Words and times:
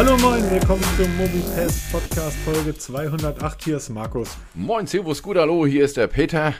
Hallo 0.00 0.16
moin, 0.16 0.50
willkommen 0.50 0.82
zum 0.96 1.14
Mobitest 1.18 1.92
Podcast 1.92 2.34
Folge 2.38 2.74
208. 2.74 3.64
Hier 3.64 3.76
ist 3.76 3.90
Markus. 3.90 4.38
Moin, 4.54 4.86
Servus, 4.86 5.22
gut, 5.22 5.36
hallo, 5.36 5.66
hier 5.66 5.84
ist 5.84 5.98
der 5.98 6.06
Peter. 6.06 6.54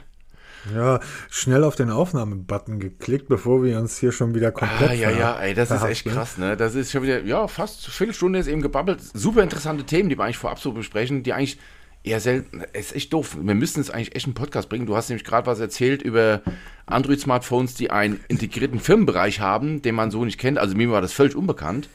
Ja, 0.74 1.00
schnell 1.30 1.64
auf 1.64 1.74
den 1.74 1.88
Aufnahmebutton 1.88 2.80
geklickt, 2.80 3.28
bevor 3.28 3.64
wir 3.64 3.78
uns 3.78 3.96
hier 3.96 4.12
schon 4.12 4.34
wieder 4.34 4.52
komplett 4.52 4.90
Ah, 4.90 4.92
ja, 4.92 5.10
ja, 5.10 5.40
ey, 5.40 5.54
das 5.54 5.70
ist 5.70 5.82
echt 5.84 6.04
krass, 6.04 6.36
ne? 6.36 6.54
Das 6.54 6.74
ist 6.74 6.92
schon 6.92 7.02
wieder, 7.02 7.22
ja, 7.22 7.48
fast 7.48 7.86
eine 7.86 7.94
Viertelstunde 7.94 8.38
ist 8.40 8.46
eben 8.46 8.60
gebabbelt. 8.60 9.00
Super 9.14 9.42
interessante 9.42 9.84
Themen, 9.84 10.10
die 10.10 10.18
wir 10.18 10.24
eigentlich 10.24 10.36
vorab 10.36 10.58
so 10.58 10.72
besprechen, 10.72 11.22
die 11.22 11.32
eigentlich 11.32 11.58
eher 12.02 12.20
selten, 12.20 12.62
es 12.74 12.88
ist 12.88 12.96
echt 12.96 13.12
doof. 13.14 13.38
Wir 13.40 13.54
müssten 13.54 13.80
es 13.80 13.88
eigentlich 13.88 14.14
echt 14.16 14.26
einen 14.26 14.34
Podcast 14.34 14.68
bringen. 14.68 14.84
Du 14.84 14.96
hast 14.96 15.08
nämlich 15.08 15.24
gerade 15.24 15.46
was 15.46 15.60
erzählt 15.60 16.02
über 16.02 16.42
Android-Smartphones, 16.84 17.72
die 17.72 17.90
einen 17.90 18.20
integrierten 18.28 18.80
Firmenbereich 18.80 19.40
haben, 19.40 19.80
den 19.80 19.94
man 19.94 20.10
so 20.10 20.26
nicht 20.26 20.36
kennt. 20.38 20.58
Also 20.58 20.76
mir 20.76 20.90
war 20.90 21.00
das 21.00 21.14
völlig 21.14 21.34
unbekannt. 21.34 21.88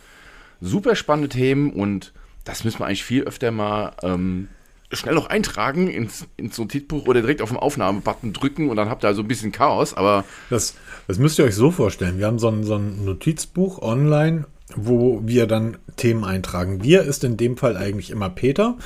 Super 0.62 0.96
spannende 0.96 1.30
Themen 1.30 1.72
und 1.72 2.14
das 2.44 2.64
müssen 2.64 2.80
wir 2.80 2.86
eigentlich 2.86 3.04
viel 3.04 3.24
öfter 3.24 3.52
mal 3.52 3.94
ähm, 4.04 4.50
schnell 4.92 5.16
noch 5.16 5.28
eintragen 5.28 5.88
ins, 5.90 6.28
ins 6.38 6.58
Notizbuch 6.58 7.08
oder 7.08 7.22
direkt 7.22 7.42
auf 7.42 7.50
den 7.50 7.58
Aufnahmebutton 7.58 8.34
drücken 8.34 8.70
und 8.70 8.76
dann 8.76 8.90
habt 8.90 9.04
ihr 9.04 9.08
also 9.08 9.22
ein 9.22 9.28
bisschen 9.28 9.52
Chaos, 9.52 9.94
aber 9.94 10.24
Das, 10.50 10.76
das 11.08 11.20
müsst 11.20 11.40
ihr 11.40 11.46
euch 11.46 11.56
so 11.56 11.72
vorstellen. 11.72 12.20
Wir 12.20 12.28
haben 12.28 12.40
so 12.40 12.50
ein, 12.50 12.64
so 12.64 12.76
ein 12.76 13.04
Notizbuch 13.04 13.82
online, 13.82 14.46
wo 14.76 15.22
wir 15.26 15.48
dann 15.48 15.78
Themen 15.96 16.24
eintragen. 16.24 16.84
Wir 16.84 17.04
ist 17.04 17.24
in 17.24 17.38
dem 17.38 17.58
Fall 17.58 17.78
eigentlich 17.78 18.10
immer 18.10 18.30
Peter. 18.30 18.78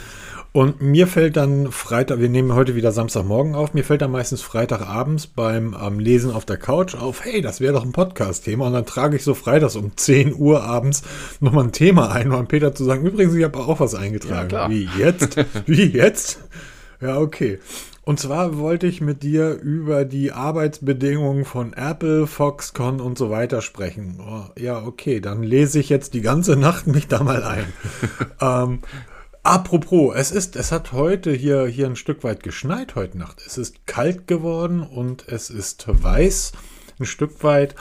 Und 0.52 0.82
mir 0.82 1.06
fällt 1.06 1.38
dann 1.38 1.72
Freitag, 1.72 2.20
wir 2.20 2.30
nehmen 2.30 2.56
heute 2.56 2.76
wieder 2.76 2.92
Samstagmorgen 2.92 3.54
auf, 3.54 3.76
mir 3.76 3.84
fällt 3.84 4.02
dann 4.02 4.12
meistens 4.12 4.42
Freitagabends 4.42 5.28
beim 5.28 5.76
ähm, 5.80 6.00
Lesen 6.00 6.32
auf 6.32 6.44
der 6.44 6.58
Couch 6.58 6.96
auf, 6.96 7.24
hey, 7.24 7.42
das 7.42 7.62
wäre 7.62 7.74
doch 7.74 7.86
ein 7.86 7.92
Podcast-Thema. 7.92 8.68
Und 8.68 8.74
dann 8.74 8.86
trage 8.86 9.16
ich 9.16 9.24
so 9.24 9.36
freitags 9.36 9.76
um 9.76 9.96
10 9.96 10.34
Uhr 10.36 10.64
abends 10.64 11.04
nochmal 11.40 11.66
ein 11.66 11.72
Thema 11.72 12.12
ein, 12.12 12.32
um 12.32 12.48
Peter 12.48 12.74
zu 12.74 12.84
sagen, 12.84 13.06
übrigens, 13.06 13.36
ich 13.36 13.44
habe 13.44 13.60
auch 13.60 13.80
was 13.80 13.94
eingetragen. 13.94 14.50
Ja. 14.52 14.70
Wie 14.70 14.90
jetzt? 14.98 15.38
Wie 15.68 15.86
jetzt? 15.86 16.40
Ja, 17.00 17.20
okay. 17.20 17.60
Und 18.02 18.20
zwar 18.20 18.58
wollte 18.58 18.88
ich 18.88 19.02
mit 19.02 19.22
dir 19.22 19.52
über 19.52 20.04
die 20.04 20.32
Arbeitsbedingungen 20.32 21.46
von 21.46 21.74
Apple, 21.74 22.26
Foxconn 22.26 23.02
und 23.02 23.20
so 23.20 23.30
weiter 23.30 23.62
sprechen. 23.62 24.20
Oh, 24.20 24.46
ja, 24.60 24.84
okay, 24.84 25.20
dann 25.20 25.44
lese 25.44 25.80
ich 25.80 25.90
jetzt 25.90 26.16
die 26.16 26.22
ganze 26.22 26.56
Nacht 26.56 26.88
mich 26.88 27.08
da 27.08 27.22
mal 27.22 27.44
ein. 27.44 27.66
ähm, 28.42 28.80
apropos, 29.44 30.14
es 30.16 30.32
ist, 30.32 30.56
es 30.56 30.72
hat 30.72 30.92
heute 30.92 31.32
hier, 31.32 31.66
hier 31.66 31.86
ein 31.88 31.96
Stück 31.96 32.24
weit 32.24 32.44
geschneit 32.44 32.96
heute 32.96 33.18
Nacht. 33.18 33.42
Es 33.46 33.58
ist 33.58 33.86
kalt 33.86 34.28
geworden 34.28 34.82
und 34.82 35.28
es 35.28 35.50
ist 35.50 35.86
weiß 35.88 36.52
ein 37.00 37.06
Stück 37.06 37.44
weit. 37.44 37.76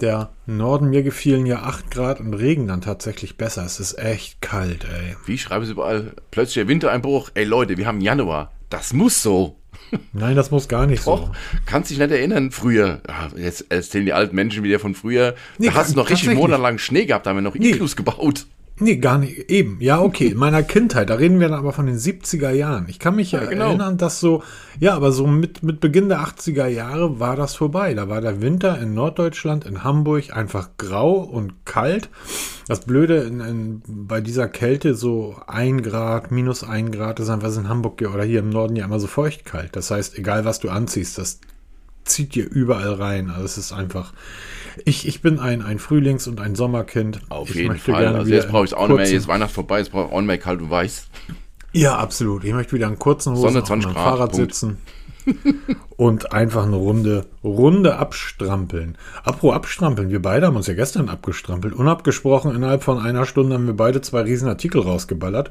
Der 0.00 0.30
Norden, 0.46 0.90
mir 0.90 1.04
gefielen 1.04 1.46
ja 1.46 1.62
8 1.62 1.90
Grad 1.92 2.18
und 2.18 2.34
Regen 2.34 2.66
dann 2.66 2.80
tatsächlich 2.80 3.36
besser. 3.36 3.64
Es 3.64 3.78
ist 3.78 3.98
echt 3.98 4.40
kalt, 4.40 4.84
ey. 4.84 5.16
Wie 5.26 5.38
schreiben 5.38 5.64
sie 5.64 5.72
überall? 5.72 6.14
Plötzlich 6.32 6.54
der 6.54 6.66
Wintereinbruch. 6.68 7.30
Ey 7.34 7.44
Leute, 7.44 7.76
wir 7.76 7.86
haben 7.86 8.00
Januar. 8.00 8.50
Das 8.68 8.92
muss 8.92 9.22
so. 9.22 9.56
Nein, 10.12 10.34
das 10.34 10.50
muss 10.50 10.68
gar 10.68 10.86
nicht 10.86 11.06
Och, 11.06 11.26
so. 11.26 11.32
kannst 11.66 11.90
dich 11.90 11.98
nicht 11.98 12.10
erinnern, 12.10 12.50
früher. 12.50 13.00
Ah, 13.06 13.28
Jetzt 13.36 13.66
erzählen 13.70 14.06
die 14.06 14.12
alten 14.12 14.34
Menschen 14.34 14.64
wieder 14.64 14.78
von 14.80 14.94
früher. 14.94 15.34
Nee, 15.58 15.66
da 15.68 15.74
hast 15.74 15.92
du 15.92 15.96
noch 15.98 16.10
richtig 16.10 16.34
monatelang 16.34 16.78
Schnee 16.78 17.04
gehabt, 17.04 17.26
da 17.26 17.30
haben 17.30 17.36
wir 17.36 17.42
noch 17.42 17.54
Iglus 17.54 17.94
gebaut. 17.94 18.46
Nee, 18.82 18.96
gar 18.96 19.18
nicht. 19.18 19.50
Eben. 19.50 19.76
Ja, 19.80 20.00
okay. 20.00 20.28
In 20.28 20.38
meiner 20.38 20.62
Kindheit, 20.62 21.10
da 21.10 21.14
reden 21.14 21.38
wir 21.38 21.48
dann 21.48 21.58
aber 21.58 21.72
von 21.72 21.86
den 21.86 21.98
70er 21.98 22.50
Jahren. 22.50 22.86
Ich 22.88 22.98
kann 22.98 23.14
mich 23.14 23.32
ja, 23.32 23.42
Ja, 23.42 23.48
genau. 23.48 23.68
erinnern, 23.68 23.96
dass 23.96 24.18
so, 24.18 24.42
ja, 24.80 24.94
aber 24.94 25.12
so 25.12 25.26
mit, 25.26 25.62
mit 25.62 25.80
Beginn 25.80 26.08
der 26.08 26.20
80er 26.20 26.66
Jahre 26.66 27.20
war 27.20 27.36
das 27.36 27.54
vorbei. 27.54 27.94
Da 27.94 28.08
war 28.08 28.20
der 28.20 28.42
Winter 28.42 28.80
in 28.80 28.94
Norddeutschland, 28.94 29.64
in 29.64 29.84
Hamburg 29.84 30.36
einfach 30.36 30.70
grau 30.78 31.14
und 31.18 31.64
kalt. 31.64 32.10
Das 32.66 32.80
Blöde 32.80 33.18
in, 33.18 33.40
in, 33.40 33.82
bei 33.86 34.20
dieser 34.20 34.48
Kälte, 34.48 34.94
so 34.94 35.36
ein 35.46 35.82
Grad, 35.82 36.32
minus 36.32 36.64
ein 36.64 36.90
Grad, 36.90 37.20
ist 37.20 37.30
einfach 37.30 37.56
in 37.56 37.68
Hamburg 37.68 38.02
oder 38.02 38.24
hier 38.24 38.40
im 38.40 38.50
Norden 38.50 38.74
ja 38.74 38.84
immer 38.84 38.98
so 38.98 39.06
feucht 39.06 39.44
kalt. 39.44 39.76
Das 39.76 39.90
heißt, 39.90 40.18
egal 40.18 40.44
was 40.44 40.58
du 40.58 40.70
anziehst, 40.70 41.18
das 41.18 41.40
zieht 42.04 42.34
dir 42.34 42.48
überall 42.48 42.94
rein. 42.94 43.30
Also 43.30 43.44
es 43.44 43.58
ist 43.58 43.72
einfach. 43.72 44.12
Ich, 44.84 45.06
ich 45.06 45.20
bin 45.20 45.38
ein, 45.38 45.62
ein 45.62 45.78
Frühlings- 45.78 46.26
und 46.26 46.40
ein 46.40 46.54
Sommerkind. 46.54 47.20
Auf 47.28 47.50
ich 47.50 47.56
jeden 47.56 47.76
Fall. 47.76 48.06
Also 48.06 48.32
jetzt 48.32 48.48
brauche 48.48 48.64
ich 48.64 48.74
auch 48.74 48.88
nicht 48.88 48.96
mehr. 48.96 49.06
Jetzt 49.06 49.12
ist 49.22 49.28
Weihnachten 49.28 49.54
vorbei, 49.54 49.78
jetzt 49.78 49.92
brauche 49.92 50.06
ich 50.06 50.12
auch 50.12 50.20
nicht 50.20 50.26
mehr 50.26 50.38
kalt 50.38 50.60
und 50.60 50.70
weiß. 50.70 51.08
Ja, 51.72 51.96
absolut. 51.96 52.44
Ich 52.44 52.52
möchte 52.52 52.72
wieder 52.74 52.88
in 52.88 52.98
kurzen 52.98 53.32
Hosen 53.32 53.42
Sonne, 53.42 53.62
auf 53.62 53.68
meinem 53.68 53.80
20 53.82 53.94
Grad, 53.94 54.04
Fahrrad 54.04 54.32
Punkt. 54.32 54.54
sitzen 54.54 54.78
und 55.96 56.32
einfach 56.32 56.64
eine 56.64 56.76
Runde, 56.76 57.26
Runde 57.44 57.96
abstrampeln. 57.96 58.96
Apro 59.24 59.52
abstrampeln, 59.52 60.10
wir 60.10 60.22
beide 60.22 60.46
haben 60.46 60.56
uns 60.56 60.66
ja 60.66 60.74
gestern 60.74 61.08
abgestrampelt. 61.08 61.74
Unabgesprochen, 61.74 62.54
innerhalb 62.54 62.82
von 62.82 62.98
einer 62.98 63.26
Stunde 63.26 63.54
haben 63.54 63.66
wir 63.66 63.76
beide 63.76 64.00
zwei 64.00 64.22
riesen 64.22 64.48
Artikel 64.48 64.80
rausgeballert. 64.80 65.50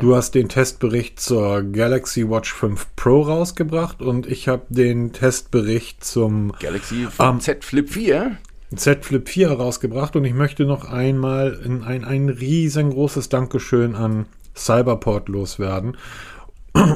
Du 0.00 0.16
hast 0.16 0.34
den 0.34 0.48
Testbericht 0.48 1.20
zur 1.20 1.62
Galaxy 1.62 2.28
Watch 2.28 2.52
5 2.52 2.86
Pro 2.96 3.22
rausgebracht 3.22 4.02
und 4.02 4.26
ich 4.26 4.48
habe 4.48 4.62
den 4.68 5.12
Testbericht 5.12 6.04
zum 6.04 6.52
Galaxy 6.60 7.06
Ähm, 7.18 7.40
Z 7.40 7.64
Flip 7.64 7.88
4. 7.88 8.36
Z 8.74 9.04
Flip 9.04 9.28
4 9.28 9.52
rausgebracht 9.52 10.16
und 10.16 10.24
ich 10.24 10.34
möchte 10.34 10.64
noch 10.64 10.90
einmal 10.90 11.60
in 11.64 11.82
ein, 11.82 12.04
ein 12.04 12.28
riesengroßes 12.28 13.28
Dankeschön 13.28 13.94
an 13.94 14.26
Cyberport 14.56 15.28
loswerden. 15.28 15.96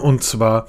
Und 0.02 0.22
zwar 0.22 0.68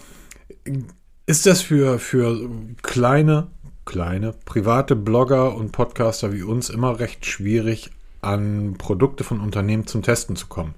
ist 1.28 1.46
das 1.46 1.62
für, 1.62 2.00
für 2.00 2.50
kleine, 2.82 3.48
kleine, 3.86 4.34
private 4.46 4.96
Blogger 4.96 5.56
und 5.56 5.72
Podcaster 5.72 6.34
wie 6.34 6.42
uns 6.42 6.70
immer 6.70 7.00
recht 7.00 7.26
schwierig, 7.26 7.92
an 8.22 8.76
Produkte 8.78 9.24
von 9.24 9.40
Unternehmen 9.40 9.86
zum 9.86 10.02
Testen 10.02 10.36
zu 10.36 10.48
kommen. 10.48 10.74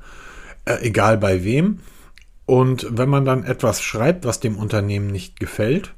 Äh, 0.66 0.80
egal 0.82 1.18
bei 1.18 1.44
wem. 1.46 1.80
Und 2.46 2.86
wenn 2.90 3.09
man 3.09 3.24
dann 3.26 3.44
etwas 3.44 3.82
schreibt, 3.82 4.26
was 4.26 4.42
dem 4.42 4.58
Unternehmen 4.58 5.08
nicht 5.08 5.40
gefällt, 5.40 5.94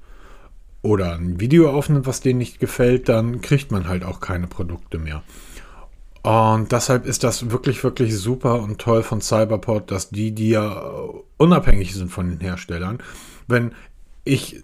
oder 0.81 1.13
ein 1.13 1.39
Video 1.39 1.69
aufnimmt, 1.69 2.07
was 2.07 2.21
denen 2.21 2.39
nicht 2.39 2.59
gefällt, 2.59 3.07
dann 3.07 3.41
kriegt 3.41 3.71
man 3.71 3.87
halt 3.87 4.03
auch 4.03 4.19
keine 4.19 4.47
Produkte 4.47 4.97
mehr. 4.97 5.23
Und 6.23 6.71
deshalb 6.71 7.05
ist 7.05 7.23
das 7.23 7.51
wirklich, 7.51 7.83
wirklich 7.83 8.15
super 8.15 8.61
und 8.61 8.79
toll 8.79 9.03
von 9.03 9.21
Cyberport, 9.21 9.89
dass 9.89 10.09
die, 10.09 10.33
die 10.33 10.49
ja 10.49 10.93
unabhängig 11.37 11.93
sind 11.93 12.11
von 12.11 12.29
den 12.29 12.39
Herstellern, 12.39 12.99
wenn 13.47 13.73
ich, 14.23 14.63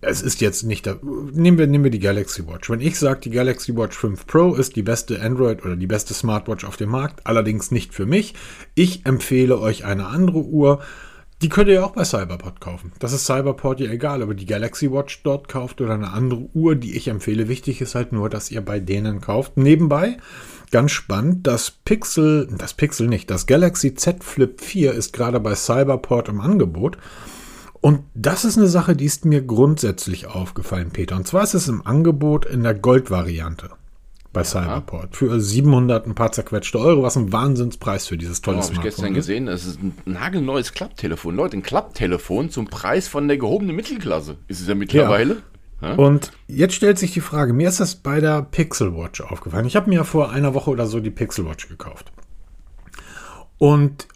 es 0.00 0.22
ist 0.22 0.40
jetzt 0.40 0.62
nicht, 0.62 0.86
da, 0.86 0.96
nehmen 1.02 1.58
wir, 1.58 1.66
nehmen 1.66 1.84
wir 1.84 1.90
die 1.90 1.98
Galaxy 1.98 2.46
Watch. 2.46 2.70
Wenn 2.70 2.80
ich 2.80 2.98
sage, 2.98 3.20
die 3.20 3.30
Galaxy 3.30 3.76
Watch 3.76 3.96
5 3.96 4.26
Pro 4.26 4.54
ist 4.54 4.76
die 4.76 4.82
beste 4.82 5.20
Android 5.20 5.64
oder 5.64 5.76
die 5.76 5.86
beste 5.86 6.14
Smartwatch 6.14 6.64
auf 6.64 6.76
dem 6.76 6.90
Markt, 6.90 7.26
allerdings 7.26 7.70
nicht 7.70 7.94
für 7.94 8.06
mich, 8.06 8.34
ich 8.74 9.06
empfehle 9.06 9.58
euch 9.58 9.84
eine 9.84 10.06
andere 10.06 10.40
Uhr, 10.40 10.80
die 11.40 11.48
könnt 11.48 11.68
ihr 11.68 11.74
ja 11.74 11.84
auch 11.84 11.92
bei 11.92 12.04
Cyberport 12.04 12.60
kaufen. 12.60 12.92
Das 12.98 13.12
ist 13.12 13.26
Cyberport 13.26 13.78
ja 13.78 13.90
egal, 13.90 14.22
ob 14.22 14.30
ihr 14.30 14.34
die 14.34 14.46
Galaxy 14.46 14.90
Watch 14.90 15.22
dort 15.22 15.48
kauft 15.48 15.80
oder 15.80 15.94
eine 15.94 16.12
andere 16.12 16.48
Uhr, 16.52 16.74
die 16.74 16.96
ich 16.96 17.08
empfehle. 17.08 17.48
Wichtig 17.48 17.80
ist 17.80 17.94
halt 17.94 18.12
nur, 18.12 18.28
dass 18.28 18.50
ihr 18.50 18.60
bei 18.60 18.80
denen 18.80 19.20
kauft. 19.20 19.56
Nebenbei, 19.56 20.16
ganz 20.72 20.90
spannend, 20.90 21.46
das 21.46 21.70
Pixel, 21.70 22.48
das 22.58 22.74
Pixel 22.74 23.06
nicht, 23.06 23.30
das 23.30 23.46
Galaxy 23.46 23.94
Z 23.94 24.24
Flip 24.24 24.60
4 24.60 24.92
ist 24.94 25.12
gerade 25.12 25.38
bei 25.38 25.54
Cyberport 25.54 26.28
im 26.28 26.40
Angebot. 26.40 26.98
Und 27.80 28.04
das 28.14 28.44
ist 28.44 28.58
eine 28.58 28.66
Sache, 28.66 28.96
die 28.96 29.04
ist 29.04 29.24
mir 29.24 29.42
grundsätzlich 29.42 30.26
aufgefallen, 30.26 30.90
Peter. 30.90 31.16
Und 31.16 31.26
zwar 31.26 31.44
ist 31.44 31.54
es 31.54 31.68
im 31.68 31.86
Angebot 31.86 32.44
in 32.44 32.62
der 32.62 32.74
Gold-Variante 32.74 33.70
bei 34.32 34.44
Cyberport 34.44 35.16
für 35.16 35.40
700 35.40 36.06
ein 36.06 36.14
paar 36.14 36.32
zerquetschte 36.32 36.78
Euro, 36.78 37.02
was 37.02 37.16
ein 37.16 37.32
Wahnsinnspreis 37.32 38.06
für 38.06 38.18
dieses 38.18 38.42
tolle 38.42 38.58
Oh, 38.58 38.60
habe 38.60 38.72
ich 38.72 38.78
Smartphone 38.78 38.94
gestern 38.94 39.14
gesehen. 39.14 39.48
Es 39.48 39.64
ist 39.64 39.82
ein 39.82 39.94
nagelneues 40.04 40.72
Klapptelefon. 40.72 41.34
Leute, 41.34 41.56
ein 41.56 41.62
Klapptelefon 41.62 42.50
zum 42.50 42.66
Preis 42.66 43.08
von 43.08 43.26
der 43.26 43.38
gehobenen 43.38 43.74
Mittelklasse. 43.74 44.36
Ist 44.48 44.60
es 44.60 44.68
ja 44.68 44.74
mittlerweile. 44.74 45.38
Ja. 45.80 45.94
Und 45.94 46.32
jetzt 46.46 46.74
stellt 46.74 46.98
sich 46.98 47.12
die 47.12 47.20
Frage, 47.20 47.52
mir 47.52 47.68
ist 47.68 47.80
das 47.80 47.94
bei 47.94 48.20
der 48.20 48.42
Pixel 48.42 48.96
Watch 48.96 49.20
aufgefallen. 49.20 49.66
Ich 49.66 49.76
habe 49.76 49.88
mir 49.88 49.96
ja 49.96 50.04
vor 50.04 50.30
einer 50.30 50.52
Woche 50.54 50.70
oder 50.70 50.86
so 50.86 51.00
die 51.00 51.10
Pixel 51.10 51.46
Watch 51.46 51.68
gekauft. 51.68 52.12
Und 53.58 54.08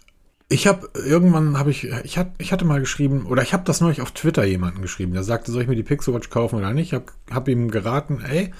ich 0.49 0.67
habe 0.67 0.89
irgendwann 0.93 1.57
habe 1.57 1.71
ich 1.71 1.85
ich 2.03 2.17
hatte 2.17 2.31
ich 2.37 2.51
hatte 2.51 2.65
mal 2.65 2.79
geschrieben 2.79 3.25
oder 3.25 3.41
ich 3.41 3.53
habe 3.53 3.63
das 3.65 3.81
neulich 3.81 4.01
auf 4.01 4.11
Twitter 4.11 4.43
jemanden 4.43 4.81
geschrieben, 4.81 5.13
der 5.13 5.23
sagte, 5.23 5.51
soll 5.51 5.63
ich 5.63 5.67
mir 5.67 5.75
die 5.75 5.83
Pixel 5.83 6.13
Watch 6.13 6.29
kaufen 6.29 6.57
oder 6.57 6.73
nicht? 6.73 6.87
Ich 6.87 6.93
habe 6.93 7.05
hab 7.31 7.47
ihm 7.47 7.71
geraten, 7.71 8.21
ey, 8.21 8.51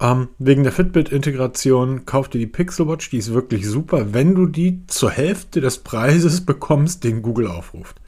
ähm, 0.00 0.28
wegen 0.38 0.62
der 0.62 0.72
Fitbit-Integration 0.72 2.06
kauf 2.06 2.28
dir 2.28 2.38
die 2.38 2.46
Pixel 2.46 2.88
Watch, 2.88 3.10
die 3.10 3.18
ist 3.18 3.32
wirklich 3.32 3.66
super, 3.66 4.14
wenn 4.14 4.34
du 4.34 4.46
die 4.46 4.86
zur 4.86 5.10
Hälfte 5.10 5.60
des 5.60 5.78
Preises 5.78 6.40
bekommst, 6.46 7.04
den 7.04 7.22
Google 7.22 7.48
aufruft. 7.48 8.00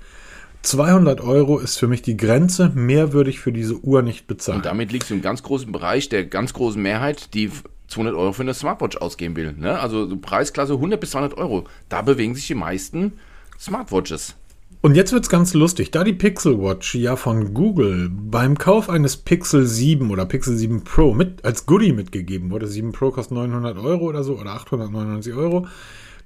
200 0.62 1.22
Euro 1.22 1.58
ist 1.58 1.78
für 1.78 1.88
mich 1.88 2.02
die 2.02 2.18
Grenze, 2.18 2.70
mehr 2.74 3.12
würde 3.12 3.30
ich 3.30 3.40
für 3.40 3.50
diese 3.50 3.78
Uhr 3.82 4.02
nicht 4.02 4.26
bezahlen. 4.26 4.58
Und 4.58 4.66
damit 4.66 4.92
liegst 4.92 5.08
du 5.08 5.14
im 5.14 5.22
ganz 5.22 5.42
großen 5.42 5.72
Bereich 5.72 6.10
der 6.10 6.26
ganz 6.26 6.52
großen 6.52 6.80
Mehrheit, 6.80 7.32
die 7.32 7.50
200 7.90 8.14
Euro 8.14 8.32
für 8.32 8.42
eine 8.42 8.54
Smartwatch 8.54 8.96
ausgeben 8.96 9.36
will. 9.36 9.52
Ne? 9.52 9.78
Also 9.78 10.06
so 10.06 10.16
Preisklasse 10.16 10.74
100 10.74 10.98
bis 11.00 11.10
200 11.10 11.36
Euro. 11.36 11.64
Da 11.88 12.02
bewegen 12.02 12.34
sich 12.34 12.46
die 12.46 12.54
meisten 12.54 13.12
Smartwatches. 13.58 14.34
Und 14.82 14.94
jetzt 14.94 15.12
wird's 15.12 15.28
ganz 15.28 15.52
lustig, 15.52 15.90
da 15.90 16.04
die 16.04 16.14
Pixel 16.14 16.58
Watch 16.58 16.94
ja 16.94 17.16
von 17.16 17.52
Google 17.52 18.08
beim 18.08 18.56
Kauf 18.56 18.88
eines 18.88 19.18
Pixel 19.18 19.66
7 19.66 20.10
oder 20.10 20.24
Pixel 20.24 20.56
7 20.56 20.84
Pro 20.84 21.12
mit 21.12 21.44
als 21.44 21.66
Goodie 21.66 21.92
mitgegeben 21.92 22.50
wurde, 22.50 22.66
7 22.66 22.92
Pro 22.92 23.10
kostet 23.10 23.36
900 23.36 23.76
Euro 23.76 24.06
oder 24.06 24.24
so 24.24 24.38
oder 24.38 24.52
899 24.52 25.34
Euro, 25.34 25.66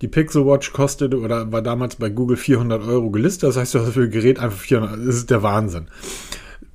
Die 0.03 0.09
Pixel 0.09 0.45
Watch 0.47 0.73
kostete 0.73 1.19
oder 1.19 1.51
war 1.51 1.63
damals 1.63 1.97
bei 1.97 2.11
Google 2.11 2.37
400 2.37 2.83
Euro 2.83 3.11
gelistet. 3.11 3.49
Das 3.49 3.57
heißt, 3.57 3.75
du 3.75 3.81
hast 3.81 3.93
für 3.93 4.03
ein 4.03 4.11
Gerät 4.11 4.39
einfach 4.39 4.59
400. 4.59 4.99
Das 4.99 5.15
ist 5.17 5.31
der 5.31 5.43
Wahnsinn. 5.43 5.87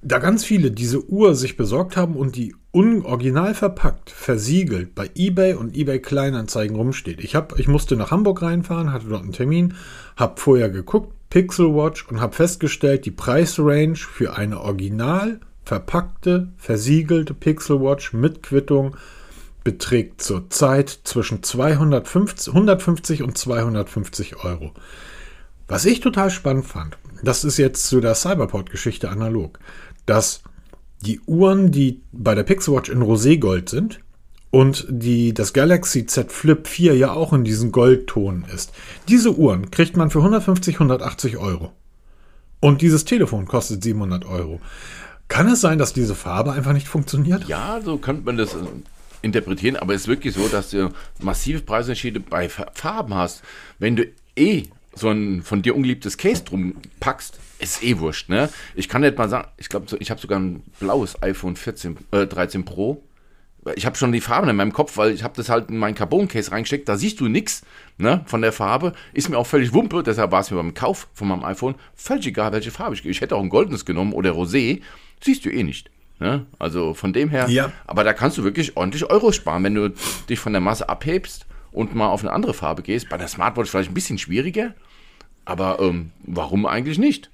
Da 0.01 0.19
ganz 0.19 0.45
viele 0.45 0.71
diese 0.71 1.09
Uhr 1.09 1.35
sich 1.35 1.57
besorgt 1.57 1.97
haben 1.97 2.15
und 2.15 2.37
die 2.37 2.55
original 2.71 3.53
verpackt, 3.53 4.09
versiegelt 4.09 4.95
bei 4.95 5.09
eBay 5.15 5.55
und 5.55 5.75
eBay 5.75 5.99
Kleinanzeigen 5.99 6.75
rumsteht. 6.75 7.21
Ich, 7.21 7.35
hab, 7.35 7.59
ich 7.59 7.67
musste 7.67 7.97
nach 7.97 8.11
Hamburg 8.11 8.41
reinfahren, 8.41 8.93
hatte 8.93 9.07
dort 9.07 9.23
einen 9.23 9.33
Termin, 9.33 9.73
habe 10.15 10.39
vorher 10.39 10.69
geguckt, 10.69 11.13
Pixel 11.29 11.75
Watch 11.75 12.07
und 12.07 12.21
habe 12.21 12.35
festgestellt, 12.35 13.05
die 13.05 13.11
Preisrange 13.11 13.95
für 13.95 14.35
eine 14.35 14.61
original 14.61 15.39
verpackte, 15.65 16.47
versiegelte 16.57 17.33
Pixel 17.33 17.81
Watch 17.81 18.13
mit 18.13 18.41
Quittung 18.41 18.95
beträgt 19.63 20.21
zurzeit 20.21 20.89
zwischen 21.03 21.43
250, 21.43 22.53
150 22.53 23.23
und 23.23 23.37
250 23.37 24.43
Euro. 24.43 24.73
Was 25.67 25.85
ich 25.85 25.99
total 25.99 26.31
spannend 26.31 26.65
fand, 26.65 26.97
das 27.21 27.43
ist 27.43 27.57
jetzt 27.57 27.85
zu 27.85 28.01
der 28.01 28.15
Cyberport-Geschichte 28.15 29.09
analog, 29.09 29.59
dass 30.05 30.41
die 31.01 31.19
Uhren, 31.21 31.71
die 31.71 32.01
bei 32.11 32.35
der 32.35 32.43
Pixel 32.43 32.75
Watch 32.75 32.89
in 32.89 33.01
Roségold 33.01 33.69
sind 33.69 33.99
und 34.51 34.85
die, 34.89 35.33
das 35.33 35.53
Galaxy 35.53 36.05
Z 36.05 36.31
Flip 36.31 36.67
4 36.67 36.95
ja 36.95 37.11
auch 37.13 37.33
in 37.33 37.43
diesen 37.43 37.71
Goldton 37.71 38.45
ist, 38.53 38.73
diese 39.07 39.37
Uhren 39.37 39.71
kriegt 39.71 39.95
man 39.95 40.09
für 40.09 40.19
150, 40.19 40.75
180 40.75 41.37
Euro. 41.37 41.71
Und 42.59 42.81
dieses 42.81 43.05
Telefon 43.05 43.45
kostet 43.45 43.83
700 43.83 44.25
Euro. 44.25 44.59
Kann 45.29 45.47
es 45.47 45.61
sein, 45.61 45.77
dass 45.77 45.93
diese 45.93 46.15
Farbe 46.15 46.51
einfach 46.51 46.73
nicht 46.73 46.87
funktioniert? 46.87 47.47
Ja, 47.47 47.79
so 47.83 47.97
könnte 47.97 48.25
man 48.25 48.35
das 48.35 48.55
äh, 48.55 48.57
interpretieren, 49.21 49.77
aber 49.77 49.93
es 49.93 50.01
ist 50.01 50.07
wirklich 50.07 50.33
so, 50.33 50.47
dass 50.47 50.71
du 50.71 50.89
massive 51.19 51.61
Preisunterschiede 51.61 52.19
bei 52.19 52.49
Farben 52.49 53.13
hast. 53.13 53.43
Wenn 53.77 53.95
du 53.95 54.05
eh 54.35 54.63
so 54.95 55.09
ein 55.09 55.43
von 55.43 55.61
dir 55.61 55.75
ungeliebtes 55.75 56.17
Case 56.17 56.43
drum 56.43 56.75
packst, 56.99 57.39
ist 57.59 57.83
eh 57.83 57.99
wurscht, 57.99 58.29
ne? 58.29 58.49
Ich 58.75 58.89
kann 58.89 59.01
nicht 59.01 59.17
mal 59.17 59.29
sagen, 59.29 59.47
ich 59.57 59.69
glaube, 59.69 59.85
ich 59.99 60.09
habe 60.09 60.19
sogar 60.19 60.39
ein 60.39 60.63
blaues 60.79 61.21
iPhone 61.21 61.55
14, 61.55 61.97
äh, 62.11 62.25
13 62.25 62.65
Pro. 62.65 63.03
Ich 63.75 63.85
habe 63.85 63.97
schon 63.97 64.13
die 64.13 64.21
Farben 64.21 64.49
in 64.49 64.55
meinem 64.55 64.71
Kopf, 64.71 64.97
weil 64.97 65.11
ich 65.11 65.23
habe 65.23 65.33
das 65.35 65.49
halt 65.49 65.69
in 65.69 65.77
meinen 65.77 65.93
Carbon-Case 65.93 66.51
reingesteckt. 66.51 66.87
Da 66.87 66.95
siehst 66.95 67.19
du 67.19 67.27
nichts 67.27 67.63
ne, 67.97 68.23
von 68.25 68.41
der 68.41 68.53
Farbe. 68.53 68.93
Ist 69.13 69.29
mir 69.29 69.37
auch 69.37 69.45
völlig 69.45 69.73
wumpe, 69.73 70.01
deshalb 70.01 70.31
war 70.31 70.39
es 70.39 70.49
mir 70.49 70.57
beim 70.57 70.73
Kauf 70.73 71.09
von 71.13 71.27
meinem 71.27 71.43
iPhone 71.43 71.75
völlig 71.93 72.27
egal, 72.27 72.53
welche 72.53 72.71
Farbe 72.71 72.95
ich 72.95 73.05
Ich 73.05 73.19
hätte 73.19 73.35
auch 73.35 73.43
ein 73.43 73.49
goldenes 73.49 73.85
genommen 73.85 74.13
oder 74.13 74.31
Rosé. 74.31 74.81
Siehst 75.21 75.43
du 75.43 75.49
eh 75.49 75.63
nicht. 75.63 75.91
Ne? 76.19 76.45
Also 76.57 76.93
von 76.93 77.13
dem 77.13 77.29
her, 77.29 77.47
ja. 77.49 77.71
aber 77.87 78.03
da 78.03 78.13
kannst 78.13 78.37
du 78.37 78.43
wirklich 78.43 78.75
ordentlich 78.75 79.09
Euro 79.09 79.31
sparen, 79.31 79.63
wenn 79.63 79.75
du 79.75 79.93
dich 80.29 80.39
von 80.39 80.51
der 80.53 80.61
Masse 80.61 80.89
abhebst 80.89 81.45
und 81.71 81.95
mal 81.95 82.07
auf 82.07 82.21
eine 82.21 82.33
andere 82.33 82.53
Farbe 82.53 82.81
gehst. 82.81 83.09
Bei 83.09 83.17
der 83.17 83.27
Smartwatch 83.27 83.69
vielleicht 83.69 83.91
ein 83.91 83.93
bisschen 83.93 84.17
schwieriger, 84.17 84.73
aber 85.45 85.79
ähm, 85.79 86.11
warum 86.23 86.65
eigentlich 86.65 86.97
nicht? 86.97 87.29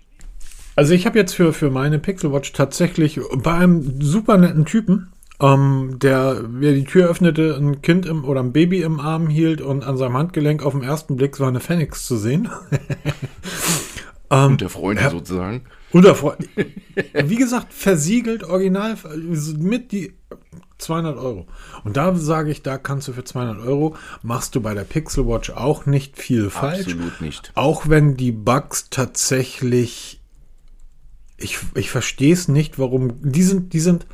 Also 0.75 0.93
ich 0.93 1.05
habe 1.05 1.17
jetzt 1.17 1.33
für, 1.33 1.53
für 1.53 1.69
meine 1.69 1.99
Pixel 1.99 2.31
Watch 2.33 2.51
tatsächlich 2.53 3.19
bei 3.33 3.53
einem 3.53 4.01
super 4.01 4.37
netten 4.37 4.65
Typen, 4.65 5.11
ähm, 5.39 5.97
der 5.99 6.43
mir 6.49 6.73
die 6.73 6.83
Tür 6.83 7.09
öffnete, 7.09 7.55
ein 7.55 7.81
Kind 7.81 8.05
im, 8.05 8.25
oder 8.25 8.41
ein 8.41 8.51
Baby 8.51 8.81
im 8.81 8.99
Arm 8.99 9.27
hielt 9.27 9.61
und 9.61 9.83
an 9.83 9.97
seinem 9.97 10.17
Handgelenk 10.17 10.63
auf 10.63 10.73
den 10.73 10.83
ersten 10.83 11.15
Blick 11.15 11.39
war 11.39 11.47
eine 11.47 11.59
Phoenix 11.59 12.05
zu 12.05 12.17
sehen. 12.17 12.49
ähm, 14.29 14.51
und 14.51 14.61
der 14.61 14.69
Freund 14.69 14.99
ja, 14.99 15.09
sozusagen. 15.09 15.63
Oder 15.93 16.15
wie 17.13 17.35
gesagt, 17.35 17.73
versiegelt, 17.73 18.43
original, 18.43 18.97
mit 19.57 19.93
die 19.93 20.13
200 20.77 21.17
Euro. 21.17 21.47
Und 21.85 21.95
da 21.95 22.13
sage 22.15 22.51
ich, 22.51 22.61
da 22.61 22.77
kannst 22.77 23.07
du 23.07 23.13
für 23.13 23.23
200 23.23 23.59
Euro, 23.65 23.95
machst 24.21 24.55
du 24.55 24.61
bei 24.61 24.73
der 24.73 24.83
Pixel 24.83 25.25
Watch 25.25 25.51
auch 25.51 25.85
nicht 25.85 26.17
viel 26.17 26.49
falsch. 26.49 26.87
Absolut 26.87 27.21
nicht. 27.21 27.51
Auch 27.55 27.87
wenn 27.87 28.17
die 28.17 28.33
Bugs 28.33 28.89
tatsächlich, 28.89 30.21
ich, 31.37 31.57
ich 31.75 31.89
verstehe 31.89 32.33
es 32.33 32.47
nicht, 32.47 32.79
warum, 32.79 33.13
die 33.21 33.43
sind, 33.43 33.73
die 33.73 33.79
sind, 33.79 34.05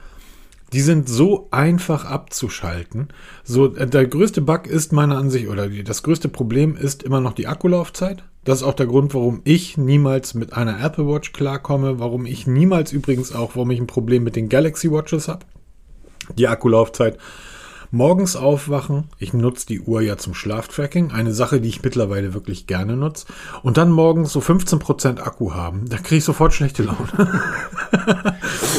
die 0.73 0.81
sind 0.81 1.09
so 1.09 1.47
einfach 1.51 2.05
abzuschalten. 2.05 3.09
So, 3.43 3.75
äh, 3.75 3.87
der 3.87 4.07
größte 4.07 4.41
Bug 4.41 4.67
ist 4.67 4.93
meiner 4.93 5.17
Ansicht, 5.17 5.47
oder 5.47 5.69
das 5.69 6.03
größte 6.03 6.29
Problem 6.29 6.75
ist 6.75 7.03
immer 7.03 7.21
noch 7.21 7.33
die 7.33 7.47
Akkulaufzeit. 7.47 8.23
Das 8.43 8.59
ist 8.59 8.63
auch 8.63 8.73
der 8.73 8.87
Grund, 8.87 9.13
warum 9.13 9.41
ich 9.43 9.77
niemals 9.77 10.33
mit 10.33 10.53
einer 10.53 10.83
Apple 10.83 11.07
Watch 11.07 11.31
klarkomme, 11.31 11.99
warum 11.99 12.25
ich 12.25 12.47
niemals 12.47 12.91
übrigens 12.91 13.33
auch, 13.33 13.55
warum 13.55 13.69
ich 13.69 13.79
ein 13.79 13.87
Problem 13.87 14.23
mit 14.23 14.35
den 14.35 14.49
Galaxy 14.49 14.91
Watches 14.91 15.27
habe. 15.27 15.45
Die 16.37 16.47
Akkulaufzeit. 16.47 17.17
Morgens 17.93 18.37
aufwachen, 18.37 19.09
ich 19.19 19.33
nutze 19.33 19.65
die 19.67 19.81
Uhr 19.81 20.01
ja 20.01 20.15
zum 20.15 20.33
Schlaftracking, 20.33 21.11
eine 21.11 21.33
Sache, 21.33 21.59
die 21.59 21.67
ich 21.67 21.83
mittlerweile 21.83 22.33
wirklich 22.33 22.65
gerne 22.65 22.95
nutze. 22.95 23.25
Und 23.63 23.75
dann 23.75 23.91
morgens 23.91 24.31
so 24.31 24.39
15% 24.39 25.19
Akku 25.19 25.53
haben, 25.53 25.89
da 25.89 25.97
kriege 25.97 26.15
ich 26.15 26.23
sofort 26.23 26.53
schlechte 26.53 26.83
Laune. 26.83 27.09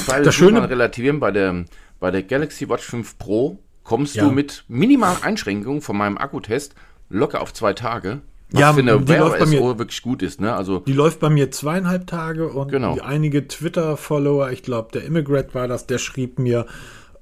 Wobei 0.06 0.22
das 0.22 0.34
Schöne 0.34 0.68
relativieren 0.68 1.20
bei 1.20 1.30
der, 1.30 1.66
bei 2.00 2.10
der 2.10 2.22
Galaxy 2.22 2.70
Watch 2.70 2.84
5 2.84 3.18
Pro 3.18 3.58
kommst 3.84 4.14
ja. 4.14 4.24
du 4.24 4.30
mit 4.30 4.64
minimalen 4.68 5.22
Einschränkungen 5.22 5.82
von 5.82 5.98
meinem 5.98 6.16
Akkutest 6.16 6.74
locker 7.10 7.42
auf 7.42 7.52
zwei 7.52 7.74
Tage. 7.74 8.22
Was 8.50 8.60
ja, 8.60 8.72
für 8.72 8.80
eine 8.80 8.98
die 8.98 9.12
läuft 9.12 9.38
bei 9.38 9.46
mir, 9.46 9.78
wirklich 9.78 10.00
gut 10.00 10.22
ist, 10.22 10.40
ne? 10.40 10.54
Also 10.54 10.80
die 10.80 10.92
läuft 10.94 11.20
bei 11.20 11.28
mir 11.28 11.50
zweieinhalb 11.50 12.06
Tage 12.06 12.48
und 12.48 12.70
genau. 12.70 12.98
einige 13.02 13.46
Twitter-Follower, 13.46 14.50
ich 14.50 14.62
glaube, 14.62 14.90
der 14.92 15.04
Immigrant 15.04 15.54
war 15.54 15.68
das, 15.68 15.86
der 15.86 15.98
schrieb 15.98 16.38
mir, 16.38 16.66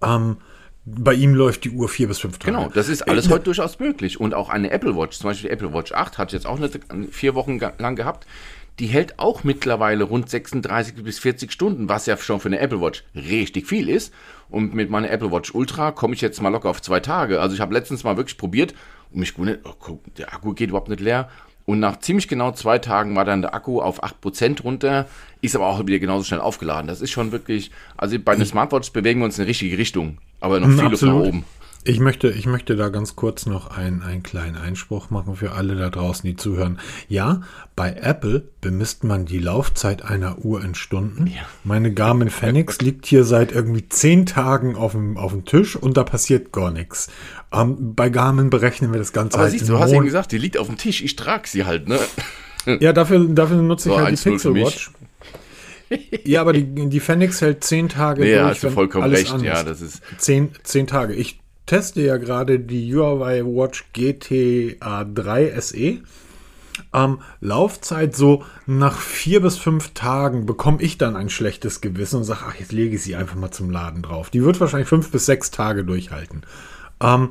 ähm, 0.02 0.36
bei 0.98 1.14
ihm 1.14 1.34
läuft 1.34 1.64
die 1.64 1.70
Uhr 1.70 1.88
vier 1.88 2.08
bis 2.08 2.18
fünf 2.18 2.38
Tage. 2.38 2.52
Genau, 2.52 2.68
das 2.68 2.88
ist 2.88 3.02
alles 3.02 3.26
äh, 3.26 3.30
heute 3.30 3.44
durchaus 3.44 3.78
möglich. 3.78 4.20
Und 4.20 4.34
auch 4.34 4.48
eine 4.48 4.70
Apple 4.70 4.96
Watch, 4.96 5.18
zum 5.18 5.30
Beispiel 5.30 5.48
die 5.48 5.54
Apple 5.54 5.72
Watch 5.72 5.92
8, 5.92 6.18
hat 6.18 6.32
jetzt 6.32 6.46
auch 6.46 6.58
eine, 6.58 7.08
vier 7.08 7.34
Wochen 7.34 7.58
lang 7.78 7.96
gehabt. 7.96 8.26
Die 8.78 8.86
hält 8.86 9.18
auch 9.18 9.44
mittlerweile 9.44 10.04
rund 10.04 10.30
36 10.30 10.94
bis 11.02 11.18
40 11.18 11.52
Stunden, 11.52 11.88
was 11.88 12.06
ja 12.06 12.16
schon 12.16 12.40
für 12.40 12.48
eine 12.48 12.60
Apple 12.60 12.80
Watch 12.80 13.04
richtig 13.14 13.66
viel 13.66 13.88
ist. 13.88 14.12
Und 14.48 14.74
mit 14.74 14.90
meiner 14.90 15.10
Apple 15.10 15.30
Watch 15.30 15.54
Ultra 15.54 15.92
komme 15.92 16.14
ich 16.14 16.20
jetzt 16.20 16.40
mal 16.40 16.48
locker 16.48 16.70
auf 16.70 16.80
zwei 16.80 17.00
Tage. 17.00 17.40
Also 17.40 17.54
ich 17.54 17.60
habe 17.60 17.74
letztens 17.74 18.04
mal 18.04 18.16
wirklich 18.16 18.38
probiert, 18.38 18.74
und 19.12 19.20
mich 19.20 19.34
gewundert, 19.34 19.60
oh, 19.64 19.74
guck, 19.78 20.14
der 20.14 20.32
Akku 20.32 20.54
geht 20.54 20.68
überhaupt 20.68 20.88
nicht 20.88 21.00
leer. 21.00 21.28
Und 21.70 21.78
nach 21.78 22.00
ziemlich 22.00 22.26
genau 22.26 22.50
zwei 22.50 22.80
Tagen 22.80 23.14
war 23.14 23.24
dann 23.24 23.42
der 23.42 23.54
Akku 23.54 23.80
auf 23.80 24.02
8% 24.02 24.62
runter, 24.62 25.06
ist 25.40 25.54
aber 25.54 25.68
auch 25.68 25.86
wieder 25.86 26.00
genauso 26.00 26.24
schnell 26.24 26.40
aufgeladen. 26.40 26.88
Das 26.88 27.00
ist 27.00 27.12
schon 27.12 27.30
wirklich, 27.30 27.70
also 27.96 28.18
bei 28.18 28.34
den 28.34 28.44
Smartwatches 28.44 28.90
bewegen 28.90 29.20
wir 29.20 29.26
uns 29.26 29.38
in 29.38 29.44
die 29.44 29.50
richtige 29.50 29.78
Richtung, 29.78 30.18
aber 30.40 30.58
noch 30.58 30.68
viel 30.68 30.90
Luft 30.90 31.02
nach 31.04 31.14
oben. 31.14 31.44
Ich 31.84 32.00
möchte, 32.00 32.28
ich 32.28 32.44
möchte 32.44 32.74
da 32.74 32.88
ganz 32.88 33.14
kurz 33.14 33.46
noch 33.46 33.70
einen, 33.70 34.02
einen 34.02 34.24
kleinen 34.24 34.56
Einspruch 34.56 35.10
machen 35.10 35.36
für 35.36 35.52
alle 35.52 35.76
da 35.76 35.90
draußen, 35.90 36.28
die 36.28 36.34
zuhören. 36.34 36.80
Ja, 37.08 37.42
bei 37.76 37.94
Apple 37.94 38.42
bemisst 38.60 39.04
man 39.04 39.24
die 39.24 39.38
Laufzeit 39.38 40.02
einer 40.02 40.44
Uhr 40.44 40.62
in 40.62 40.74
Stunden. 40.74 41.28
Ja. 41.28 41.42
Meine 41.62 41.94
Garmin 41.94 42.30
Fenix 42.30 42.80
liegt 42.80 43.06
hier 43.06 43.22
seit 43.22 43.52
irgendwie 43.52 43.88
zehn 43.88 44.26
Tagen 44.26 44.74
auf 44.74 44.92
dem, 44.92 45.16
auf 45.16 45.30
dem 45.30 45.44
Tisch 45.44 45.76
und 45.76 45.96
da 45.96 46.02
passiert 46.02 46.52
gar 46.52 46.72
nichts. 46.72 47.08
Ähm, 47.52 47.94
bei 47.94 48.08
Garmin 48.10 48.50
berechnen 48.50 48.92
wir 48.92 48.98
das 48.98 49.12
Ganze 49.12 49.34
Aber 49.34 49.44
halt 49.44 49.52
siehst 49.52 49.68
du, 49.68 49.78
hast 49.78 49.90
ja 49.90 50.00
gesagt, 50.00 50.32
die 50.32 50.38
liegt 50.38 50.56
auf 50.56 50.68
dem 50.68 50.76
Tisch, 50.76 51.02
ich 51.02 51.16
trage 51.16 51.48
sie 51.48 51.64
halt, 51.64 51.88
ne? 51.88 51.98
Ja, 52.78 52.92
dafür, 52.92 53.26
dafür 53.26 53.56
nutze 53.56 53.88
ich 53.88 53.94
so, 53.94 54.00
halt 54.00 54.18
die 54.22 54.30
Pixel 54.30 54.54
Watch. 54.54 54.90
ja, 56.24 56.42
aber 56.42 56.52
die, 56.52 56.90
die 56.90 57.00
Fenix 57.00 57.40
hält 57.40 57.64
zehn 57.64 57.88
Tage 57.88 58.20
nee, 58.20 58.32
durch. 58.32 58.36
Ja, 58.36 58.48
hast 58.48 58.62
du 58.62 58.70
vollkommen 58.70 59.10
recht. 59.10 59.34
Ja, 59.40 59.62
das 59.62 59.80
ist 59.80 60.02
zehn, 60.18 60.50
zehn 60.62 60.86
Tage. 60.86 61.14
Ich 61.14 61.40
teste 61.64 62.02
ja 62.02 62.18
gerade 62.18 62.60
die 62.60 62.94
Huawei 62.94 63.42
Watch 63.44 63.86
GTA 63.94 65.04
3 65.04 65.58
SE. 65.60 66.02
Ähm, 66.92 67.20
Laufzeit 67.40 68.16
so 68.16 68.44
nach 68.66 68.98
vier 68.98 69.40
bis 69.40 69.56
fünf 69.56 69.94
Tagen 69.94 70.46
bekomme 70.46 70.82
ich 70.82 70.98
dann 70.98 71.16
ein 71.16 71.30
schlechtes 71.30 71.80
Gewissen 71.80 72.16
und 72.16 72.24
sage, 72.24 72.40
ach, 72.48 72.54
jetzt 72.56 72.72
lege 72.72 72.96
ich 72.96 73.02
sie 73.02 73.16
einfach 73.16 73.36
mal 73.36 73.50
zum 73.50 73.70
Laden 73.70 74.02
drauf. 74.02 74.30
Die 74.30 74.42
wird 74.44 74.60
wahrscheinlich 74.60 74.88
fünf 74.88 75.10
bis 75.10 75.26
sechs 75.26 75.50
Tage 75.50 75.84
durchhalten. 75.84 76.42
Ähm, 77.00 77.30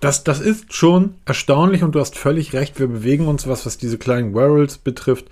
das, 0.00 0.24
das 0.24 0.40
ist 0.40 0.74
schon 0.74 1.14
erstaunlich 1.24 1.84
und 1.84 1.94
du 1.94 2.00
hast 2.00 2.18
völlig 2.18 2.52
recht. 2.54 2.80
Wir 2.80 2.88
bewegen 2.88 3.28
uns, 3.28 3.46
was, 3.46 3.66
was 3.66 3.78
diese 3.78 3.98
kleinen 3.98 4.34
Wearables 4.34 4.78
betrifft, 4.78 5.26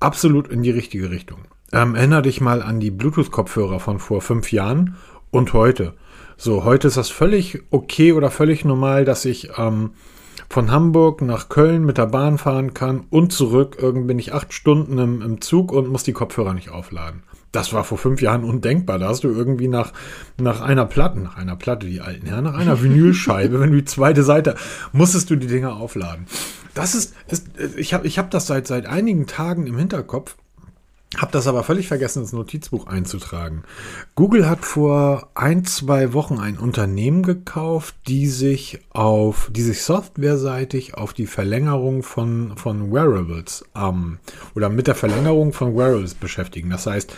absolut 0.00 0.48
in 0.48 0.62
die 0.62 0.70
richtige 0.70 1.10
Richtung. 1.10 1.38
Ähm, 1.72 1.94
erinnere 1.94 2.22
dich 2.22 2.40
mal 2.40 2.62
an 2.62 2.80
die 2.80 2.90
Bluetooth-Kopfhörer 2.90 3.78
von 3.78 4.00
vor 4.00 4.20
fünf 4.20 4.50
Jahren 4.50 4.96
und 5.30 5.52
heute. 5.52 5.94
So, 6.36 6.64
heute 6.64 6.88
ist 6.88 6.96
das 6.96 7.10
völlig 7.10 7.62
okay 7.70 8.12
oder 8.12 8.30
völlig 8.30 8.64
normal, 8.64 9.04
dass 9.04 9.24
ich 9.24 9.50
ähm, 9.58 9.90
von 10.48 10.72
Hamburg 10.72 11.22
nach 11.22 11.48
Köln 11.48 11.84
mit 11.84 11.96
der 11.96 12.06
Bahn 12.06 12.38
fahren 12.38 12.74
kann 12.74 13.04
und 13.10 13.32
zurück. 13.32 13.76
Irgendwie 13.78 14.08
bin 14.08 14.18
ich 14.18 14.34
acht 14.34 14.52
Stunden 14.52 14.98
im, 14.98 15.22
im 15.22 15.40
Zug 15.40 15.70
und 15.70 15.88
muss 15.88 16.02
die 16.02 16.12
Kopfhörer 16.12 16.54
nicht 16.54 16.70
aufladen. 16.70 17.22
Das 17.52 17.72
war 17.72 17.82
vor 17.84 17.98
fünf 17.98 18.22
Jahren 18.22 18.44
undenkbar. 18.44 18.98
Da 18.98 19.08
hast 19.08 19.24
du 19.24 19.28
irgendwie 19.28 19.68
nach, 19.68 19.92
nach 20.38 20.60
einer 20.60 20.86
Platte, 20.86 21.18
nach 21.20 21.36
einer 21.36 21.56
Platte, 21.56 21.86
die 21.86 22.00
alten 22.00 22.26
Herren, 22.26 22.44
nach 22.44 22.54
einer 22.54 22.82
Vinylscheibe, 22.82 23.60
wenn 23.60 23.72
du 23.72 23.78
die 23.78 23.84
zweite 23.84 24.22
Seite, 24.22 24.54
musstest 24.92 25.30
du 25.30 25.36
die 25.36 25.48
Dinger 25.48 25.76
aufladen. 25.76 26.26
Das 26.74 26.94
ist, 26.94 27.14
ist 27.28 27.48
ich 27.76 27.92
habe 27.94 28.06
ich 28.06 28.18
hab 28.18 28.30
das 28.30 28.46
seit, 28.46 28.66
seit 28.66 28.86
einigen 28.86 29.26
Tagen 29.26 29.66
im 29.66 29.76
Hinterkopf 29.76 30.36
Hab 31.16 31.32
das 31.32 31.48
aber 31.48 31.64
völlig 31.64 31.88
vergessen, 31.88 32.20
ins 32.20 32.32
Notizbuch 32.32 32.86
einzutragen. 32.86 33.64
Google 34.14 34.48
hat 34.48 34.64
vor 34.64 35.30
ein, 35.34 35.64
zwei 35.64 36.12
Wochen 36.12 36.38
ein 36.38 36.56
Unternehmen 36.56 37.24
gekauft, 37.24 37.96
die 38.06 38.28
sich 38.28 38.78
auf, 38.90 39.50
die 39.52 39.62
sich 39.62 39.82
softwareseitig 39.82 40.94
auf 40.94 41.12
die 41.12 41.26
Verlängerung 41.26 42.04
von, 42.04 42.56
von 42.56 42.92
Wearables 42.92 43.64
ähm, 43.74 44.18
oder 44.54 44.68
mit 44.68 44.86
der 44.86 44.94
Verlängerung 44.94 45.52
von 45.52 45.76
Wearables 45.76 46.14
beschäftigen. 46.14 46.70
Das 46.70 46.86
heißt, 46.86 47.12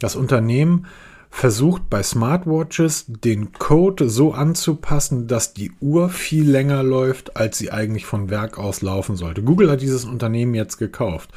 das 0.00 0.16
Unternehmen 0.16 0.86
versucht 1.30 1.88
bei 1.88 2.02
Smartwatches 2.02 3.04
den 3.06 3.52
Code 3.52 4.08
so 4.08 4.32
anzupassen, 4.32 5.28
dass 5.28 5.54
die 5.54 5.70
Uhr 5.80 6.08
viel 6.08 6.50
länger 6.50 6.82
läuft, 6.82 7.36
als 7.36 7.58
sie 7.58 7.70
eigentlich 7.70 8.06
von 8.06 8.28
Werk 8.28 8.58
aus 8.58 8.82
laufen 8.82 9.16
sollte. 9.16 9.42
Google 9.42 9.70
hat 9.70 9.82
dieses 9.82 10.04
Unternehmen 10.04 10.54
jetzt 10.54 10.78
gekauft. 10.78 11.30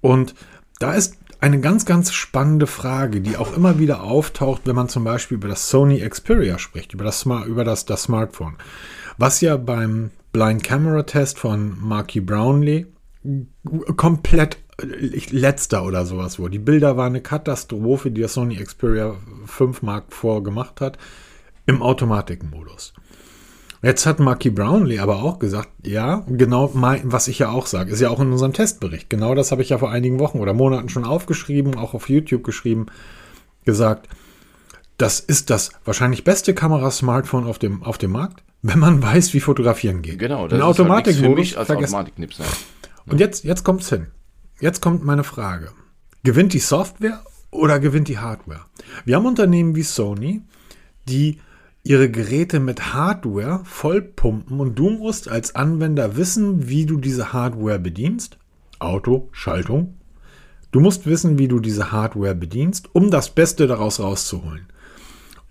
Und 0.00 0.34
da 0.82 0.94
ist 0.94 1.16
eine 1.40 1.60
ganz, 1.60 1.86
ganz 1.86 2.12
spannende 2.12 2.66
Frage, 2.66 3.20
die 3.20 3.36
auch 3.36 3.56
immer 3.56 3.78
wieder 3.78 4.02
auftaucht, 4.02 4.62
wenn 4.64 4.76
man 4.76 4.88
zum 4.88 5.04
Beispiel 5.04 5.36
über 5.36 5.48
das 5.48 5.68
Sony 5.68 6.00
Xperia 6.08 6.58
spricht, 6.58 6.92
über 6.92 7.04
das, 7.04 7.24
über 7.24 7.64
das, 7.64 7.84
das 7.84 8.04
Smartphone. 8.04 8.56
Was 9.18 9.40
ja 9.40 9.56
beim 9.56 10.10
Blind 10.32 10.64
Camera 10.64 11.02
Test 11.02 11.38
von 11.38 11.76
Marky 11.80 12.20
Brownlee 12.20 12.86
komplett 13.96 14.58
letzter 15.30 15.84
oder 15.84 16.04
sowas 16.06 16.38
wurde. 16.38 16.52
Die 16.52 16.58
Bilder 16.58 16.96
waren 16.96 17.12
eine 17.12 17.20
Katastrophe, 17.20 18.10
die 18.10 18.22
das 18.22 18.34
Sony 18.34 18.56
Xperia 18.56 19.14
5 19.46 19.82
Mark 19.82 20.06
IV 20.10 20.42
gemacht 20.42 20.80
hat, 20.80 20.98
im 21.66 21.82
Automatikmodus. 21.82 22.94
Jetzt 23.82 24.06
hat 24.06 24.20
Marky 24.20 24.50
Brownlee 24.50 25.00
aber 25.00 25.22
auch 25.24 25.40
gesagt, 25.40 25.68
ja, 25.84 26.24
genau 26.28 26.70
mein, 26.72 27.10
was 27.10 27.26
ich 27.26 27.40
ja 27.40 27.50
auch 27.50 27.66
sage, 27.66 27.90
ist 27.90 28.00
ja 28.00 28.10
auch 28.10 28.20
in 28.20 28.30
unserem 28.30 28.52
Testbericht. 28.52 29.10
Genau 29.10 29.34
das 29.34 29.50
habe 29.50 29.62
ich 29.62 29.70
ja 29.70 29.78
vor 29.78 29.90
einigen 29.90 30.20
Wochen 30.20 30.38
oder 30.38 30.54
Monaten 30.54 30.88
schon 30.88 31.04
aufgeschrieben, 31.04 31.74
auch 31.76 31.92
auf 31.92 32.08
YouTube 32.08 32.44
geschrieben, 32.44 32.86
gesagt. 33.64 34.08
Das 34.98 35.18
ist 35.18 35.50
das 35.50 35.72
wahrscheinlich 35.84 36.22
beste 36.22 36.54
Kamera-Smartphone 36.54 37.44
auf 37.44 37.58
dem, 37.58 37.82
auf 37.82 37.98
dem 37.98 38.12
Markt, 38.12 38.44
wenn 38.62 38.78
man 38.78 39.02
weiß, 39.02 39.34
wie 39.34 39.40
fotografieren 39.40 40.00
geht. 40.00 40.20
Genau, 40.20 40.46
das 40.46 40.60
ist 40.60 40.78
halt 40.78 41.08
für 41.08 41.28
mich 41.30 41.58
als 41.58 41.70
Automatiknips. 41.70 42.38
Ja. 42.38 42.44
Und 43.06 43.18
jetzt, 43.18 43.42
jetzt 43.42 43.64
kommt's 43.64 43.88
hin. 43.88 44.06
Jetzt 44.60 44.80
kommt 44.80 45.04
meine 45.04 45.24
Frage. 45.24 45.72
Gewinnt 46.22 46.52
die 46.52 46.60
Software 46.60 47.24
oder 47.50 47.80
gewinnt 47.80 48.06
die 48.06 48.18
Hardware? 48.18 48.66
Wir 49.04 49.16
haben 49.16 49.26
Unternehmen 49.26 49.74
wie 49.74 49.82
Sony, 49.82 50.42
die 51.08 51.40
ihre 51.84 52.10
Geräte 52.10 52.60
mit 52.60 52.94
Hardware 52.94 53.60
vollpumpen 53.64 54.60
und 54.60 54.78
du 54.78 54.90
musst 54.90 55.28
als 55.28 55.54
Anwender 55.54 56.16
wissen, 56.16 56.68
wie 56.68 56.86
du 56.86 56.96
diese 56.98 57.32
Hardware 57.32 57.78
bedienst. 57.78 58.38
Auto, 58.78 59.28
Schaltung. 59.32 59.94
Du 60.70 60.80
musst 60.80 61.06
wissen, 61.06 61.38
wie 61.38 61.48
du 61.48 61.60
diese 61.60 61.92
Hardware 61.92 62.34
bedienst, 62.34 62.88
um 62.94 63.10
das 63.10 63.30
Beste 63.30 63.66
daraus 63.66 64.00
rauszuholen. 64.00 64.66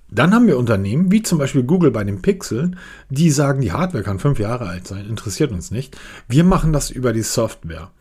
Dann 0.10 0.34
haben 0.34 0.48
wir 0.48 0.58
Unternehmen, 0.58 1.12
wie 1.12 1.22
zum 1.22 1.38
Beispiel 1.38 1.64
Google 1.64 1.92
bei 1.92 2.04
den 2.04 2.22
Pixeln, 2.22 2.78
die 3.10 3.30
sagen, 3.30 3.62
die 3.62 3.72
Hardware 3.72 4.04
kann 4.04 4.20
fünf 4.20 4.40
Jahre 4.40 4.68
alt 4.68 4.88
sein, 4.88 5.06
interessiert 5.06 5.52
uns 5.52 5.72
nicht. 5.72 5.98
Wir 6.28 6.44
machen 6.44 6.74
das 6.74 6.90
über 6.90 7.14
die 7.14 7.22
Software. 7.22 7.92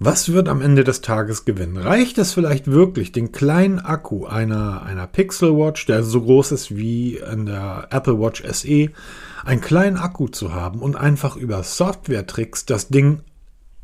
Was 0.00 0.32
wird 0.32 0.48
am 0.48 0.60
Ende 0.60 0.82
des 0.82 1.02
Tages 1.02 1.44
gewinnen? 1.44 1.76
Reicht 1.76 2.18
es 2.18 2.32
vielleicht 2.32 2.66
wirklich, 2.66 3.12
den 3.12 3.30
kleinen 3.30 3.78
Akku 3.78 4.26
einer, 4.26 4.82
einer 4.82 5.06
Pixel 5.06 5.56
Watch, 5.56 5.86
der 5.86 6.02
so 6.02 6.22
groß 6.22 6.50
ist 6.52 6.76
wie 6.76 7.16
in 7.16 7.46
der 7.46 7.88
Apple 7.90 8.18
Watch 8.18 8.42
SE, 8.52 8.90
einen 9.44 9.60
kleinen 9.60 9.96
Akku 9.96 10.26
zu 10.26 10.52
haben 10.52 10.80
und 10.80 10.96
einfach 10.96 11.36
über 11.36 11.62
Software-Tricks 11.62 12.66
das 12.66 12.88
Ding 12.88 13.20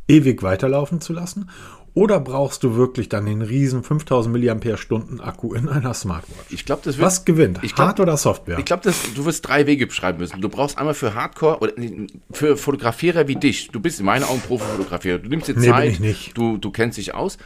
ewig 0.08 0.42
weiterlaufen 0.42 1.00
zu 1.00 1.12
lassen? 1.12 1.48
Oder 1.94 2.20
brauchst 2.20 2.62
du 2.62 2.76
wirklich 2.76 3.08
dann 3.08 3.26
den 3.26 3.42
riesen 3.42 3.82
5000 3.82 4.34
mAh 4.34 5.24
Akku 5.24 5.54
in 5.54 5.68
einer 5.68 5.92
Smartwatch? 5.92 6.50
Ich 6.50 6.64
glaube, 6.64 6.82
das 6.84 6.98
wird. 6.98 7.06
Was 7.06 7.24
gewinnt? 7.24 7.58
Ich 7.62 7.74
glaub, 7.74 7.88
Hard 7.88 8.00
oder 8.00 8.16
Software? 8.16 8.58
Ich 8.58 8.64
glaube, 8.64 8.92
du 9.14 9.24
wirst 9.24 9.48
drei 9.48 9.66
Wege 9.66 9.86
beschreiben 9.86 10.18
müssen. 10.18 10.40
Du 10.40 10.48
brauchst 10.48 10.78
einmal 10.78 10.94
für 10.94 11.14
Hardcore 11.14 11.58
oder 11.58 11.72
für 12.30 12.56
Fotografierer 12.56 13.26
wie 13.28 13.36
dich. 13.36 13.68
Du 13.70 13.80
bist 13.80 13.98
in 14.00 14.06
meinen 14.06 14.24
Augen 14.24 14.40
Profi-Fotografierer. 14.40 15.18
Du 15.18 15.28
nimmst 15.28 15.48
dir 15.48 15.58
nee, 15.58 15.68
Zeit. 15.68 16.00
Du, 16.34 16.58
du 16.58 16.70
kennst 16.70 16.98
dich 16.98 17.14
aus. 17.14 17.38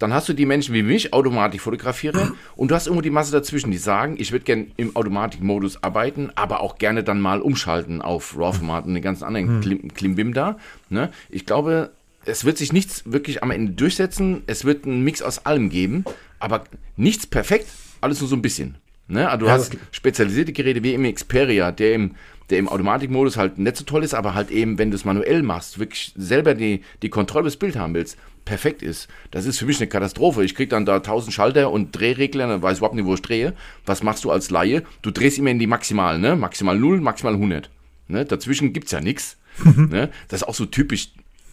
Dann 0.00 0.14
hast 0.14 0.30
du 0.30 0.32
die 0.32 0.46
Menschen 0.46 0.74
wie 0.74 0.82
mich, 0.82 1.12
Automatik-Fotografierer, 1.12 2.32
und 2.56 2.70
du 2.70 2.74
hast 2.74 2.86
irgendwo 2.86 3.02
die 3.02 3.10
Masse 3.10 3.32
dazwischen, 3.32 3.70
die 3.70 3.76
sagen, 3.76 4.16
ich 4.18 4.32
würde 4.32 4.46
gerne 4.46 4.68
im 4.78 4.96
Automatik-Modus 4.96 5.84
arbeiten, 5.84 6.30
aber 6.36 6.60
auch 6.60 6.78
gerne 6.78 7.04
dann 7.04 7.20
mal 7.20 7.42
umschalten 7.42 8.00
auf 8.00 8.34
RAW-Format 8.34 8.86
und 8.86 8.94
den 8.94 9.02
ganzen 9.02 9.24
anderen 9.24 9.62
hm. 9.62 9.88
Klimbim 9.88 10.32
da. 10.32 10.56
Ne? 10.88 11.10
Ich 11.28 11.44
glaube, 11.44 11.90
es 12.24 12.44
wird 12.44 12.58
sich 12.58 12.72
nichts 12.72 13.02
wirklich 13.06 13.42
am 13.42 13.50
Ende 13.50 13.72
durchsetzen. 13.72 14.42
Es 14.46 14.64
wird 14.64 14.84
einen 14.84 15.02
Mix 15.02 15.22
aus 15.22 15.46
allem 15.46 15.70
geben, 15.70 16.04
aber 16.38 16.64
nichts 16.96 17.26
perfekt, 17.26 17.66
alles 18.00 18.20
nur 18.20 18.28
so 18.28 18.36
ein 18.36 18.42
bisschen. 18.42 18.76
Ne? 19.08 19.28
Also 19.28 19.40
du 19.40 19.46
ja, 19.46 19.52
hast 19.52 19.76
spezialisierte 19.90 20.52
Geräte 20.52 20.82
wie 20.82 20.94
im 20.94 21.12
Xperia, 21.12 21.72
der 21.72 21.94
im, 21.94 22.14
der 22.50 22.58
im 22.58 22.68
Automatikmodus 22.68 23.36
halt 23.36 23.58
nicht 23.58 23.76
so 23.76 23.84
toll 23.84 24.04
ist, 24.04 24.14
aber 24.14 24.34
halt 24.34 24.50
eben, 24.50 24.78
wenn 24.78 24.90
du 24.90 24.96
es 24.96 25.04
manuell 25.04 25.42
machst, 25.42 25.78
wirklich 25.78 26.12
selber 26.16 26.54
die, 26.54 26.82
die 27.02 27.08
Kontrolle 27.08 27.44
des 27.44 27.56
Bild 27.56 27.76
haben 27.76 27.94
willst, 27.94 28.16
perfekt 28.44 28.82
ist. 28.82 29.08
Das 29.30 29.46
ist 29.46 29.58
für 29.58 29.66
mich 29.66 29.78
eine 29.78 29.88
Katastrophe. 29.88 30.44
Ich 30.44 30.54
kriege 30.54 30.68
dann 30.68 30.86
da 30.86 30.96
1000 30.96 31.32
Schalter 31.32 31.70
und 31.70 31.92
Drehregler, 31.92 32.46
dann 32.46 32.62
weiß 32.62 32.78
überhaupt 32.78 32.94
nicht, 32.94 33.06
wo 33.06 33.14
ich 33.14 33.22
drehe. 33.22 33.54
Was 33.84 34.02
machst 34.02 34.24
du 34.24 34.30
als 34.30 34.50
Laie? 34.50 34.82
Du 35.02 35.10
drehst 35.10 35.38
immer 35.38 35.50
in 35.50 35.58
die 35.58 35.66
maximal, 35.66 36.18
ne? 36.18 36.36
Maximal 36.36 36.78
0, 36.78 37.00
maximal 37.00 37.34
100. 37.34 37.70
Ne? 38.08 38.24
Dazwischen 38.24 38.72
gibt 38.72 38.86
es 38.86 38.92
ja 38.92 39.00
nichts. 39.00 39.38
ne? 39.64 40.10
Das 40.28 40.42
ist 40.42 40.48
auch 40.48 40.54
so 40.54 40.66
typisch 40.66 41.10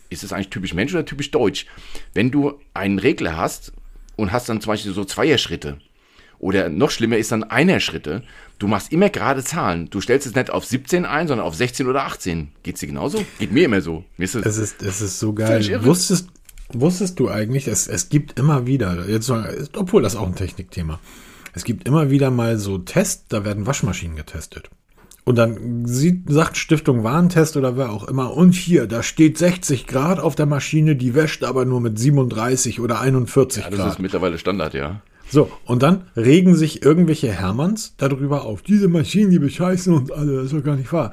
ist 0.10 0.24
es 0.24 0.34
eigentlich 0.34 0.50
typisch 0.50 0.74
Mensch 0.74 0.94
oder 0.94 1.06
typisch 1.06 1.32
Deutsch? 1.32 1.66
Wenn 2.14 2.32
du 2.32 2.60
einen 2.74 3.00
Regler 3.00 3.38
hast 3.38 3.74
und 4.16 4.32
hast 4.32 4.50
dann 4.50 4.62
zum 4.62 4.72
Beispiel 4.72 4.94
so 4.94 5.06
Zweierschritte 5.06 5.80
oder 6.40 6.70
noch 6.70 6.92
schlimmer 6.92 7.18
ist 7.18 7.32
dann 7.32 7.44
Einer-Schritte, 7.44 8.24
du 8.60 8.68
machst 8.68 8.92
immer 8.92 9.10
gerade 9.10 9.44
Zahlen. 9.44 9.90
Du 9.90 10.02
stellst 10.02 10.28
es 10.28 10.36
nicht 10.36 10.52
auf 10.52 10.66
17 10.66 11.06
ein, 11.06 11.28
sondern 11.28 11.48
auf 11.48 11.56
16 11.56 11.88
oder 11.88 12.04
18. 12.04 12.50
Geht 12.64 12.80
dir 12.82 12.88
genauso? 12.88 13.26
Geht 13.40 13.52
mir 13.52 13.66
immer 13.66 13.82
so. 13.82 14.04
Mir 14.18 14.26
ist 14.26 14.36
es, 14.36 14.46
es, 14.46 14.58
ist, 14.58 14.84
es 14.84 15.02
ist 15.02 15.20
so 15.20 15.34
geil. 15.34 15.84
Wusstest, 15.84 16.30
wusstest 16.70 17.20
du 17.20 17.30
eigentlich, 17.30 17.68
es, 17.68 17.88
es 17.88 18.10
gibt 18.10 18.38
immer 18.38 18.68
wieder, 18.68 19.08
jetzt, 19.10 19.32
obwohl 19.76 20.04
das 20.04 20.16
auch 20.16 20.28
ein 20.28 20.36
Technikthema, 20.36 21.00
es 21.54 21.64
gibt 21.64 21.88
immer 21.88 22.12
wieder 22.12 22.30
mal 22.30 22.58
so 22.60 22.78
Tests, 22.78 23.26
da 23.30 23.44
werden 23.44 23.66
Waschmaschinen 23.66 24.16
getestet. 24.16 24.70
Und 25.28 25.36
dann 25.36 25.86
sieht, 25.86 26.30
sagt 26.30 26.56
Stiftung 26.56 27.04
Warentest 27.04 27.58
oder 27.58 27.76
wer 27.76 27.92
auch 27.92 28.08
immer, 28.08 28.32
und 28.32 28.56
hier, 28.56 28.88
da 28.88 29.04
steht 29.04 29.38
60 29.38 29.86
Grad 29.86 30.22
auf 30.22 30.36
der 30.36 30.46
Maschine, 30.46 30.96
die 30.96 31.16
wäscht 31.16 31.44
aber 31.44 31.66
nur 31.66 31.82
mit 31.82 32.00
37 32.00 32.80
oder 32.80 33.02
41 33.02 33.64
Grad. 33.64 33.74
Ja, 33.74 33.78
das 33.78 33.94
ist 33.96 34.00
mittlerweile 34.00 34.38
Standard, 34.38 34.74
ja. 34.74 35.02
So, 35.30 35.52
und 35.66 35.84
dann 35.84 36.04
regen 36.16 36.56
sich 36.56 36.82
irgendwelche 36.82 37.30
Hermanns 37.30 37.94
darüber 37.98 38.46
auf. 38.46 38.62
Diese 38.62 38.88
Maschinen, 38.88 39.30
die 39.30 39.40
bescheißen 39.40 39.94
uns 39.94 40.12
alle, 40.12 40.38
das 40.38 40.46
ist 40.46 40.54
doch 40.54 40.64
gar 40.64 40.78
nicht 40.78 40.94
wahr. 40.94 41.12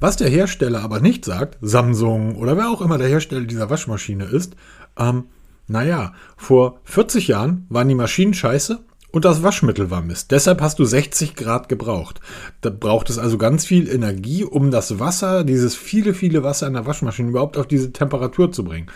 Was 0.00 0.16
der 0.16 0.30
Hersteller 0.30 0.82
aber 0.82 0.98
nicht 0.98 1.24
sagt, 1.24 1.56
Samsung 1.60 2.34
oder 2.34 2.56
wer 2.56 2.70
auch 2.70 2.80
immer 2.80 2.98
der 2.98 3.06
Hersteller 3.06 3.44
dieser 3.44 3.70
Waschmaschine 3.70 4.24
ist, 4.24 4.56
ähm, 4.98 5.26
naja, 5.68 6.12
vor 6.36 6.80
40 6.82 7.28
Jahren 7.28 7.66
waren 7.68 7.88
die 7.88 7.94
Maschinen 7.94 8.34
scheiße 8.34 8.80
und 9.14 9.24
das 9.24 9.44
Waschmittel 9.44 9.92
war 9.92 10.02
Mist. 10.02 10.32
Deshalb 10.32 10.60
hast 10.60 10.80
du 10.80 10.84
60 10.84 11.36
Grad 11.36 11.68
gebraucht. 11.68 12.20
Da 12.62 12.70
braucht 12.70 13.10
es 13.10 13.18
also 13.18 13.38
ganz 13.38 13.64
viel 13.64 13.88
Energie, 13.88 14.42
um 14.42 14.72
das 14.72 14.98
Wasser, 14.98 15.44
dieses 15.44 15.76
viele, 15.76 16.14
viele 16.14 16.42
Wasser 16.42 16.66
in 16.66 16.72
der 16.72 16.84
Waschmaschine 16.84 17.28
überhaupt 17.28 17.56
auf 17.56 17.68
diese 17.68 17.92
Temperatur 17.92 18.50
zu 18.50 18.64
bringen. 18.64 18.88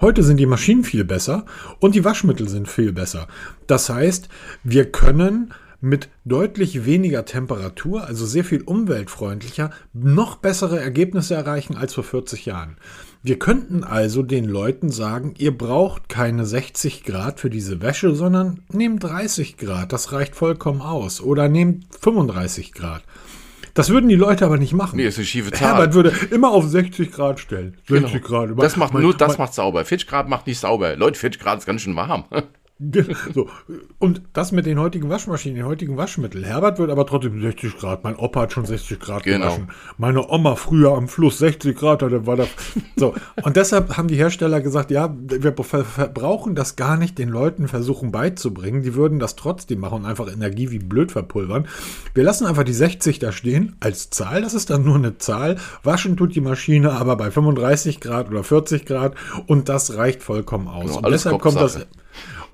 Heute 0.00 0.22
sind 0.22 0.38
die 0.38 0.46
Maschinen 0.46 0.82
viel 0.82 1.04
besser 1.04 1.44
und 1.78 1.94
die 1.94 2.06
Waschmittel 2.06 2.48
sind 2.48 2.68
viel 2.68 2.94
besser. 2.94 3.28
Das 3.66 3.90
heißt, 3.90 4.30
wir 4.64 4.90
können 4.90 5.52
mit 5.82 6.08
deutlich 6.24 6.86
weniger 6.86 7.26
Temperatur, 7.26 8.06
also 8.06 8.24
sehr 8.24 8.44
viel 8.44 8.62
umweltfreundlicher, 8.62 9.72
noch 9.92 10.36
bessere 10.36 10.80
Ergebnisse 10.80 11.34
erreichen 11.34 11.76
als 11.76 11.92
vor 11.92 12.04
40 12.04 12.46
Jahren. 12.46 12.78
Wir 13.26 13.40
könnten 13.40 13.82
also 13.82 14.22
den 14.22 14.44
Leuten 14.44 14.88
sagen, 14.88 15.34
ihr 15.36 15.50
braucht 15.50 16.08
keine 16.08 16.46
60 16.46 17.02
Grad 17.02 17.40
für 17.40 17.50
diese 17.50 17.82
Wäsche, 17.82 18.14
sondern 18.14 18.60
nehmt 18.72 19.02
30 19.02 19.56
Grad, 19.56 19.92
das 19.92 20.12
reicht 20.12 20.36
vollkommen 20.36 20.80
aus. 20.80 21.20
Oder 21.20 21.48
nehmt 21.48 21.86
35 22.00 22.72
Grad. 22.72 23.02
Das 23.74 23.90
würden 23.90 24.08
die 24.08 24.14
Leute 24.14 24.44
aber 24.44 24.58
nicht 24.58 24.74
machen. 24.74 24.94
Nee, 24.94 25.08
ist 25.08 25.18
eine 25.18 25.26
schiefe 25.26 25.50
Zahl. 25.50 25.70
Herbert 25.70 25.94
würde 25.94 26.12
immer 26.30 26.52
auf 26.52 26.68
60 26.68 27.10
Grad 27.10 27.40
stellen. 27.40 27.76
60 27.88 28.12
genau. 28.12 28.24
Grad. 28.24 28.62
Das 28.62 28.76
macht 28.76 28.94
nur, 28.94 29.12
das 29.12 29.38
macht 29.38 29.54
sauber. 29.54 29.84
40 29.84 30.06
Grad 30.06 30.28
macht 30.28 30.46
nicht 30.46 30.60
sauber. 30.60 30.94
Leute, 30.94 31.18
40 31.18 31.42
Grad 31.42 31.58
ist 31.58 31.66
ganz 31.66 31.82
schön 31.82 31.96
warm. 31.96 32.26
so. 33.34 33.48
Und 33.98 34.20
das 34.34 34.52
mit 34.52 34.66
den 34.66 34.78
heutigen 34.78 35.08
Waschmaschinen, 35.08 35.56
den 35.56 35.64
heutigen 35.64 35.96
Waschmitteln. 35.96 36.44
Herbert 36.44 36.78
wird 36.78 36.90
aber 36.90 37.06
trotzdem 37.06 37.40
60 37.40 37.78
Grad. 37.78 38.04
Mein 38.04 38.16
Opa 38.16 38.42
hat 38.42 38.52
schon 38.52 38.66
60 38.66 39.00
Grad 39.00 39.22
genau. 39.22 39.46
gewaschen. 39.46 39.68
Meine 39.96 40.28
Oma 40.28 40.56
früher 40.56 40.92
am 40.92 41.08
Fluss 41.08 41.38
60 41.38 41.74
Grad 41.74 42.02
hatte, 42.02 42.26
war 42.26 42.36
da. 42.36 42.46
So. 42.96 43.14
Und 43.42 43.56
deshalb 43.56 43.96
haben 43.96 44.08
die 44.08 44.16
Hersteller 44.16 44.60
gesagt, 44.60 44.90
ja, 44.90 45.14
wir 45.18 45.52
brauchen 45.52 46.54
das 46.54 46.76
gar 46.76 46.98
nicht 46.98 47.18
den 47.18 47.30
Leuten 47.30 47.66
versuchen 47.66 48.12
beizubringen. 48.12 48.82
Die 48.82 48.94
würden 48.94 49.18
das 49.18 49.36
trotzdem 49.36 49.80
machen 49.80 50.00
und 50.00 50.04
einfach 50.04 50.30
Energie 50.30 50.70
wie 50.70 50.78
blöd 50.78 51.12
verpulvern. 51.12 51.68
Wir 52.12 52.24
lassen 52.24 52.46
einfach 52.46 52.64
die 52.64 52.74
60 52.74 53.18
da 53.18 53.32
stehen 53.32 53.76
als 53.80 54.10
Zahl. 54.10 54.42
Das 54.42 54.52
ist 54.52 54.68
dann 54.68 54.84
nur 54.84 54.96
eine 54.96 55.16
Zahl. 55.16 55.56
Waschen 55.82 56.18
tut 56.18 56.34
die 56.34 56.42
Maschine 56.42 56.92
aber 56.92 57.16
bei 57.16 57.30
35 57.30 58.00
Grad 58.00 58.28
oder 58.28 58.44
40 58.44 58.84
Grad 58.84 59.14
und 59.46 59.70
das 59.70 59.96
reicht 59.96 60.22
vollkommen 60.22 60.68
aus. 60.68 60.88
Genau, 60.88 61.06
und 61.06 61.10
deshalb 61.10 61.38
kommt 61.40 61.56
das 61.56 61.86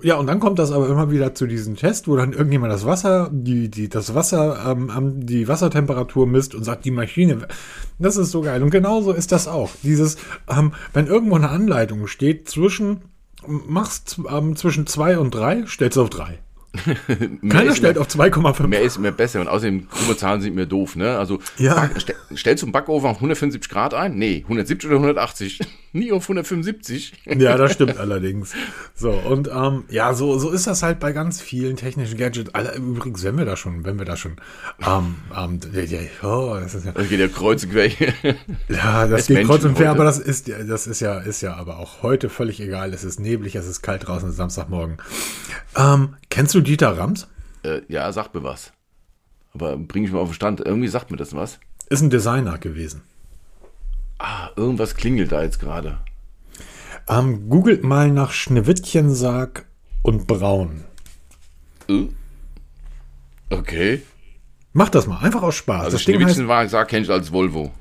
Ja, 0.02 0.16
und 0.16 0.26
dann 0.26 0.40
kommt 0.40 0.58
das 0.58 0.72
aber 0.72 0.88
immer 0.88 1.10
wieder 1.10 1.34
zu 1.34 1.46
diesem 1.46 1.76
Test, 1.76 2.08
wo 2.08 2.16
dann 2.16 2.32
irgendjemand 2.32 2.72
das 2.72 2.84
Wasser, 2.84 3.30
die, 3.32 3.68
die, 3.70 3.88
das 3.88 4.14
Wasser, 4.14 4.64
ähm, 4.66 5.26
die 5.26 5.46
Wassertemperatur 5.46 6.26
misst 6.26 6.54
und 6.54 6.64
sagt, 6.64 6.84
die 6.84 6.90
Maschine, 6.90 7.46
das 8.00 8.16
ist 8.16 8.32
so 8.32 8.40
geil. 8.40 8.62
Und 8.62 8.70
genauso 8.70 9.12
ist 9.12 9.30
das 9.30 9.46
auch. 9.46 9.70
Dieses, 9.82 10.16
ähm, 10.48 10.72
wenn 10.92 11.06
irgendwo 11.06 11.36
eine 11.36 11.50
Anleitung 11.50 12.08
steht, 12.08 12.48
zwischen, 12.48 13.02
machst 13.46 14.18
ähm, 14.28 14.56
zwischen 14.56 14.88
zwei 14.88 15.18
und 15.18 15.32
drei, 15.32 15.64
stellst 15.66 15.96
du 15.96 16.02
auf 16.02 16.10
drei. 16.10 16.40
Keiner 17.48 17.74
stellt 17.74 17.98
auf 17.98 18.08
2,5. 18.08 18.66
Mehr 18.66 18.80
ist 18.82 18.98
mir 18.98 19.12
besser 19.12 19.40
und 19.40 19.48
außerdem 19.48 19.88
krumme 19.90 20.16
Zahlen 20.16 20.40
sind 20.40 20.54
mir 20.54 20.66
doof, 20.66 20.96
ne? 20.96 21.18
Also 21.18 21.38
Ja. 21.58 21.74
Back, 21.74 21.90
stell, 21.98 22.16
stellst 22.34 22.62
du 22.62 22.66
einen 22.66 22.72
Backofen 22.72 23.08
auf 23.10 23.16
175 23.16 23.70
Grad 23.70 23.92
ein? 23.94 24.16
Nee, 24.16 24.40
170 24.44 24.88
oder 24.88 24.96
180. 24.96 25.60
Nie 25.94 26.10
auf 26.12 26.22
175. 26.24 27.12
Ja, 27.36 27.58
das 27.58 27.72
stimmt 27.74 27.98
allerdings. 27.98 28.52
So, 28.94 29.10
und 29.10 29.50
ähm, 29.54 29.84
ja, 29.90 30.14
so, 30.14 30.38
so 30.38 30.50
ist 30.50 30.66
das 30.66 30.82
halt 30.82 30.98
bei 31.00 31.12
ganz 31.12 31.42
vielen 31.42 31.76
technischen 31.76 32.16
Gadgets. 32.16 32.54
Alle, 32.54 32.74
übrigens, 32.76 33.22
wenn 33.24 33.36
wir 33.36 33.44
da 33.44 33.56
schon, 33.56 33.84
wenn 33.84 33.98
wir 33.98 34.06
da 34.06 34.16
schon, 34.16 34.36
ähm, 34.86 35.16
ähm, 35.36 35.60
oh, 36.22 36.56
das 36.58 36.74
ist 36.74 36.86
ja, 36.86 36.92
Das 36.92 37.08
geht 37.10 37.20
ja 37.20 37.28
kreuz 37.28 37.64
und 37.64 37.72
quer. 37.72 37.88
ja, 38.70 39.06
das 39.06 39.26
geht 39.26 39.46
kreuz 39.46 39.62
Menschen 39.62 39.66
und 39.68 39.74
quer, 39.76 39.90
aber 39.90 40.04
das 40.04 40.18
ist, 40.18 40.48
ja- 40.48 40.62
das 40.64 40.86
ist 40.86 41.00
ja, 41.00 41.18
ist 41.18 41.42
ja 41.42 41.56
aber 41.56 41.78
auch 41.78 42.02
heute 42.02 42.30
völlig 42.30 42.58
egal. 42.60 42.94
Es 42.94 43.04
ist 43.04 43.20
neblig, 43.20 43.54
es 43.56 43.66
ist 43.66 43.82
kalt 43.82 44.06
draußen, 44.08 44.28
es 44.28 44.32
ist 44.34 44.38
Samstagmorgen. 44.38 44.96
Ähm, 45.76 46.14
kennst 46.30 46.54
du 46.54 46.61
Dieter 46.64 46.96
Rams? 46.98 47.26
äh, 47.64 47.82
ja, 47.88 48.10
sag 48.12 48.34
mir 48.34 48.42
was. 48.42 48.72
Aber 49.54 49.76
bring 49.76 50.04
ich 50.04 50.12
mal 50.12 50.20
auf 50.20 50.30
den 50.30 50.34
Stand. 50.34 50.60
Irgendwie 50.60 50.88
sagt 50.88 51.10
mir 51.10 51.16
das 51.16 51.34
was. 51.34 51.58
Ist 51.88 52.02
ein 52.02 52.10
Designer 52.10 52.58
gewesen. 52.58 53.02
Ah, 54.18 54.50
irgendwas 54.56 54.94
klingelt 54.94 55.32
da 55.32 55.42
jetzt 55.42 55.60
gerade. 55.60 55.98
Ähm, 57.08 57.48
googelt 57.48 57.82
mal 57.84 58.10
nach 58.10 58.30
Schneewittchensarg 58.30 59.66
und 60.02 60.26
Braun. 60.26 60.84
Äh? 61.88 62.06
Okay. 63.50 64.02
Macht 64.72 64.94
das 64.94 65.06
mal, 65.06 65.18
einfach 65.18 65.42
aus 65.42 65.56
Spaß. 65.56 65.84
Also 65.84 65.96
das 65.98 66.70
sag 66.70 66.88
kenne 66.88 67.02
ich 67.04 67.10
als 67.10 67.32
Volvo. 67.32 67.72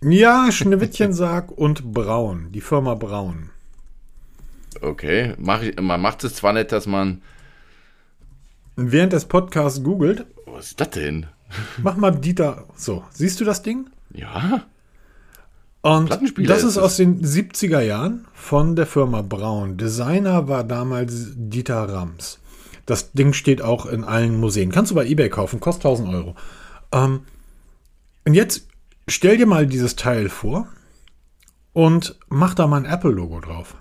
ja, 0.00 0.50
Schneewittchensarg 0.50 1.50
und 1.50 1.92
Braun, 1.92 2.50
die 2.52 2.62
Firma 2.62 2.94
Braun. 2.94 3.50
Okay. 4.80 5.34
Mach 5.38 5.62
ich, 5.62 5.78
man 5.78 6.00
macht 6.00 6.24
es 6.24 6.36
zwar 6.36 6.52
nicht, 6.52 6.72
dass 6.72 6.86
man. 6.86 7.20
Während 8.76 9.12
des 9.12 9.26
Podcasts 9.26 9.82
googelt, 9.82 10.26
Was 10.46 10.68
ist 10.68 10.80
das 10.80 10.90
denn? 10.90 11.26
mach 11.82 11.96
mal 11.96 12.10
Dieter. 12.12 12.64
So, 12.76 13.04
siehst 13.10 13.40
du 13.40 13.44
das 13.44 13.62
Ding? 13.62 13.90
Ja. 14.12 14.64
Und 15.82 16.10
das 16.10 16.62
ist 16.62 16.64
ist 16.70 16.78
aus 16.78 16.96
den 16.96 17.22
70er 17.24 17.80
Jahren 17.80 18.26
von 18.34 18.76
der 18.76 18.86
Firma 18.86 19.20
Braun. 19.22 19.76
Designer 19.76 20.46
war 20.48 20.62
damals 20.64 21.32
Dieter 21.34 21.88
Rams. 21.88 22.38
Das 22.86 23.12
Ding 23.12 23.32
steht 23.32 23.62
auch 23.62 23.86
in 23.86 24.04
allen 24.04 24.38
Museen. 24.38 24.70
Kannst 24.70 24.92
du 24.92 24.94
bei 24.94 25.06
eBay 25.06 25.28
kaufen, 25.28 25.60
kostet 25.60 25.86
1000 25.86 26.08
Euro. 26.14 26.36
Ähm, 26.92 27.20
und 28.24 28.34
jetzt 28.34 28.68
stell 29.08 29.36
dir 29.36 29.46
mal 29.46 29.66
dieses 29.66 29.96
Teil 29.96 30.28
vor 30.28 30.68
und 31.72 32.16
mach 32.28 32.54
da 32.54 32.66
mal 32.66 32.76
ein 32.78 32.84
Apple-Logo 32.84 33.40
drauf. 33.40 33.76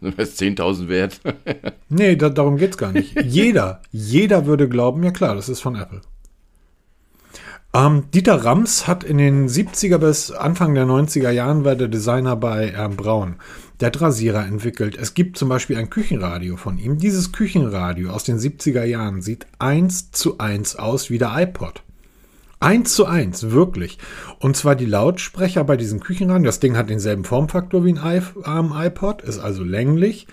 Das 0.00 0.30
ist 0.30 0.40
10.000 0.40 0.88
wert. 0.88 1.20
Nee, 1.88 2.16
da, 2.16 2.28
darum 2.28 2.56
geht's 2.56 2.78
gar 2.78 2.92
nicht. 2.92 3.20
jeder, 3.24 3.82
jeder 3.90 4.46
würde 4.46 4.68
glauben, 4.68 5.02
ja 5.02 5.10
klar, 5.10 5.34
das 5.34 5.48
ist 5.48 5.60
von 5.60 5.76
Apple. 5.76 6.00
Ähm, 7.76 8.04
Dieter 8.14 8.42
Rams 8.42 8.86
hat 8.86 9.04
in 9.04 9.18
den 9.18 9.48
70er 9.48 9.98
bis 9.98 10.30
Anfang 10.30 10.74
der 10.74 10.86
90er 10.86 11.30
Jahren 11.30 11.64
war 11.64 11.74
der 11.74 11.88
Designer 11.88 12.34
bei 12.34 12.72
ähm, 12.76 12.96
Braun. 12.96 13.36
Der 13.80 13.88
hat 13.88 14.00
Rasierer 14.00 14.46
entwickelt. 14.46 14.96
Es 14.96 15.12
gibt 15.12 15.36
zum 15.36 15.50
Beispiel 15.50 15.76
ein 15.76 15.90
Küchenradio 15.90 16.56
von 16.56 16.78
ihm. 16.78 16.96
Dieses 16.96 17.32
Küchenradio 17.32 18.10
aus 18.10 18.24
den 18.24 18.38
70er 18.38 18.84
Jahren 18.84 19.20
sieht 19.20 19.46
eins 19.58 20.10
zu 20.10 20.38
eins 20.38 20.76
aus 20.76 21.10
wie 21.10 21.18
der 21.18 21.32
iPod. 21.36 21.82
Eins 22.58 22.94
zu 22.94 23.04
eins, 23.04 23.50
wirklich. 23.50 23.98
Und 24.38 24.56
zwar 24.56 24.76
die 24.76 24.86
Lautsprecher 24.86 25.62
bei 25.64 25.76
diesem 25.76 26.00
Küchenradio. 26.00 26.46
Das 26.46 26.60
Ding 26.60 26.76
hat 26.76 26.88
denselben 26.88 27.24
Formfaktor 27.24 27.84
wie 27.84 27.92
ein 27.92 28.22
ähm, 28.46 28.72
iPod, 28.74 29.22
ist 29.22 29.38
also 29.38 29.62
länglich. 29.62 30.26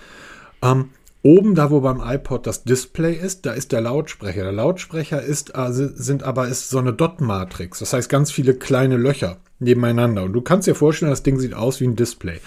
Ähm, 0.61 0.89
oben, 1.21 1.53
da 1.53 1.69
wo 1.69 1.81
beim 1.81 2.01
iPod 2.01 2.47
das 2.47 2.63
Display 2.63 3.13
ist, 3.13 3.45
da 3.45 3.51
ist 3.51 3.73
der 3.73 3.81
Lautsprecher. 3.81 4.43
Der 4.43 4.53
Lautsprecher 4.53 5.21
ist, 5.21 5.55
also, 5.55 5.89
sind 5.93 6.23
aber 6.23 6.47
ist 6.47 6.69
so 6.69 6.79
eine 6.79 6.93
Dot-Matrix. 6.93 7.79
Das 7.79 7.91
heißt 7.91 8.09
ganz 8.09 8.31
viele 8.31 8.53
kleine 8.53 8.95
Löcher 8.95 9.37
nebeneinander. 9.59 10.23
Und 10.23 10.33
du 10.33 10.41
kannst 10.41 10.67
dir 10.67 10.75
vorstellen, 10.75 11.11
das 11.11 11.23
Ding 11.23 11.39
sieht 11.39 11.53
aus 11.53 11.81
wie 11.81 11.87
ein 11.87 11.95
Display. 11.97 12.39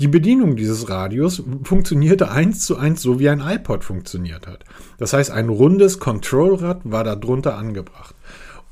Die 0.00 0.08
Bedienung 0.08 0.56
dieses 0.56 0.88
Radios 0.88 1.42
funktionierte 1.62 2.30
eins 2.30 2.64
zu 2.64 2.76
eins 2.76 3.02
so 3.02 3.20
wie 3.20 3.28
ein 3.28 3.40
iPod 3.40 3.84
funktioniert 3.84 4.46
hat. 4.46 4.64
Das 4.98 5.12
heißt, 5.12 5.30
ein 5.30 5.48
rundes 5.48 6.00
Controlrad 6.00 6.80
war 6.84 7.04
da 7.04 7.16
drunter 7.16 7.56
angebracht. 7.56 8.14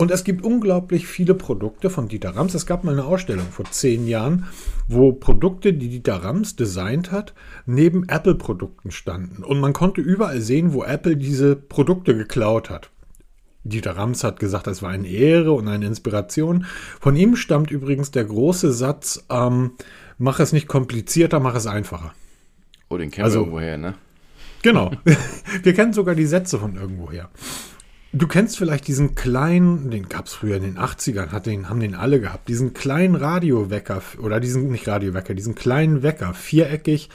Und 0.01 0.13
es 0.13 0.23
gibt 0.23 0.45
unglaublich 0.45 1.09
viele 1.09 1.35
Produkte 1.35 1.91
von 1.91 2.07
Dieter 2.07 2.37
Rams. 2.37 2.55
Es 2.55 2.67
gab 2.67 2.85
mal 2.85 2.93
eine 2.93 3.05
Ausstellung 3.05 3.47
vor 3.51 3.65
zehn 3.69 4.07
Jahren, 4.07 4.47
wo 4.87 5.13
Produkte, 5.13 5.73
die 5.73 5.89
Dieter 5.89 6.23
Rams 6.23 6.55
designt 6.55 7.11
hat, 7.11 7.35
neben 7.67 8.09
Apple-Produkten 8.09 8.93
standen. 8.93 9.43
Und 9.43 9.59
man 9.59 9.73
konnte 9.73 10.01
überall 10.01 10.41
sehen, 10.41 10.73
wo 10.73 10.85
Apple 10.85 11.17
diese 11.17 11.57
Produkte 11.57 12.17
geklaut 12.17 12.71
hat. 12.71 12.91
Dieter 13.65 13.97
Rams 13.97 14.23
hat 14.23 14.39
gesagt, 14.39 14.69
das 14.69 14.83
war 14.83 14.91
eine 14.91 15.09
Ehre 15.09 15.51
und 15.53 15.67
eine 15.67 15.87
Inspiration. 15.87 16.65
Von 17.01 17.17
ihm 17.17 17.35
stammt 17.35 17.73
übrigens 17.73 18.13
der 18.13 18.25
große 18.25 18.73
Satz, 18.73 19.25
ähm, 19.31 19.73
mach 20.17 20.39
es 20.39 20.53
nicht 20.53 20.69
komplizierter, 20.69 21.41
mach 21.41 21.57
es 21.57 21.67
einfacher. 21.67 22.15
Oh, 22.89 22.97
den 22.99 23.11
kennen 23.11 23.25
Also- 23.25 23.41
wir 23.41 23.47
irgendwoher, 23.47 23.79
ne? 23.79 23.95
Genau. 24.63 24.91
Wir 25.63 25.73
kennen 25.73 25.93
sogar 25.93 26.17
die 26.17 26.27
Sätze 26.27 26.59
von 26.59 26.75
irgendwoher. 26.75 27.31
Du 28.13 28.27
kennst 28.27 28.57
vielleicht 28.57 28.89
diesen 28.89 29.15
kleinen, 29.15 29.91
den 29.91 30.09
gab 30.09 30.27
es 30.27 30.33
früher 30.33 30.57
in 30.57 30.63
den 30.63 30.79
80ern, 30.79 31.29
hat 31.31 31.45
den, 31.45 31.69
haben 31.69 31.81
den 31.81 31.95
alle 31.95 32.21
gehabt, 32.21 32.49
diesen 32.49 32.73
kleinen 32.73 33.15
Radiowecker, 33.15 34.01
oder 34.23 34.41
diesen, 34.41 34.71
nicht 34.71 34.89
Radiowecker, 34.89 35.35
diesen 35.35 35.55
kleinen 35.55 36.03
Wecker, 36.03 36.33
viereckig, 36.33 37.11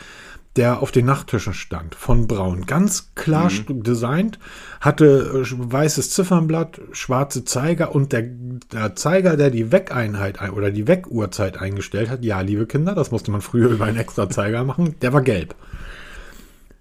der 0.56 0.84
auf 0.84 0.92
den 0.92 1.08
Nachttischen 1.08 1.56
stand, 1.56 1.96
von 1.96 2.28
Braun. 2.28 2.68
Ganz 2.68 3.16
klar 3.16 3.48
st- 3.50 3.82
designt, 3.82 4.38
hatte 4.82 5.44
äh, 5.44 5.56
weißes 5.58 6.12
Ziffernblatt, 6.12 6.80
schwarze 6.92 7.44
Zeiger 7.44 7.96
und 7.96 8.12
der, 8.14 8.30
der 8.72 8.96
Zeiger, 8.96 9.36
der 9.36 9.50
die 9.50 9.72
Weckeinheit 9.72 10.40
ein- 10.40 10.52
oder 10.52 10.70
die 10.70 10.88
Weckuhrzeit 10.88 11.58
eingestellt 11.58 12.12
hat, 12.12 12.24
ja, 12.24 12.42
liebe 12.42 12.68
Kinder, 12.68 12.94
das 12.94 13.10
musste 13.10 13.32
man 13.32 13.42
früher 13.42 13.70
über 13.72 13.86
einen 13.86 13.98
extra 13.98 14.30
Zeiger 14.30 14.64
machen, 14.64 14.94
der 15.02 15.12
war 15.12 15.24
gelb. 15.24 15.56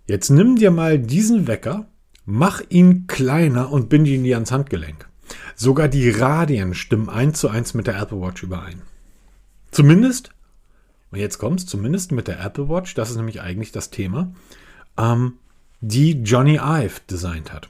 Jetzt 0.07 0.29
nimm 0.29 0.57
dir 0.57 0.71
mal 0.71 0.99
diesen 0.99 1.47
Wecker, 1.47 1.87
mach 2.25 2.63
ihn 2.69 3.07
kleiner 3.07 3.71
und 3.71 3.89
binde 3.89 4.11
ihn 4.11 4.25
dir 4.25 4.37
ans 4.37 4.53
Handgelenk. 4.53 5.09
Sogar 5.55 5.89
die 5.89 6.11
Radien 6.11 6.75
stimmen 6.75 7.09
eins 7.09 7.41
zu 7.41 7.49
eins 7.49 7.75
mit 7.75 7.87
der 7.87 8.01
Apple 8.01 8.21
Watch 8.21 8.43
überein. 8.43 8.83
Zumindest, 9.71 10.31
und 11.11 11.19
jetzt 11.19 11.39
kommt's, 11.39 11.67
zumindest 11.67 12.13
mit 12.13 12.29
der 12.29 12.41
Apple 12.41 12.69
Watch, 12.69 12.95
das 12.95 13.11
ist 13.11 13.17
nämlich 13.17 13.41
eigentlich 13.41 13.73
das 13.73 13.91
Thema, 13.91 14.33
ähm, 14.99 15.35
die 15.81 16.23
Johnny 16.23 16.57
Ive 16.63 17.01
designt 17.11 17.53
hat. 17.53 17.69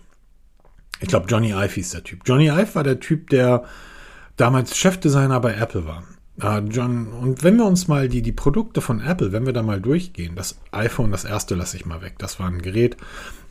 Ich 1.01 1.09
glaube, 1.09 1.27
Johnny 1.29 1.51
Ive 1.51 1.75
hieß 1.75 1.91
der 1.91 2.05
Typ. 2.05 2.21
Johnny 2.25 2.49
Ive 2.49 2.75
war 2.75 2.85
der 2.85 3.01
Typ, 3.01 3.31
der 3.31 3.65
damals 4.37 4.77
Chefdesigner 4.77 5.41
bei 5.41 5.55
Apple 5.55 5.87
war. 5.87 6.05
Äh, 6.41 6.61
John, 6.69 7.09
und 7.09 7.43
wenn 7.43 7.57
wir 7.57 7.67
uns 7.67 7.89
mal 7.89 8.09
die, 8.09 8.23
die 8.23 8.33
Produkte 8.33 8.81
von 8.81 9.01
Apple, 9.01 9.33
wenn 9.33 9.47
wir 9.47 9.53
da 9.53 9.63
mal 9.63 9.81
durchgehen, 9.81 10.35
das 10.35 10.59
iPhone, 10.71 11.11
das 11.11 11.25
erste 11.25 11.55
lasse 11.55 11.77
ich 11.77 11.87
mal 11.87 12.03
weg. 12.03 12.15
Das 12.19 12.39
war 12.39 12.47
ein 12.47 12.63
Gerät, 12.63 12.97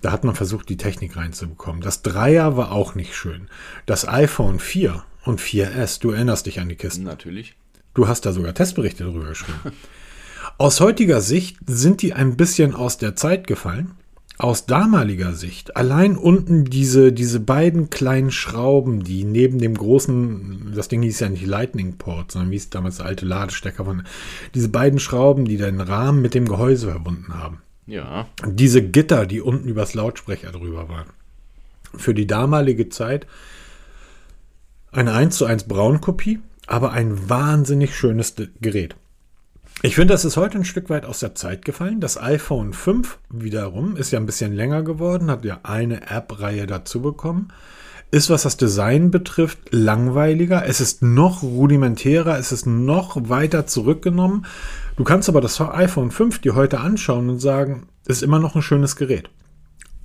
da 0.02 0.12
hat 0.12 0.24
man 0.24 0.36
versucht, 0.36 0.70
die 0.70 0.78
Technik 0.78 1.16
reinzubekommen. 1.16 1.82
Das 1.82 2.02
Dreier 2.02 2.58
war 2.58 2.72
auch 2.72 2.96
nicht 2.96 3.16
schön. 3.16 3.48
Das 3.86 4.08
iPhone 4.08 4.60
4 4.60 5.04
und 5.26 5.40
4S, 5.40 6.02
du 6.02 6.12
erinnerst 6.12 6.48
dich 6.48 6.60
an 6.60 6.70
die 6.70 6.76
Kisten. 6.76 7.04
Natürlich. 7.04 7.56
Du 7.94 8.08
hast 8.08 8.26
da 8.26 8.32
sogar 8.32 8.54
Testberichte 8.54 9.04
drüber 9.04 9.30
geschrieben. 9.30 9.60
Aus 10.58 10.80
heutiger 10.80 11.22
Sicht 11.22 11.58
sind 11.68 12.02
die 12.02 12.14
ein 12.14 12.36
bisschen 12.36 12.74
aus 12.74 12.98
der 12.98 13.16
Zeit 13.16 13.48
gefallen. 13.48 13.92
Aus 14.38 14.66
damaliger 14.66 15.34
Sicht, 15.34 15.78
allein 15.78 16.18
unten 16.18 16.66
diese, 16.66 17.14
diese 17.14 17.40
beiden 17.40 17.92
kleinen 17.92 18.32
Schrauben, 18.32 19.04
die 19.04 19.24
neben 19.24 19.60
dem 19.60 19.76
großen, 19.76 20.74
das 20.76 20.88
Ding 20.88 21.04
hieß 21.04 21.20
ja 21.20 21.30
nicht 21.30 21.46
Lightning 21.46 21.98
Port, 21.98 22.32
sondern 22.32 22.50
wie 22.50 22.56
es 22.56 22.72
damals 22.72 22.98
der 22.98 23.06
alte 23.06 23.28
Ladestecker 23.28 23.86
von, 23.86 24.04
diese 24.56 24.70
beiden 24.70 25.00
Schrauben, 25.00 25.46
die 25.46 25.58
den 25.58 25.80
Rahmen 25.80 26.24
mit 26.24 26.34
dem 26.34 26.48
Gehäuse 26.48 26.90
verbunden 26.90 27.36
haben. 27.36 27.62
Ja. 27.86 28.28
Diese 28.46 28.82
Gitter, 28.82 29.26
die 29.26 29.42
unten 29.42 29.68
übers 29.68 29.94
Lautsprecher 29.94 30.52
drüber 30.52 30.90
waren. 30.90 31.08
Für 31.96 32.14
die 32.14 32.28
damalige 32.28 32.90
Zeit 32.90 33.28
eine 34.92 35.14
1 35.14 35.38
zu 35.38 35.46
1 35.46 35.66
Braunkopie, 35.66 36.40
aber 36.68 36.92
ein 36.92 37.30
wahnsinnig 37.30 37.96
schönes 37.96 38.36
Gerät. 38.62 38.96
Ich 39.84 39.96
finde, 39.96 40.14
das 40.14 40.26
ist 40.26 40.38
heute 40.38 40.60
ein 40.60 40.66
Stück 40.66 40.90
weit 40.90 41.06
aus 41.06 41.20
der 41.20 41.34
Zeit 41.34 41.66
gefallen. 41.66 42.02
Das 42.02 42.22
iPhone 42.22 42.74
5 42.74 43.18
wiederum 43.30 43.96
ist 43.96 44.12
ja 44.12 44.20
ein 44.20 44.26
bisschen 44.26 44.54
länger 44.54 44.84
geworden, 44.84 45.32
hat 45.32 45.44
ja 45.44 45.62
eine 45.64 46.10
App-Reihe 46.10 46.68
dazu 46.68 47.02
bekommen. 47.02 47.48
Ist, 48.12 48.30
was 48.30 48.44
das 48.44 48.58
Design 48.58 49.10
betrifft, 49.10 49.60
langweiliger. 49.72 50.66
Es 50.66 50.82
ist 50.82 51.02
noch 51.02 51.42
rudimentärer, 51.42 52.38
es 52.38 52.52
ist 52.52 52.68
noch 52.68 53.30
weiter 53.30 53.66
zurückgenommen. 53.66 54.46
Du 54.96 55.04
kannst 55.04 55.30
aber 55.30 55.42
das 55.42 55.60
iPhone 55.60 56.12
5 56.12 56.40
dir 56.40 56.56
heute 56.56 56.80
anschauen 56.80 57.30
und 57.30 57.40
sagen, 57.40 57.88
ist 58.06 58.24
immer 58.24 58.40
noch 58.40 58.56
ein 58.56 58.62
schönes 58.62 58.96
Gerät. 58.96 59.30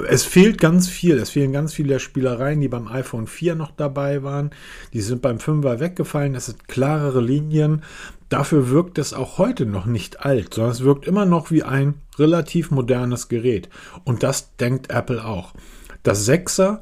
Es 0.08 0.24
fehlt 0.24 0.60
ganz 0.60 0.88
viel. 0.88 1.16
Es 1.16 1.30
fehlen 1.30 1.52
ganz 1.52 1.72
viele 1.72 1.98
Spielereien, 2.00 2.60
die 2.60 2.68
beim 2.68 2.86
iPhone 2.86 3.26
4 3.26 3.54
noch 3.54 3.70
dabei 3.70 4.22
waren. 4.22 4.50
Die 4.92 5.00
sind 5.00 5.22
beim 5.22 5.38
5er 5.38 5.80
weggefallen. 5.80 6.34
Es 6.34 6.46
sind 6.46 6.68
klarere 6.68 7.20
Linien. 7.20 7.82
Dafür 8.28 8.68
wirkt 8.70 8.98
es 8.98 9.14
auch 9.14 9.38
heute 9.38 9.64
noch 9.64 9.86
nicht 9.86 10.24
alt, 10.24 10.54
sondern 10.54 10.72
es 10.72 10.84
wirkt 10.84 11.06
immer 11.06 11.24
noch 11.24 11.50
wie 11.50 11.62
ein 11.62 11.94
relativ 12.18 12.70
modernes 12.70 13.28
Gerät. 13.28 13.70
Und 14.04 14.22
das 14.22 14.54
denkt 14.56 14.90
Apple 14.90 15.24
auch. 15.24 15.54
Das 16.02 16.28
6er 16.28 16.80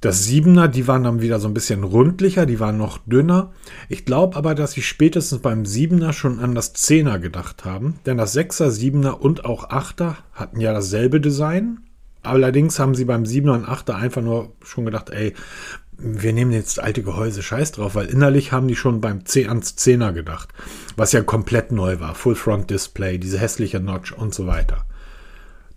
das 0.00 0.24
Siebener, 0.24 0.68
die 0.68 0.86
waren 0.86 1.02
dann 1.02 1.20
wieder 1.20 1.40
so 1.40 1.48
ein 1.48 1.54
bisschen 1.54 1.82
rundlicher, 1.82 2.46
die 2.46 2.60
waren 2.60 2.78
noch 2.78 2.98
dünner. 2.98 3.52
Ich 3.88 4.04
glaube 4.04 4.36
aber, 4.36 4.54
dass 4.54 4.72
sie 4.72 4.82
spätestens 4.82 5.40
beim 5.40 5.66
Siebener 5.66 6.12
schon 6.12 6.38
an 6.38 6.54
das 6.54 6.72
Zehner 6.72 7.18
gedacht 7.18 7.64
haben. 7.64 7.98
Denn 8.06 8.16
das 8.16 8.32
Sechser, 8.32 8.70
Siebener 8.70 9.20
und 9.20 9.44
auch 9.44 9.70
Achter 9.70 10.18
hatten 10.32 10.60
ja 10.60 10.72
dasselbe 10.72 11.20
Design. 11.20 11.80
Allerdings 12.22 12.78
haben 12.78 12.94
sie 12.94 13.06
beim 13.06 13.26
Siebener 13.26 13.54
und 13.54 13.68
Achter 13.68 13.96
einfach 13.96 14.22
nur 14.22 14.52
schon 14.62 14.84
gedacht, 14.84 15.10
ey, 15.10 15.34
wir 15.98 16.32
nehmen 16.32 16.52
jetzt 16.52 16.78
alte 16.78 17.02
Gehäuse 17.02 17.42
scheiß 17.42 17.72
drauf, 17.72 17.96
weil 17.96 18.06
innerlich 18.06 18.52
haben 18.52 18.68
die 18.68 18.76
schon 18.76 19.00
beim 19.00 19.26
C 19.26 19.48
ans 19.48 19.74
Zehner 19.74 20.12
gedacht. 20.12 20.50
Was 20.96 21.10
ja 21.10 21.22
komplett 21.22 21.72
neu 21.72 21.98
war. 21.98 22.14
Full 22.14 22.36
Front 22.36 22.70
Display, 22.70 23.18
diese 23.18 23.38
hässliche 23.38 23.80
Notch 23.80 24.12
und 24.12 24.32
so 24.32 24.46
weiter. 24.46 24.84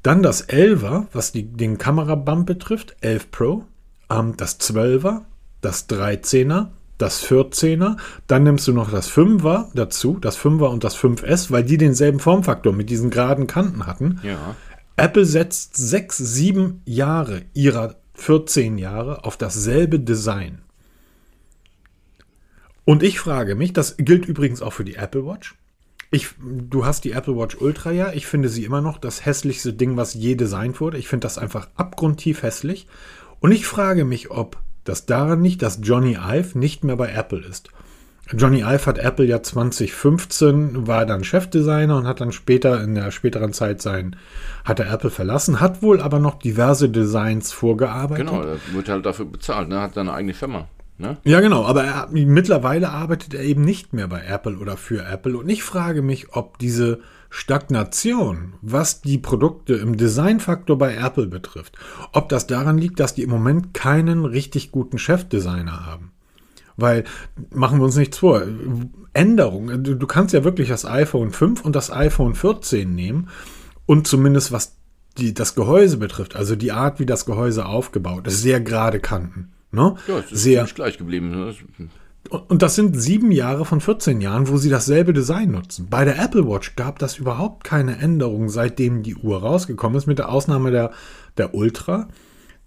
Dann 0.03 0.21
das 0.21 0.47
11er, 0.47 1.07
was 1.11 1.31
die, 1.31 1.51
den 1.51 1.79
Kamerabump 1.79 2.45
betrifft, 2.45 2.95
11 3.01 3.31
Pro 3.31 3.65
ähm, 4.11 4.35
das 4.37 4.59
12er, 4.59 5.21
das 5.61 5.89
13er, 5.89 6.67
das 6.97 7.23
14er, 7.25 7.97
dann 8.27 8.43
nimmst 8.43 8.67
du 8.67 8.73
noch 8.73 8.91
das 8.91 9.11
5er 9.11 9.67
dazu, 9.73 10.17
das 10.19 10.37
5er 10.37 10.67
und 10.67 10.83
das 10.83 10.97
5S, 10.97 11.51
weil 11.51 11.63
die 11.63 11.77
denselben 11.77 12.19
Formfaktor 12.19 12.73
mit 12.73 12.89
diesen 12.89 13.09
geraden 13.09 13.47
Kanten 13.47 13.87
hatten. 13.87 14.19
Ja. 14.23 14.55
Apple 14.97 15.25
setzt 15.25 15.77
sechs, 15.77 16.17
sieben 16.17 16.81
Jahre 16.85 17.43
ihrer 17.53 17.95
14 18.13 18.77
Jahre 18.77 19.23
auf 19.25 19.35
dasselbe 19.35 19.99
Design. 19.99 20.59
Und 22.85 23.03
ich 23.03 23.19
frage 23.19 23.55
mich, 23.55 23.73
das 23.73 23.97
gilt 23.97 24.25
übrigens 24.25 24.61
auch 24.61 24.73
für 24.73 24.83
die 24.83 24.95
Apple 24.95 25.25
Watch. 25.25 25.55
Ich, 26.11 26.29
du 26.39 26.85
hast 26.85 27.05
die 27.05 27.11
Apple 27.11 27.37
Watch 27.37 27.55
Ultra 27.59 27.91
ja. 27.91 28.11
Ich 28.11 28.27
finde 28.27 28.49
sie 28.49 28.65
immer 28.65 28.81
noch 28.81 28.97
das 28.97 29.25
hässlichste 29.25 29.73
Ding, 29.73 29.95
was 29.95 30.13
je 30.13 30.35
designt 30.35 30.81
wurde. 30.81 30.97
Ich 30.97 31.07
finde 31.07 31.25
das 31.25 31.37
einfach 31.37 31.69
abgrundtief 31.75 32.43
hässlich. 32.43 32.85
Und 33.41 33.51
ich 33.51 33.65
frage 33.65 34.05
mich, 34.05 34.31
ob 34.31 34.57
das 34.83 35.05
daran 35.05 35.43
liegt, 35.43 35.63
dass 35.63 35.79
Johnny 35.81 36.15
Ive 36.15 36.57
nicht 36.57 36.83
mehr 36.83 36.95
bei 36.95 37.11
Apple 37.11 37.39
ist. 37.39 37.69
Johnny 38.31 38.59
Ive 38.59 38.85
hat 38.85 38.97
Apple 38.97 39.25
ja 39.25 39.41
2015, 39.41 40.87
war 40.87 41.05
dann 41.05 41.23
Chefdesigner 41.23 41.97
und 41.97 42.07
hat 42.07 42.21
dann 42.21 42.31
später, 42.31 42.81
in 42.81 42.95
der 42.95 43.11
späteren 43.11 43.51
Zeit 43.51 43.81
sein, 43.81 44.15
hat 44.63 44.79
er 44.79 44.91
Apple 44.91 45.09
verlassen, 45.09 45.59
hat 45.59 45.81
wohl 45.81 45.99
aber 45.99 46.19
noch 46.19 46.35
diverse 46.35 46.87
Designs 46.87 47.51
vorgearbeitet. 47.51 48.27
Genau, 48.27 48.43
er 48.43 48.57
wird 48.71 48.87
halt 48.87 49.05
dafür 49.05 49.25
bezahlt, 49.25 49.67
ne? 49.67 49.81
hat 49.81 49.95
seine 49.95 50.13
eigene 50.13 50.33
Firma. 50.33 50.67
Ne? 50.97 51.17
Ja, 51.23 51.41
genau, 51.41 51.65
aber 51.65 51.83
er, 51.83 52.07
mittlerweile 52.11 52.89
arbeitet 52.89 53.33
er 53.33 53.41
eben 53.41 53.63
nicht 53.63 53.91
mehr 53.91 54.07
bei 54.07 54.23
Apple 54.23 54.59
oder 54.59 54.77
für 54.77 55.03
Apple. 55.03 55.35
Und 55.35 55.49
ich 55.49 55.63
frage 55.63 56.03
mich, 56.03 56.33
ob 56.33 56.59
diese 56.59 56.99
Stagnation, 57.33 58.53
was 58.61 59.01
die 59.01 59.17
Produkte 59.17 59.75
im 59.75 59.95
Designfaktor 59.95 60.77
bei 60.77 60.95
Apple 60.95 61.27
betrifft, 61.27 61.77
ob 62.11 62.27
das 62.27 62.45
daran 62.45 62.77
liegt, 62.77 62.99
dass 62.99 63.15
die 63.15 63.23
im 63.23 63.29
Moment 63.29 63.73
keinen 63.73 64.25
richtig 64.25 64.71
guten 64.71 64.97
Chefdesigner 64.97 65.85
haben. 65.85 66.11
Weil, 66.75 67.05
machen 67.49 67.79
wir 67.79 67.85
uns 67.85 67.95
nichts 67.95 68.17
vor, 68.17 68.43
Änderungen, 69.13 69.83
du, 69.83 70.07
kannst 70.07 70.33
ja 70.33 70.43
wirklich 70.43 70.67
das 70.67 70.85
iPhone 70.85 71.31
5 71.31 71.63
und 71.63 71.75
das 71.75 71.89
iPhone 71.89 72.35
14 72.35 72.93
nehmen 72.93 73.29
und 73.85 74.07
zumindest 74.07 74.51
was 74.51 74.75
die, 75.17 75.33
das 75.33 75.55
Gehäuse 75.55 75.97
betrifft, 75.97 76.35
also 76.35 76.57
die 76.57 76.73
Art, 76.73 76.99
wie 76.99 77.05
das 77.05 77.25
Gehäuse 77.25 77.65
aufgebaut 77.65 78.27
ist, 78.27 78.41
sehr 78.41 78.59
gerade 78.59 78.99
Kanten. 78.99 79.53
Ne? 79.71 79.95
Ja, 80.05 80.19
es 80.19 80.31
ist 80.31 80.43
sehr 80.43 80.65
gleich 80.65 80.97
geblieben. 80.97 81.29
Ne? 81.29 81.55
Und 82.29 82.61
das 82.61 82.75
sind 82.75 82.99
sieben 82.99 83.31
Jahre 83.31 83.65
von 83.65 83.81
14 83.81 84.21
Jahren, 84.21 84.47
wo 84.47 84.57
sie 84.57 84.69
dasselbe 84.69 85.11
Design 85.11 85.51
nutzen. 85.51 85.87
Bei 85.89 86.05
der 86.05 86.19
Apple 86.19 86.47
Watch 86.47 86.75
gab 86.75 86.99
das 86.99 87.17
überhaupt 87.17 87.63
keine 87.63 87.97
Änderung, 87.97 88.49
seitdem 88.49 89.03
die 89.03 89.15
Uhr 89.15 89.41
rausgekommen 89.41 89.97
ist, 89.97 90.07
mit 90.07 90.19
der 90.19 90.29
Ausnahme 90.29 90.71
der, 90.71 90.91
der 91.37 91.55
Ultra, 91.55 92.07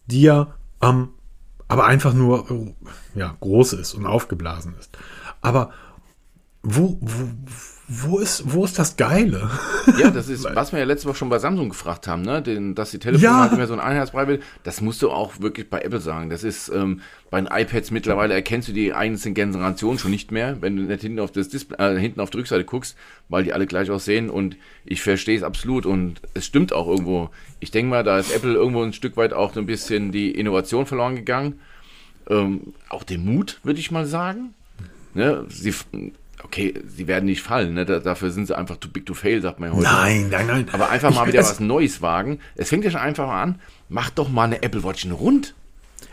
die 0.06 0.22
ja 0.22 0.54
ähm, 0.82 1.10
aber 1.68 1.86
einfach 1.86 2.12
nur 2.12 2.74
ja, 3.14 3.36
groß 3.40 3.74
ist 3.74 3.94
und 3.94 4.06
aufgeblasen 4.06 4.74
ist. 4.78 4.96
Aber 5.40 5.70
wo, 6.62 6.98
wo, 7.00 7.28
wo 7.86 8.18
ist, 8.18 8.44
wo 8.52 8.64
ist 8.64 8.78
das 8.78 8.96
Geile? 8.96 9.50
Ja, 9.98 10.10
das 10.10 10.28
ist, 10.30 10.44
was 10.54 10.72
wir 10.72 10.78
ja 10.78 10.84
letzte 10.86 11.08
Woche 11.08 11.16
schon 11.16 11.28
bei 11.28 11.38
Samsung 11.38 11.68
gefragt 11.68 12.08
haben, 12.08 12.22
ne? 12.22 12.40
Den, 12.40 12.74
dass 12.74 12.90
die 12.92 12.98
Telefone 12.98 13.24
Ja. 13.24 13.40
halt 13.42 13.56
mehr 13.56 13.66
so 13.66 13.74
ein 13.74 13.80
Einheitsbrei 13.80 14.26
will. 14.26 14.40
Das 14.62 14.80
musst 14.80 15.02
du 15.02 15.10
auch 15.10 15.40
wirklich 15.40 15.68
bei 15.68 15.80
Apple 15.82 16.00
sagen. 16.00 16.30
Das 16.30 16.44
ist 16.44 16.68
ähm, 16.70 17.00
bei 17.30 17.40
den 17.40 17.48
iPads 17.52 17.90
mittlerweile 17.90 18.32
erkennst 18.32 18.68
du 18.68 18.72
die 18.72 18.92
einzelnen 18.94 19.34
Generationen 19.34 19.98
schon 19.98 20.10
nicht 20.12 20.32
mehr, 20.32 20.62
wenn 20.62 20.76
du 20.76 20.82
nicht 20.84 21.02
hinten 21.02 21.20
auf 21.20 21.32
das 21.32 21.48
Display, 21.50 21.76
äh, 21.78 21.98
hinten 22.00 22.20
auf 22.20 22.30
die 22.30 22.38
Rückseite 22.38 22.64
guckst, 22.64 22.96
weil 23.28 23.44
die 23.44 23.52
alle 23.52 23.66
gleich 23.66 23.90
aussehen. 23.90 24.30
Und 24.30 24.56
ich 24.86 25.02
verstehe 25.02 25.36
es 25.36 25.42
absolut 25.42 25.84
und 25.84 26.22
es 26.32 26.46
stimmt 26.46 26.72
auch 26.72 26.88
irgendwo. 26.88 27.28
Ich 27.60 27.70
denke 27.70 27.90
mal, 27.90 28.02
da 28.04 28.18
ist 28.18 28.34
Apple 28.34 28.54
irgendwo 28.54 28.82
ein 28.82 28.92
Stück 28.94 29.16
weit 29.18 29.32
auch 29.34 29.52
so 29.52 29.60
ein 29.60 29.66
bisschen 29.66 30.10
die 30.10 30.30
Innovation 30.30 30.86
verloren 30.86 31.16
gegangen. 31.16 31.60
Ähm, 32.30 32.72
auch 32.88 33.02
den 33.04 33.24
Mut, 33.26 33.60
würde 33.62 33.78
ich 33.80 33.90
mal 33.90 34.06
sagen. 34.06 34.54
Ne? 35.12 35.44
Sie, 35.50 35.74
okay, 36.44 36.74
sie 36.86 37.06
werden 37.08 37.24
nicht 37.26 37.42
fallen, 37.42 37.74
ne? 37.74 37.84
Da, 37.84 37.98
dafür 37.98 38.30
sind 38.30 38.46
sie 38.46 38.56
einfach 38.56 38.76
too 38.76 38.88
big 38.88 39.06
to 39.06 39.14
fail, 39.14 39.42
sagt 39.42 39.58
man 39.60 39.72
heute. 39.72 39.82
Nein, 39.84 40.28
nein, 40.30 40.46
nein. 40.46 40.66
Aber 40.72 40.90
einfach 40.90 41.12
mal 41.14 41.22
Ich- 41.26 41.32
wieder 41.32 41.40
was 41.42 41.58
Neues 41.60 42.02
wagen. 42.02 42.38
Es 42.54 42.68
fängt 42.68 42.84
ja 42.84 42.90
schon 42.90 43.00
einfach 43.00 43.26
mal 43.26 43.42
an. 43.42 43.58
Mach 43.88 44.10
doch 44.10 44.28
mal 44.28 44.44
eine 44.44 44.62
Apple 44.62 44.84
Watch 44.84 45.06
rund. 45.10 45.54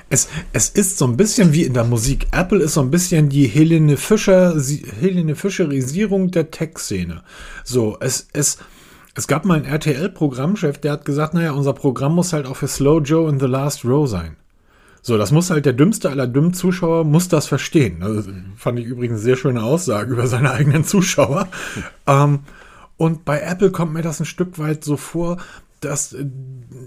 Es, 0.09 0.27
es 0.51 0.67
ist 0.67 0.97
so 0.97 1.05
ein 1.05 1.15
bisschen 1.15 1.53
wie 1.53 1.63
in 1.63 1.73
der 1.73 1.85
Musik. 1.85 2.27
Apple 2.33 2.59
ist 2.61 2.73
so 2.73 2.81
ein 2.81 2.91
bisschen 2.91 3.29
die 3.29 3.45
Helene 3.47 3.95
Fischer, 3.95 4.55
Helene 4.99 5.35
Fischerisierung 5.35 6.31
der 6.31 6.51
Tech-Szene. 6.51 7.23
So, 7.63 7.97
es, 8.01 8.27
es, 8.33 8.57
es 9.15 9.27
gab 9.27 9.45
mal 9.45 9.55
einen 9.55 9.65
RTL-Programmchef, 9.65 10.79
der 10.79 10.91
hat 10.93 11.05
gesagt, 11.05 11.33
naja, 11.33 11.51
unser 11.53 11.71
Programm 11.73 12.15
muss 12.15 12.33
halt 12.33 12.45
auch 12.45 12.57
für 12.57 12.67
Slow 12.67 12.99
Joe 13.01 13.29
in 13.29 13.39
the 13.39 13.45
Last 13.45 13.85
Row 13.85 14.05
sein. 14.09 14.35
So, 15.03 15.17
das 15.17 15.31
muss 15.31 15.49
halt 15.49 15.65
der 15.65 15.73
dümmste 15.73 16.09
aller 16.09 16.27
dummen 16.27 16.53
Zuschauer 16.53 17.03
muss 17.05 17.27
das 17.27 17.47
verstehen. 17.47 18.03
Also, 18.03 18.29
fand 18.55 18.77
ich 18.79 18.85
übrigens 18.85 19.13
eine 19.15 19.21
sehr 19.23 19.35
schöne 19.35 19.63
Aussage 19.63 20.13
über 20.13 20.27
seine 20.27 20.51
eigenen 20.51 20.83
Zuschauer. 20.83 21.47
ähm, 22.07 22.39
und 22.97 23.25
bei 23.25 23.39
Apple 23.41 23.71
kommt 23.71 23.93
mir 23.93 24.03
das 24.03 24.19
ein 24.19 24.25
Stück 24.25 24.59
weit 24.59 24.83
so 24.83 24.95
vor, 24.97 25.37
dass 25.79 26.13
äh, 26.13 26.23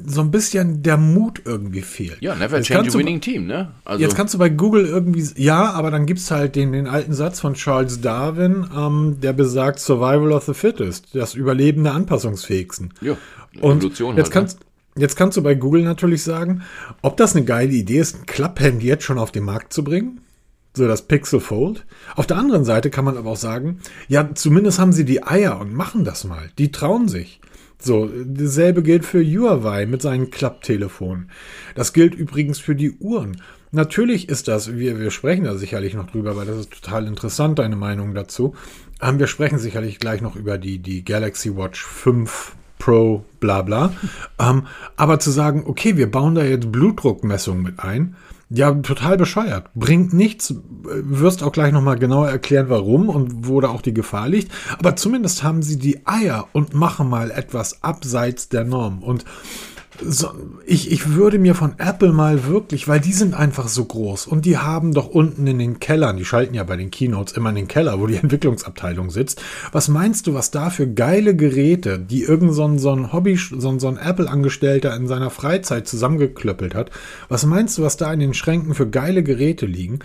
so 0.06 0.20
ein 0.20 0.30
bisschen 0.30 0.84
der 0.84 0.96
Mut 0.96 1.42
irgendwie 1.44 1.82
fehlt. 1.82 2.18
Ja, 2.20 2.36
never 2.36 2.58
Jetzt 2.58 2.66
change 2.68 2.90
a 2.90 2.92
du- 2.92 2.98
winning 3.00 3.20
team, 3.20 3.46
ne? 3.48 3.72
Also, 3.84 4.00
Jetzt 4.00 4.14
kannst 4.14 4.32
du 4.34 4.38
bei 4.38 4.48
Google 4.48 4.86
irgendwie, 4.86 5.26
ja, 5.42 5.72
aber 5.72 5.90
dann 5.90 6.06
gibt's 6.06 6.30
halt 6.30 6.54
den, 6.54 6.70
den 6.70 6.86
alten 6.86 7.12
Satz 7.14 7.40
von 7.40 7.54
Charles 7.54 8.00
Darwin, 8.00 8.64
ähm, 8.76 9.16
der 9.20 9.32
besagt 9.32 9.80
Survival 9.80 10.30
of 10.30 10.44
the 10.44 10.54
Fittest, 10.54 11.08
das 11.16 11.34
Überleben 11.34 11.82
der 11.82 11.94
Anpassungsfähigsten. 11.94 12.92
ja, 13.00 13.16
Und 13.60 13.78
Evolution 13.78 14.16
jetzt 14.16 14.26
halt, 14.26 14.32
kannst, 14.32 14.58
jetzt 14.96 15.16
kannst 15.16 15.36
du 15.36 15.42
bei 15.42 15.54
Google 15.54 15.82
natürlich 15.82 16.22
sagen, 16.22 16.62
ob 17.02 17.16
das 17.16 17.34
eine 17.34 17.44
geile 17.44 17.72
Idee 17.72 17.98
ist, 17.98 18.16
ein 18.16 18.26
Klapphandy 18.26 18.86
jetzt 18.86 19.04
schon 19.04 19.18
auf 19.18 19.32
den 19.32 19.44
Markt 19.44 19.72
zu 19.72 19.84
bringen. 19.84 20.20
So 20.76 20.88
das 20.88 21.02
Pixel 21.02 21.38
Fold. 21.38 21.86
Auf 22.16 22.26
der 22.26 22.36
anderen 22.36 22.64
Seite 22.64 22.90
kann 22.90 23.04
man 23.04 23.16
aber 23.16 23.30
auch 23.30 23.36
sagen, 23.36 23.78
ja, 24.08 24.34
zumindest 24.34 24.80
haben 24.80 24.92
sie 24.92 25.04
die 25.04 25.22
Eier 25.22 25.60
und 25.60 25.72
machen 25.72 26.04
das 26.04 26.24
mal. 26.24 26.50
Die 26.58 26.72
trauen 26.72 27.06
sich. 27.06 27.40
So, 27.78 28.10
dasselbe 28.24 28.82
gilt 28.82 29.04
für 29.04 29.22
Huawei 29.22 29.86
mit 29.86 30.02
seinen 30.02 30.30
Klapptelefonen. 30.30 31.30
Das 31.74 31.92
gilt 31.92 32.14
übrigens 32.14 32.58
für 32.58 32.74
die 32.74 32.92
Uhren. 32.92 33.40
Natürlich 33.70 34.28
ist 34.28 34.48
das, 34.48 34.74
wir, 34.74 34.98
wir 34.98 35.10
sprechen 35.10 35.44
da 35.44 35.56
sicherlich 35.56 35.94
noch 35.94 36.10
drüber, 36.10 36.36
weil 36.36 36.46
das 36.46 36.58
ist 36.58 36.72
total 36.72 37.06
interessant, 37.06 37.58
deine 37.58 37.76
Meinung 37.76 38.14
dazu. 38.14 38.54
Ähm, 39.02 39.18
wir 39.18 39.26
sprechen 39.26 39.58
sicherlich 39.58 39.98
gleich 39.98 40.22
noch 40.22 40.34
über 40.34 40.58
die, 40.58 40.78
die 40.78 41.04
Galaxy 41.04 41.56
Watch 41.56 41.84
5 41.84 42.56
Pro, 42.78 43.24
bla 43.40 43.62
bla. 43.62 43.92
ähm, 44.38 44.66
aber 44.96 45.18
zu 45.18 45.30
sagen, 45.30 45.64
okay, 45.66 45.96
wir 45.96 46.10
bauen 46.10 46.34
da 46.34 46.42
jetzt 46.44 46.70
Blutdruckmessungen 46.70 47.62
mit 47.62 47.80
ein, 47.80 48.16
ja, 48.50 48.72
total 48.72 49.16
bescheuert. 49.16 49.70
Bringt 49.74 50.12
nichts. 50.12 50.50
Äh, 50.50 50.54
Wirst 50.84 51.42
auch 51.42 51.52
gleich 51.52 51.72
nochmal 51.72 51.98
genauer 51.98 52.28
erklären, 52.28 52.68
warum 52.68 53.08
und 53.08 53.48
wo 53.48 53.60
da 53.60 53.68
auch 53.68 53.82
die 53.82 53.94
Gefahr 53.94 54.28
liegt. 54.28 54.52
Aber 54.78 54.96
zumindest 54.96 55.42
haben 55.42 55.62
sie 55.62 55.78
die 55.78 56.06
Eier 56.06 56.46
und 56.52 56.74
machen 56.74 57.08
mal 57.08 57.30
etwas 57.30 57.82
abseits 57.82 58.48
der 58.48 58.64
Norm. 58.64 59.02
Und 59.02 59.24
so, 60.02 60.30
ich, 60.66 60.90
ich 60.90 61.14
würde 61.14 61.38
mir 61.38 61.54
von 61.54 61.74
Apple 61.78 62.12
mal 62.12 62.46
wirklich, 62.46 62.88
weil 62.88 63.00
die 63.00 63.12
sind 63.12 63.34
einfach 63.34 63.68
so 63.68 63.84
groß 63.84 64.26
und 64.26 64.44
die 64.44 64.58
haben 64.58 64.92
doch 64.92 65.08
unten 65.08 65.46
in 65.46 65.58
den 65.58 65.78
Kellern, 65.78 66.16
die 66.16 66.24
schalten 66.24 66.54
ja 66.54 66.64
bei 66.64 66.76
den 66.76 66.90
Keynotes 66.90 67.36
immer 67.36 67.50
in 67.50 67.56
den 67.56 67.68
Keller, 67.68 68.00
wo 68.00 68.06
die 68.06 68.16
Entwicklungsabteilung 68.22 69.10
sitzt. 69.10 69.40
Was 69.72 69.88
meinst 69.88 70.26
du, 70.26 70.34
was 70.34 70.50
da 70.50 70.70
für 70.70 70.88
geile 70.88 71.36
Geräte, 71.36 71.98
die 71.98 72.22
irgend 72.22 72.54
so 72.54 72.64
ein, 72.64 72.78
so 72.78 72.92
ein 72.92 73.12
Hobby, 73.12 73.36
so 73.36 73.68
ein, 73.68 73.78
so 73.78 73.88
ein 73.88 73.96
Apple-Angestellter 73.96 74.94
in 74.96 75.06
seiner 75.06 75.30
Freizeit 75.30 75.86
zusammengeklöppelt 75.86 76.74
hat? 76.74 76.90
Was 77.28 77.46
meinst 77.46 77.78
du, 77.78 77.82
was 77.82 77.96
da 77.96 78.12
in 78.12 78.20
den 78.20 78.34
Schränken 78.34 78.74
für 78.74 78.88
geile 78.88 79.22
Geräte 79.22 79.66
liegen? 79.66 80.00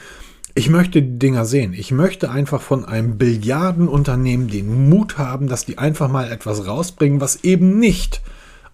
Ich 0.56 0.69
möchte 0.69 1.02
die 1.02 1.19
Dinger 1.19 1.45
sehen. 1.45 1.73
Ich 1.73 1.91
möchte 1.91 2.30
einfach 2.30 2.62
von 2.62 2.84
einem 2.84 3.17
Billiardenunternehmen 3.17 4.47
den 4.47 4.89
Mut 4.89 5.17
haben, 5.17 5.47
dass 5.47 5.65
die 5.65 5.78
einfach 5.78 6.10
mal 6.10 6.32
etwas 6.32 6.67
rausbringen, 6.67 7.21
was 7.21 7.43
eben 7.43 7.80
nicht 7.80 8.21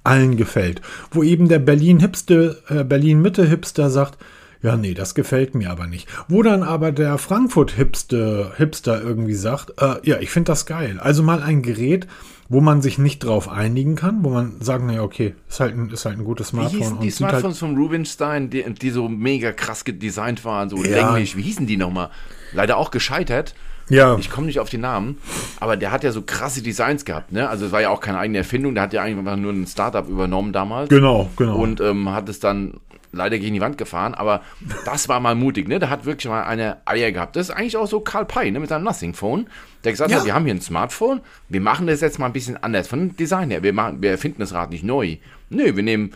allen 0.05 0.37
gefällt. 0.37 0.81
Wo 1.11 1.23
eben 1.23 1.47
der 1.47 1.59
Berlin-Hipster, 1.59 2.55
äh, 2.69 2.83
Berlin-Mitte-Hipster 2.83 3.89
sagt, 3.89 4.17
ja, 4.61 4.77
nee, 4.77 4.93
das 4.95 5.13
gefällt 5.13 5.53
mir 5.53 5.69
aber 5.69 5.85
nicht. 5.85 6.07
Wo 6.27 6.41
dann 6.41 6.63
aber 6.63 6.91
der 6.91 7.17
Frankfurt-Hipster 7.17 8.53
Hipster 8.57 9.01
irgendwie 9.01 9.35
sagt, 9.35 9.73
äh, 9.81 9.95
ja, 10.03 10.17
ich 10.19 10.29
finde 10.31 10.51
das 10.51 10.65
geil. 10.65 10.99
Also 10.99 11.21
mal 11.23 11.43
ein 11.43 11.61
Gerät, 11.61 12.07
wo 12.49 12.61
man 12.61 12.81
sich 12.81 12.97
nicht 12.97 13.19
drauf 13.23 13.49
einigen 13.49 13.95
kann, 13.95 14.23
wo 14.23 14.29
man 14.29 14.61
sagen, 14.61 14.87
naja, 14.87 15.01
okay, 15.03 15.35
ist 15.49 15.59
halt 15.59 15.75
ein, 15.75 15.89
ist 15.89 16.05
halt 16.05 16.17
ein 16.17 16.23
gutes 16.25 16.49
Smartphone. 16.49 16.79
Wie 16.79 16.83
hießen 16.83 16.99
die 16.99 17.09
sieht 17.09 17.17
Smartphones 17.17 17.59
von 17.59 17.77
Rubinstein, 17.77 18.49
die, 18.49 18.63
die 18.73 18.89
so 18.89 19.07
mega 19.09 19.51
krass 19.51 19.83
gedesignt 19.83 20.45
waren, 20.45 20.69
so 20.69 20.83
Ja. 20.83 21.11
länglich? 21.11 21.35
Wie 21.37 21.41
hießen 21.41 21.67
die 21.67 21.77
nochmal? 21.77 22.09
Leider 22.53 22.77
auch 22.77 22.91
gescheitert. 22.91 23.55
Ja. 23.89 24.17
Ich 24.17 24.29
komme 24.29 24.47
nicht 24.47 24.59
auf 24.59 24.69
die 24.69 24.77
Namen, 24.77 25.17
aber 25.59 25.77
der 25.77 25.91
hat 25.91 26.03
ja 26.03 26.11
so 26.11 26.21
krasse 26.23 26.61
Designs 26.63 27.05
gehabt, 27.05 27.31
ne? 27.31 27.47
Also 27.49 27.67
es 27.67 27.71
war 27.71 27.81
ja 27.81 27.89
auch 27.89 28.01
keine 28.01 28.17
eigene 28.17 28.39
Erfindung, 28.39 28.73
der 28.73 28.83
hat 28.83 28.93
ja 28.93 29.03
eigentlich 29.03 29.19
einfach 29.19 29.37
nur 29.37 29.53
ein 29.53 29.67
Startup 29.67 30.07
übernommen 30.09 30.53
damals. 30.53 30.89
Genau, 30.89 31.29
genau. 31.37 31.55
Und 31.57 31.81
ähm, 31.81 32.09
hat 32.09 32.27
es 32.29 32.39
dann 32.39 32.79
leider 33.11 33.37
gegen 33.39 33.53
die 33.53 33.61
Wand 33.61 33.77
gefahren, 33.77 34.13
aber 34.13 34.41
das 34.85 35.07
war 35.07 35.19
mal 35.19 35.35
mutig, 35.35 35.67
ne? 35.67 35.79
Der 35.79 35.89
hat 35.89 36.05
wirklich 36.05 36.27
mal 36.27 36.43
eine 36.43 36.77
Eier 36.85 37.11
gehabt. 37.11 37.35
Das 37.35 37.49
ist 37.49 37.55
eigentlich 37.55 37.77
auch 37.77 37.87
so 37.87 37.99
Karl 37.99 38.25
Pei, 38.25 38.49
ne? 38.49 38.59
Mit 38.59 38.69
seinem 38.69 38.83
Nothing 38.83 39.13
Phone, 39.13 39.47
der 39.83 39.91
gesagt 39.93 40.11
Ja. 40.11 40.17
hat, 40.17 40.25
wir 40.25 40.33
haben 40.33 40.45
hier 40.45 40.55
ein 40.55 40.61
Smartphone, 40.61 41.21
wir 41.47 41.61
machen 41.61 41.87
das 41.87 42.01
jetzt 42.01 42.17
mal 42.19 42.25
ein 42.25 42.33
bisschen 42.33 42.57
anders 42.61 42.87
von 42.87 43.15
Design 43.15 43.51
her. 43.51 43.61
Wir, 43.63 43.71
machen, 43.73 44.01
wir 44.01 44.09
erfinden 44.11 44.39
das 44.39 44.53
Rad 44.53 44.71
nicht 44.71 44.83
neu. 44.83 45.17
Nö, 45.49 45.75
wir 45.75 45.83
nehmen 45.83 46.11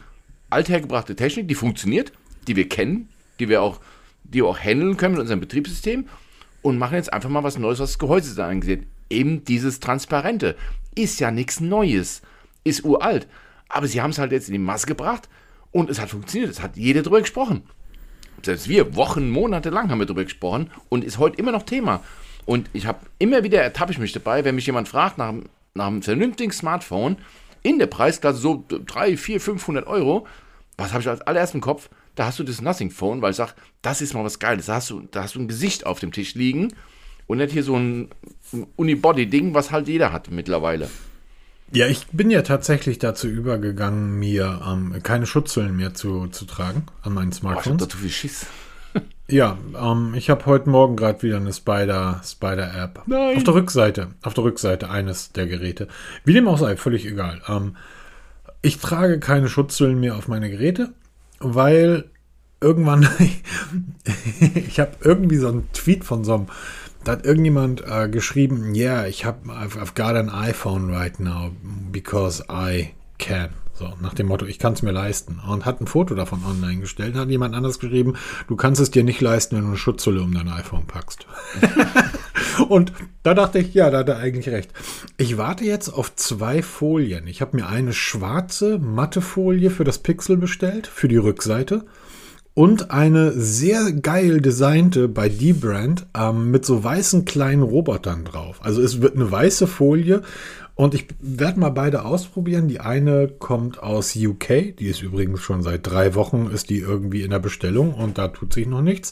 althergebrachte 0.50 1.16
Technik, 1.16 1.48
die 1.48 1.56
funktioniert, 1.56 2.12
die 2.48 2.56
wir 2.56 2.68
kennen, 2.68 3.10
die 3.40 3.48
wir 3.48 3.62
auch, 3.62 3.80
die 4.24 4.40
wir 4.40 4.48
auch 4.48 4.60
handeln 4.60 4.98
können 4.98 5.14
mit 5.14 5.22
unserem 5.22 5.40
Betriebssystem 5.40 6.06
und 6.62 6.78
machen 6.78 6.96
jetzt 6.96 7.12
einfach 7.14 7.30
mal 7.30 7.44
was 7.44 7.58
Neues, 7.58 7.80
was 7.80 7.92
das 7.92 8.00
Gehäuse 8.00 8.44
angeht. 8.44 8.88
Eben 9.10 9.44
dieses 9.44 9.80
Transparente. 9.80 10.56
Ist 10.96 11.20
ja 11.20 11.32
nichts 11.32 11.60
Neues. 11.60 12.22
Ist 12.64 12.84
uralt. 12.84 13.28
Aber 13.70 13.88
sie 13.88 14.02
haben 14.02 14.12
es 14.12 14.20
halt 14.20 14.32
jetzt 14.32 14.48
in 14.50 14.54
die 14.54 14.60
Masse 14.60 14.88
gebracht 14.88 15.30
und 15.72 15.90
es 15.90 16.00
hat 16.00 16.10
funktioniert. 16.10 16.52
Es 16.52 16.62
hat 16.62 16.76
jeder 16.76 17.02
drüber 17.02 17.22
gesprochen. 17.22 17.64
Selbst 18.44 18.68
wir, 18.70 18.96
Wochen, 18.96 19.30
Monate 19.30 19.70
lang 19.70 19.90
haben 19.90 20.00
wir 20.00 20.06
drüber 20.06 20.24
gesprochen 20.24 20.70
und 20.90 21.04
ist 21.04 21.18
heute 21.18 21.38
immer 21.38 21.52
noch 21.52 21.64
Thema. 21.64 22.02
Und 22.46 22.70
ich 22.74 22.86
habe 22.88 23.00
immer 23.20 23.44
wieder 23.44 23.62
ertappe 23.62 23.92
ich 23.92 24.00
mich 24.00 24.12
dabei, 24.14 24.44
wenn 24.46 24.56
mich 24.56 24.66
jemand 24.66 24.88
fragt 24.88 25.18
nach, 25.18 25.30
einem- 25.30 25.50
nach 25.76 25.88
einem 25.88 26.02
vernünftigen 26.02 26.52
Smartphone 26.52 27.18
in 27.64 27.78
der 27.80 27.88
Preisklasse 27.88 28.40
so 28.40 28.66
3, 28.70 29.18
4, 29.18 29.42
500 29.42 29.86
Euro, 29.88 30.26
was 30.78 30.92
habe 30.94 31.02
ich 31.02 31.10
als 31.10 31.22
allererst 31.22 31.54
im 31.54 31.62
Kopf? 31.62 31.90
Da 32.20 32.26
hast 32.26 32.38
du 32.38 32.44
das 32.44 32.62
Nothing 32.62 32.92
Phone, 32.92 33.22
weil 33.22 33.32
ich 33.32 33.38
sage, 33.38 33.54
das 33.82 34.02
ist 34.02 34.14
mal 34.14 34.26
was 34.26 34.40
Geiles. 34.40 34.66
Da 34.66 34.74
hast, 34.76 34.90
du, 34.90 35.08
da 35.10 35.24
hast 35.24 35.36
du 35.36 35.40
ein 35.40 35.48
Gesicht 35.48 35.86
auf 35.86 36.02
dem 36.02 36.12
Tisch 36.12 36.36
liegen 36.36 36.74
und 37.28 37.38
nicht 37.38 37.54
hier 37.54 37.64
so 37.64 37.78
ein 37.78 38.10
Unibody-Ding, 38.76 39.54
was 39.54 39.72
halt 39.72 39.88
jeder 39.88 40.12
hat 40.12 40.30
mittlerweile. 40.30 40.90
Ja, 41.72 41.88
ich 41.88 42.08
bin 42.08 42.30
ja 42.30 42.42
tatsächlich 42.42 43.00
dazu 43.00 43.30
übergegangen, 43.30 44.20
mir 44.20 44.60
ähm, 44.70 45.02
keine 45.02 45.28
Schutzhüllen 45.28 45.74
mehr 45.74 45.94
zu, 45.94 46.28
zu 46.28 46.44
tragen 46.44 46.88
an 47.04 47.14
meinen 47.14 47.30
Boah, 47.30 47.38
ich 47.38 47.44
habe 47.44 47.54
Smartphones. 47.62 47.88
da 47.88 47.98
viel 47.98 48.10
Schiss. 48.10 48.48
ja, 49.30 49.58
ähm, 49.82 50.14
ich 50.14 50.30
habe 50.30 50.46
heute 50.46 50.70
Morgen 50.70 50.98
gerade 50.98 51.22
wieder 51.22 51.38
eine 51.38 51.54
Spider, 51.54 52.20
Spider 52.26 52.76
App. 52.76 53.04
Nein. 53.06 53.38
Auf 53.38 53.46
der 53.46 53.54
Rückseite, 53.54 54.08
auf 54.24 54.34
der 54.34 54.44
Rückseite 54.44 54.90
eines 54.90 55.32
der 55.32 55.48
Geräte. 55.48 55.88
Wie 56.26 56.34
dem 56.34 56.50
auch 56.50 56.58
sei, 56.58 56.76
völlig 56.76 57.06
egal. 57.06 57.42
Ähm, 57.48 57.78
ich 58.62 58.80
trage 58.80 59.20
keine 59.20 59.48
Schutzhüllen 59.48 60.02
mehr 60.02 60.18
auf 60.18 60.28
meine 60.28 60.50
Geräte, 60.50 60.94
weil 61.40 62.10
irgendwann, 62.62 63.08
ich 64.56 64.80
habe 64.80 64.92
irgendwie 65.02 65.38
so 65.38 65.48
einen 65.48 65.72
Tweet 65.74 66.04
von 66.04 66.24
so 66.24 66.36
einem, 66.36 66.48
da 67.04 67.14
hat 67.14 67.26
irgendjemand 67.26 67.84
äh, 67.88 68.10
geschrieben, 68.10 68.76
yeah, 68.76 69.06
ich 69.08 69.26
habe, 69.26 69.50
I've, 69.50 69.78
I've 69.78 69.96
got 69.96 70.16
an 70.16 70.30
iPhone 70.30 70.94
right 70.94 71.20
now 71.20 71.52
because 71.92 72.44
I 72.50 72.94
can. 73.18 73.50
So, 73.74 73.94
nach 74.02 74.14
dem 74.14 74.28
Motto, 74.28 74.46
ich 74.46 74.60
kann 74.60 74.74
es 74.74 74.82
mir 74.82 74.92
leisten. 74.92 75.40
Und 75.48 75.66
hat 75.66 75.80
ein 75.80 75.88
Foto 75.88 76.14
davon 76.14 76.44
online 76.44 76.82
gestellt, 76.82 77.16
hat 77.16 77.30
jemand 77.30 77.56
anders 77.56 77.80
geschrieben, 77.80 78.16
du 78.50 78.58
kannst 78.58 78.82
es 78.82 78.92
dir 78.92 79.06
nicht 79.06 79.22
leisten, 79.22 79.56
wenn 79.56 79.64
du 79.64 79.70
eine 79.70 79.78
Schutzhülle 79.78 80.22
um 80.22 80.34
dein 80.34 80.50
iPhone 80.50 80.86
packst. 80.86 81.26
Und 82.68 82.94
da 83.24 83.34
dachte 83.34 83.60
ich, 83.60 83.74
ja, 83.74 83.90
da 83.90 84.00
hat 84.00 84.10
er 84.10 84.18
eigentlich 84.18 84.50
recht. 84.50 84.72
Ich 85.18 85.38
warte 85.38 85.64
jetzt 85.64 85.90
auf 85.90 86.16
zwei 86.16 86.62
Folien. 86.62 87.28
Ich 87.28 87.42
habe 87.42 87.58
mir 87.58 87.68
eine 87.68 87.94
schwarze 87.94 88.80
matte 88.80 89.22
Folie 89.22 89.70
für 89.70 89.84
das 89.84 90.00
Pixel 90.00 90.38
bestellt, 90.38 90.88
für 90.88 91.08
die 91.08 91.18
Rückseite. 91.18 91.86
Und 92.54 92.92
eine 92.92 93.32
sehr 93.32 93.94
geil 93.94 94.42
designte 94.42 95.08
bei 95.08 95.30
D-Brand 95.30 96.08
ähm, 96.18 96.52
mit 96.52 96.66
so 96.66 96.84
weißen 96.84 97.24
kleinen 97.24 97.64
Robotern 97.64 98.26
drauf. 98.26 98.60
Also 98.62 98.82
es 98.82 99.02
wird 99.02 99.16
eine 99.16 99.32
weiße 99.32 99.66
Folie 99.66 100.24
und 100.76 100.94
ich 100.94 101.08
werde 101.20 101.60
mal 101.60 101.70
beide 101.70 102.04
ausprobieren. 102.04 102.68
Die 102.68 102.80
eine 102.80 103.28
kommt 103.28 103.82
aus 103.82 104.16
UK, 104.16 104.76
die 104.78 104.88
ist 104.88 105.02
übrigens 105.02 105.42
schon 105.42 105.62
seit 105.62 105.88
drei 105.88 106.16
Wochen, 106.16 106.50
ist 106.54 106.70
die 106.70 106.80
irgendwie 106.80 107.22
in 107.22 107.32
der 107.32 107.40
Bestellung 107.40 107.94
und 107.94 108.18
da 108.18 108.30
tut 108.30 108.54
sich 108.54 108.68
noch 108.68 108.82
nichts. 108.82 109.12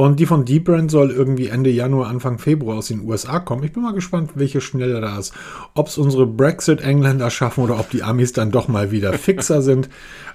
Und 0.00 0.18
die 0.18 0.24
von 0.24 0.46
D-Brand 0.46 0.90
soll 0.90 1.10
irgendwie 1.10 1.48
Ende 1.48 1.68
Januar, 1.68 2.08
Anfang 2.08 2.38
Februar 2.38 2.78
aus 2.78 2.86
den 2.86 3.06
USA 3.06 3.38
kommen. 3.38 3.64
Ich 3.64 3.74
bin 3.74 3.82
mal 3.82 3.92
gespannt, 3.92 4.30
welche 4.34 4.62
schneller 4.62 5.02
da 5.02 5.18
ist. 5.18 5.34
Ob 5.74 5.88
es 5.88 5.98
unsere 5.98 6.26
Brexit-Engländer 6.26 7.28
schaffen 7.28 7.62
oder 7.62 7.78
ob 7.78 7.90
die 7.90 8.02
Amis 8.02 8.32
dann 8.32 8.50
doch 8.50 8.66
mal 8.66 8.92
wieder 8.92 9.12
fixer 9.18 9.60
sind. 9.60 9.90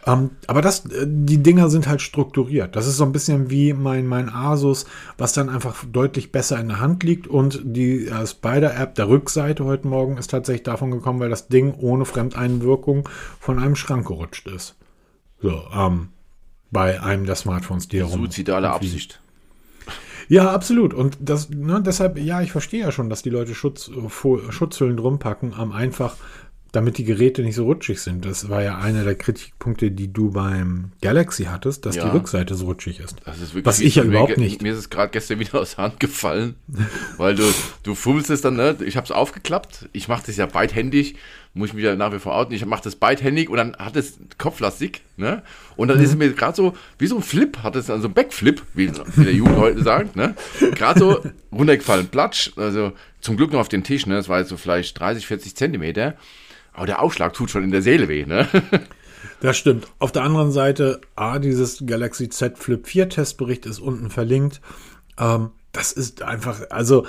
Ähm, 0.05 0.29
aber 0.45 0.61
das, 0.61 0.85
äh, 0.85 1.07
die 1.07 1.41
Dinger 1.41 1.71
sind 1.71 1.87
halt 1.87 2.03
strukturiert. 2.03 2.75
Das 2.75 2.85
ist 2.85 2.97
so 2.97 3.05
ein 3.05 3.11
bisschen 3.11 3.49
wie 3.49 3.73
mein, 3.73 4.05
mein 4.05 4.29
Asus, 4.29 4.85
was 5.17 5.33
dann 5.33 5.49
einfach 5.49 5.83
deutlich 5.91 6.31
besser 6.31 6.59
in 6.59 6.67
der 6.67 6.79
Hand 6.79 7.01
liegt. 7.01 7.25
Und 7.25 7.59
die 7.63 8.05
äh, 8.05 8.27
Spider-App 8.27 8.93
der 8.93 9.09
Rückseite 9.09 9.65
heute 9.65 9.87
Morgen 9.87 10.17
ist 10.17 10.29
tatsächlich 10.29 10.61
davon 10.61 10.91
gekommen, 10.91 11.19
weil 11.19 11.31
das 11.31 11.47
Ding 11.47 11.73
ohne 11.73 12.05
Fremdeinwirkung 12.05 13.09
von 13.39 13.57
einem 13.57 13.75
Schrank 13.75 14.05
gerutscht 14.05 14.47
ist. 14.47 14.75
So, 15.41 15.63
ähm, 15.75 16.09
bei 16.69 17.01
einem 17.01 17.25
der 17.25 17.33
Smartphones, 17.33 17.87
die 17.87 17.97
herum. 17.97 18.19
Suizidale 18.19 18.69
Absicht. 18.69 19.21
Ja, 20.27 20.51
absolut. 20.51 20.93
Und 20.93 21.17
das, 21.19 21.49
ne, 21.49 21.81
deshalb, 21.85 22.17
ja, 22.17 22.41
ich 22.41 22.51
verstehe 22.51 22.81
ja 22.81 22.91
schon, 22.91 23.09
dass 23.09 23.21
die 23.21 23.29
Leute 23.29 23.53
Schutz, 23.55 23.89
Fo- 24.07 24.51
Schutzhüllen 24.51 24.97
drum 24.97 25.19
packen, 25.19 25.53
am 25.53 25.71
einfach, 25.71 26.15
damit 26.75 26.97
die 26.97 27.03
Geräte 27.05 27.41
nicht 27.41 27.55
so 27.55 27.63
rutschig 27.63 28.01
sind. 28.01 28.25
Das 28.25 28.49
war 28.49 28.61
ja 28.61 28.77
einer 28.77 29.03
der 29.03 29.15
Kritikpunkte, 29.15 29.91
die 29.91 30.11
du 30.11 30.31
beim 30.31 30.91
Galaxy 31.01 31.45
hattest, 31.45 31.85
dass 31.85 31.95
Ja. 31.95 32.05
die 32.05 32.11
Rückseite 32.11 32.55
so 32.55 32.65
rutschig 32.65 32.99
ist. 32.99 33.15
Das 33.25 33.37
ist 33.37 33.53
wirklich 33.53 33.65
Was 33.65 33.79
ich 33.79 33.95
ja 33.95 34.03
überhaupt 34.03 34.37
nicht. 34.37 34.61
Mir 34.61 34.73
ist 34.73 34.79
es 34.79 34.89
gerade 34.89 35.09
gestern 35.11 35.39
wieder 35.39 35.55
aus 35.61 35.75
der 35.75 35.85
Hand 35.85 35.99
gefallen, 35.99 36.55
weil 37.17 37.35
du, 37.35 37.43
du 37.83 37.95
fummelst 37.95 38.29
es 38.29 38.41
dann, 38.41 38.55
ne? 38.55 38.75
ich 38.85 38.97
habe 38.97 39.05
es 39.05 39.11
aufgeklappt, 39.11 39.89
ich 39.93 40.07
mache 40.07 40.23
das 40.25 40.35
ja 40.37 40.45
beidhändig, 40.45 41.15
muss 41.53 41.69
ich 41.69 41.73
mich 41.75 41.85
ja 41.85 41.95
nach 41.95 42.11
wie 42.11 42.19
vor 42.19 42.35
outen, 42.35 42.53
ich 42.53 42.65
mache 42.65 42.83
das 42.83 42.97
beidhändig 42.97 43.49
und 43.49 43.55
dann 43.55 43.77
hat 43.77 43.95
es 43.95 44.17
kopflastig, 44.37 45.01
ne? 45.15 45.41
und 45.77 45.87
dann 45.87 45.99
ist 46.01 46.09
es 46.09 46.15
mir 46.17 46.33
gerade 46.33 46.55
so, 46.57 46.73
wie 46.99 47.07
so 47.07 47.15
ein 47.15 47.23
Flip, 47.23 47.59
hat 47.63 47.77
es 47.77 47.85
dann 47.85 48.01
so 48.01 48.09
ein 48.09 48.13
Backflip, 48.13 48.61
wie, 48.73 48.91
wie 49.15 49.23
der 49.23 49.33
Jugend 49.33 49.55
heute 49.57 49.81
sagt, 49.81 50.17
ne? 50.17 50.35
gerade 50.75 50.99
so 50.99 51.23
runtergefallen, 51.53 52.07
platsch, 52.07 52.51
also 52.57 52.91
zum 53.21 53.37
Glück 53.37 53.53
noch 53.53 53.61
auf 53.61 53.69
den 53.69 53.85
Tisch, 53.85 54.05
ne? 54.05 54.15
das 54.15 54.27
war 54.27 54.39
jetzt 54.39 54.49
so 54.49 54.57
vielleicht 54.57 54.99
30, 54.99 55.25
40 55.25 55.55
Zentimeter, 55.55 56.15
aber 56.75 56.85
der 56.85 57.01
Aufschlag 57.01 57.33
tut 57.33 57.49
schon 57.49 57.63
in 57.63 57.71
der 57.71 57.81
Seele 57.81 58.07
weh, 58.07 58.25
ne? 58.25 58.47
Das 59.41 59.57
stimmt. 59.57 59.87
Auf 59.99 60.11
der 60.11 60.23
anderen 60.23 60.51
Seite, 60.51 61.01
A, 61.15 61.39
dieses 61.39 61.83
Galaxy 61.85 62.29
Z 62.29 62.57
Flip 62.57 62.87
4 62.87 63.09
Testbericht 63.09 63.65
ist 63.65 63.79
unten 63.79 64.09
verlinkt. 64.09 64.61
Ähm, 65.19 65.51
das 65.71 65.91
ist 65.91 66.21
einfach, 66.21 66.61
also 66.69 67.05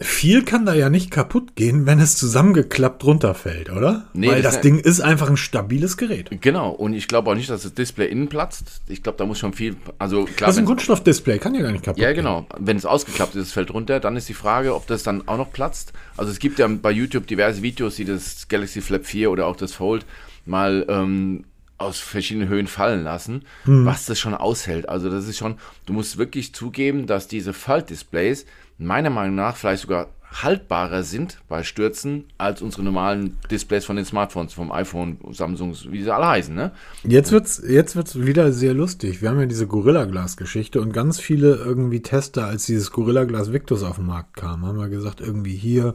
viel 0.00 0.44
kann 0.44 0.64
da 0.64 0.72
ja 0.74 0.88
nicht 0.88 1.10
kaputt 1.10 1.56
gehen, 1.56 1.84
wenn 1.86 2.00
es 2.00 2.16
zusammengeklappt 2.16 3.04
runterfällt, 3.04 3.70
oder? 3.70 4.06
Nee, 4.14 4.28
Weil 4.28 4.42
das- 4.42 4.54
das 4.54 4.62
Ding 4.62 4.78
ist 4.78 5.00
einfach 5.00 5.28
ein 5.28 5.36
stabiles 5.36 5.96
Gerät. 5.96 6.30
Genau, 6.40 6.70
und 6.70 6.94
ich 6.94 7.06
glaube 7.08 7.30
auch 7.30 7.34
nicht, 7.34 7.50
dass 7.50 7.62
das 7.64 7.74
Display 7.74 8.06
innen 8.08 8.28
platzt. 8.28 8.80
Ich 8.88 9.02
glaube, 9.02 9.18
da 9.18 9.26
muss 9.26 9.38
schon 9.38 9.52
viel, 9.52 9.76
also 9.98 10.24
klar, 10.24 10.48
Das 10.48 10.56
ist 10.56 10.60
ein 10.60 10.64
Kunststoffdisplay, 10.64 11.38
kann 11.38 11.54
ja 11.54 11.62
gar 11.62 11.72
nicht 11.72 11.84
kaputt 11.84 12.00
Ja, 12.02 12.08
gehen. 12.08 12.16
genau. 12.24 12.46
Wenn 12.58 12.76
es 12.76 12.86
ausgeklappt 12.86 13.34
ist, 13.34 13.48
es 13.48 13.52
fällt 13.52 13.72
runter, 13.74 14.00
dann 14.00 14.16
ist 14.16 14.28
die 14.28 14.34
Frage, 14.34 14.74
ob 14.74 14.86
das 14.86 15.02
dann 15.02 15.28
auch 15.28 15.36
noch 15.36 15.52
platzt. 15.52 15.92
Also 16.16 16.30
es 16.32 16.38
gibt 16.38 16.58
ja 16.58 16.66
bei 16.66 16.90
YouTube 16.90 17.26
diverse 17.26 17.62
Videos, 17.62 17.96
die 17.96 18.04
das 18.06 18.48
Galaxy 18.48 18.80
Flap 18.80 19.04
4 19.04 19.30
oder 19.30 19.46
auch 19.46 19.56
das 19.56 19.72
Fold 19.74 20.06
mal 20.46 20.86
ähm, 20.88 21.44
aus 21.76 21.98
verschiedenen 21.98 22.48
Höhen 22.48 22.66
fallen 22.66 23.04
lassen, 23.04 23.42
was 23.64 24.04
das 24.04 24.18
schon 24.18 24.34
aushält. 24.34 24.86
Also 24.90 25.08
das 25.08 25.26
ist 25.26 25.38
schon, 25.38 25.54
du 25.86 25.94
musst 25.94 26.18
wirklich 26.18 26.54
zugeben, 26.54 27.06
dass 27.06 27.26
diese 27.26 27.54
Faltdisplays 27.54 28.44
meiner 28.80 29.10
Meinung 29.10 29.36
nach 29.36 29.56
vielleicht 29.56 29.82
sogar 29.82 30.08
haltbarer 30.32 31.02
sind 31.02 31.38
bei 31.48 31.62
Stürzen 31.62 32.24
als 32.38 32.62
unsere 32.62 32.82
normalen 32.82 33.38
Displays 33.50 33.84
von 33.84 33.96
den 33.96 34.04
Smartphones, 34.04 34.52
vom 34.52 34.70
iPhone, 34.70 35.18
Samsung, 35.32 35.74
wie 35.88 36.02
sie 36.02 36.14
alle 36.14 36.28
heißen, 36.28 36.54
ne? 36.54 36.70
Jetzt 37.02 37.32
wird's, 37.32 37.62
jetzt 37.66 37.96
wird's 37.96 38.18
wieder 38.18 38.52
sehr 38.52 38.74
lustig. 38.74 39.22
Wir 39.22 39.30
haben 39.30 39.40
ja 39.40 39.46
diese 39.46 39.66
Gorilla 39.66 40.04
Glas 40.04 40.36
Geschichte 40.36 40.80
und 40.80 40.92
ganz 40.92 41.18
viele 41.18 41.56
irgendwie 41.56 42.00
Tester, 42.00 42.46
als 42.46 42.66
dieses 42.66 42.92
Gorilla 42.92 43.24
Glas 43.24 43.52
Victus 43.52 43.82
auf 43.82 43.96
den 43.96 44.06
Markt 44.06 44.36
kam, 44.36 44.64
haben 44.64 44.78
wir 44.78 44.88
gesagt, 44.88 45.20
irgendwie 45.20 45.56
hier, 45.56 45.94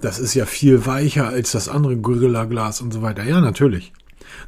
das 0.00 0.18
ist 0.18 0.34
ja 0.34 0.46
viel 0.46 0.84
weicher 0.86 1.28
als 1.28 1.52
das 1.52 1.68
andere 1.68 1.96
Gorilla 1.96 2.44
Glas 2.44 2.80
und 2.80 2.92
so 2.92 3.02
weiter. 3.02 3.24
Ja, 3.24 3.40
natürlich. 3.40 3.92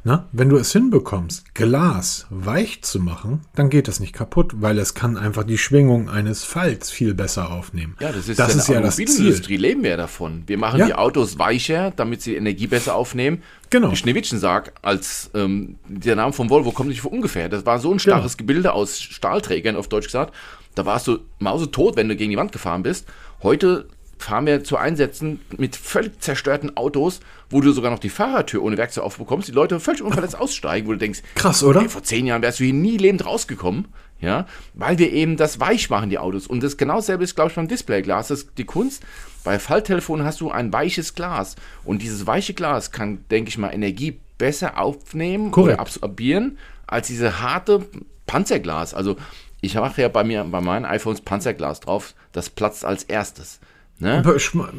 Na, 0.05 0.27
wenn 0.33 0.49
du 0.49 0.57
es 0.57 0.73
hinbekommst, 0.73 1.55
Glas 1.55 2.27
weich 2.29 2.81
zu 2.81 2.99
machen, 2.99 3.39
dann 3.55 3.69
geht 3.69 3.87
es 3.87 4.01
nicht 4.01 4.11
kaputt, 4.13 4.51
weil 4.57 4.77
es 4.77 4.95
kann 4.95 5.15
einfach 5.17 5.45
die 5.45 5.57
Schwingung 5.57 6.09
eines 6.09 6.43
Falls 6.43 6.91
viel 6.91 7.13
besser 7.13 7.51
aufnehmen. 7.51 7.95
Ja, 8.01 8.11
das 8.11 8.27
ist, 8.27 8.37
das 8.37 8.51
in 8.53 8.59
ist 8.59 8.67
der 8.67 8.75
ja 8.75 8.81
das 8.81 8.97
Ziel. 8.97 9.05
Automobilindustrie 9.05 9.55
leben 9.57 9.83
wir 9.83 9.91
ja 9.91 9.97
davon. 9.97 10.43
Wir 10.45 10.57
machen 10.57 10.79
Ja. 10.81 10.87
die 10.87 10.93
Autos 10.95 11.39
weicher, 11.39 11.91
damit 11.95 12.21
sie 12.21 12.35
Energie 12.35 12.67
besser 12.67 12.95
aufnehmen. 12.95 13.41
Genau. 13.69 13.91
Die 13.91 13.95
Schneewittchensarg 13.95 14.73
als 14.81 15.31
ähm, 15.35 15.77
der 15.87 16.17
Name 16.17 16.33
von 16.33 16.49
Volvo 16.49 16.71
kommt 16.71 16.89
nicht 16.89 16.99
von 17.01 17.11
ungefähr. 17.13 17.47
Das 17.47 17.65
war 17.65 17.79
so 17.79 17.89
ein 17.93 17.99
starres 17.99 18.35
Gebilde 18.35 18.73
aus 18.73 18.99
Stahlträgern, 19.01 19.77
auf 19.77 19.87
Deutsch 19.87 20.07
gesagt. 20.07 20.33
Da 20.75 20.85
warst 20.85 21.07
du 21.07 21.19
mausetot, 21.39 21.95
wenn 21.95 22.09
du 22.09 22.17
gegen 22.17 22.31
die 22.31 22.37
Wand 22.37 22.51
gefahren 22.51 22.83
bist. 22.83 23.07
Heute 23.41 23.87
fahren 24.23 24.45
wir 24.45 24.63
zu 24.63 24.77
Einsätzen 24.77 25.41
mit 25.57 25.75
völlig 25.75 26.21
zerstörten 26.21 26.75
Autos, 26.77 27.19
wo 27.49 27.61
du 27.61 27.71
sogar 27.71 27.91
noch 27.91 27.99
die 27.99 28.09
Fahrertür 28.09 28.63
ohne 28.63 28.77
Werkzeug 28.77 29.03
aufbekommst, 29.03 29.47
die 29.47 29.51
Leute 29.51 29.79
völlig 29.79 30.01
unverletzt 30.01 30.35
aussteigen, 30.39 30.87
wo 30.87 30.93
du 30.93 30.97
denkst, 30.97 31.21
Krass, 31.35 31.63
oder? 31.63 31.81
Ey, 31.81 31.89
vor 31.89 32.03
zehn 32.03 32.25
Jahren 32.25 32.41
wärst 32.41 32.59
du 32.59 32.63
hier 32.63 32.73
nie 32.73 32.97
lebend 32.97 33.25
rausgekommen, 33.25 33.89
ja, 34.19 34.47
weil 34.73 34.97
wir 34.97 35.11
eben 35.11 35.37
das 35.37 35.59
weich 35.59 35.89
machen, 35.89 36.09
die 36.09 36.17
Autos. 36.17 36.47
Und 36.47 36.63
das 36.63 36.77
genau 36.77 36.95
dasselbe 36.95 37.23
ist, 37.23 37.35
glaube 37.35 37.49
ich, 37.49 37.55
beim 37.55 37.67
Displayglas. 37.67 38.29
Das 38.29 38.39
ist 38.39 38.57
die 38.57 38.65
Kunst. 38.65 39.03
Bei 39.43 39.59
Falltelefonen 39.59 40.25
hast 40.25 40.39
du 40.39 40.49
ein 40.49 40.71
weiches 40.71 41.15
Glas. 41.15 41.55
Und 41.83 42.01
dieses 42.01 42.25
weiche 42.25 42.53
Glas 42.53 42.91
kann, 42.91 43.25
denke 43.29 43.49
ich 43.49 43.57
mal, 43.57 43.69
Energie 43.69 44.19
besser 44.37 44.79
aufnehmen 44.79 45.51
Korrekt. 45.51 45.73
oder 45.73 45.81
absorbieren 45.81 46.57
als 46.87 47.07
diese 47.07 47.41
harte 47.41 47.85
Panzerglas. 48.25 48.93
Also 48.93 49.17
ich 49.59 49.75
mache 49.75 50.01
ja 50.01 50.07
bei 50.07 50.23
mir, 50.23 50.43
bei 50.45 50.61
meinen 50.61 50.85
iPhones 50.85 51.21
Panzerglas 51.21 51.81
drauf. 51.81 52.15
Das 52.31 52.49
platzt 52.49 52.85
als 52.85 53.03
erstes. 53.03 53.59
Ne? 54.03 54.21
Schma- 54.37 54.69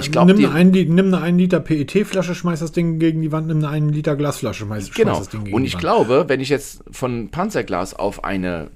Ich 0.00 0.10
glaub, 0.10 0.26
nimm, 0.26 0.36
die- 0.38 0.46
eine 0.46 0.54
ein, 0.54 0.72
Li- 0.72 0.84
nimm 0.86 1.06
eine 1.06 1.20
1 1.22 1.38
Liter 1.38 1.60
PET-Flasche, 1.60 2.34
schmeiß 2.34 2.60
das 2.60 2.72
Ding 2.72 2.98
gegen 2.98 3.22
die 3.22 3.30
Wand, 3.32 3.46
nimm 3.46 3.58
eine 3.58 3.68
1 3.68 3.92
Liter 3.94 4.16
Glasflasche, 4.16 4.64
schmeiß, 4.64 4.88
schmeiß 4.88 4.94
Genau. 4.96 5.18
das 5.18 5.28
Ding 5.28 5.44
gegen 5.44 5.54
Und 5.56 5.62
die 5.62 5.68
ich 5.68 5.74
Wand. 5.74 5.80
glaube, 5.82 6.24
wenn 6.28 6.40
ich 6.40 6.48
jetzt 6.48 6.82
von 6.90 7.30
Panzerglas 7.30 7.94
auf 7.94 8.24
eine, 8.24 8.70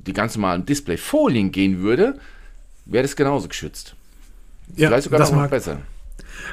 die 0.00 0.12
ganz 0.14 0.34
normalen 0.36 0.64
Displayfolien 0.64 1.52
gehen 1.52 1.80
würde, 1.80 2.18
wäre 2.86 3.02
das 3.02 3.14
genauso 3.16 3.48
geschützt. 3.48 3.94
ja, 4.76 4.88
Vielleicht 4.88 5.04
sogar 5.04 5.20
das, 5.20 5.30
noch 5.30 5.38
mag, 5.38 5.50
besser. 5.50 5.78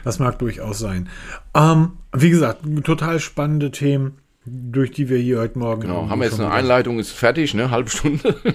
das 0.03 0.19
mag 0.19 0.37
durchaus 0.39 0.77
sein. 0.79 1.07
Ähm, 1.53 1.93
wie 2.13 2.29
gesagt, 2.29 2.59
total 2.83 3.19
spannende 3.21 3.71
Themen, 3.71 4.17
durch 4.45 4.91
die 4.91 5.07
wir 5.09 5.17
hier 5.17 5.39
heute 5.39 5.57
Morgen. 5.57 5.81
Genau. 5.83 6.09
Haben 6.09 6.19
wir 6.19 6.25
jetzt 6.27 6.39
eine 6.39 6.51
Einleitung, 6.51 6.99
ist 6.99 7.11
fertig, 7.11 7.53
ne? 7.53 7.71
Halbe 7.71 7.89
Stunde. 7.89 8.35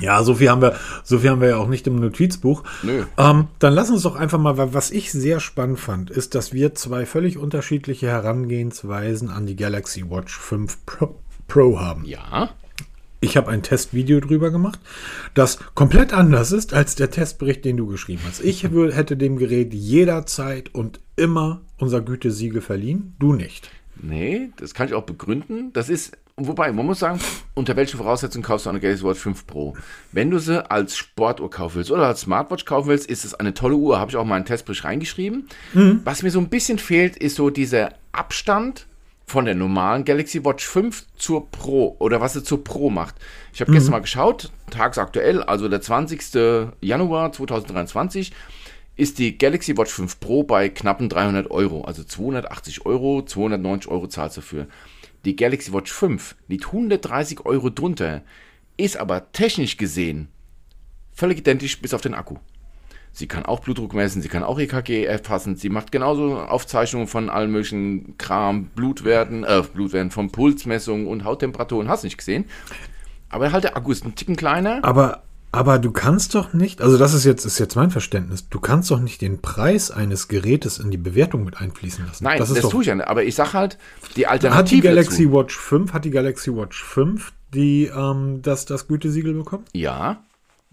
Ja, 0.00 0.22
so 0.22 0.34
viel 0.34 0.50
haben 0.50 0.62
wir, 0.62 0.76
so 1.04 1.18
viel 1.18 1.30
haben 1.30 1.40
wir 1.40 1.48
ja 1.48 1.56
auch 1.56 1.68
nicht 1.68 1.86
im 1.86 1.96
Notizbuch. 1.96 2.62
Nö. 2.82 3.04
Ähm, 3.18 3.48
dann 3.58 3.74
lass 3.74 3.90
uns 3.90 4.02
doch 4.02 4.16
einfach 4.16 4.38
mal, 4.38 4.56
weil 4.56 4.74
was 4.74 4.90
ich 4.90 5.12
sehr 5.12 5.40
spannend 5.40 5.78
fand, 5.78 6.10
ist, 6.10 6.34
dass 6.34 6.52
wir 6.52 6.74
zwei 6.74 7.06
völlig 7.06 7.38
unterschiedliche 7.38 8.06
Herangehensweisen 8.06 9.30
an 9.30 9.46
die 9.46 9.56
Galaxy 9.56 10.08
Watch 10.08 10.38
5 10.38 10.86
Pro, 10.86 11.14
Pro 11.48 11.80
haben. 11.80 12.04
Ja. 12.04 12.50
Ich 13.20 13.36
habe 13.36 13.50
ein 13.50 13.62
Testvideo 13.62 14.20
drüber 14.20 14.50
gemacht, 14.50 14.78
das 15.34 15.58
komplett 15.74 16.12
anders 16.12 16.52
ist 16.52 16.74
als 16.74 16.96
der 16.96 17.10
Testbericht, 17.10 17.64
den 17.64 17.76
du 17.76 17.86
geschrieben 17.86 18.22
hast. 18.26 18.44
Ich 18.44 18.62
hätte 18.92 19.16
dem 19.16 19.38
Gerät 19.38 19.72
jederzeit 19.72 20.74
und 20.74 21.00
immer 21.16 21.62
unser 21.78 22.02
Gütesiegel 22.02 22.60
verliehen, 22.60 23.14
du 23.18 23.32
nicht. 23.32 23.70
Nee, 24.00 24.50
das 24.58 24.74
kann 24.74 24.88
ich 24.88 24.94
auch 24.94 25.04
begründen. 25.04 25.72
Das 25.72 25.88
ist, 25.88 26.16
wobei, 26.36 26.70
man 26.72 26.86
muss 26.86 26.98
sagen, 26.98 27.20
unter 27.54 27.76
welchen 27.76 27.96
Voraussetzungen 27.96 28.44
kaufst 28.44 28.66
du 28.66 28.70
eine 28.70 28.80
Galaxy 28.80 29.04
Watch 29.04 29.20
5 29.20 29.46
Pro? 29.46 29.74
Wenn 30.12 30.30
du 30.30 30.38
sie 30.38 30.70
als 30.70 30.96
Sportuhr 30.96 31.50
kaufen 31.50 31.76
willst 31.76 31.90
oder 31.90 32.06
als 32.06 32.20
Smartwatch 32.22 32.64
kaufen 32.64 32.88
willst, 32.88 33.08
ist 33.08 33.24
es 33.24 33.34
eine 33.34 33.54
tolle 33.54 33.76
Uhr. 33.76 33.98
Habe 33.98 34.10
ich 34.10 34.16
auch 34.16 34.24
mal 34.24 34.36
in 34.36 34.40
meinen 34.40 34.44
Testbericht 34.44 34.84
reingeschrieben. 34.84 35.48
Was 36.04 36.22
mir 36.22 36.30
so 36.30 36.38
ein 36.38 36.48
bisschen 36.48 36.78
fehlt, 36.78 37.16
ist 37.16 37.36
so 37.36 37.50
dieser 37.50 37.94
Abstand 38.12 38.86
von 39.28 39.44
der 39.44 39.54
normalen 39.54 40.04
Galaxy 40.04 40.44
Watch 40.44 40.64
5 40.64 41.04
zur 41.16 41.50
Pro 41.50 41.96
oder 41.98 42.20
was 42.20 42.34
sie 42.34 42.44
zur 42.44 42.62
Pro 42.62 42.90
macht. 42.90 43.16
Ich 43.52 43.60
habe 43.60 43.72
gestern 43.72 43.92
mal 43.92 44.00
geschaut, 44.00 44.52
tagsaktuell, 44.70 45.42
also 45.42 45.68
der 45.68 45.80
20. 45.80 46.72
Januar 46.80 47.32
2023, 47.32 48.32
ist 48.96 49.18
die 49.18 49.36
Galaxy 49.36 49.76
Watch 49.76 49.92
5 49.92 50.20
Pro 50.20 50.42
bei 50.42 50.68
knappen 50.68 51.08
300 51.08 51.50
Euro. 51.50 51.82
Also 51.82 52.04
280 52.04 52.86
Euro, 52.86 53.22
290 53.22 53.90
Euro 53.90 54.06
zahlst 54.06 54.36
du 54.36 54.40
dafür. 54.40 54.66
Die 55.26 55.36
Galaxy 55.36 55.72
Watch 55.72 55.92
5 55.92 56.36
liegt 56.46 56.66
130 56.66 57.44
Euro 57.44 57.68
drunter, 57.68 58.22
ist 58.76 58.96
aber 58.96 59.32
technisch 59.32 59.76
gesehen 59.76 60.28
völlig 61.16 61.38
identisch 61.38 61.80
bis 61.80 61.94
auf 61.94 62.00
den 62.00 62.14
Akku. 62.14 62.36
Sie 63.10 63.26
kann 63.26 63.46
auch 63.46 63.60
Blutdruck 63.60 63.94
messen, 63.94 64.22
sie 64.22 64.28
kann 64.28 64.44
auch 64.44 64.60
EKG 64.60 65.04
erfassen, 65.04 65.56
sie 65.56 65.70
macht 65.70 65.90
genauso 65.90 66.38
Aufzeichnungen 66.38 67.08
von 67.08 67.30
allen 67.30 67.50
möglichen 67.50 68.18
Kram, 68.18 68.66
Blutwerten, 68.66 69.42
äh, 69.42 69.62
Blutwerten 69.72 70.10
von 70.10 70.30
Pulsmessungen 70.30 71.06
und 71.06 71.24
Hauttemperaturen, 71.24 71.88
hast 71.88 72.04
nicht 72.04 72.18
gesehen. 72.18 72.44
Aber 73.28 73.50
halt 73.50 73.64
der 73.64 73.76
Akku 73.76 73.90
ist 73.90 74.04
ein 74.04 74.14
Ticken 74.14 74.36
kleiner. 74.36 74.84
Aber, 74.84 75.24
aber 75.56 75.78
du 75.78 75.90
kannst 75.90 76.34
doch 76.34 76.52
nicht, 76.52 76.82
also 76.82 76.98
das 76.98 77.14
ist 77.14 77.24
jetzt, 77.24 77.44
ist 77.44 77.58
jetzt 77.58 77.74
mein 77.76 77.90
Verständnis, 77.90 78.48
du 78.48 78.60
kannst 78.60 78.90
doch 78.90 79.00
nicht 79.00 79.20
den 79.22 79.40
Preis 79.40 79.90
eines 79.90 80.28
Gerätes 80.28 80.78
in 80.78 80.90
die 80.90 80.96
Bewertung 80.98 81.44
mit 81.44 81.56
einfließen 81.60 82.06
lassen. 82.06 82.24
Nein, 82.24 82.38
das, 82.38 82.50
ist 82.50 82.62
doch, 82.62 82.70
tue 82.70 82.82
ich 82.82 82.88
ja 82.88 82.94
nicht. 82.94 83.08
Aber 83.08 83.24
ich 83.24 83.34
sag 83.34 83.52
halt, 83.54 83.78
die 84.02 84.08
Hat 84.08 84.16
die 84.16 84.26
Alternative 84.48 84.82
Galaxy 84.88 85.24
dazu. 85.24 85.32
Watch 85.36 85.56
5, 85.56 85.92
hat 85.92 86.04
die 86.04 86.10
Galaxy 86.10 86.54
Watch 86.54 86.82
5 86.84 87.32
die, 87.54 87.86
ähm, 87.86 88.40
das, 88.42 88.66
das 88.66 88.86
Gütesiegel 88.88 89.32
bekommen? 89.34 89.64
Ja, 89.72 90.22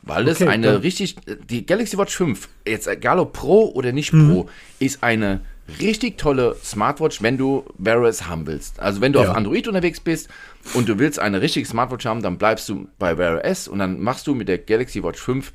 weil 0.01 0.25
das 0.25 0.41
Okay, 0.41 0.49
eine 0.49 0.73
dann- 0.73 0.81
richtig, 0.81 1.15
die 1.49 1.65
Galaxy 1.65 1.97
Watch 1.97 2.15
5, 2.17 2.49
jetzt 2.67 2.87
egal 2.87 3.19
ob 3.19 3.31
Pro 3.33 3.71
oder 3.73 3.91
nicht 3.93 4.11
Mhm. 4.11 4.29
Pro, 4.29 4.49
ist 4.79 5.01
eine 5.01 5.41
richtig 5.79 6.17
tolle 6.17 6.55
Smartwatch, 6.63 7.21
wenn 7.21 7.37
du 7.37 7.63
Wear 7.77 8.01
OS 8.01 8.27
haben 8.27 8.45
willst. 8.47 8.79
Also 8.79 9.01
wenn 9.01 9.13
du 9.13 9.19
Ja. 9.19 9.29
auf 9.31 9.35
Android 9.35 9.67
unterwegs 9.67 9.99
bist 9.99 10.29
und 10.73 10.89
du 10.89 10.99
willst 10.99 11.19
eine 11.19 11.41
richtige 11.41 11.65
Smartwatch 11.67 12.05
haben, 12.05 12.21
dann 12.21 12.37
bleibst 12.37 12.67
du 12.69 12.87
bei 12.99 13.17
Wear 13.17 13.41
OS 13.43 13.67
und 13.67 13.79
dann 13.79 13.99
machst 14.01 14.27
du 14.27 14.35
mit 14.35 14.47
der 14.47 14.57
Galaxy 14.57 15.03
Watch 15.03 15.21
5 15.21 15.53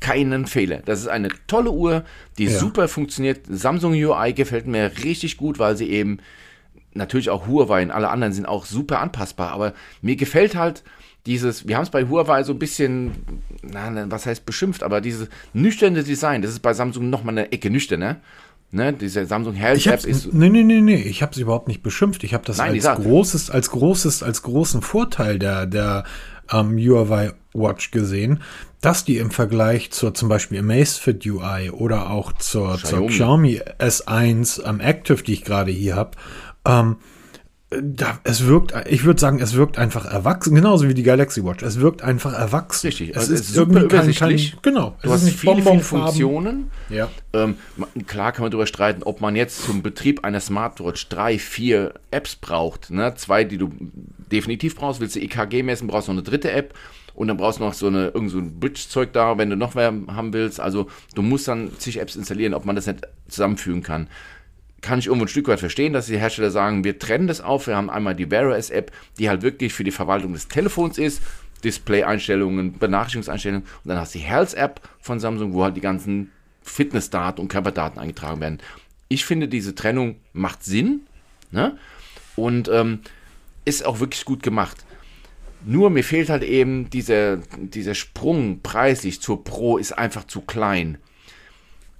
keinen 0.00 0.46
Fehler. 0.46 0.78
Das 0.84 1.00
ist 1.00 1.08
eine 1.08 1.28
tolle 1.48 1.72
Uhr, 1.72 2.04
die 2.38 2.44
Ja. 2.44 2.58
super 2.58 2.86
funktioniert. 2.86 3.40
Samsung 3.48 3.92
UI 3.92 4.32
gefällt 4.32 4.66
mir 4.68 4.92
richtig 5.02 5.36
gut, 5.36 5.58
weil 5.58 5.76
sie 5.76 5.88
eben 5.90 6.18
natürlich 6.94 7.30
auch 7.30 7.46
Huawei 7.48 7.82
und 7.82 7.90
alle 7.90 8.08
anderen 8.08 8.32
sind 8.32 8.46
auch 8.46 8.64
super 8.64 9.00
anpassbar, 9.00 9.50
aber 9.52 9.74
mir 10.02 10.16
gefällt 10.16 10.54
halt 10.56 10.82
dieses, 11.26 11.68
wir 11.68 11.76
haben 11.76 11.82
es 11.82 11.90
bei 11.90 12.04
Huawei 12.08 12.42
so 12.42 12.52
ein 12.52 12.58
bisschen, 12.58 13.12
na, 13.62 13.90
na, 13.90 14.10
was 14.10 14.24
heißt 14.24 14.46
beschimpft, 14.46 14.82
aber 14.82 15.00
dieses 15.00 15.28
nüchterne 15.52 16.02
Design, 16.02 16.42
das 16.42 16.52
ist 16.52 16.60
bei 16.60 16.72
Samsung 16.72 17.10
nochmal 17.10 17.34
eine 17.36 17.52
Ecke 17.52 17.68
nüchterner. 17.70 18.16
Ne? 18.70 18.92
Diese 18.92 19.24
Samsung 19.24 19.54
Health 19.54 19.78
Ich 19.78 19.86
App 19.86 20.04
ist. 20.04 20.32
nee, 20.32 20.50
nee, 20.50 20.62
nee, 20.62 20.80
nee, 20.80 20.96
ich 20.96 21.22
habe 21.22 21.32
es 21.32 21.38
überhaupt 21.38 21.68
nicht 21.68 21.82
beschimpft. 21.82 22.22
Ich 22.24 22.34
habe 22.34 22.44
das 22.44 22.58
Nein, 22.58 22.74
als 22.74 23.02
großes, 23.02 23.50
als 23.50 23.70
großes, 23.70 24.22
als 24.22 24.42
großen 24.42 24.82
Vorteil 24.82 25.38
der, 25.38 25.64
der 25.66 26.04
ähm, 26.52 26.76
Huawei 26.78 27.32
Watch 27.54 27.90
gesehen, 27.90 28.42
dass 28.80 29.04
die 29.04 29.16
im 29.16 29.30
Vergleich 29.30 29.90
zur 29.90 30.12
zum 30.14 30.28
Beispiel 30.28 30.58
Amazfit 30.58 31.24
UI 31.26 31.70
oder 31.70 32.10
auch 32.10 32.32
zur, 32.34 32.78
zur 32.78 33.06
Xiaomi. 33.06 33.08
Xiaomi 33.08 33.60
S1 33.78 34.62
am 34.62 34.80
Active, 34.80 35.22
die 35.22 35.32
ich 35.32 35.44
gerade 35.44 35.72
hier 35.72 35.96
habe, 35.96 36.10
ähm, 36.66 36.96
da, 37.70 38.18
es 38.24 38.46
wirkt, 38.46 38.72
ich 38.88 39.04
würde 39.04 39.20
sagen, 39.20 39.40
es 39.40 39.52
wirkt 39.52 39.76
einfach 39.76 40.06
erwachsen, 40.06 40.54
genauso 40.54 40.88
wie 40.88 40.94
die 40.94 41.02
Galaxy 41.02 41.44
Watch. 41.44 41.62
Es 41.62 41.80
wirkt 41.80 42.00
einfach 42.00 42.32
erwachsen. 42.32 42.86
Richtig, 42.86 43.10
es 43.10 43.16
also 43.18 43.34
ist 43.34 43.40
es 43.40 43.48
ist 43.48 43.54
super 43.56 43.72
irgendwie 43.72 43.88
kein, 43.88 44.04
übersichtlich. 44.04 44.56
genau. 44.62 44.96
Du 45.02 45.08
es 45.08 45.12
hast 45.12 45.20
ist 45.20 45.26
nicht 45.26 45.38
viele, 45.38 45.62
viele. 45.62 45.80
Funktionen. 45.80 46.70
Ja. 46.88 47.10
Ähm, 47.34 47.56
klar 48.06 48.32
kann 48.32 48.44
man 48.44 48.50
darüber 48.50 48.66
streiten, 48.66 49.02
ob 49.02 49.20
man 49.20 49.36
jetzt 49.36 49.64
zum 49.64 49.82
Betrieb 49.82 50.24
einer 50.24 50.40
Smartwatch 50.40 51.10
drei, 51.10 51.38
vier 51.38 51.92
Apps 52.10 52.36
braucht. 52.36 52.90
Ne? 52.90 53.14
Zwei, 53.16 53.44
die 53.44 53.58
du 53.58 53.70
definitiv 54.32 54.74
brauchst. 54.74 55.00
Willst 55.00 55.16
du 55.16 55.20
EKG 55.20 55.62
messen, 55.62 55.88
brauchst 55.88 56.08
du 56.08 56.12
noch 56.12 56.20
eine 56.20 56.28
dritte 56.28 56.50
App. 56.50 56.72
Und 57.14 57.28
dann 57.28 57.36
brauchst 57.36 57.58
du 57.58 57.64
noch 57.64 57.74
so, 57.74 57.88
eine, 57.88 58.08
irgend 58.08 58.30
so 58.30 58.38
ein 58.38 58.60
Bridge-Zeug 58.60 59.12
da, 59.12 59.36
wenn 59.36 59.50
du 59.50 59.56
noch 59.56 59.74
mehr 59.74 59.92
haben 60.06 60.32
willst. 60.32 60.58
Also 60.58 60.86
du 61.14 61.20
musst 61.20 61.48
dann 61.48 61.72
zig 61.76 62.00
Apps 62.00 62.16
installieren, 62.16 62.54
ob 62.54 62.64
man 62.64 62.76
das 62.76 62.86
nicht 62.86 63.00
zusammenfügen 63.26 63.82
kann. 63.82 64.08
Kann 64.80 64.98
ich 64.98 65.06
irgendwo 65.06 65.24
ein 65.24 65.28
Stück 65.28 65.48
weit 65.48 65.60
verstehen, 65.60 65.92
dass 65.92 66.06
die 66.06 66.18
Hersteller 66.18 66.50
sagen, 66.50 66.84
wir 66.84 66.98
trennen 66.98 67.26
das 67.26 67.40
auf. 67.40 67.66
Wir 67.66 67.76
haben 67.76 67.90
einmal 67.90 68.14
die 68.14 68.30
Wear 68.30 68.48
OS 68.48 68.70
App, 68.70 68.92
die 69.18 69.28
halt 69.28 69.42
wirklich 69.42 69.72
für 69.72 69.84
die 69.84 69.90
Verwaltung 69.90 70.32
des 70.32 70.48
Telefons 70.48 70.98
ist. 70.98 71.20
Display-Einstellungen, 71.64 72.78
Benachrichtigungseinstellungen. 72.78 73.66
Und 73.84 73.88
dann 73.88 73.98
hast 73.98 74.14
du 74.14 74.18
die 74.18 74.24
Health 74.24 74.54
App 74.54 74.80
von 75.00 75.18
Samsung, 75.18 75.52
wo 75.54 75.64
halt 75.64 75.76
die 75.76 75.80
ganzen 75.80 76.30
Fitnessdaten 76.62 77.42
und 77.42 77.48
Körperdaten 77.48 77.98
eingetragen 77.98 78.40
werden. 78.40 78.58
Ich 79.08 79.24
finde, 79.24 79.48
diese 79.48 79.74
Trennung 79.74 80.16
macht 80.32 80.64
Sinn 80.64 81.02
ne? 81.50 81.78
und 82.36 82.68
ähm, 82.68 83.00
ist 83.64 83.84
auch 83.84 84.00
wirklich 84.00 84.24
gut 84.24 84.42
gemacht. 84.42 84.84
Nur 85.64 85.90
mir 85.90 86.04
fehlt 86.04 86.28
halt 86.28 86.44
eben 86.44 86.88
dieser, 86.90 87.38
dieser 87.56 87.94
Sprung 87.94 88.60
preislich 88.62 89.20
zur 89.20 89.42
Pro 89.42 89.76
ist 89.76 89.92
einfach 89.92 90.24
zu 90.24 90.42
klein. 90.42 90.98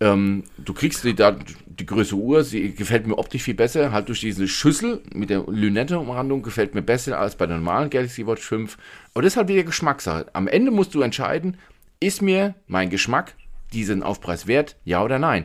Ähm, 0.01 0.45
du 0.59 0.75
kriegst 0.75 1.03
die, 1.03 1.15
da, 1.15 1.37
die 1.79 1.87
größere 1.87 2.19
Uhr, 2.19 2.45
sie 2.45 2.75
gefällt 2.75 3.07
mir 3.07 3.19
optisch 3.19 3.43
viel 3.43 3.55
besser, 3.55 3.93
halt 3.93 4.09
durch 4.09 4.21
diese 4.21 4.49
Schüssel 4.49 5.01
mit 5.15 5.31
der 5.31 5.45
Lünette-Umrandung 5.47 6.43
gefällt 6.43 6.75
mir 6.75 6.83
besser 6.83 7.19
als 7.19 7.37
bei 7.37 7.47
der 7.47 7.57
normalen 7.57 7.91
Galaxy 7.91 8.27
Watch 8.27 8.43
5. 8.43 8.77
Aber 9.15 9.23
das 9.23 9.35
ist 9.35 9.37
halt 9.37 9.49
wieder 9.49 9.63
Geschmackssache. 9.63 10.27
Am 10.33 10.49
Ende 10.49 10.71
musst 10.71 10.95
du 10.95 11.03
entscheiden, 11.03 11.57
ist 12.01 12.23
mir 12.23 12.55
mein 12.67 12.91
Geschmack 12.91 13.35
diesen 13.73 14.03
Aufpreis 14.03 14.47
wert, 14.47 14.77
ja 14.85 15.03
oder 15.03 15.19
nein. 15.19 15.45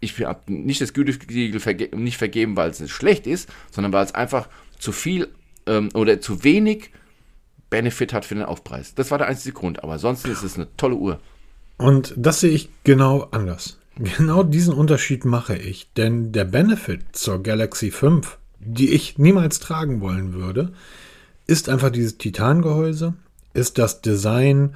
ich 0.00 0.18
habe 0.24 0.52
nicht 0.52 0.80
das 0.80 0.92
Gütesiegel 0.94 1.60
verge 1.60 1.96
nicht 1.96 2.16
vergeben, 2.16 2.56
weil 2.56 2.70
es 2.70 2.90
schlecht 2.90 3.26
ist, 3.26 3.48
sondern 3.70 3.92
weil 3.92 4.04
es 4.04 4.14
einfach 4.14 4.48
zu 4.78 4.92
viel 4.92 5.28
ähm, 5.66 5.90
oder 5.94 6.20
zu 6.20 6.44
wenig 6.44 6.90
Benefit 7.70 8.12
hat 8.12 8.24
für 8.24 8.34
den 8.34 8.44
Aufpreis. 8.44 8.94
Das 8.94 9.10
war 9.10 9.18
der 9.18 9.28
einzige 9.28 9.54
Grund, 9.54 9.82
aber 9.82 9.98
sonst 9.98 10.26
ist 10.26 10.42
es 10.42 10.56
eine 10.56 10.68
tolle 10.76 10.96
Uhr. 10.96 11.20
Und 11.78 12.14
das 12.16 12.40
sehe 12.40 12.50
ich 12.50 12.68
genau 12.84 13.28
anders. 13.30 13.78
Genau 13.96 14.42
diesen 14.42 14.72
Unterschied 14.74 15.24
mache 15.24 15.56
ich, 15.56 15.92
denn 15.96 16.32
der 16.32 16.44
Benefit 16.44 17.02
zur 17.12 17.42
Galaxy 17.42 17.90
5, 17.90 18.38
die 18.58 18.90
ich 18.90 19.18
niemals 19.18 19.58
tragen 19.60 20.00
wollen 20.00 20.32
würde, 20.32 20.72
ist 21.46 21.68
einfach 21.68 21.90
dieses 21.90 22.16
Titangehäuse, 22.18 23.14
ist 23.54 23.76
das 23.78 24.00
Design, 24.00 24.74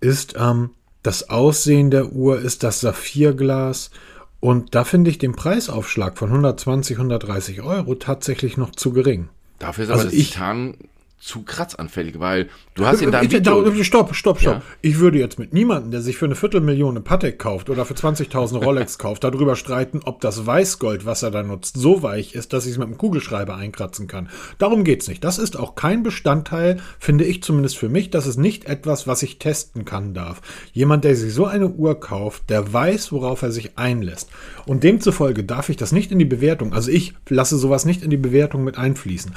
ist 0.00 0.34
ähm, 0.38 0.70
das 1.02 1.28
Aussehen 1.30 1.90
der 1.90 2.12
Uhr, 2.12 2.40
ist 2.40 2.62
das 2.62 2.80
Saphirglas 2.80 3.90
und 4.38 4.74
da 4.76 4.84
finde 4.84 5.10
ich 5.10 5.18
den 5.18 5.32
Preisaufschlag 5.34 6.16
von 6.16 6.28
120, 6.28 6.96
130 6.98 7.62
Euro 7.62 7.96
tatsächlich 7.96 8.56
noch 8.56 8.70
zu 8.72 8.92
gering. 8.92 9.28
Dafür 9.58 9.84
ist 9.84 9.90
Also 9.90 10.04
das 10.04 10.12
ich- 10.12 10.30
Titan 10.30 10.74
zu 11.22 11.42
kratzanfällig, 11.42 12.18
weil 12.18 12.48
du 12.74 12.84
hast 12.84 13.00
deinem 13.00 13.22
Ich- 13.22 13.42
da- 13.42 13.56
Video... 13.64 13.84
Stopp, 13.84 14.14
stopp, 14.14 14.40
stopp. 14.40 14.54
Ja. 14.56 14.62
Ich 14.80 14.98
würde 14.98 15.18
jetzt 15.18 15.38
mit 15.38 15.52
niemandem, 15.52 15.92
der 15.92 16.02
sich 16.02 16.16
für 16.16 16.24
eine 16.24 16.34
Viertelmillion 16.34 16.90
eine 16.96 17.00
Patek 17.00 17.38
kauft 17.38 17.70
oder 17.70 17.84
für 17.84 17.94
20.000 17.94 18.56
Rolex 18.62 18.98
kauft, 18.98 19.22
darüber 19.22 19.54
streiten, 19.54 20.00
ob 20.04 20.20
das 20.20 20.44
Weißgold, 20.46 21.06
was 21.06 21.22
er 21.22 21.30
da 21.30 21.44
nutzt, 21.44 21.76
so 21.76 22.02
weich 22.02 22.34
ist, 22.34 22.52
dass 22.52 22.66
ich 22.66 22.72
es 22.72 22.78
mit 22.78 22.88
einem 22.88 22.98
Kugelschreiber 22.98 23.54
einkratzen 23.54 24.08
kann. 24.08 24.30
Darum 24.58 24.82
geht's 24.82 25.06
nicht. 25.06 25.22
Das 25.22 25.38
ist 25.38 25.56
auch 25.56 25.76
kein 25.76 26.02
Bestandteil, 26.02 26.80
finde 26.98 27.24
ich 27.24 27.42
zumindest 27.42 27.78
für 27.78 27.88
mich. 27.88 28.10
Das 28.10 28.26
ist 28.26 28.36
nicht 28.38 28.64
etwas, 28.64 29.06
was 29.06 29.22
ich 29.22 29.38
testen 29.38 29.84
kann 29.84 30.14
darf. 30.14 30.42
Jemand, 30.72 31.04
der 31.04 31.14
sich 31.14 31.32
so 31.32 31.46
eine 31.46 31.68
Uhr 31.68 32.00
kauft, 32.00 32.50
der 32.50 32.72
weiß, 32.72 33.12
worauf 33.12 33.42
er 33.42 33.52
sich 33.52 33.78
einlässt. 33.78 34.28
Und 34.66 34.82
demzufolge 34.82 35.44
darf 35.44 35.68
ich 35.68 35.76
das 35.76 35.92
nicht 35.92 36.10
in 36.10 36.18
die 36.18 36.24
Bewertung, 36.24 36.72
also 36.74 36.90
ich 36.90 37.14
lasse 37.28 37.56
sowas 37.58 37.84
nicht 37.84 38.02
in 38.02 38.10
die 38.10 38.16
Bewertung 38.16 38.64
mit 38.64 38.76
einfließen. 38.76 39.32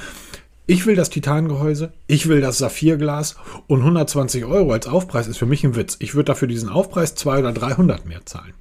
Ich 0.67 0.87
will 0.87 0.95
das 0.95 1.11
Titangehäuse, 1.11 1.93
ich 2.07 2.27
will 2.27 2.41
das 2.41 2.57
Saphirglas 2.57 3.35
und 3.67 3.81
120 3.81 4.45
Euro 4.45 4.71
als 4.71 4.87
Aufpreis 4.87 5.27
ist 5.27 5.37
für 5.37 5.45
mich 5.45 5.63
ein 5.63 5.75
Witz. 5.75 5.95
Ich 5.99 6.15
würde 6.15 6.25
dafür 6.25 6.47
diesen 6.47 6.69
Aufpreis 6.69 7.13
200 7.13 7.55
oder 7.55 7.67
300 7.67 8.07
mehr 8.07 8.25
zahlen. 8.25 8.53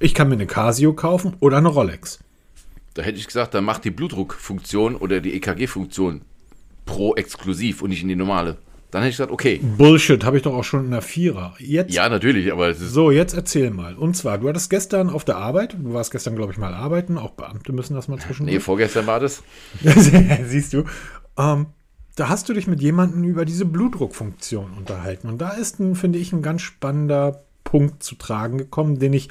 Ich 0.00 0.14
kann 0.14 0.28
mir 0.28 0.34
eine 0.34 0.48
Casio 0.48 0.94
kaufen 0.94 1.36
oder 1.38 1.58
eine 1.58 1.68
Rolex. 1.68 2.18
Da 2.94 3.02
hätte 3.02 3.18
ich 3.18 3.26
gesagt, 3.26 3.54
dann 3.54 3.62
macht 3.62 3.84
die 3.84 3.92
Blutdruckfunktion 3.92 4.96
oder 4.96 5.20
die 5.20 5.34
EKG-Funktion 5.34 6.22
pro 6.84 7.14
exklusiv 7.14 7.82
und 7.82 7.90
nicht 7.90 8.02
in 8.02 8.08
die 8.08 8.16
normale. 8.16 8.56
Dann 8.90 9.02
hätte 9.02 9.10
ich 9.10 9.16
gesagt, 9.16 9.32
okay. 9.32 9.60
Bullshit, 9.62 10.24
habe 10.24 10.38
ich 10.38 10.42
doch 10.42 10.54
auch 10.54 10.64
schon 10.64 10.86
in 10.86 10.90
der 10.90 11.02
Vierer. 11.02 11.54
Jetzt, 11.58 11.92
Ja, 11.94 12.08
natürlich, 12.08 12.50
aber 12.50 12.68
es 12.68 12.80
ist 12.80 12.92
so, 12.94 13.10
jetzt 13.10 13.34
erzähl 13.34 13.70
mal. 13.70 13.94
Und 13.94 14.16
zwar, 14.16 14.38
du 14.38 14.48
hattest 14.48 14.70
gestern 14.70 15.10
auf 15.10 15.26
der 15.26 15.36
Arbeit, 15.36 15.76
du 15.78 15.92
warst 15.92 16.10
gestern, 16.10 16.36
glaube 16.36 16.52
ich, 16.52 16.58
mal 16.58 16.72
arbeiten, 16.72 17.18
auch 17.18 17.32
Beamte 17.32 17.72
müssen 17.72 17.94
das 17.94 18.08
mal 18.08 18.18
zwischendurch. 18.18 18.54
Nee, 18.54 18.60
vorgestern 18.60 19.06
war 19.06 19.20
das. 19.20 19.42
Siehst 20.46 20.72
du. 20.72 20.84
Ähm, 21.38 21.66
da 22.16 22.28
hast 22.28 22.48
du 22.48 22.52
dich 22.52 22.66
mit 22.66 22.82
jemandem 22.82 23.22
über 23.24 23.44
diese 23.44 23.64
Blutdruckfunktion 23.64 24.72
unterhalten. 24.76 25.28
Und 25.28 25.38
da 25.38 25.50
ist, 25.50 25.78
ein, 25.78 25.94
finde 25.94 26.18
ich, 26.18 26.32
ein 26.32 26.42
ganz 26.42 26.62
spannender 26.62 27.42
Punkt 27.62 28.02
zu 28.02 28.16
tragen 28.16 28.58
gekommen, 28.58 28.98
den 28.98 29.12
ich 29.12 29.28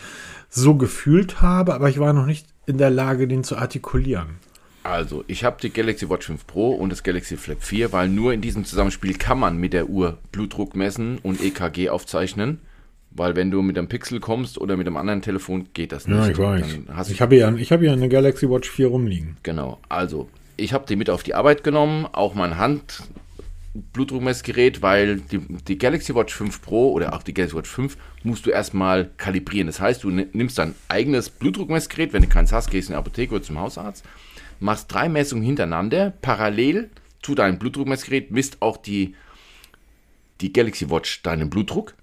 so 0.49 0.75
gefühlt 0.75 1.41
habe, 1.41 1.73
aber 1.73 1.89
ich 1.89 1.99
war 1.99 2.13
noch 2.13 2.25
nicht 2.25 2.47
in 2.65 2.77
der 2.77 2.89
Lage, 2.89 3.27
den 3.27 3.43
zu 3.43 3.57
artikulieren. 3.57 4.37
Also, 4.83 5.25
ich 5.27 5.43
habe 5.43 5.57
die 5.61 5.69
Galaxy 5.69 6.09
Watch 6.09 6.27
5 6.27 6.47
Pro 6.47 6.71
und 6.71 6.91
das 6.91 7.03
Galaxy 7.03 7.35
Flip 7.35 7.61
4, 7.61 7.91
weil 7.91 8.07
nur 8.07 8.31
in 8.31 8.39
diesem 8.39 8.63
Zusammenspiel 8.63 9.15
kann 9.15 9.37
man 9.37 9.57
mit 9.57 9.73
der 9.73 9.89
Uhr 9.89 10.17
Blutdruck 10.31 10.75
messen 10.75 11.17
und 11.23 11.43
EKG 11.43 11.89
aufzeichnen. 11.89 12.59
Weil 13.11 13.35
wenn 13.35 13.51
du 13.51 13.61
mit 13.61 13.77
einem 13.77 13.89
Pixel 13.89 14.19
kommst 14.19 14.57
oder 14.59 14.77
mit 14.77 14.87
einem 14.87 14.95
anderen 14.95 15.21
Telefon, 15.21 15.67
geht 15.73 15.91
das 15.91 16.07
nicht. 16.07 16.37
Dann 16.37 16.85
hast 16.95 17.09
Ich 17.09 17.19
habe 17.21 17.35
ja, 17.35 17.51
ich 17.53 17.71
habe 17.71 17.85
ja 17.85 17.91
eine 17.91 18.07
Galaxy 18.07 18.49
Watch 18.49 18.69
4 18.69 18.87
rumliegen. 18.87 19.37
Genau, 19.43 19.79
also 19.89 20.29
ich 20.57 20.73
habe 20.73 20.85
die 20.87 20.95
mit 20.95 21.09
auf 21.09 21.23
die 21.23 21.35
Arbeit 21.35 21.63
genommen, 21.63 22.05
auch 22.11 22.33
mein 22.33 22.57
Hand-Blutdruckmessgerät, 22.57 24.81
weil 24.81 25.17
die, 25.21 25.39
die 25.39 25.77
Galaxy 25.77 26.13
Watch 26.15 26.33
5 26.33 26.61
Pro 26.61 26.91
oder 26.91 27.13
auch 27.13 27.23
die 27.23 27.33
Galaxy 27.33 27.55
Watch 27.55 27.69
5 27.69 27.95
musst 28.23 28.45
du 28.45 28.49
erstmal 28.49 29.09
kalibrieren. 29.17 29.67
Das 29.67 29.79
heißt, 29.79 30.03
du 30.03 30.09
ni- 30.09 30.27
nimmst 30.33 30.57
dein 30.57 30.75
eigenes 30.89 31.29
Blutdruckmessgerät, 31.29 32.13
wenn 32.13 32.23
du 32.23 32.27
keins 32.27 32.51
hast, 32.51 32.71
gehst 32.71 32.89
in 32.89 32.93
die 32.93 32.97
Apotheke 32.97 33.35
oder 33.35 33.43
zum 33.43 33.59
Hausarzt, 33.59 34.03
machst 34.59 34.91
drei 34.91 35.07
Messungen 35.09 35.43
hintereinander, 35.43 36.13
parallel 36.21 36.89
zu 37.21 37.35
deinem 37.35 37.59
Blutdruckmessgerät 37.59 38.31
misst 38.31 38.61
auch 38.61 38.77
die, 38.77 39.15
die 40.41 40.53
Galaxy 40.53 40.89
Watch 40.89 41.21
deinen 41.23 41.49
Blutdruck 41.49 41.93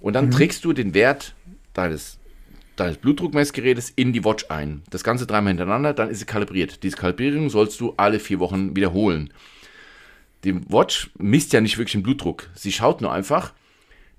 und 0.00 0.14
dann 0.14 0.30
trägst 0.30 0.64
du 0.64 0.72
den 0.72 0.94
Wert 0.94 1.34
deines 1.74 2.18
deines 2.76 2.98
Blutdruckmessgerätes 2.98 3.90
in 3.90 4.12
die 4.12 4.24
Watch 4.24 4.46
ein. 4.48 4.82
Das 4.90 5.04
Ganze 5.04 5.26
dreimal 5.26 5.50
hintereinander, 5.50 5.92
dann 5.92 6.10
ist 6.10 6.20
sie 6.20 6.26
kalibriert. 6.26 6.82
Diese 6.82 6.96
Kalibrierung 6.96 7.50
sollst 7.50 7.80
du 7.80 7.94
alle 7.96 8.18
vier 8.18 8.38
Wochen 8.40 8.74
wiederholen. 8.74 9.32
Die 10.44 10.54
Watch 10.70 11.10
misst 11.18 11.52
ja 11.52 11.60
nicht 11.60 11.78
wirklich 11.78 11.92
den 11.92 12.02
Blutdruck. 12.02 12.50
Sie 12.54 12.72
schaut 12.72 13.00
nur 13.00 13.12
einfach. 13.12 13.52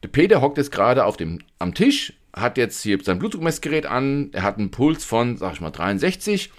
Der 0.04 0.08
Peter 0.08 0.42
hockt 0.42 0.58
jetzt 0.58 0.72
gerade 0.72 1.06
auf 1.06 1.18
dem, 1.18 1.40
am 1.60 1.74
Tisch, 1.74 2.14
hat 2.34 2.58
jetzt 2.58 2.82
hier 2.82 3.00
sein 3.02 3.20
Blutdruckmessgerät 3.20 3.86
an. 3.86 4.30
Er 4.34 4.44
hat 4.44 4.58
einen 4.58 4.72
Puls 4.72 5.06
von, 5.06 5.38
sag 5.38 5.54
ich 5.54 5.62
mal, 5.62 5.72
63, 5.72 6.52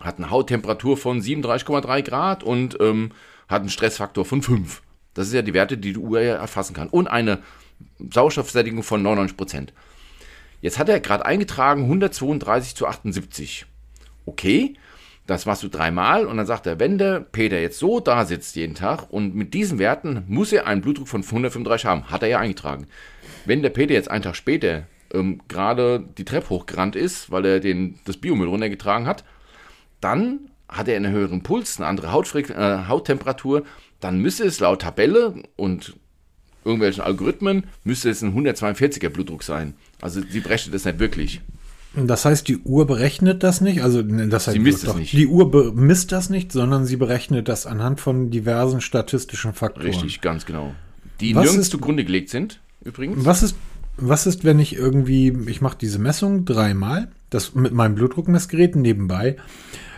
hat 0.00 0.18
eine 0.18 0.30
Hauttemperatur 0.30 0.96
von 0.96 1.20
37,3 1.20 2.02
Grad 2.02 2.42
und 2.42 2.78
ähm, 2.80 3.12
hat 3.48 3.60
einen 3.60 3.70
Stressfaktor 3.70 4.24
von 4.24 4.42
5. 4.42 4.82
Das 5.14 5.26
ist 5.26 5.34
ja 5.34 5.42
die 5.42 5.54
Werte, 5.54 5.76
die 5.76 5.92
die 5.92 5.98
Uhr 5.98 6.20
erfassen 6.20 6.74
kann. 6.74 6.88
Und 6.88 7.08
eine 7.08 7.42
Sauerstoffsättigung 7.98 8.82
von 8.82 9.02
99 9.02 9.36
Prozent. 9.36 9.72
Jetzt 10.62 10.78
hat 10.78 10.88
er 10.88 11.00
gerade 11.00 11.26
eingetragen 11.26 11.82
132 11.82 12.74
zu 12.74 12.86
78. 12.86 13.66
Okay, 14.24 14.76
das 15.26 15.44
machst 15.44 15.62
du 15.62 15.68
dreimal 15.68 16.26
und 16.26 16.36
dann 16.36 16.46
sagt 16.46 16.66
er, 16.66 16.80
wenn 16.80 16.98
der 16.98 17.20
Peter 17.20 17.60
jetzt 17.60 17.78
so 17.78 18.00
da 18.00 18.24
sitzt 18.24 18.56
jeden 18.56 18.74
Tag 18.74 19.12
und 19.12 19.34
mit 19.34 19.54
diesen 19.54 19.78
Werten 19.78 20.24
muss 20.28 20.52
er 20.52 20.66
einen 20.66 20.80
Blutdruck 20.80 21.08
von 21.08 21.22
135 21.22 21.84
haben. 21.84 22.10
Hat 22.10 22.22
er 22.22 22.28
ja 22.28 22.38
eingetragen. 22.38 22.86
Wenn 23.44 23.62
der 23.62 23.70
Peter 23.70 23.92
jetzt 23.92 24.10
einen 24.10 24.22
Tag 24.22 24.36
später 24.36 24.86
ähm, 25.12 25.40
gerade 25.48 26.04
die 26.16 26.24
Treppe 26.24 26.50
hochgerannt 26.50 26.96
ist, 26.96 27.30
weil 27.30 27.44
er 27.44 27.60
den, 27.60 27.98
das 28.04 28.16
Biomüll 28.16 28.48
runtergetragen 28.48 29.06
hat, 29.06 29.24
dann 30.00 30.50
hat 30.68 30.88
er 30.88 30.96
einen 30.96 31.12
höheren 31.12 31.42
Puls, 31.42 31.78
eine 31.78 31.88
andere 31.88 32.12
Hautfreq 32.12 32.50
äh, 32.50 32.86
Hauttemperatur, 32.88 33.64
dann 34.00 34.18
müsste 34.18 34.44
es 34.44 34.60
laut 34.60 34.82
Tabelle 34.82 35.34
und 35.56 35.94
irgendwelchen 36.64 37.02
Algorithmen, 37.02 37.64
müsste 37.84 38.10
es 38.10 38.22
ein 38.22 38.34
142er 38.34 39.08
Blutdruck 39.08 39.42
sein. 39.42 39.74
Also 40.02 40.20
sie 40.28 40.40
berechnet 40.40 40.74
das 40.74 40.84
nicht 40.84 40.98
wirklich. 40.98 41.40
Das 41.94 42.24
heißt, 42.24 42.48
die 42.48 42.58
Uhr 42.58 42.86
berechnet 42.86 43.42
das 43.42 43.60
nicht, 43.60 43.82
also 43.82 44.00
ne, 44.02 44.28
das 44.28 44.46
heißt, 44.46 44.54
Sie 44.54 44.58
misst 44.60 44.84
es 44.84 44.94
nicht. 44.94 45.12
Die 45.12 45.26
Uhr 45.26 45.50
bemisst 45.50 46.10
das 46.12 46.30
nicht, 46.30 46.50
sondern 46.52 46.86
sie 46.86 46.96
berechnet 46.96 47.48
das 47.48 47.66
anhand 47.66 48.00
von 48.00 48.30
diversen 48.30 48.80
statistischen 48.80 49.52
Faktoren. 49.52 49.86
Richtig, 49.86 50.20
ganz 50.22 50.46
genau. 50.46 50.74
Die 51.20 51.34
Was 51.34 51.44
nirgends 51.44 51.66
ist- 51.66 51.70
zugrunde 51.72 52.04
gelegt 52.04 52.30
sind, 52.30 52.60
übrigens. 52.84 53.24
Was 53.26 53.42
ist, 53.42 53.56
was 53.98 54.26
ist, 54.26 54.42
wenn 54.44 54.58
ich 54.58 54.74
irgendwie, 54.74 55.36
ich 55.46 55.60
mache 55.60 55.76
diese 55.78 55.98
Messung 55.98 56.46
dreimal, 56.46 57.08
das 57.28 57.54
mit 57.54 57.72
meinem 57.74 57.94
Blutdruckmessgerät 57.94 58.74
nebenbei. 58.74 59.36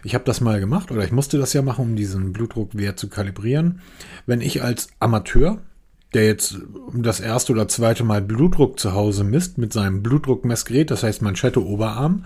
Ich 0.02 0.14
habe 0.14 0.24
das 0.24 0.40
mal 0.40 0.58
gemacht 0.60 0.90
oder 0.90 1.04
ich 1.04 1.12
musste 1.12 1.38
das 1.38 1.52
ja 1.52 1.62
machen, 1.62 1.82
um 1.84 1.96
diesen 1.96 2.32
Blutdruckwert 2.32 2.98
zu 2.98 3.08
kalibrieren. 3.08 3.80
Wenn 4.26 4.40
ich 4.40 4.62
als 4.64 4.88
Amateur, 4.98 5.60
der 6.14 6.26
jetzt 6.26 6.58
das 6.92 7.20
erste 7.20 7.52
oder 7.52 7.68
zweite 7.68 8.04
Mal 8.04 8.22
Blutdruck 8.22 8.78
zu 8.78 8.92
Hause 8.92 9.24
misst 9.24 9.58
mit 9.58 9.72
seinem 9.72 10.02
Blutdruckmessgerät, 10.02 10.90
das 10.90 11.02
heißt 11.02 11.22
Manschette 11.22 11.64
Oberarm, 11.64 12.24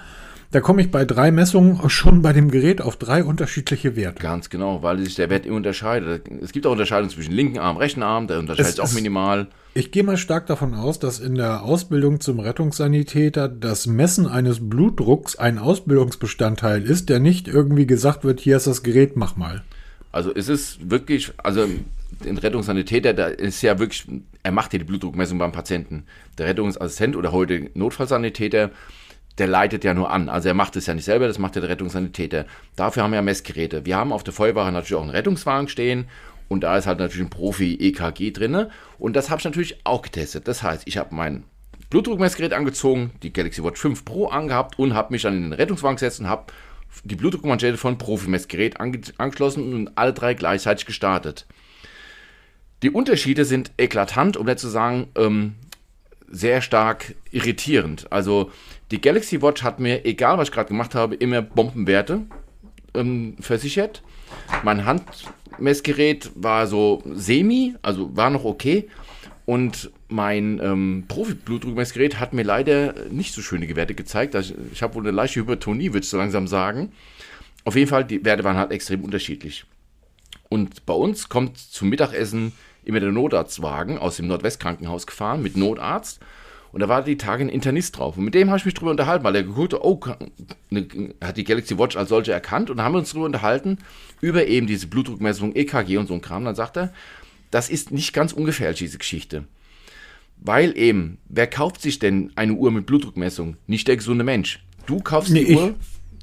da 0.50 0.60
komme 0.60 0.80
ich 0.80 0.90
bei 0.90 1.04
drei 1.04 1.30
Messungen 1.30 1.90
schon 1.90 2.22
bei 2.22 2.32
dem 2.32 2.50
Gerät 2.50 2.80
auf 2.80 2.96
drei 2.96 3.22
unterschiedliche 3.22 3.96
Werte. 3.96 4.22
Ganz 4.22 4.48
genau, 4.48 4.82
weil 4.82 4.98
sich 4.98 5.14
der 5.14 5.28
Wert 5.28 5.44
immer 5.44 5.56
unterscheidet. 5.56 6.26
Es 6.40 6.52
gibt 6.52 6.66
auch 6.66 6.72
Unterscheidungen 6.72 7.10
zwischen 7.10 7.32
linken 7.32 7.58
Arm, 7.58 7.76
rechten 7.76 8.02
Arm, 8.02 8.28
der 8.28 8.38
unterscheidet 8.38 8.70
Es 8.70 8.76
sich 8.76 8.84
auch 8.84 8.92
minimal. 8.94 9.48
Ich 9.74 9.92
gehe 9.92 10.02
mal 10.02 10.16
stark 10.16 10.46
davon 10.46 10.72
aus, 10.72 10.98
dass 10.98 11.20
in 11.20 11.34
der 11.34 11.62
Ausbildung 11.62 12.20
zum 12.20 12.40
Rettungssanitäter 12.40 13.48
das 13.48 13.86
Messen 13.86 14.26
eines 14.26 14.66
Blutdrucks 14.68 15.36
ein 15.36 15.58
Ausbildungsbestandteil 15.58 16.82
ist, 16.82 17.10
der 17.10 17.20
nicht 17.20 17.46
irgendwie 17.46 17.86
gesagt 17.86 18.24
wird, 18.24 18.40
hier 18.40 18.56
ist 18.56 18.66
das 18.66 18.82
Gerät, 18.82 19.16
mach 19.16 19.36
mal. 19.36 19.62
Also 20.12 20.34
es 20.34 20.48
ist 20.48 20.90
wirklich, 20.90 21.32
also 21.36 21.66
den 22.24 22.38
Rettungssanitäter, 22.38 23.14
da 23.14 23.26
ist 23.26 23.62
ja 23.62 23.78
wirklich, 23.78 24.06
er 24.42 24.52
macht 24.52 24.72
ja 24.72 24.78
die 24.78 24.84
Blutdruckmessung 24.84 25.38
beim 25.38 25.52
Patienten. 25.52 26.04
Der 26.36 26.46
Rettungsassistent 26.46 27.16
oder 27.16 27.32
heute 27.32 27.70
Notfallsanitäter, 27.74 28.70
der 29.38 29.46
leitet 29.46 29.84
ja 29.84 29.94
nur 29.94 30.10
an. 30.10 30.28
Also 30.28 30.48
er 30.48 30.54
macht 30.54 30.76
es 30.76 30.86
ja 30.86 30.94
nicht 30.94 31.04
selber, 31.04 31.26
das 31.26 31.38
macht 31.38 31.54
ja 31.54 31.60
der 31.60 31.70
Rettungssanitäter. 31.70 32.46
Dafür 32.76 33.02
haben 33.02 33.12
wir 33.12 33.16
ja 33.16 33.22
Messgeräte. 33.22 33.86
Wir 33.86 33.96
haben 33.96 34.12
auf 34.12 34.24
der 34.24 34.34
Feuerwache 34.34 34.72
natürlich 34.72 34.96
auch 34.96 35.02
einen 35.02 35.10
Rettungswagen 35.10 35.68
stehen 35.68 36.06
und 36.48 36.62
da 36.62 36.76
ist 36.76 36.86
halt 36.86 36.98
natürlich 36.98 37.26
ein 37.26 37.30
Profi-EKG 37.30 38.32
drinne 38.32 38.70
und 38.98 39.14
das 39.14 39.30
habe 39.30 39.38
ich 39.38 39.44
natürlich 39.44 39.80
auch 39.84 40.02
getestet. 40.02 40.48
Das 40.48 40.62
heißt, 40.62 40.82
ich 40.86 40.98
habe 40.98 41.14
mein 41.14 41.44
Blutdruckmessgerät 41.90 42.52
angezogen, 42.52 43.12
die 43.22 43.32
Galaxy 43.32 43.62
Watch 43.62 43.80
5 43.80 44.04
Pro 44.04 44.26
angehabt 44.26 44.78
und 44.78 44.94
habe 44.94 45.12
mich 45.12 45.22
dann 45.22 45.36
in 45.36 45.42
den 45.42 45.52
Rettungswagen 45.52 45.96
gesetzt 45.96 46.20
und 46.20 46.28
habe 46.28 46.52
die 47.04 47.16
Blutdruckmanschette 47.16 47.76
von 47.76 47.98
Profimessgerät 47.98 48.80
ange 48.80 49.00
angeschlossen 49.18 49.72
und 49.72 49.96
alle 49.96 50.12
drei 50.12 50.34
gleichzeitig 50.34 50.86
gestartet. 50.86 51.46
Die 52.82 52.90
Unterschiede 52.90 53.44
sind 53.44 53.72
eklatant, 53.76 54.36
um 54.36 54.46
nicht 54.46 54.60
zu 54.60 54.68
sagen, 54.68 55.08
ähm, 55.16 55.54
sehr 56.30 56.62
stark 56.62 57.14
irritierend. 57.30 58.10
Also 58.12 58.50
die 58.90 59.00
Galaxy 59.00 59.42
Watch 59.42 59.62
hat 59.62 59.80
mir, 59.80 60.04
egal 60.04 60.38
was 60.38 60.48
ich 60.48 60.54
gerade 60.54 60.68
gemacht 60.68 60.94
habe, 60.94 61.14
immer 61.14 61.42
Bombenwerte 61.42 62.22
ähm, 62.94 63.36
versichert. 63.40 64.02
Mein 64.62 64.84
Handmessgerät 64.84 66.30
war 66.34 66.66
so 66.66 67.02
semi, 67.06 67.74
also 67.82 68.16
war 68.16 68.30
noch 68.30 68.44
okay. 68.44 68.88
Und 69.44 69.90
mein 70.08 70.60
ähm, 70.62 71.04
Profi-Blutdruckmessgerät 71.08 72.20
hat 72.20 72.34
mir 72.34 72.42
leider 72.42 72.94
nicht 73.10 73.32
so 73.34 73.40
schöne 73.40 73.74
Werte 73.74 73.94
gezeigt. 73.94 74.36
Also 74.36 74.54
ich 74.72 74.82
habe 74.82 74.94
wohl 74.94 75.02
eine 75.02 75.10
leichte 75.10 75.40
Hypertonie, 75.40 75.88
würde 75.88 76.04
ich 76.04 76.10
so 76.10 76.18
langsam 76.18 76.46
sagen. 76.46 76.92
Auf 77.64 77.74
jeden 77.74 77.88
Fall, 77.88 78.04
die 78.04 78.24
Werte 78.24 78.44
waren 78.44 78.56
halt 78.56 78.70
extrem 78.72 79.02
unterschiedlich. 79.02 79.64
Und 80.48 80.86
bei 80.86 80.94
uns 80.94 81.28
kommt 81.28 81.58
zum 81.58 81.88
Mittagessen 81.88 82.52
immer 82.88 83.00
der 83.00 83.12
Notarztwagen 83.12 83.98
aus 83.98 84.16
dem 84.16 84.26
Nordwestkrankenhaus 84.26 85.06
gefahren 85.06 85.42
mit 85.42 85.56
Notarzt. 85.56 86.20
Und 86.72 86.80
da 86.80 86.88
war 86.88 87.02
die 87.02 87.16
Tage 87.16 87.44
ein 87.44 87.48
Internist 87.48 87.96
drauf. 87.96 88.16
Und 88.16 88.24
mit 88.24 88.34
dem 88.34 88.48
habe 88.48 88.58
ich 88.58 88.64
mich 88.64 88.74
drüber 88.74 88.90
unterhalten, 88.90 89.24
weil 89.24 89.36
er 89.36 89.42
geguckt 89.42 89.72
hat, 89.72 89.80
oh, 89.82 90.00
ne, 90.70 90.86
hat 91.22 91.36
die 91.36 91.44
Galaxy 91.44 91.78
Watch 91.78 91.96
als 91.96 92.10
solche 92.10 92.32
erkannt. 92.32 92.70
Und 92.70 92.76
dann 92.76 92.86
haben 92.86 92.92
wir 92.92 92.98
uns 92.98 93.10
drüber 93.10 93.26
unterhalten, 93.26 93.78
über 94.20 94.46
eben 94.46 94.66
diese 94.66 94.86
Blutdruckmessung, 94.86 95.54
EKG 95.54 95.96
und 95.96 96.08
so 96.08 96.14
ein 96.14 96.20
Kram. 96.20 96.44
Dann 96.44 96.54
sagt 96.54 96.76
er, 96.76 96.92
das 97.50 97.70
ist 97.70 97.90
nicht 97.90 98.12
ganz 98.12 98.32
ungefährlich, 98.32 98.78
diese 98.78 98.98
Geschichte. 98.98 99.44
Weil 100.36 100.76
eben, 100.76 101.18
wer 101.28 101.46
kauft 101.46 101.80
sich 101.80 101.98
denn 101.98 102.32
eine 102.36 102.52
Uhr 102.52 102.70
mit 102.70 102.86
Blutdruckmessung? 102.86 103.56
Nicht 103.66 103.88
der 103.88 103.96
gesunde 103.96 104.24
Mensch. 104.24 104.62
Du 104.86 105.00
kaufst 105.00 105.32
nee, 105.32 105.44
die 105.44 105.56
Uhr, 105.56 105.74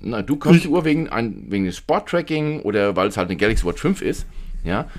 na, 0.02 0.22
du 0.22 0.38
kaufst 0.38 0.58
ich. 0.58 0.64
die 0.64 0.70
Uhr 0.70 0.86
wegen, 0.86 1.10
ein, 1.10 1.46
wegen 1.50 1.66
des 1.66 1.78
Sporttracking 1.78 2.62
oder 2.62 2.96
weil 2.96 3.08
es 3.08 3.18
halt 3.18 3.30
eine 3.30 3.38
Galaxy 3.38 3.66
Watch 3.66 3.82
5 3.82 4.02
ist. 4.02 4.26
Ja. 4.64 4.90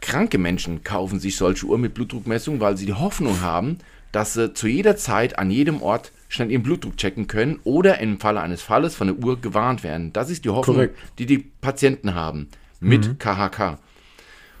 Kranke 0.00 0.38
Menschen 0.38 0.84
kaufen 0.84 1.20
sich 1.20 1.36
solche 1.36 1.66
Uhr 1.66 1.78
mit 1.78 1.94
Blutdruckmessung, 1.94 2.60
weil 2.60 2.76
sie 2.76 2.86
die 2.86 2.94
Hoffnung 2.94 3.40
haben, 3.40 3.78
dass 4.12 4.34
sie 4.34 4.54
zu 4.54 4.68
jeder 4.68 4.96
Zeit 4.96 5.38
an 5.38 5.50
jedem 5.50 5.82
Ort 5.82 6.12
schnell 6.28 6.50
ihren 6.50 6.62
Blutdruck 6.62 6.96
checken 6.96 7.26
können 7.26 7.60
oder 7.64 7.98
im 7.98 8.18
Falle 8.18 8.40
eines 8.40 8.62
Falles 8.62 8.94
von 8.94 9.08
der 9.08 9.16
Uhr 9.16 9.40
gewarnt 9.40 9.82
werden. 9.82 10.12
Das 10.12 10.30
ist 10.30 10.44
die 10.44 10.50
Hoffnung, 10.50 10.76
Korrekt. 10.76 10.98
die 11.18 11.26
die 11.26 11.38
Patienten 11.38 12.14
haben 12.14 12.48
mit 12.80 13.08
mhm. 13.08 13.18
KHK. 13.18 13.78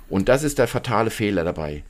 Und 0.08 0.28
das 0.28 0.42
ist 0.42 0.58
der 0.58 0.68
fatale 0.68 1.10
Fehler 1.10 1.44
dabei. 1.44 1.82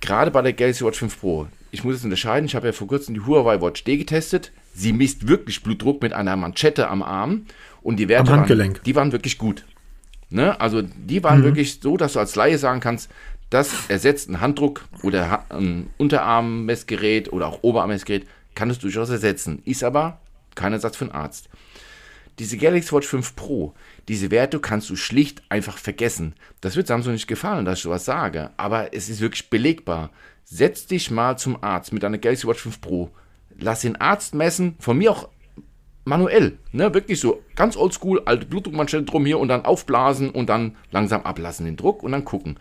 Gerade 0.00 0.30
bei 0.30 0.42
der 0.42 0.52
Galaxy 0.52 0.84
Watch 0.84 0.98
5 0.98 1.20
Pro. 1.20 1.46
Ich 1.72 1.84
muss 1.84 1.96
es 1.96 2.04
unterscheiden, 2.04 2.46
ich 2.46 2.54
habe 2.54 2.68
ja 2.68 2.72
vor 2.72 2.88
kurzem 2.88 3.14
die 3.14 3.20
Huawei 3.20 3.60
Watch 3.60 3.84
D 3.84 3.96
getestet. 3.96 4.50
Sie 4.74 4.92
misst 4.92 5.28
wirklich 5.28 5.62
Blutdruck 5.62 6.02
mit 6.02 6.12
einer 6.12 6.36
Manschette 6.36 6.88
am 6.88 7.02
Arm 7.02 7.46
und 7.82 7.96
die 7.96 8.08
Werte 8.08 8.30
waren, 8.30 8.78
die 8.84 8.94
waren 8.94 9.12
wirklich 9.12 9.38
gut. 9.38 9.64
Ne? 10.30 10.58
Also 10.60 10.82
die 10.82 11.22
waren 11.22 11.40
mhm. 11.40 11.44
wirklich 11.44 11.80
so, 11.80 11.96
dass 11.96 12.14
du 12.14 12.20
als 12.20 12.36
Laie 12.36 12.58
sagen 12.58 12.80
kannst, 12.80 13.10
das 13.50 13.88
ersetzt 13.88 14.28
einen 14.28 14.40
Handdruck 14.40 14.84
oder 15.02 15.44
ein 15.50 15.90
Unterarmmessgerät 15.98 17.32
oder 17.32 17.48
auch 17.48 17.62
Oberarmmessgerät, 17.62 18.26
kann 18.54 18.70
es 18.70 18.78
durchaus 18.78 19.10
ersetzen. 19.10 19.60
Ist 19.64 19.82
aber 19.82 20.20
kein 20.54 20.72
Ersatz 20.72 20.96
für 20.96 21.04
einen 21.04 21.14
Arzt. 21.14 21.48
Diese 22.38 22.56
Galaxy 22.56 22.92
Watch 22.92 23.08
5 23.08 23.36
Pro, 23.36 23.74
diese 24.08 24.30
Werte 24.30 24.60
kannst 24.60 24.88
du 24.88 24.96
schlicht 24.96 25.42
einfach 25.50 25.76
vergessen. 25.76 26.34
Das 26.60 26.76
wird 26.76 26.86
Samsung 26.86 27.12
nicht 27.12 27.26
gefallen, 27.26 27.64
dass 27.64 27.78
ich 27.78 27.82
sowas 27.82 28.04
sage, 28.04 28.50
aber 28.56 28.94
es 28.94 29.08
ist 29.08 29.20
wirklich 29.20 29.50
belegbar. 29.50 30.10
Setz 30.44 30.86
dich 30.86 31.10
mal 31.10 31.36
zum 31.36 31.62
Arzt 31.62 31.92
mit 31.92 32.02
deiner 32.02 32.18
Galaxy 32.18 32.46
Watch 32.46 32.62
5 32.62 32.80
Pro. 32.80 33.10
Lass 33.58 33.82
den 33.82 33.96
Arzt 33.96 34.34
messen, 34.34 34.76
von 34.78 34.96
mir 34.96 35.10
auch 35.10 35.28
manuell, 36.04 36.58
ne, 36.72 36.92
wirklich 36.94 37.20
so 37.20 37.42
ganz 37.56 37.76
oldschool, 37.76 38.22
alte 38.24 38.46
Blutdruckmanschette 38.46 39.04
drum 39.04 39.26
hier 39.26 39.38
und 39.38 39.48
dann 39.48 39.64
aufblasen 39.64 40.30
und 40.30 40.48
dann 40.48 40.76
langsam 40.90 41.22
ablassen 41.22 41.66
den 41.66 41.76
Druck 41.76 42.02
und 42.02 42.12
dann 42.12 42.24
gucken. 42.24 42.56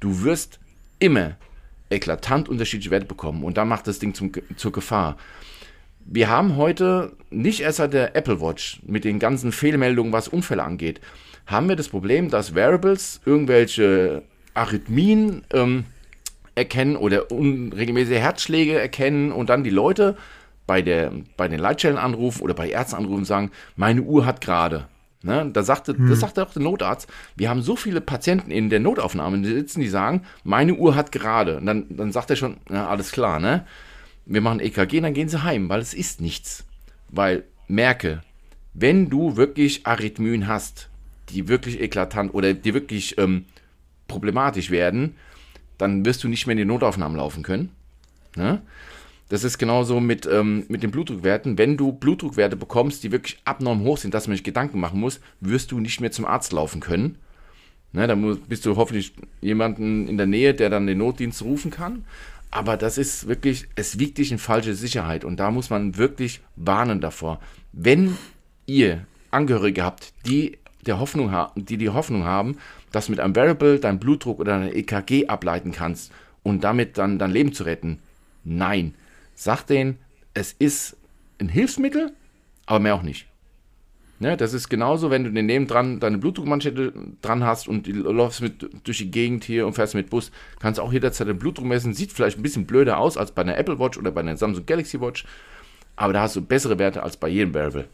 Du 0.00 0.22
wirst 0.22 0.60
immer 0.98 1.36
eklatant 1.90 2.48
unterschiedliche 2.48 2.90
Werte 2.90 3.06
bekommen 3.06 3.44
und 3.44 3.56
da 3.56 3.64
macht 3.64 3.86
das 3.86 3.98
Ding 3.98 4.14
zum, 4.14 4.32
zur 4.56 4.72
Gefahr. 4.72 5.16
Wir 6.06 6.28
haben 6.28 6.56
heute, 6.56 7.12
nicht 7.30 7.60
erst 7.60 7.78
seit 7.78 7.94
der 7.94 8.14
Apple 8.14 8.40
Watch, 8.40 8.80
mit 8.86 9.04
den 9.04 9.18
ganzen 9.18 9.52
Fehlmeldungen, 9.52 10.12
was 10.12 10.28
Unfälle 10.28 10.62
angeht, 10.62 11.00
haben 11.46 11.68
wir 11.68 11.76
das 11.76 11.88
Problem, 11.88 12.30
dass 12.30 12.54
Variables 12.54 13.20
irgendwelche 13.24 14.22
Arrhythmien 14.54 15.42
ähm, 15.52 15.84
erkennen 16.54 16.96
oder 16.96 17.30
unregelmäßige 17.30 18.18
Herzschläge 18.18 18.78
erkennen 18.78 19.32
und 19.32 19.48
dann 19.48 19.64
die 19.64 19.70
Leute 19.70 20.16
bei, 20.66 20.82
der, 20.82 21.12
bei 21.36 21.48
den 21.48 21.60
Leitstellen 21.60 21.98
anrufen 21.98 22.42
oder 22.42 22.54
bei 22.54 22.70
Ärzten 22.70 22.96
anrufen 22.96 23.18
und 23.18 23.24
sagen, 23.24 23.50
meine 23.76 24.02
Uhr 24.02 24.26
hat 24.26 24.40
gerade. 24.40 24.86
Ne, 25.22 25.48
da 25.50 25.62
sagte, 25.62 25.96
hm. 25.96 26.10
Das 26.10 26.20
sagte 26.20 26.42
auch 26.42 26.52
der 26.52 26.60
Notarzt. 26.60 27.08
Wir 27.34 27.48
haben 27.48 27.62
so 27.62 27.76
viele 27.76 28.02
Patienten 28.02 28.50
in 28.50 28.68
der 28.68 28.80
Notaufnahme 28.80 29.40
die 29.40 29.54
sitzen, 29.54 29.80
die 29.80 29.88
sagen, 29.88 30.22
meine 30.42 30.74
Uhr 30.74 30.96
hat 30.96 31.12
gerade. 31.12 31.56
Und 31.56 31.64
dann, 31.64 31.86
dann 31.88 32.12
sagt 32.12 32.28
er 32.28 32.36
schon, 32.36 32.58
na, 32.68 32.88
alles 32.88 33.10
klar, 33.10 33.40
ne? 33.40 33.66
Wir 34.26 34.42
machen 34.42 34.60
EKG, 34.60 35.00
dann 35.00 35.14
gehen 35.14 35.30
sie 35.30 35.42
heim, 35.42 35.70
weil 35.70 35.80
es 35.80 35.94
ist 35.94 36.20
nichts. 36.20 36.64
Weil, 37.08 37.44
merke, 37.68 38.22
wenn 38.74 39.08
du 39.08 39.36
wirklich 39.36 39.86
Arrhythmien 39.86 40.46
hast, 40.46 40.90
die 41.30 41.48
wirklich 41.48 41.80
eklatant 41.80 42.34
oder 42.34 42.52
die 42.52 42.74
wirklich 42.74 43.16
ähm, 43.16 43.46
problematisch 44.08 44.70
werden, 44.70 45.16
dann 45.78 46.04
wirst 46.04 46.22
du 46.22 46.28
nicht 46.28 46.46
mehr 46.46 46.52
in 46.52 46.58
die 46.58 46.64
Notaufnahmen 46.66 47.16
laufen 47.16 47.42
können. 47.42 47.70
Ne? 48.36 48.60
Das 49.34 49.42
ist 49.42 49.58
genauso 49.58 49.98
mit, 49.98 50.28
ähm, 50.30 50.64
mit 50.68 50.84
den 50.84 50.92
Blutdruckwerten. 50.92 51.58
Wenn 51.58 51.76
du 51.76 51.90
Blutdruckwerte 51.90 52.54
bekommst, 52.54 53.02
die 53.02 53.10
wirklich 53.10 53.40
abnorm 53.44 53.80
hoch 53.80 53.98
sind, 53.98 54.14
dass 54.14 54.28
man 54.28 54.36
sich 54.36 54.44
Gedanken 54.44 54.78
machen 54.78 55.00
muss, 55.00 55.18
wirst 55.40 55.72
du 55.72 55.80
nicht 55.80 56.00
mehr 56.00 56.12
zum 56.12 56.24
Arzt 56.24 56.52
laufen 56.52 56.80
können. 56.80 57.18
Ne, 57.92 58.06
da 58.06 58.14
bist 58.14 58.64
du 58.64 58.76
hoffentlich 58.76 59.12
jemanden 59.40 60.06
in 60.06 60.18
der 60.18 60.28
Nähe, 60.28 60.54
der 60.54 60.70
dann 60.70 60.86
den 60.86 60.98
Notdienst 60.98 61.42
rufen 61.42 61.72
kann. 61.72 62.04
Aber 62.52 62.76
das 62.76 62.96
ist 62.96 63.26
wirklich, 63.26 63.66
es 63.74 63.98
wiegt 63.98 64.18
dich 64.18 64.30
in 64.30 64.38
falsche 64.38 64.76
Sicherheit. 64.76 65.24
Und 65.24 65.40
da 65.40 65.50
muss 65.50 65.68
man 65.68 65.96
wirklich 65.96 66.40
warnen 66.54 67.00
davor. 67.00 67.40
Wenn 67.72 68.16
ihr 68.66 69.04
Angehörige 69.32 69.82
habt, 69.82 70.12
die, 70.26 70.58
der 70.86 71.00
Hoffnung 71.00 71.34
die 71.56 71.76
die 71.76 71.88
Hoffnung 71.88 72.22
haben, 72.22 72.58
dass 72.92 73.08
mit 73.08 73.18
einem 73.18 73.34
Variable 73.34 73.80
dein 73.80 73.98
Blutdruck 73.98 74.38
oder 74.38 74.60
dein 74.60 74.72
EKG 74.72 75.26
ableiten 75.26 75.72
kannst 75.72 76.12
und 76.44 76.62
damit 76.62 76.98
dann 76.98 77.18
dein 77.18 77.32
Leben 77.32 77.52
zu 77.52 77.64
retten, 77.64 77.98
nein 78.44 78.94
Sag 79.34 79.64
denen, 79.64 79.98
es 80.32 80.52
ist 80.52 80.96
ein 81.38 81.48
Hilfsmittel, 81.48 82.12
aber 82.66 82.80
mehr 82.80 82.94
auch 82.94 83.02
nicht. 83.02 83.26
Ne, 84.20 84.36
das 84.36 84.54
ist 84.54 84.68
genauso, 84.68 85.10
wenn 85.10 85.24
du 85.24 85.32
den 85.32 85.46
nebendran 85.46 85.98
deine 85.98 86.18
Blutdruckmanschette 86.18 86.92
dran 87.20 87.42
hast 87.42 87.66
und 87.66 87.88
du 87.88 87.92
läufst 87.92 88.42
mit 88.42 88.70
durch 88.84 88.98
die 88.98 89.10
Gegend 89.10 89.42
hier 89.42 89.66
und 89.66 89.72
fährst 89.72 89.94
mit 89.96 90.08
Bus, 90.08 90.30
kannst 90.60 90.78
auch 90.78 90.92
jederzeit 90.92 91.26
den 91.26 91.38
Blutdruck 91.38 91.66
messen. 91.66 91.94
Sieht 91.94 92.12
vielleicht 92.12 92.38
ein 92.38 92.42
bisschen 92.42 92.64
blöder 92.64 92.98
aus 92.98 93.16
als 93.16 93.32
bei 93.32 93.42
einer 93.42 93.58
Apple 93.58 93.80
Watch 93.80 93.98
oder 93.98 94.12
bei 94.12 94.20
einer 94.20 94.36
Samsung 94.36 94.66
Galaxy 94.66 95.00
Watch, 95.00 95.24
aber 95.96 96.12
da 96.12 96.22
hast 96.22 96.36
du 96.36 96.42
bessere 96.42 96.78
Werte 96.78 97.02
als 97.02 97.16
bei 97.16 97.28
jedem 97.28 97.54
Wearable. 97.54 97.86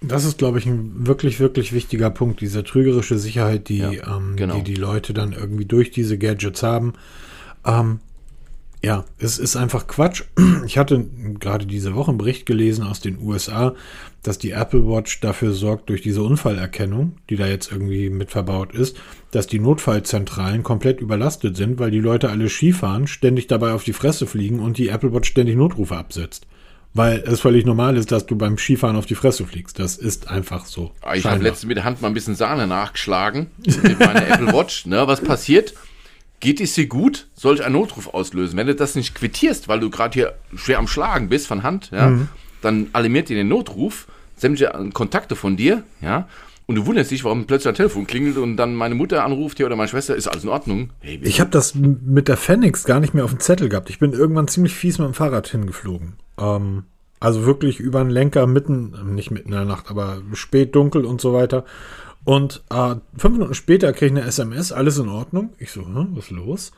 Das 0.00 0.24
ist, 0.24 0.38
glaube 0.38 0.58
ich, 0.58 0.64
ein 0.64 1.06
wirklich, 1.06 1.40
wirklich 1.40 1.74
wichtiger 1.74 2.08
Punkt, 2.08 2.40
diese 2.40 2.64
trügerische 2.64 3.18
Sicherheit, 3.18 3.68
die, 3.68 3.78
ja, 3.78 3.90
ähm, 3.90 4.34
genau. 4.34 4.56
die 4.56 4.62
die 4.64 4.74
Leute 4.74 5.12
dann 5.12 5.32
irgendwie 5.34 5.66
durch 5.66 5.90
diese 5.90 6.16
Gadgets 6.16 6.62
haben. 6.62 6.94
Ähm, 7.66 8.00
ja, 8.82 9.04
es 9.18 9.38
ist 9.38 9.56
einfach 9.56 9.86
Quatsch. 9.86 10.24
Ich 10.66 10.78
hatte 10.78 11.04
gerade 11.40 11.66
diese 11.66 11.94
Woche 11.94 12.10
einen 12.10 12.18
Bericht 12.18 12.46
gelesen 12.46 12.84
aus 12.84 13.00
den 13.00 13.18
USA, 13.20 13.74
dass 14.22 14.38
die 14.38 14.52
Apple 14.52 14.86
Watch 14.86 15.20
dafür 15.20 15.52
sorgt, 15.52 15.88
durch 15.88 16.02
diese 16.02 16.22
Unfallerkennung, 16.22 17.16
die 17.28 17.36
da 17.36 17.46
jetzt 17.46 17.72
irgendwie 17.72 18.08
mit 18.10 18.30
verbaut 18.30 18.72
ist, 18.72 18.96
dass 19.30 19.46
die 19.46 19.58
Notfallzentralen 19.58 20.62
komplett 20.62 21.00
überlastet 21.00 21.56
sind, 21.56 21.78
weil 21.78 21.90
die 21.90 21.98
Leute 21.98 22.28
alle 22.28 22.48
Skifahren, 22.48 23.06
ständig 23.06 23.48
dabei 23.48 23.72
auf 23.72 23.82
die 23.82 23.92
Fresse 23.94 24.26
fliegen 24.26 24.60
und 24.60 24.78
die 24.78 24.88
Apple 24.88 25.12
Watch 25.12 25.30
ständig 25.30 25.56
Notrufe 25.56 25.96
absetzt. 25.96 26.46
Weil 26.92 27.18
es 27.26 27.40
völlig 27.40 27.64
normal 27.64 27.96
ist, 27.96 28.12
dass 28.12 28.26
du 28.26 28.36
beim 28.36 28.58
Skifahren 28.58 28.96
auf 28.96 29.06
die 29.06 29.14
Fresse 29.14 29.46
fliegst. 29.46 29.78
Das 29.78 29.96
ist 29.96 30.28
einfach 30.28 30.66
so. 30.66 30.92
Ich 31.14 31.24
habe 31.24 31.42
letztens 31.42 31.66
mit 31.66 31.76
der 31.76 31.84
Hand 31.84 32.02
mal 32.02 32.08
ein 32.08 32.14
bisschen 32.14 32.34
Sahne 32.34 32.66
nachgeschlagen 32.66 33.48
mit 33.64 33.98
meiner 33.98 34.28
Apple 34.28 34.52
Watch. 34.52 34.86
Ne, 34.86 35.06
was 35.06 35.20
passiert? 35.20 35.74
Geht 36.40 36.60
es 36.60 36.74
dir 36.74 36.86
gut? 36.86 37.28
Soll 37.34 37.56
ich 37.56 37.64
einen 37.64 37.74
Notruf 37.74 38.12
auslösen? 38.14 38.56
Wenn 38.56 38.66
du 38.66 38.74
das 38.74 38.94
nicht 38.94 39.14
quittierst, 39.14 39.68
weil 39.68 39.80
du 39.80 39.90
gerade 39.90 40.14
hier 40.14 40.34
schwer 40.56 40.78
am 40.78 40.88
Schlagen 40.88 41.28
bist 41.28 41.46
von 41.46 41.62
Hand, 41.62 41.90
ja, 41.92 42.08
mhm. 42.08 42.28
dann 42.62 42.88
alarmiert 42.92 43.28
dir 43.28 43.36
den 43.36 43.48
Notruf, 43.48 44.06
sämtliche 44.36 44.72
Kontakte 44.92 45.36
von 45.36 45.56
dir, 45.56 45.84
ja, 46.00 46.26
und 46.70 46.76
du 46.76 46.86
wunderst 46.86 47.10
dich, 47.10 47.24
warum 47.24 47.46
plötzlich 47.46 47.68
ein 47.68 47.74
Telefon 47.74 48.06
klingelt 48.06 48.36
und 48.36 48.56
dann 48.56 48.76
meine 48.76 48.94
Mutter 48.94 49.24
anruft 49.24 49.56
hier 49.56 49.66
oder 49.66 49.74
meine 49.74 49.88
Schwester, 49.88 50.14
ist 50.14 50.28
alles 50.28 50.44
in 50.44 50.50
Ordnung? 50.50 50.90
Hey, 51.00 51.18
ich 51.24 51.40
habe 51.40 51.50
das 51.50 51.74
mit 51.74 52.28
der 52.28 52.36
Phoenix 52.36 52.84
gar 52.84 53.00
nicht 53.00 53.12
mehr 53.12 53.24
auf 53.24 53.32
dem 53.32 53.40
Zettel 53.40 53.68
gehabt. 53.68 53.90
Ich 53.90 53.98
bin 53.98 54.12
irgendwann 54.12 54.46
ziemlich 54.46 54.72
fies 54.72 54.98
mit 54.98 55.08
dem 55.08 55.14
Fahrrad 55.14 55.48
hingeflogen. 55.48 56.12
Ähm, 56.38 56.84
also 57.18 57.44
wirklich 57.44 57.80
über 57.80 58.00
einen 58.00 58.10
Lenker 58.10 58.46
mitten, 58.46 59.14
nicht 59.16 59.32
mitten 59.32 59.48
in 59.48 59.54
der 59.56 59.64
Nacht, 59.64 59.90
aber 59.90 60.22
spät 60.32 60.76
dunkel 60.76 61.04
und 61.04 61.20
so 61.20 61.34
weiter. 61.34 61.64
Und 62.24 62.62
äh, 62.70 62.96
fünf 63.16 63.34
Minuten 63.34 63.54
später 63.54 63.92
kriege 63.92 64.06
ich 64.06 64.18
eine 64.18 64.28
SMS, 64.28 64.72
alles 64.72 64.98
in 64.98 65.08
Ordnung. 65.08 65.50
Ich 65.58 65.70
so, 65.70 65.84
hm, 65.84 66.10
was 66.12 66.24
ist 66.26 66.30
los? 66.30 66.72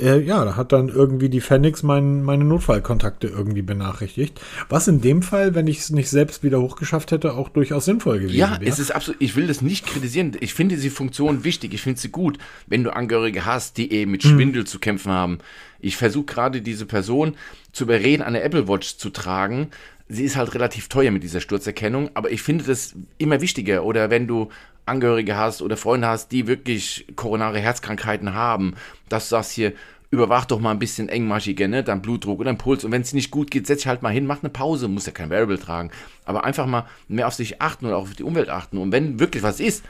äh, 0.00 0.20
ja, 0.20 0.44
da 0.44 0.56
hat 0.56 0.72
dann 0.72 0.88
irgendwie 0.88 1.28
die 1.28 1.40
Phoenix 1.40 1.82
mein, 1.82 2.22
meine 2.22 2.44
Notfallkontakte 2.44 3.28
irgendwie 3.28 3.62
benachrichtigt. 3.62 4.40
Was 4.68 4.88
in 4.88 5.00
dem 5.00 5.22
Fall, 5.22 5.54
wenn 5.54 5.66
ich 5.66 5.78
es 5.78 5.90
nicht 5.90 6.10
selbst 6.10 6.42
wieder 6.42 6.60
hochgeschafft 6.60 7.10
hätte, 7.10 7.34
auch 7.34 7.48
durchaus 7.48 7.84
sinnvoll 7.84 8.20
gewesen 8.20 8.36
ja, 8.36 8.50
wäre. 8.52 8.64
Ja, 8.64 8.68
es 8.68 8.78
ist 8.78 8.90
absolut, 8.90 9.20
ich 9.20 9.36
will 9.36 9.46
das 9.46 9.62
nicht 9.62 9.86
kritisieren. 9.86 10.36
Ich 10.40 10.54
finde 10.54 10.76
diese 10.76 10.90
Funktion 10.90 11.44
wichtig. 11.44 11.74
Ich 11.74 11.82
finde 11.82 12.00
sie 12.00 12.10
gut, 12.10 12.38
wenn 12.66 12.84
du 12.84 12.94
Angehörige 12.94 13.44
hast, 13.44 13.76
die 13.76 13.92
eben 13.92 14.10
mit 14.10 14.22
hm. 14.22 14.30
Schwindel 14.30 14.62
hm. 14.62 14.66
zu 14.66 14.78
kämpfen 14.78 15.12
haben. 15.12 15.38
Ich 15.80 15.96
versuche 15.96 16.26
gerade 16.26 16.62
diese 16.62 16.86
Person 16.86 17.34
zu 17.72 17.84
überreden, 17.84 18.22
eine 18.22 18.42
Apple 18.42 18.68
Watch 18.68 18.96
zu 18.96 19.10
tragen. 19.10 19.68
Sie 20.08 20.24
ist 20.24 20.36
halt 20.36 20.54
relativ 20.54 20.88
teuer 20.88 21.10
mit 21.10 21.22
dieser 21.22 21.40
Sturzerkennung, 21.40 22.10
aber 22.14 22.30
ich 22.30 22.42
finde 22.42 22.64
das 22.64 22.94
immer 23.18 23.40
wichtiger. 23.40 23.84
Oder 23.84 24.10
wenn 24.10 24.26
du 24.26 24.48
Angehörige 24.86 25.36
hast 25.36 25.60
oder 25.60 25.76
Freunde 25.76 26.08
hast, 26.08 26.32
die 26.32 26.46
wirklich 26.46 27.06
koronare 27.14 27.58
Herzkrankheiten 27.58 28.32
haben, 28.34 28.74
dass 29.08 29.28
du 29.28 29.36
sagst 29.36 29.52
hier, 29.52 29.72
überwach 30.10 30.46
doch 30.46 30.60
mal 30.60 30.70
ein 30.70 30.78
bisschen 30.78 31.08
engmaschiger, 31.08 31.68
ne? 31.68 31.84
Dein 31.84 32.00
Blutdruck 32.00 32.40
oder 32.40 32.50
dein 32.50 32.58
Puls. 32.58 32.84
Und 32.84 32.92
wenn 32.92 33.02
es 33.02 33.12
nicht 33.12 33.30
gut 33.30 33.50
geht, 33.50 33.66
setz 33.66 33.80
dich 33.80 33.86
halt 33.86 34.02
mal 34.02 34.12
hin, 34.12 34.26
mach 34.26 34.42
eine 34.42 34.48
Pause, 34.48 34.88
muss 34.88 35.06
ja 35.06 35.12
kein 35.12 35.30
Variable 35.30 35.58
tragen. 35.58 35.90
Aber 36.24 36.44
einfach 36.44 36.66
mal 36.66 36.86
mehr 37.08 37.26
auf 37.26 37.34
sich 37.34 37.60
achten 37.60 37.86
oder 37.86 37.98
auch 37.98 38.02
auf 38.02 38.14
die 38.14 38.22
Umwelt 38.22 38.48
achten. 38.48 38.78
Und 38.78 38.92
wenn 38.92 39.20
wirklich 39.20 39.42
was 39.42 39.60
ist, 39.60 39.84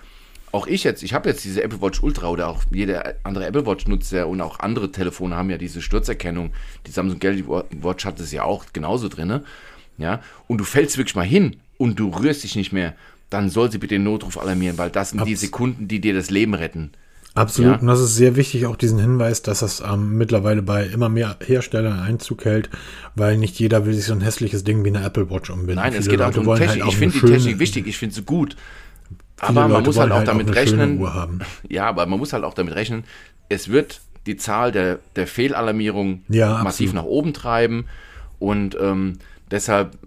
auch 0.50 0.66
ich 0.66 0.82
jetzt, 0.82 1.02
ich 1.02 1.12
habe 1.12 1.28
jetzt 1.28 1.44
diese 1.44 1.62
Apple 1.62 1.80
Watch 1.82 2.02
Ultra 2.02 2.28
oder 2.28 2.48
auch 2.48 2.64
jeder 2.70 3.16
andere 3.22 3.46
Apple 3.46 3.66
Watch 3.66 3.86
Nutzer 3.86 4.26
und 4.26 4.40
auch 4.40 4.60
andere 4.60 4.90
Telefone 4.90 5.36
haben 5.36 5.50
ja 5.50 5.58
diese 5.58 5.82
Sturzerkennung. 5.82 6.52
Die 6.86 6.90
Samsung 6.90 7.18
Galaxy 7.18 7.46
Watch 7.46 8.04
hat 8.04 8.18
es 8.18 8.32
ja 8.32 8.44
auch 8.44 8.64
genauso 8.72 9.08
drin. 9.08 9.42
Ja, 9.98 10.20
und 10.46 10.58
du 10.58 10.64
fällst 10.64 10.96
wirklich 10.96 11.16
mal 11.16 11.26
hin 11.26 11.56
und 11.76 11.98
du 11.98 12.08
rührst 12.08 12.44
dich 12.44 12.56
nicht 12.56 12.72
mehr 12.72 12.94
dann 13.30 13.50
soll 13.50 13.70
sie 13.70 13.78
bitte 13.78 13.94
den 13.94 14.04
Notruf 14.04 14.38
alarmieren, 14.38 14.78
weil 14.78 14.90
das 14.90 15.10
sind 15.10 15.20
Abs 15.20 15.28
die 15.28 15.36
Sekunden, 15.36 15.88
die 15.88 16.00
dir 16.00 16.14
das 16.14 16.30
Leben 16.30 16.54
retten. 16.54 16.90
Absolut. 17.34 17.72
Ja? 17.72 17.78
Und 17.78 17.86
das 17.86 18.00
ist 18.00 18.16
sehr 18.16 18.36
wichtig, 18.36 18.66
auch 18.66 18.76
diesen 18.76 18.98
Hinweis, 18.98 19.42
dass 19.42 19.60
das 19.60 19.80
ähm, 19.80 20.16
mittlerweile 20.16 20.62
bei 20.62 20.86
immer 20.86 21.08
mehr 21.08 21.36
Herstellern 21.44 22.00
Einzug 22.00 22.44
hält, 22.44 22.70
weil 23.14 23.36
nicht 23.36 23.58
jeder 23.58 23.86
will 23.86 23.94
sich 23.94 24.06
so 24.06 24.14
ein 24.14 24.22
hässliches 24.22 24.64
Ding 24.64 24.84
wie 24.84 24.88
eine 24.88 25.04
Apple 25.04 25.30
Watch 25.30 25.50
umbinden. 25.50 25.76
Nein, 25.76 25.92
Viele 25.92 26.00
es 26.00 26.08
geht 26.08 26.20
Leute 26.20 26.40
auch 26.40 26.46
um 26.46 26.56
Technik. 26.56 26.82
Halt 26.82 26.92
ich 26.92 26.98
finde 26.98 27.20
die 27.20 27.26
Technik 27.26 27.58
wichtig, 27.58 27.86
ich 27.86 27.98
finde 27.98 28.14
sie 28.14 28.22
gut. 28.22 28.56
Aber 29.40 29.52
man 29.52 29.70
Leute 29.70 29.86
muss 29.86 29.98
halt 29.98 30.10
auch 30.10 30.16
halt 30.16 30.28
damit 30.28 30.50
auch 30.50 30.54
rechnen. 30.54 31.00
Ja, 31.68 31.86
aber 31.86 32.06
man 32.06 32.18
muss 32.18 32.32
halt 32.32 32.42
auch 32.42 32.54
damit 32.54 32.74
rechnen, 32.74 33.04
es 33.48 33.68
wird 33.68 34.00
die 34.26 34.36
Zahl 34.36 34.72
der, 34.72 34.98
der 35.14 35.26
Fehlalarmierung 35.26 36.22
ja, 36.28 36.62
massiv 36.64 36.92
nach 36.92 37.04
oben 37.04 37.34
treiben. 37.34 37.86
Und 38.40 38.76
ähm, 38.80 39.18
deshalb, 39.50 39.98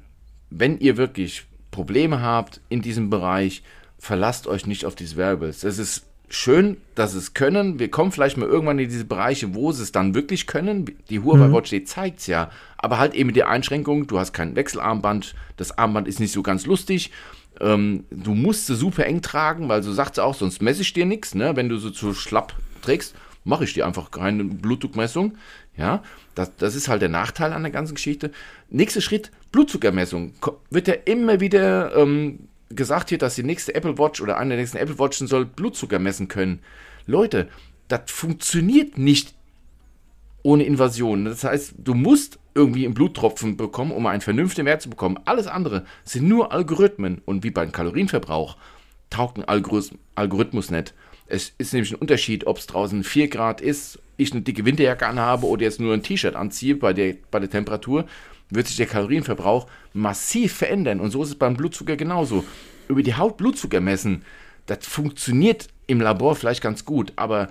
wenn 0.50 0.80
ihr 0.80 0.98
wirklich 0.98 1.46
Probleme 1.72 2.22
habt 2.22 2.62
in 2.70 2.82
diesem 2.82 3.10
Bereich, 3.10 3.64
verlasst 3.98 4.48
euch 4.48 4.66
nicht 4.66 4.86
auf 4.86 4.96
diese 4.96 5.18
Variables. 5.18 5.64
Es 5.64 5.78
ist 5.78 6.06
schön, 6.34 6.78
dass 6.96 7.14
es 7.14 7.34
können. 7.34 7.80
Wir 7.80 7.92
kommen 7.92 8.12
vielleicht 8.12 8.38
mal 8.38 8.48
irgendwann 8.48 8.80
in 8.80 8.90
diese 8.90 9.06
Bereiche, 9.06 9.54
wo 9.54 9.72
sie 9.72 9.84
es 9.84 9.92
dann 9.92 10.16
wirklich 10.16 10.48
können. 10.48 10.86
Die 11.10 11.20
Huawei 11.20 11.48
mhm. 11.48 11.54
Watch 11.54 11.74
zeigt 11.86 12.20
es 12.20 12.28
ja. 12.28 12.50
Aber 12.78 12.98
halt 12.98 13.14
eben 13.14 13.28
mit 13.28 13.36
der 13.36 13.50
Einschränkung, 13.50 14.08
du 14.08 14.18
hast 14.18 14.34
kein 14.34 14.56
Wechselarmband, 14.56 15.36
das 15.58 15.78
Armband 15.78 16.08
ist 16.08 16.20
nicht 16.20 16.32
so 16.32 16.42
ganz 16.42 16.66
lustig. 16.66 17.12
Ähm, 17.60 18.06
du 18.10 18.34
musst 18.34 18.68
sie 18.68 18.76
super 18.76 19.06
eng 19.06 19.22
tragen, 19.22 19.70
weil 19.70 19.84
so 19.84 19.94
sagt 19.94 20.16
sie 20.16 20.24
auch, 20.24 20.36
sonst 20.36 20.62
messe 20.62 20.82
ich 20.82 20.94
dir 20.94 21.06
nichts. 21.06 21.36
Ne? 21.36 21.56
Wenn 21.56 21.70
du 21.70 21.78
so 21.78 21.90
zu 21.90 22.14
schlapp 22.14 22.56
trägst, 22.82 23.14
mache 23.44 23.66
ich 23.66 23.74
dir 23.74 23.86
einfach 23.86 24.12
keine 24.12 24.44
Blutdruckmessung. 24.44 25.34
Ja, 25.82 26.04
das, 26.36 26.56
das 26.58 26.76
ist 26.76 26.90
halt 26.90 27.02
der 27.02 27.10
Nachteil 27.10 27.54
an 27.54 27.64
der 27.64 27.72
ganzen 27.72 27.96
Geschichte. 27.96 28.30
Nächster 28.70 29.02
Schritt, 29.02 29.32
Blutzuckermessung. 29.52 30.34
Wird 30.70 30.88
ja 30.88 30.94
immer 30.94 31.40
wieder 31.40 31.96
ähm, 31.96 32.48
gesagt 32.70 33.10
hier, 33.10 33.18
dass 33.18 33.34
die 33.34 33.42
nächste 33.42 33.74
Apple 33.74 33.98
Watch 33.98 34.22
oder 34.22 34.38
eine 34.38 34.50
der 34.50 34.60
nächsten 34.60 34.78
Apple 34.78 35.00
Watchen 35.00 35.26
soll 35.26 35.46
Blutzucker 35.46 35.98
messen 35.98 36.28
können. 36.28 36.60
Leute, 37.08 37.48
das 37.88 38.12
funktioniert 38.12 39.00
nicht 39.00 39.34
ohne 40.44 40.66
Invasion. 40.66 41.26
Das 41.26 41.44
heißt, 41.44 41.74
du 41.80 41.96
musst 41.96 42.38
irgendwie 42.54 42.86
einen 42.86 42.94
Bluttropfen 42.94 43.58
bekommen, 43.58 43.92
um 43.92 44.06
einen 44.06 44.22
vernünftigen 44.22 44.68
Wert 44.68 44.84
zu 44.84 44.90
bekommen. 44.92 45.18
Alles 45.26 45.48
andere 45.48 45.84
sind 46.04 46.28
nur 46.28 46.52
Algorithmen. 46.52 47.24
Und 47.26 47.44
wie 47.44 47.50
beim 47.50 47.72
Kalorienverbrauch 47.72 48.56
taugt 49.10 49.40
ein 49.40 49.46
Algorithmus 49.46 50.70
nicht. 50.70 50.94
Es 51.32 51.54
ist 51.58 51.72
nämlich 51.72 51.94
ein 51.94 52.00
Unterschied, 52.00 52.46
ob 52.46 52.58
es 52.58 52.68
draußen 52.68 53.06
4 53.06 53.30
Grad 53.30 53.62
ist, 53.62 54.00
ich 54.18 54.34
eine 54.34 54.42
dicke 54.42 54.66
Winterjacke 54.66 55.08
anhabe 55.08 55.48
oder 55.48 55.64
jetzt 55.64 55.80
nur 55.80 55.94
ein 55.94 56.04
T-Shirt 56.04 56.36
anziehe 56.36 56.76
bei 56.76 56.92
der, 56.92 57.16
bei 57.32 57.40
der 57.40 57.50
Temperatur, 57.50 58.06
wird 58.50 58.68
sich 58.68 58.76
der 58.76 58.86
Kalorienverbrauch 58.86 59.68
massiv 59.94 60.54
verändern. 60.54 61.00
Und 61.00 61.12
so 61.12 61.24
ist 61.24 61.30
es 61.30 61.36
beim 61.36 61.56
Blutzucker 61.56 61.96
genauso. 61.96 62.44
Über 62.90 63.02
die 63.02 63.16
Haut 63.16 63.38
Blutzucker 63.38 63.80
messen, 63.80 64.26
das 64.66 64.86
funktioniert 64.86 65.70
im 65.88 66.02
Labor 66.02 66.36
vielleicht 66.36 66.62
ganz 66.62 66.84
gut, 66.84 67.14
aber 67.16 67.48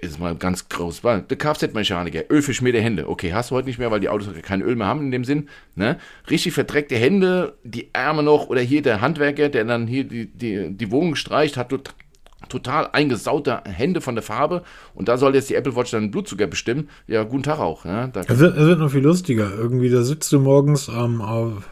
ist 0.00 0.18
mal 0.18 0.34
ganz 0.34 0.70
groß. 0.70 1.02
Der 1.02 1.36
Kfz-Mechaniker, 1.36 2.30
Öl 2.30 2.40
für 2.40 2.54
schmierte 2.54 2.80
Hände. 2.80 3.10
Okay, 3.10 3.34
hast 3.34 3.50
du 3.50 3.56
heute 3.56 3.68
nicht 3.68 3.78
mehr, 3.78 3.90
weil 3.90 4.00
die 4.00 4.08
Autos 4.08 4.28
kein 4.40 4.62
Öl 4.62 4.74
mehr 4.74 4.86
haben 4.86 5.02
in 5.02 5.10
dem 5.10 5.26
Sinn. 5.26 5.50
Ne? 5.74 5.98
Richtig 6.30 6.54
verdreckte 6.54 6.96
Hände, 6.96 7.58
die 7.62 7.90
Ärmel 7.92 8.24
noch 8.24 8.46
oder 8.48 8.62
hier 8.62 8.80
der 8.80 9.02
Handwerker, 9.02 9.50
der 9.50 9.66
dann 9.66 9.86
hier 9.86 10.04
die, 10.04 10.28
die, 10.28 10.70
die 10.70 10.90
Wohnung 10.90 11.14
streicht, 11.14 11.58
hat 11.58 11.70
total 12.50 12.90
eingesaute 12.92 13.62
Hände 13.64 14.00
von 14.00 14.14
der 14.14 14.22
Farbe 14.22 14.62
und 14.94 15.08
da 15.08 15.16
soll 15.16 15.34
jetzt 15.34 15.48
die 15.48 15.54
Apple 15.54 15.74
Watch 15.76 15.92
dann 15.92 16.10
Blutzucker 16.10 16.46
bestimmen. 16.46 16.88
Ja, 17.06 17.24
guten 17.24 17.42
Tag 17.42 17.58
auch. 17.58 17.84
Ja, 17.84 18.10
es, 18.14 18.38
wird, 18.38 18.56
es 18.56 18.66
wird 18.66 18.78
noch 18.78 18.90
viel 18.90 19.02
lustiger. 19.02 19.50
Irgendwie, 19.56 19.88
da 19.88 20.02
sitzt 20.02 20.32
du 20.32 20.40
morgens 20.40 20.88
ähm, 20.88 21.22
auf, 21.22 21.68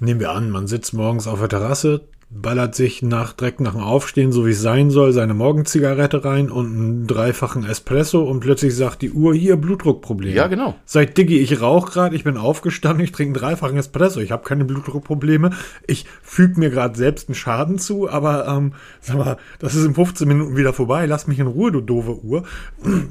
nehmen 0.00 0.20
wir 0.20 0.30
an, 0.30 0.50
man 0.50 0.66
sitzt 0.66 0.94
morgens 0.94 1.26
auf 1.26 1.40
der 1.40 1.48
Terrasse, 1.48 2.02
ballert 2.32 2.76
sich 2.76 3.02
nach, 3.02 3.32
direkt 3.32 3.60
nach 3.60 3.72
dem 3.72 3.80
Aufstehen, 3.80 4.30
so 4.30 4.46
wie 4.46 4.52
es 4.52 4.62
sein 4.62 4.90
soll, 4.90 5.12
seine 5.12 5.34
Morgenzigarette 5.34 6.24
rein 6.24 6.48
und 6.48 6.66
einen 6.66 7.06
dreifachen 7.08 7.64
Espresso 7.64 8.22
und 8.22 8.38
plötzlich 8.38 8.76
sagt 8.76 9.02
die 9.02 9.10
Uhr, 9.10 9.34
hier 9.34 9.56
Blutdruckprobleme. 9.56 10.36
Ja, 10.36 10.46
genau. 10.46 10.76
Seit 10.84 11.18
Diggi, 11.18 11.38
ich 11.38 11.60
rauche 11.60 11.90
gerade, 11.90 12.14
ich 12.14 12.22
bin 12.22 12.36
aufgestanden, 12.36 13.02
ich 13.02 13.10
trinke 13.10 13.30
einen 13.30 13.34
dreifachen 13.34 13.76
Espresso, 13.76 14.20
ich 14.20 14.30
habe 14.30 14.44
keine 14.44 14.64
Blutdruckprobleme. 14.64 15.50
Ich 15.88 16.06
füge 16.22 16.60
mir 16.60 16.70
gerade 16.70 16.96
selbst 16.96 17.28
einen 17.28 17.34
Schaden 17.34 17.78
zu, 17.78 18.08
aber 18.08 18.46
ähm, 18.46 18.74
sag 19.00 19.18
mal, 19.18 19.36
das 19.58 19.74
ist 19.74 19.84
in 19.84 19.94
15 19.94 20.28
Minuten 20.28 20.56
wieder 20.56 20.72
vorbei, 20.72 21.06
lass 21.06 21.26
mich 21.26 21.40
in 21.40 21.48
Ruhe, 21.48 21.72
du 21.72 21.80
doofe 21.80 22.22
Uhr. 22.24 22.44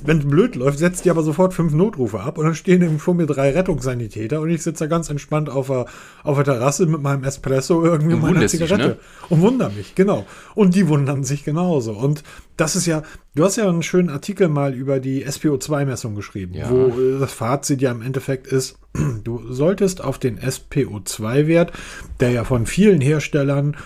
Wenn 0.05 0.19
es 0.19 0.25
blöd 0.27 0.55
läuft, 0.55 0.79
setzt 0.79 1.03
die 1.03 1.09
aber 1.09 1.23
sofort 1.23 1.53
fünf 1.53 1.73
Notrufe 1.73 2.21
ab 2.21 2.37
und 2.37 2.45
dann 2.45 2.55
stehen 2.55 2.99
vor 2.99 3.15
mir 3.15 3.25
drei 3.25 3.51
Rettungssanitäter 3.51 4.39
und 4.39 4.49
ich 4.49 4.63
sitze 4.63 4.85
da 4.85 4.87
ganz 4.87 5.09
entspannt 5.09 5.49
auf 5.49 5.67
der, 5.67 5.87
auf 6.23 6.37
der 6.37 6.45
Terrasse 6.45 6.85
mit 6.85 7.01
meinem 7.01 7.25
Espresso 7.25 7.83
irgendwie 7.83 8.15
meiner 8.15 8.47
Zigarette. 8.47 8.77
Dich, 8.77 8.87
ne? 8.87 8.97
Und 9.29 9.41
wundere 9.41 9.71
mich, 9.71 9.95
genau. 9.95 10.25
Und 10.55 10.75
die 10.75 10.87
wundern 10.87 11.23
sich 11.23 11.43
genauso. 11.43 11.93
Und 11.93 12.23
das 12.57 12.75
ist 12.75 12.87
ja, 12.87 13.03
du 13.35 13.43
hast 13.43 13.57
ja 13.57 13.69
einen 13.69 13.83
schönen 13.83 14.09
Artikel 14.09 14.49
mal 14.49 14.73
über 14.73 14.99
die 14.99 15.25
SPO2-Messung 15.25 16.15
geschrieben, 16.15 16.55
ja. 16.55 16.69
wo 16.69 16.87
äh, 16.87 17.19
das 17.19 17.33
Fazit 17.33 17.81
ja 17.81 17.91
im 17.91 18.01
Endeffekt 18.01 18.47
ist, 18.47 18.79
du 19.23 19.51
solltest 19.51 20.03
auf 20.03 20.17
den 20.17 20.39
SPO2-Wert, 20.39 21.71
der 22.19 22.31
ja 22.31 22.43
von 22.43 22.65
vielen 22.65 23.01
Herstellern 23.01 23.77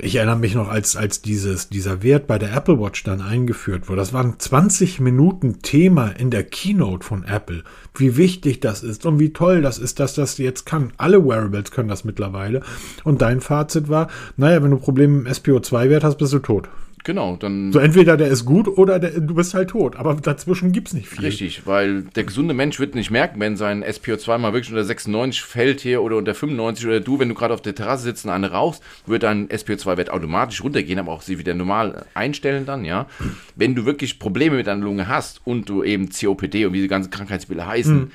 ich 0.00 0.16
erinnere 0.16 0.36
mich 0.36 0.54
noch, 0.54 0.68
als, 0.68 0.96
als 0.96 1.22
dieses, 1.22 1.68
dieser 1.68 2.02
Wert 2.02 2.26
bei 2.26 2.38
der 2.38 2.52
Apple 2.52 2.80
Watch 2.80 3.04
dann 3.04 3.20
eingeführt 3.20 3.88
wurde. 3.88 4.00
Das 4.00 4.12
waren 4.12 4.38
20 4.38 4.98
Minuten 4.98 5.62
Thema 5.62 6.08
in 6.08 6.30
der 6.30 6.42
Keynote 6.42 7.06
von 7.06 7.22
Apple. 7.22 7.62
Wie 7.94 8.16
wichtig 8.16 8.58
das 8.58 8.82
ist 8.82 9.06
und 9.06 9.20
wie 9.20 9.32
toll 9.32 9.62
das 9.62 9.78
ist, 9.78 10.00
dass 10.00 10.14
das 10.14 10.38
jetzt 10.38 10.66
kann. 10.66 10.92
Alle 10.96 11.24
Wearables 11.24 11.70
können 11.70 11.88
das 11.88 12.04
mittlerweile. 12.04 12.62
Und 13.04 13.22
dein 13.22 13.40
Fazit 13.40 13.88
war, 13.88 14.08
naja, 14.36 14.60
wenn 14.62 14.72
du 14.72 14.78
Probleme 14.78 15.20
im 15.20 15.26
SPO2-Wert 15.26 16.02
hast, 16.02 16.18
bist 16.18 16.32
du 16.32 16.40
tot. 16.40 16.68
Genau, 17.06 17.36
dann. 17.36 17.72
So 17.72 17.78
entweder 17.78 18.16
der 18.16 18.26
ist 18.26 18.44
gut 18.44 18.66
oder 18.66 18.98
der, 18.98 19.20
du 19.20 19.36
bist 19.36 19.54
halt 19.54 19.70
tot. 19.70 19.94
Aber 19.94 20.16
dazwischen 20.16 20.72
gibt 20.72 20.88
es 20.88 20.94
nicht 20.94 21.06
viel. 21.06 21.24
Richtig, 21.24 21.64
weil 21.64 22.02
der 22.02 22.24
gesunde 22.24 22.52
Mensch 22.52 22.80
wird 22.80 22.96
nicht 22.96 23.12
merken, 23.12 23.38
wenn 23.38 23.56
sein 23.56 23.84
SPO2 23.84 24.38
mal 24.38 24.52
wirklich 24.52 24.72
unter 24.72 24.82
96 24.82 25.40
fällt 25.42 25.80
hier 25.80 26.02
oder 26.02 26.16
unter 26.16 26.34
95 26.34 26.84
oder 26.84 26.98
du, 26.98 27.20
wenn 27.20 27.28
du 27.28 27.36
gerade 27.36 27.54
auf 27.54 27.62
der 27.62 27.76
Terrasse 27.76 28.02
sitzt 28.02 28.24
und 28.24 28.32
eine 28.32 28.50
rauchst, 28.50 28.82
wird 29.06 29.22
dein 29.22 29.46
SPO2-Wert 29.46 30.10
automatisch 30.10 30.64
runtergehen, 30.64 30.98
aber 30.98 31.12
auch 31.12 31.22
sie 31.22 31.38
wieder 31.38 31.54
normal 31.54 32.06
einstellen 32.14 32.66
dann, 32.66 32.84
ja. 32.84 33.06
wenn 33.54 33.76
du 33.76 33.86
wirklich 33.86 34.18
Probleme 34.18 34.56
mit 34.56 34.66
deiner 34.66 34.82
Lunge 34.82 35.06
hast 35.06 35.42
und 35.44 35.68
du 35.68 35.84
eben 35.84 36.08
COPD 36.08 36.66
und 36.66 36.72
wie 36.72 36.82
die 36.82 36.88
ganzen 36.88 37.10
Krankheitsbilder 37.10 37.68
heißen, 37.68 37.96
mhm. 37.96 38.10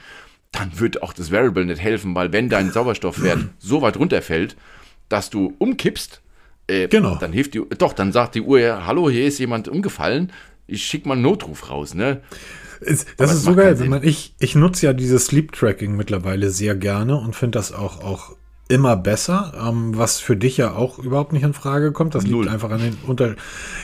dann 0.52 0.78
wird 0.82 1.02
auch 1.02 1.14
das 1.14 1.32
Variable 1.32 1.64
nicht 1.64 1.82
helfen, 1.82 2.14
weil 2.14 2.34
wenn 2.34 2.50
dein 2.50 2.72
Sauerstoffwert 2.72 3.40
so 3.58 3.82
weit 3.82 3.96
runterfällt, 3.96 4.58
dass 5.08 5.30
du 5.30 5.56
umkippst, 5.60 6.22
äh, 6.72 6.88
genau. 6.88 7.16
Dann 7.16 7.34
hilft 7.34 7.54
die, 7.54 7.62
doch, 7.78 7.94
dann 7.94 8.12
sagt 8.12 8.36
die 8.36 8.42
Uhr 8.42 8.60
ja, 8.60 8.86
hallo, 8.86 9.10
hier 9.10 9.26
ist 9.26 9.40
jemand 9.40 9.68
umgefallen. 9.68 10.32
Ich 10.68 10.84
schicke 10.86 11.08
mal 11.08 11.16
einen 11.16 11.24
Notruf 11.24 11.70
raus, 11.70 11.94
ne? 11.94 12.22
das 12.80 13.06
Aber 13.18 13.32
ist 13.32 13.44
so 13.44 13.54
geil, 13.56 13.80
wenn 13.80 13.90
man, 13.90 14.04
ich, 14.04 14.34
ich 14.40 14.56
nutze 14.56 14.88
ja 14.88 14.94
dieses 14.94 15.28
Sleep 15.28 15.52
Tracking 15.52 15.96
mittlerweile 15.96 16.50
sehr 16.50 16.76
gerne 16.76 17.18
und 17.18 17.36
finde 17.36 17.60
das 17.60 17.72
auch, 17.74 18.04
auch 18.04 18.36
immer 18.72 18.96
besser, 18.96 19.54
ähm, 19.68 19.98
was 19.98 20.20
für 20.20 20.38
dich 20.38 20.58
ja 20.58 20.74
auch 20.74 20.98
überhaupt 20.98 21.34
nicht 21.34 21.44
in 21.44 21.54
Frage 21.54 21.92
kommt. 21.92 22.16
Das 22.16 22.26
Null. 22.26 22.44
liegt 22.44 22.54
einfach 22.54 22.72
an 22.72 22.80
den 22.80 22.98
unter 23.06 23.36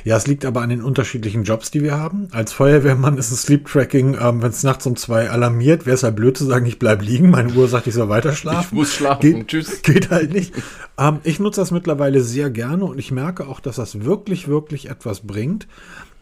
ja, 0.06 0.16
es 0.16 0.26
liegt 0.28 0.46
aber 0.46 0.62
an 0.62 0.70
den 0.70 0.82
unterschiedlichen 0.82 1.44
Jobs, 1.44 1.70
die 1.70 1.84
wir 1.84 1.98
haben. 1.98 2.30
Als 2.32 2.54
Feuerwehrmann 2.54 3.18
ist 3.18 3.32
ein 3.32 3.36
Sleep 3.36 3.68
Tracking, 3.68 4.18
ähm, 4.20 4.42
wenn 4.42 4.50
es 4.50 4.64
nachts 4.64 4.88
um 4.88 4.96
zwei 4.96 5.30
alarmiert, 5.30 5.86
wäre 5.86 5.96
es 5.96 6.04
halt 6.04 6.16
blöd 6.16 6.38
zu 6.38 6.46
sagen, 6.46 6.66
ich 6.66 6.80
bleib 6.80 7.02
liegen. 7.02 7.30
Meine 7.30 7.54
Uhr 7.54 7.68
sagt, 7.68 7.88
ich 7.88 7.94
soll 7.94 8.10
weiter 8.10 8.32
schlafen. 8.34 8.70
Ich 8.72 8.72
muss 8.72 8.94
schlafen. 8.94 9.22
Geht, 9.22 9.48
Tschüss. 9.50 9.82
Geht 9.84 10.10
halt 10.10 10.32
nicht. 10.32 10.54
ähm, 10.98 11.20
ich 11.24 11.40
nutze 11.40 11.60
das 11.62 11.72
mittlerweile 11.72 12.22
sehr 12.22 12.50
gerne 12.50 12.86
und 12.86 12.98
ich 12.98 13.12
merke 13.12 13.48
auch, 13.48 13.60
dass 13.60 13.76
das 13.76 14.06
wirklich, 14.06 14.48
wirklich 14.48 14.90
etwas 14.90 15.28
bringt. 15.28 15.68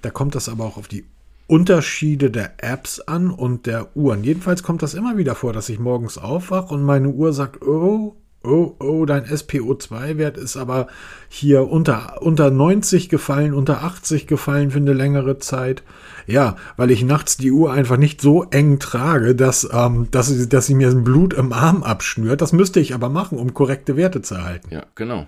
Da 0.02 0.10
kommt 0.10 0.34
das 0.34 0.50
aber 0.50 0.66
auch 0.66 0.78
auf 0.78 0.88
die 0.88 1.06
Unterschiede 1.48 2.32
der 2.32 2.54
Apps 2.58 3.00
an 3.00 3.30
und 3.30 3.68
der 3.68 3.96
Uhren. 3.96 4.24
Jedenfalls 4.24 4.64
kommt 4.64 4.82
das 4.82 4.96
immer 4.96 5.18
wieder 5.18 5.36
vor, 5.36 5.54
dass 5.54 5.70
ich 5.70 5.78
morgens 5.78 6.18
aufwache 6.18 6.74
und 6.74 6.84
meine 6.84 7.10
Uhr 7.10 7.34
sagt, 7.34 7.62
oh, 7.62 8.16
oh, 8.46 8.76
oh, 8.80 9.06
dein 9.06 9.26
SPO2-Wert 9.26 10.38
ist 10.38 10.58
aber 10.58 10.88
hier 11.30 11.70
unter, 11.70 12.22
unter 12.22 12.52
90 12.52 13.10
gefallen, 13.10 13.54
unter 13.54 13.84
80 13.84 14.28
gefallen 14.28 14.72
für 14.72 14.78
eine 14.78 14.94
längere 14.94 15.38
Zeit. 15.40 15.84
Ja, 16.28 16.56
weil 16.78 16.92
ich 16.92 17.04
nachts 17.04 17.38
die 17.38 17.52
Uhr 17.52 17.72
einfach 17.72 17.98
nicht 17.98 18.20
so 18.22 18.44
eng 18.46 18.80
trage, 18.80 19.36
dass, 19.36 19.68
ähm, 19.72 20.08
dass, 20.12 20.50
dass 20.50 20.66
sie 20.66 20.74
mir 20.74 20.90
ein 20.90 21.04
Blut 21.04 21.34
im 21.34 21.54
Arm 21.54 21.84
abschnürt. 21.84 22.42
Das 22.42 22.54
müsste 22.54 22.80
ich 22.80 22.94
aber 22.96 23.10
machen, 23.10 23.38
um 23.38 23.54
korrekte 23.54 23.96
Werte 23.96 24.22
zu 24.22 24.36
erhalten. 24.36 24.70
Ja, 24.72 24.84
genau. 24.96 25.28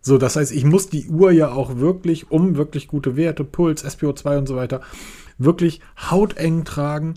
So, 0.00 0.18
das 0.18 0.34
heißt, 0.34 0.50
ich 0.50 0.64
muss 0.64 0.88
die 0.88 1.08
Uhr 1.08 1.30
ja 1.30 1.52
auch 1.52 1.78
wirklich, 1.78 2.30
um 2.30 2.56
wirklich 2.56 2.88
gute 2.88 3.16
Werte, 3.16 3.44
Puls, 3.44 3.84
SPO2 3.84 4.38
und 4.38 4.48
so 4.48 4.56
weiter, 4.56 4.80
wirklich 5.38 5.80
hauteng 6.10 6.64
tragen, 6.64 7.14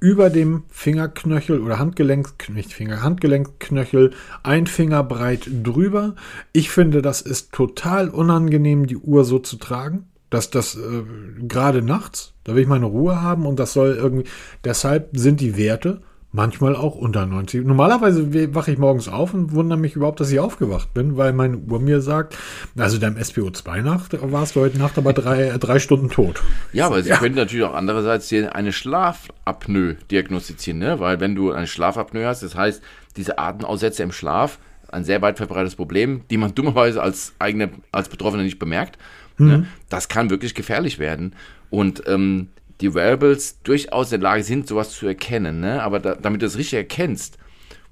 über 0.00 0.30
dem 0.30 0.64
Fingerknöchel 0.68 1.60
oder 1.60 1.78
Handgelenk, 1.78 2.48
nicht 2.50 2.72
Finger, 2.72 3.02
Handgelenkknöchel, 3.02 4.12
ein 4.42 4.66
Finger 4.66 5.02
breit 5.02 5.48
drüber. 5.62 6.14
Ich 6.52 6.70
finde, 6.70 7.02
das 7.02 7.22
ist 7.22 7.52
total 7.52 8.10
unangenehm, 8.10 8.86
die 8.86 8.98
Uhr 8.98 9.24
so 9.24 9.38
zu 9.38 9.56
tragen. 9.56 10.06
Dass 10.28 10.50
das 10.50 10.74
äh, 10.74 11.02
gerade 11.46 11.82
nachts, 11.82 12.34
da 12.42 12.54
will 12.54 12.62
ich 12.62 12.68
meine 12.68 12.86
Ruhe 12.86 13.22
haben 13.22 13.46
und 13.46 13.60
das 13.60 13.72
soll 13.72 13.94
irgendwie. 13.94 14.24
Deshalb 14.64 15.16
sind 15.16 15.40
die 15.40 15.56
Werte 15.56 16.02
Manchmal 16.36 16.76
auch 16.76 16.96
unter 16.96 17.24
90. 17.24 17.64
Normalerweise 17.64 18.54
wache 18.54 18.70
ich 18.70 18.76
morgens 18.76 19.08
auf 19.08 19.32
und 19.32 19.52
wundere 19.52 19.78
mich 19.78 19.96
überhaupt, 19.96 20.20
dass 20.20 20.30
ich 20.30 20.38
aufgewacht 20.38 20.92
bin, 20.92 21.16
weil 21.16 21.32
meine 21.32 21.56
Uhr 21.56 21.80
mir 21.80 22.02
sagt, 22.02 22.36
also 22.76 22.98
deinem 22.98 23.16
SPO2-Nacht 23.16 24.18
warst 24.20 24.54
du 24.54 24.60
heute 24.60 24.76
Nacht 24.76 24.98
aber 24.98 25.14
drei, 25.14 25.56
drei 25.58 25.78
Stunden 25.78 26.10
tot. 26.10 26.42
Ja, 26.74 26.88
aber 26.88 27.02
sie 27.02 27.08
ja. 27.08 27.16
können 27.16 27.36
natürlich 27.36 27.64
auch 27.64 27.72
andererseits 27.72 28.28
dir 28.28 28.54
eine 28.54 28.74
Schlafapnoe 28.74 29.96
diagnostizieren, 30.10 30.78
ne? 30.78 31.00
weil 31.00 31.20
wenn 31.20 31.34
du 31.34 31.52
eine 31.52 31.66
Schlafapnoe 31.66 32.26
hast, 32.26 32.42
das 32.42 32.54
heißt, 32.54 32.82
diese 33.16 33.38
Atemaussätze 33.38 34.02
im 34.02 34.12
Schlaf, 34.12 34.58
ein 34.88 35.04
sehr 35.04 35.22
weit 35.22 35.38
verbreitetes 35.38 35.76
Problem, 35.76 36.20
die 36.28 36.36
man 36.36 36.54
dummerweise 36.54 37.02
als 37.02 37.32
eigene, 37.38 37.70
als 37.92 38.10
Betroffener 38.10 38.42
nicht 38.42 38.58
bemerkt, 38.58 38.98
mhm. 39.38 39.46
ne? 39.46 39.66
das 39.88 40.08
kann 40.08 40.28
wirklich 40.28 40.54
gefährlich 40.54 40.98
werden. 40.98 41.34
Und 41.70 42.02
ähm, 42.06 42.48
die 42.80 42.94
Wearables 42.94 43.60
durchaus 43.62 44.12
in 44.12 44.20
der 44.20 44.30
Lage 44.30 44.42
sind, 44.42 44.66
sowas 44.66 44.90
zu 44.90 45.06
erkennen. 45.06 45.60
Ne? 45.60 45.82
Aber 45.82 46.00
da, 46.00 46.14
damit 46.14 46.42
du 46.42 46.46
es 46.46 46.58
richtig 46.58 46.74
erkennst, 46.74 47.38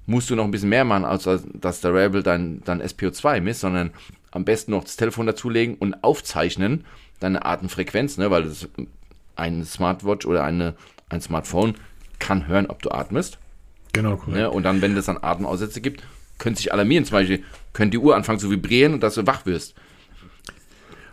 musst 0.05 0.29
du 0.29 0.35
noch 0.35 0.45
ein 0.45 0.51
bisschen 0.51 0.69
mehr 0.69 0.85
machen, 0.85 1.05
als 1.05 1.27
dass 1.53 1.81
der 1.81 1.93
Wearable 1.93 2.23
dein, 2.23 2.61
dein 2.63 2.81
SPO2 2.81 3.41
misst, 3.41 3.61
sondern 3.61 3.91
am 4.31 4.45
besten 4.45 4.71
noch 4.71 4.83
das 4.83 4.97
Telefon 4.97 5.25
dazulegen 5.25 5.75
und 5.75 6.03
aufzeichnen, 6.03 6.85
deine 7.19 7.45
Atemfrequenz, 7.45 8.17
ne? 8.17 8.29
weil 8.29 8.43
das, 8.43 8.67
ein 9.35 9.65
Smartwatch 9.65 10.25
oder 10.25 10.43
eine, 10.43 10.75
ein 11.09 11.21
Smartphone 11.21 11.75
kann 12.19 12.47
hören, 12.47 12.67
ob 12.67 12.81
du 12.81 12.91
atmest. 12.91 13.37
Genau, 13.93 14.17
korrekt. 14.17 14.37
Ne? 14.37 14.51
Und 14.51 14.63
dann, 14.63 14.81
wenn 14.81 14.95
es 14.95 15.05
dann 15.05 15.17
Atemaussätze 15.21 15.81
gibt, 15.81 16.03
könnte 16.37 16.57
sich 16.57 16.73
alarmieren. 16.73 17.05
Zum 17.05 17.13
Beispiel 17.13 17.43
könnte 17.73 17.91
die 17.91 18.03
Uhr 18.03 18.15
anfangen 18.15 18.39
zu 18.39 18.51
vibrieren 18.51 18.93
und 18.93 19.03
dass 19.03 19.15
du 19.15 19.25
wach 19.25 19.45
wirst. 19.45 19.75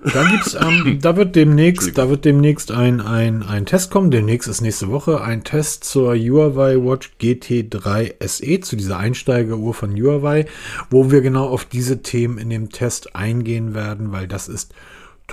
Dann 0.03 0.31
gibt's, 0.31 0.55
ähm, 0.55 0.99
da 1.03 1.17
wird 1.17 1.37
demnächst, 1.37 1.97
da 1.97 2.09
wird 2.09 2.25
demnächst 2.25 2.73
ein, 2.73 3.01
ein, 3.01 3.43
ein 3.43 3.67
Test 3.67 3.91
kommen. 3.91 4.11
Demnächst 4.11 4.49
ist 4.49 4.61
nächste 4.61 4.91
Woche 4.91 5.21
ein 5.21 5.45
Test 5.45 5.85
zur 5.85 6.15
Huawei 6.15 6.77
Watch 6.77 7.13
GT3 7.21 8.15
SE, 8.27 8.61
zu 8.61 8.77
dieser 8.77 8.99
Einsteigeruhr 8.99 9.75
von 9.75 9.95
Huawei, 9.95 10.47
wo 10.91 11.11
wir 11.11 11.21
genau 11.21 11.47
auf 11.47 11.65
diese 11.65 12.03
Themen 12.03 12.39
in 12.39 12.51
dem 12.51 12.71
Test 12.71 13.15
eingehen 13.15 13.75
werden, 13.75 14.13
weil 14.13 14.27
das 14.27 14.49
ist 14.49 14.75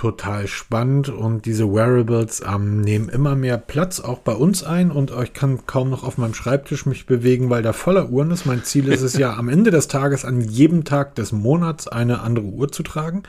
total 0.00 0.46
spannend 0.46 1.10
und 1.10 1.44
diese 1.44 1.70
Wearables 1.74 2.42
ähm, 2.50 2.80
nehmen 2.80 3.10
immer 3.10 3.36
mehr 3.36 3.58
Platz 3.58 4.00
auch 4.00 4.20
bei 4.20 4.32
uns 4.32 4.64
ein 4.64 4.90
und 4.90 5.12
ich 5.22 5.34
kann 5.34 5.66
kaum 5.66 5.90
noch 5.90 6.04
auf 6.04 6.16
meinem 6.16 6.32
Schreibtisch 6.32 6.86
mich 6.86 7.04
bewegen, 7.04 7.50
weil 7.50 7.62
da 7.62 7.74
voller 7.74 8.08
Uhren 8.08 8.30
ist. 8.30 8.46
Mein 8.46 8.64
Ziel 8.64 8.88
ist 8.88 9.02
es 9.02 9.18
ja 9.18 9.36
am 9.36 9.50
Ende 9.50 9.70
des 9.70 9.88
Tages 9.88 10.24
an 10.24 10.40
jedem 10.40 10.84
Tag 10.84 11.16
des 11.16 11.32
Monats 11.32 11.86
eine 11.86 12.22
andere 12.22 12.46
Uhr 12.46 12.72
zu 12.72 12.82
tragen. 12.82 13.24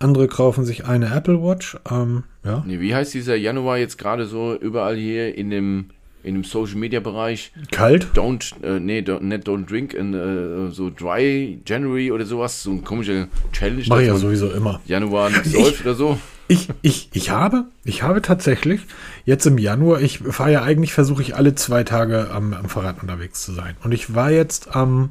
Andere 0.00 0.26
kaufen 0.26 0.64
sich 0.64 0.86
eine 0.86 1.14
Apple 1.14 1.40
Watch. 1.40 1.78
Ähm, 1.88 2.24
ja. 2.44 2.64
Wie 2.66 2.92
heißt 2.92 3.14
dieser 3.14 3.36
Januar 3.36 3.78
jetzt 3.78 3.96
gerade 3.96 4.26
so 4.26 4.56
überall 4.56 4.96
hier 4.96 5.38
in 5.38 5.50
dem 5.50 5.90
in 6.28 6.34
dem 6.34 6.44
Social 6.44 6.76
Media 6.76 7.00
Bereich. 7.00 7.52
Kalt? 7.70 8.08
Don't, 8.14 8.54
äh, 8.62 8.78
nee, 8.78 9.00
don't, 9.00 9.22
nicht 9.22 9.48
Don't 9.48 9.66
Drink, 9.66 9.94
in, 9.94 10.14
äh, 10.14 10.70
so 10.70 10.90
Dry 10.90 11.58
January 11.66 12.12
oder 12.12 12.26
sowas, 12.26 12.62
so 12.62 12.70
ein 12.70 12.84
komischer 12.84 13.28
Challenge. 13.52 13.84
Mach 13.88 14.00
ja 14.00 14.14
sowieso 14.16 14.50
immer. 14.50 14.80
Januar 14.86 15.30
läuft 15.30 15.80
oder 15.82 15.94
so. 15.94 16.18
Ich, 16.46 16.68
ich, 16.82 17.10
ich 17.12 17.30
habe, 17.30 17.64
ich 17.84 18.02
habe 18.02 18.22
tatsächlich 18.22 18.80
jetzt 19.26 19.46
im 19.46 19.58
Januar, 19.58 20.00
ich 20.00 20.18
fahre 20.18 20.52
ja 20.52 20.62
eigentlich, 20.62 20.94
versuche 20.94 21.20
ich 21.20 21.36
alle 21.36 21.54
zwei 21.54 21.84
Tage 21.84 22.30
am, 22.30 22.54
am 22.54 22.68
Fahrrad 22.68 23.02
unterwegs 23.02 23.42
zu 23.42 23.52
sein. 23.52 23.76
Und 23.82 23.92
ich 23.92 24.14
war 24.14 24.30
jetzt 24.30 24.74
am, 24.74 25.10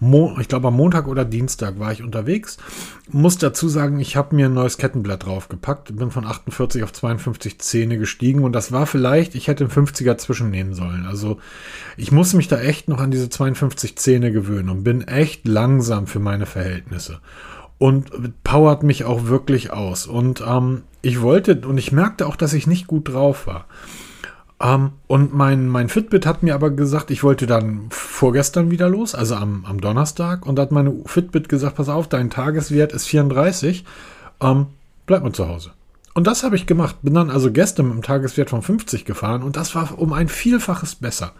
Mo 0.00 0.36
ich 0.40 0.48
glaube 0.48 0.68
am 0.68 0.76
Montag 0.76 1.06
oder 1.08 1.24
Dienstag 1.24 1.78
war 1.78 1.92
ich 1.92 2.02
unterwegs. 2.02 2.56
Muss 3.10 3.38
dazu 3.38 3.68
sagen, 3.68 4.00
ich 4.00 4.16
habe 4.16 4.34
mir 4.34 4.46
ein 4.46 4.54
neues 4.54 4.78
Kettenblatt 4.78 5.26
draufgepackt, 5.26 5.96
bin 5.96 6.10
von 6.10 6.26
48 6.26 6.82
auf 6.82 6.92
52 6.92 7.58
Zähne 7.60 7.98
gestiegen 7.98 8.44
und 8.44 8.52
das 8.52 8.72
war 8.72 8.86
vielleicht, 8.86 9.34
ich 9.34 9.48
hätte 9.48 9.64
einen 9.64 9.72
50er 9.72 10.16
zwischennehmen 10.16 10.74
sollen. 10.74 11.06
Also 11.06 11.38
ich 11.96 12.12
muss 12.12 12.34
mich 12.34 12.48
da 12.48 12.60
echt 12.60 12.88
noch 12.88 13.00
an 13.00 13.10
diese 13.10 13.28
52 13.28 13.96
Zähne 13.96 14.32
gewöhnen 14.32 14.68
und 14.68 14.84
bin 14.84 15.02
echt 15.02 15.46
langsam 15.46 16.06
für 16.06 16.20
meine 16.20 16.46
Verhältnisse 16.46 17.20
und 17.78 18.42
powert 18.44 18.82
mich 18.82 19.04
auch 19.04 19.26
wirklich 19.26 19.72
aus. 19.72 20.06
Und 20.06 20.42
ähm, 20.46 20.82
ich 21.02 21.20
wollte, 21.20 21.60
und 21.66 21.78
ich 21.78 21.92
merkte 21.92 22.26
auch, 22.26 22.36
dass 22.36 22.54
ich 22.54 22.66
nicht 22.66 22.86
gut 22.86 23.08
drauf 23.08 23.46
war. 23.46 23.66
Ähm, 24.64 24.92
und 25.06 25.34
mein, 25.34 25.68
mein 25.68 25.90
Fitbit 25.90 26.24
hat 26.24 26.42
mir 26.42 26.54
aber 26.54 26.70
gesagt, 26.70 27.10
ich 27.10 27.22
wollte 27.22 27.46
dann 27.46 27.86
vorgestern 27.90 28.70
wieder 28.70 28.88
los, 28.88 29.14
also 29.14 29.34
am, 29.34 29.66
am 29.66 29.80
Donnerstag. 29.80 30.46
Und 30.46 30.58
hat 30.58 30.72
meine 30.72 30.94
Fitbit 31.04 31.48
gesagt, 31.50 31.76
pass 31.76 31.90
auf, 31.90 32.08
dein 32.08 32.30
Tageswert 32.30 32.92
ist 32.92 33.06
34, 33.06 33.84
ähm, 34.40 34.66
bleib 35.06 35.22
mal 35.22 35.32
zu 35.32 35.46
Hause. 35.46 35.72
Und 36.14 36.26
das 36.26 36.44
habe 36.44 36.56
ich 36.56 36.66
gemacht. 36.66 36.96
Bin 37.02 37.14
dann 37.14 37.30
also 37.30 37.50
gestern 37.50 37.86
mit 37.86 37.92
einem 37.94 38.02
Tageswert 38.02 38.50
von 38.50 38.62
50 38.62 39.04
gefahren 39.04 39.42
und 39.42 39.56
das 39.56 39.74
war 39.74 39.98
um 39.98 40.12
ein 40.12 40.28
Vielfaches 40.28 40.94
besser. 40.94 41.32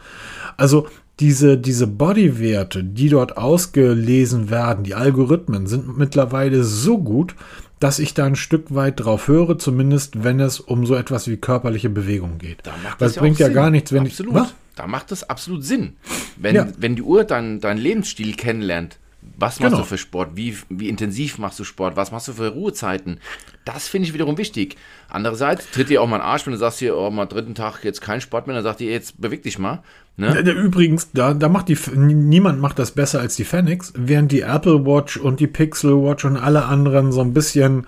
Also 0.57 0.89
diese, 1.21 1.57
diese 1.57 1.87
Bodywerte, 1.87 2.83
die 2.83 3.09
dort 3.09 3.37
ausgelesen 3.37 4.51
werden, 4.51 4.83
die 4.83 4.97
Algorithmen 4.97 5.69
sind 5.69 5.97
mittlerweile 5.97 6.65
so 6.65 6.99
gut, 6.99 7.37
dass 7.79 8.01
ich 8.01 8.15
da 8.15 8.25
ein 8.25 8.37
Stück 8.37 8.75
weit 8.75 9.01
drauf 9.01 9.29
höre, 9.29 9.59
zumindest 9.59 10.25
wenn 10.25 10.41
es 10.41 10.59
um 10.59 10.87
so 10.87 10.95
etwas 10.97 11.29
wie 11.29 11.37
körperliche 11.37 11.91
Bewegung 11.91 12.39
geht. 12.39 12.59
Da 12.65 12.73
macht 12.83 13.01
das, 13.01 13.15
das 13.15 13.21
bringt 13.21 13.39
ja 13.39 13.47
Sinn. 13.47 13.55
gar 13.55 13.71
nichts, 13.71 13.93
wenn 13.93 14.07
absolut. 14.07 14.35
ich. 14.35 14.41
Was? 14.41 14.55
Da 14.75 14.87
macht 14.89 15.13
das 15.13 15.29
absolut 15.29 15.65
Sinn. 15.65 15.95
Wenn, 16.37 16.57
ja. 16.57 16.67
wenn 16.79 16.97
die 16.97 17.03
Uhr 17.03 17.23
deinen 17.23 17.61
dein 17.61 17.79
Lebensstil 17.79 18.35
kennenlernt, 18.35 18.99
was 19.39 19.61
machst 19.61 19.73
genau. 19.73 19.79
du 19.79 19.85
für 19.85 19.99
Sport? 19.99 20.31
Wie, 20.35 20.57
wie 20.69 20.89
intensiv 20.89 21.39
machst 21.39 21.59
du 21.59 21.65
Sport? 21.65 21.97
Was 21.97 22.11
machst 22.11 22.29
du 22.29 22.33
für 22.33 22.49
Ruhezeiten? 22.49 23.21
Das 23.65 23.89
finde 23.89 24.09
ich 24.09 24.15
wiederum 24.15 24.37
wichtig. 24.37 24.77
Andererseits 25.09 25.71
tritt 25.71 25.89
dir 25.89 26.03
auch 26.03 26.07
mal 26.07 26.17
ein 26.17 26.27
Arsch, 26.27 26.47
wenn 26.47 26.53
du 26.53 26.59
sagst 26.59 26.81
hier, 26.81 26.97
oh, 26.97 27.11
mal 27.11 27.27
dritten 27.27 27.55
Tag 27.55 27.83
jetzt 27.83 28.01
kein 28.01 28.21
Sport 28.21 28.47
mehr, 28.47 28.55
dann 28.55 28.65
sagt 28.65 28.81
ihr, 28.81 28.91
jetzt 28.91 29.21
beweg 29.21 29.43
dich 29.43 29.59
mal. 29.59 29.83
Ne? 30.17 30.39
Übrigens, 30.41 31.11
da, 31.13 31.35
da 31.35 31.49
macht 31.49 31.69
die, 31.69 31.79
niemand 31.95 32.61
macht 32.61 32.79
das 32.79 32.93
besser 32.93 33.21
als 33.21 33.37
die 33.37 33.45
Fenix, 33.45 33.93
während 33.97 34.33
die 34.33 34.43
Apple 34.43 34.85
Watch 34.85 35.17
und 35.17 35.41
die 35.41 35.47
Pixel 35.47 36.03
Watch 36.03 36.25
und 36.25 36.37
alle 36.37 36.67
anderen 36.67 37.11
so 37.11 37.21
ein 37.21 37.33
bisschen, 37.33 37.87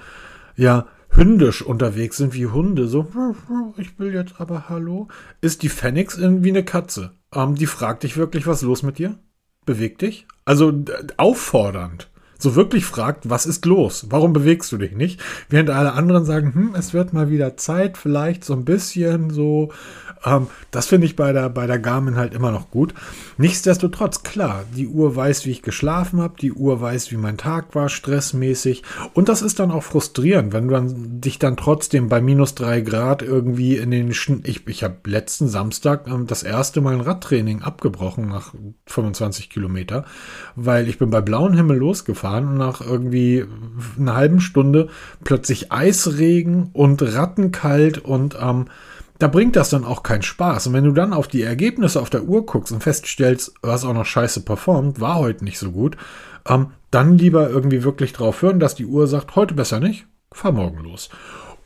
ja, 0.56 0.86
hündisch 1.10 1.62
unterwegs 1.62 2.16
sind 2.16 2.34
wie 2.34 2.46
Hunde. 2.46 2.88
So, 2.88 3.06
ich 3.76 3.98
will 3.98 4.14
jetzt 4.14 4.34
aber 4.38 4.68
hallo. 4.68 5.08
Ist 5.40 5.62
die 5.62 5.68
Fenix 5.68 6.16
irgendwie 6.16 6.50
eine 6.50 6.64
Katze? 6.64 7.12
Ähm, 7.34 7.54
die 7.54 7.66
fragt 7.66 8.02
dich 8.02 8.16
wirklich, 8.16 8.46
was 8.46 8.58
ist 8.58 8.66
los 8.66 8.82
mit 8.82 8.98
dir? 8.98 9.18
Beweg 9.64 9.98
dich? 9.98 10.26
Also 10.44 10.72
auffordernd. 11.16 12.08
So 12.38 12.54
wirklich 12.54 12.84
fragt, 12.84 13.28
was 13.28 13.46
ist 13.46 13.64
los? 13.66 14.06
Warum 14.10 14.32
bewegst 14.32 14.70
du 14.72 14.78
dich 14.78 14.92
nicht? 14.92 15.20
Während 15.48 15.70
alle 15.70 15.92
anderen 15.92 16.24
sagen, 16.24 16.54
hm, 16.54 16.74
es 16.76 16.94
wird 16.94 17.12
mal 17.12 17.30
wieder 17.30 17.56
Zeit, 17.56 17.96
vielleicht 17.96 18.44
so 18.44 18.52
ein 18.52 18.64
bisschen 18.64 19.30
so 19.30 19.70
ähm, 20.26 20.48
das 20.70 20.86
finde 20.86 21.06
ich 21.06 21.16
bei 21.16 21.32
der, 21.32 21.48
bei 21.48 21.66
der 21.66 21.78
Garmin 21.78 22.16
halt 22.16 22.34
immer 22.34 22.50
noch 22.50 22.70
gut. 22.70 22.94
Nichtsdestotrotz, 23.38 24.22
klar, 24.22 24.64
die 24.74 24.88
Uhr 24.88 25.14
weiß, 25.14 25.46
wie 25.46 25.50
ich 25.50 25.62
geschlafen 25.62 26.20
habe, 26.20 26.34
die 26.40 26.52
Uhr 26.52 26.80
weiß, 26.80 27.10
wie 27.12 27.16
mein 27.16 27.38
Tag 27.38 27.74
war, 27.74 27.88
stressmäßig. 27.88 28.82
Und 29.14 29.28
das 29.28 29.42
ist 29.42 29.60
dann 29.60 29.70
auch 29.70 29.84
frustrierend, 29.84 30.52
wenn 30.52 30.68
du 30.68 30.74
dann, 30.74 31.20
dich 31.20 31.38
dann 31.38 31.56
trotzdem 31.56 32.08
bei 32.08 32.20
minus 32.20 32.54
drei 32.54 32.80
Grad 32.80 33.22
irgendwie 33.22 33.76
in 33.76 33.90
den 33.90 34.12
Sch 34.12 34.26
Ich, 34.42 34.66
ich 34.66 34.82
habe 34.82 34.96
letzten 35.04 35.46
Samstag 35.48 36.08
ähm, 36.08 36.26
das 36.26 36.42
erste 36.42 36.80
Mal 36.80 36.94
ein 36.94 37.00
Radtraining 37.00 37.62
abgebrochen 37.62 38.28
nach 38.28 38.52
25 38.86 39.48
Kilometer, 39.50 40.04
weil 40.56 40.88
ich 40.88 40.98
bin 40.98 41.10
bei 41.10 41.20
blauem 41.20 41.52
Himmel 41.52 41.76
losgefahren 41.76 42.25
und 42.34 42.56
nach 42.56 42.80
irgendwie 42.80 43.44
einer 43.98 44.14
halben 44.14 44.40
Stunde 44.40 44.88
plötzlich 45.24 45.72
Eisregen 45.72 46.70
und 46.72 47.02
rattenkalt 47.02 47.98
und 47.98 48.36
ähm, 48.40 48.66
da 49.18 49.28
bringt 49.28 49.56
das 49.56 49.70
dann 49.70 49.84
auch 49.84 50.02
keinen 50.02 50.22
Spaß. 50.22 50.66
Und 50.66 50.72
wenn 50.74 50.84
du 50.84 50.92
dann 50.92 51.12
auf 51.12 51.28
die 51.28 51.42
Ergebnisse 51.42 52.00
auf 52.00 52.10
der 52.10 52.24
Uhr 52.24 52.44
guckst 52.44 52.72
und 52.72 52.82
feststellst, 52.82 53.54
hast 53.62 53.84
auch 53.84 53.94
noch 53.94 54.04
scheiße 54.04 54.42
performt, 54.42 55.00
war 55.00 55.16
heute 55.16 55.44
nicht 55.44 55.58
so 55.58 55.70
gut, 55.70 55.96
ähm, 56.46 56.68
dann 56.90 57.16
lieber 57.16 57.48
irgendwie 57.48 57.82
wirklich 57.82 58.12
drauf 58.12 58.42
hören, 58.42 58.60
dass 58.60 58.74
die 58.74 58.86
Uhr 58.86 59.06
sagt, 59.06 59.36
heute 59.36 59.54
besser 59.54 59.80
nicht, 59.80 60.06
fahr 60.32 60.52
morgen 60.52 60.82
los. 60.82 61.08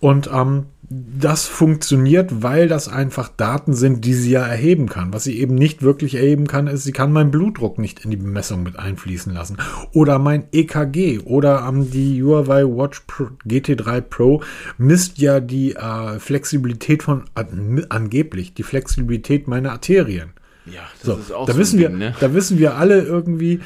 Und 0.00 0.30
ähm, 0.32 0.66
das 0.92 1.46
funktioniert, 1.46 2.42
weil 2.42 2.66
das 2.66 2.88
einfach 2.88 3.28
Daten 3.28 3.74
sind, 3.74 4.04
die 4.04 4.14
sie 4.14 4.32
ja 4.32 4.44
erheben 4.44 4.88
kann. 4.88 5.12
Was 5.12 5.22
sie 5.22 5.38
eben 5.38 5.54
nicht 5.54 5.82
wirklich 5.82 6.16
erheben 6.16 6.48
kann, 6.48 6.66
ist, 6.66 6.82
sie 6.82 6.90
kann 6.92 7.12
meinen 7.12 7.30
Blutdruck 7.30 7.78
nicht 7.78 8.04
in 8.04 8.10
die 8.10 8.16
Bemessung 8.16 8.64
mit 8.64 8.76
einfließen 8.76 9.32
lassen. 9.32 9.58
Oder 9.92 10.18
mein 10.18 10.44
EKG 10.50 11.20
oder 11.20 11.64
ähm, 11.68 11.90
die 11.92 12.20
Huawei 12.22 12.64
Watch 12.64 13.00
Pro, 13.06 13.28
GT3 13.46 14.00
Pro 14.00 14.42
misst 14.78 15.18
ja 15.18 15.38
die 15.38 15.76
äh, 15.76 16.18
Flexibilität 16.18 17.04
von, 17.04 17.24
äh, 17.36 17.44
angeblich, 17.88 18.54
die 18.54 18.64
Flexibilität 18.64 19.46
meiner 19.46 19.70
Arterien. 19.72 20.30
Ja, 20.66 20.80
das 20.98 21.06
So, 21.06 21.14
ist 21.14 21.32
auch 21.32 21.46
da 21.46 21.52
so 21.52 21.58
wissen 21.58 21.76
ein 21.76 21.82
wir, 21.82 21.88
Ding, 21.90 21.98
ne? 21.98 22.14
da 22.18 22.34
wissen 22.34 22.58
wir 22.58 22.74
alle 22.76 23.00
irgendwie, 23.02 23.60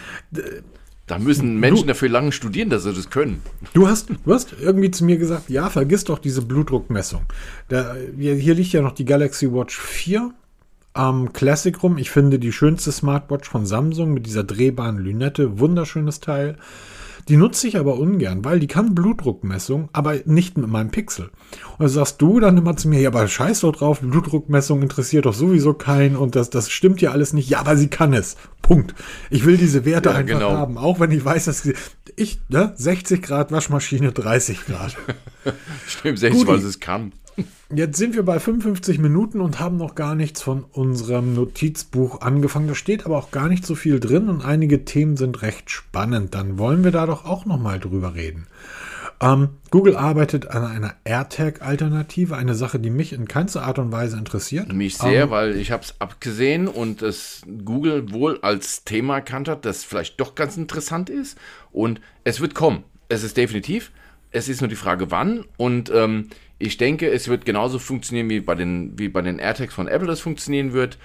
Da 1.06 1.18
müssen 1.18 1.60
Menschen 1.60 1.86
dafür 1.86 2.08
lange 2.08 2.32
studieren, 2.32 2.70
dass 2.70 2.84
sie 2.84 2.92
das 2.94 3.10
können. 3.10 3.42
Du 3.74 3.88
hast, 3.88 4.08
du 4.24 4.32
hast 4.32 4.54
irgendwie 4.58 4.90
zu 4.90 5.04
mir 5.04 5.18
gesagt, 5.18 5.50
ja, 5.50 5.68
vergiss 5.68 6.04
doch 6.04 6.18
diese 6.18 6.40
Blutdruckmessung. 6.40 7.22
Da, 7.68 7.94
hier 8.16 8.34
hier 8.36 8.54
liegt 8.54 8.72
ja 8.72 8.80
noch 8.80 8.92
die 8.92 9.04
Galaxy 9.04 9.52
Watch 9.52 9.78
4 9.78 10.32
am 10.94 11.32
Classic 11.34 11.82
rum. 11.82 11.98
Ich 11.98 12.10
finde 12.10 12.38
die 12.38 12.52
schönste 12.52 12.90
Smartwatch 12.90 13.48
von 13.48 13.66
Samsung 13.66 14.14
mit 14.14 14.24
dieser 14.24 14.44
drehbaren 14.44 14.96
Lünette. 14.96 15.58
Wunderschönes 15.58 16.20
Teil. 16.20 16.56
Die 17.28 17.36
nutze 17.36 17.66
ich 17.68 17.78
aber 17.78 17.98
ungern, 17.98 18.44
weil 18.44 18.60
die 18.60 18.66
kann 18.66 18.94
Blutdruckmessung, 18.94 19.88
aber 19.92 20.16
nicht 20.26 20.58
mit 20.58 20.68
meinem 20.68 20.90
Pixel. 20.90 21.26
Und 21.72 21.80
dann 21.80 21.88
sagst 21.88 22.20
du 22.20 22.38
dann 22.38 22.58
immer 22.58 22.76
zu 22.76 22.88
mir, 22.88 23.00
ja, 23.00 23.08
aber 23.08 23.26
scheiß 23.26 23.60
doch 23.60 23.72
drauf, 23.72 24.00
Blutdruckmessung 24.00 24.82
interessiert 24.82 25.24
doch 25.26 25.34
sowieso 25.34 25.72
keinen 25.74 26.16
und 26.16 26.36
das, 26.36 26.50
das 26.50 26.70
stimmt 26.70 27.00
ja 27.00 27.12
alles 27.12 27.32
nicht. 27.32 27.48
Ja, 27.48 27.60
aber 27.60 27.76
sie 27.76 27.88
kann 27.88 28.12
es. 28.12 28.36
Punkt. 28.60 28.94
Ich 29.30 29.44
will 29.46 29.56
diese 29.56 29.84
Werte 29.84 30.10
Ja, 30.10 30.14
einfach 30.16 30.34
genau. 30.34 30.52
haben, 30.52 30.76
auch 30.78 31.00
wenn 31.00 31.10
ich 31.10 31.24
weiß, 31.24 31.46
dass 31.46 31.62
sie, 31.62 31.74
ich, 32.16 32.40
ne, 32.48 32.72
60 32.76 33.22
Grad 33.22 33.52
Waschmaschine, 33.52 34.12
30 34.12 34.66
Grad. 34.66 34.96
Stimmt, 35.86 36.18
60, 36.18 36.44
Guti. 36.46 36.52
weil 36.52 36.66
es 36.66 36.80
kann. 36.80 37.12
Jetzt 37.74 37.98
sind 37.98 38.14
wir 38.14 38.24
bei 38.24 38.38
55 38.38 38.98
Minuten 38.98 39.40
und 39.40 39.58
haben 39.58 39.76
noch 39.76 39.94
gar 39.94 40.14
nichts 40.14 40.42
von 40.42 40.64
unserem 40.64 41.34
Notizbuch 41.34 42.20
angefangen. 42.20 42.68
Da 42.68 42.74
steht 42.74 43.04
aber 43.06 43.18
auch 43.18 43.30
gar 43.30 43.48
nicht 43.48 43.66
so 43.66 43.74
viel 43.74 44.00
drin 44.00 44.28
und 44.28 44.44
einige 44.44 44.84
Themen 44.84 45.16
sind 45.16 45.42
recht 45.42 45.70
spannend. 45.70 46.34
Dann 46.34 46.58
wollen 46.58 46.84
wir 46.84 46.92
da 46.92 47.06
doch 47.06 47.24
auch 47.24 47.46
noch 47.46 47.58
mal 47.58 47.80
drüber 47.80 48.14
reden. 48.14 48.46
Ähm, 49.20 49.50
Google 49.70 49.96
arbeitet 49.96 50.48
an 50.48 50.64
einer 50.64 50.94
AirTag-Alternative, 51.04 52.36
eine 52.36 52.54
Sache, 52.54 52.78
die 52.78 52.90
mich 52.90 53.12
in 53.12 53.28
keinster 53.28 53.62
Art 53.62 53.78
und 53.78 53.92
Weise 53.92 54.18
interessiert. 54.18 54.72
Mich 54.72 54.98
sehr, 54.98 55.30
weil 55.30 55.56
ich 55.56 55.70
habe 55.70 55.82
es 55.82 55.94
abgesehen 56.00 56.68
und 56.68 57.02
es 57.02 57.42
Google 57.64 58.12
wohl 58.12 58.38
als 58.42 58.84
Thema 58.84 59.16
erkannt 59.16 59.48
hat, 59.48 59.64
das 59.64 59.84
vielleicht 59.84 60.20
doch 60.20 60.34
ganz 60.34 60.56
interessant 60.56 61.10
ist. 61.10 61.38
Und 61.72 62.00
es 62.24 62.40
wird 62.40 62.54
kommen. 62.54 62.84
Es 63.08 63.22
ist 63.22 63.36
definitiv. 63.36 63.92
Es 64.30 64.48
ist 64.48 64.60
nur 64.60 64.68
die 64.68 64.76
Frage, 64.76 65.10
wann. 65.10 65.44
Und 65.56 65.90
ähm, 65.94 66.28
ich 66.64 66.78
denke, 66.78 67.10
es 67.10 67.28
wird 67.28 67.44
genauso 67.44 67.78
funktionieren, 67.78 68.30
wie 68.30 68.40
bei 68.40 68.54
den, 68.54 68.98
wie 68.98 69.08
bei 69.08 69.20
den 69.20 69.38
AirTags 69.38 69.74
von 69.74 69.86
Apple 69.86 70.08
das 70.08 70.20
funktionieren 70.20 70.72
wird. 70.72 70.98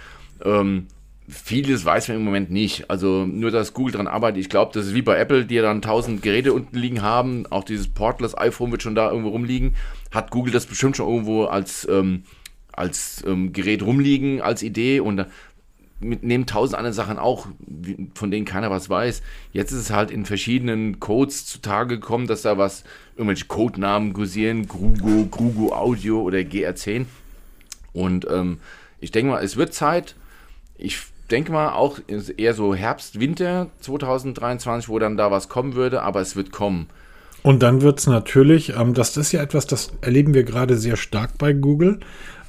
Ähm, 0.44 0.88
vieles 1.28 1.84
weiß 1.84 2.08
man 2.08 2.18
im 2.18 2.24
Moment 2.24 2.50
nicht. 2.50 2.90
Also 2.90 3.26
nur, 3.26 3.52
dass 3.52 3.74
Google 3.74 3.92
daran 3.92 4.08
arbeitet. 4.08 4.40
Ich 4.40 4.50
glaube, 4.50 4.72
das 4.74 4.88
ist 4.88 4.94
wie 4.96 5.02
bei 5.02 5.18
Apple, 5.18 5.46
die 5.46 5.56
ja 5.56 5.62
dann 5.62 5.82
tausend 5.82 6.22
Geräte 6.22 6.54
unten 6.54 6.78
liegen 6.78 7.02
haben. 7.02 7.46
Auch 7.48 7.64
dieses 7.64 7.90
Portless 7.90 8.38
iPhone 8.38 8.72
wird 8.72 8.82
schon 8.82 8.96
da 8.96 9.10
irgendwo 9.10 9.30
rumliegen. 9.30 9.76
Hat 10.12 10.32
Google 10.32 10.54
das 10.54 10.66
bestimmt 10.66 10.96
schon 10.96 11.10
irgendwo 11.10 11.46
als, 11.46 11.88
ähm, 11.90 12.24
als 12.72 13.24
ähm, 13.28 13.52
Gerät 13.52 13.84
rumliegen, 13.84 14.42
als 14.42 14.64
Idee. 14.64 15.02
Und 15.02 15.26
mit 16.00 16.24
neben 16.24 16.46
tausend 16.46 16.78
anderen 16.78 16.94
Sachen 16.94 17.18
auch, 17.18 17.48
von 18.16 18.32
denen 18.32 18.46
keiner 18.46 18.72
was 18.72 18.90
weiß. 18.90 19.22
Jetzt 19.52 19.72
ist 19.72 19.80
es 19.80 19.92
halt 19.92 20.12
in 20.12 20.26
verschiedenen 20.26 21.00
Codes 21.00 21.46
zutage 21.46 22.00
gekommen, 22.00 22.28
dass 22.28 22.44
da 22.44 22.58
was, 22.58 22.84
irgendwelche 23.16 23.46
Codenamen 23.46 24.14
kursieren, 24.14 24.68
Grugo, 24.68 25.26
Grugo 25.30 25.74
Audio 25.74 26.22
oder 26.22 26.40
GR10. 26.40 27.06
Und 27.92 28.28
ähm, 28.30 28.60
ich 29.00 29.12
denke 29.12 29.32
mal, 29.32 29.44
es 29.44 29.58
wird 29.58 29.74
Zeit. 29.74 30.16
Ich 30.78 31.00
denke 31.30 31.52
mal 31.52 31.74
auch 31.74 32.00
eher 32.38 32.54
so 32.54 32.74
Herbst, 32.74 33.20
Winter 33.20 33.68
2023, 33.82 34.90
wo 34.90 35.00
dann 35.00 35.18
da 35.18 35.32
was 35.32 35.50
kommen 35.50 35.76
würde, 35.76 36.02
aber 36.02 36.22
es 36.22 36.36
wird 36.36 36.52
kommen. 36.52 36.88
Und 37.42 37.64
dann 37.64 37.82
wird 37.82 38.00
es 38.00 38.08
natürlich, 38.08 38.76
ähm, 38.76 38.94
das 38.94 39.16
ist 39.16 39.32
ja 39.32 39.42
etwas, 39.42 39.66
das 39.68 39.92
erleben 40.02 40.34
wir 40.34 40.44
gerade 40.44 40.78
sehr 40.78 40.98
stark 40.98 41.38
bei 41.38 41.54
Google. 41.54 42.00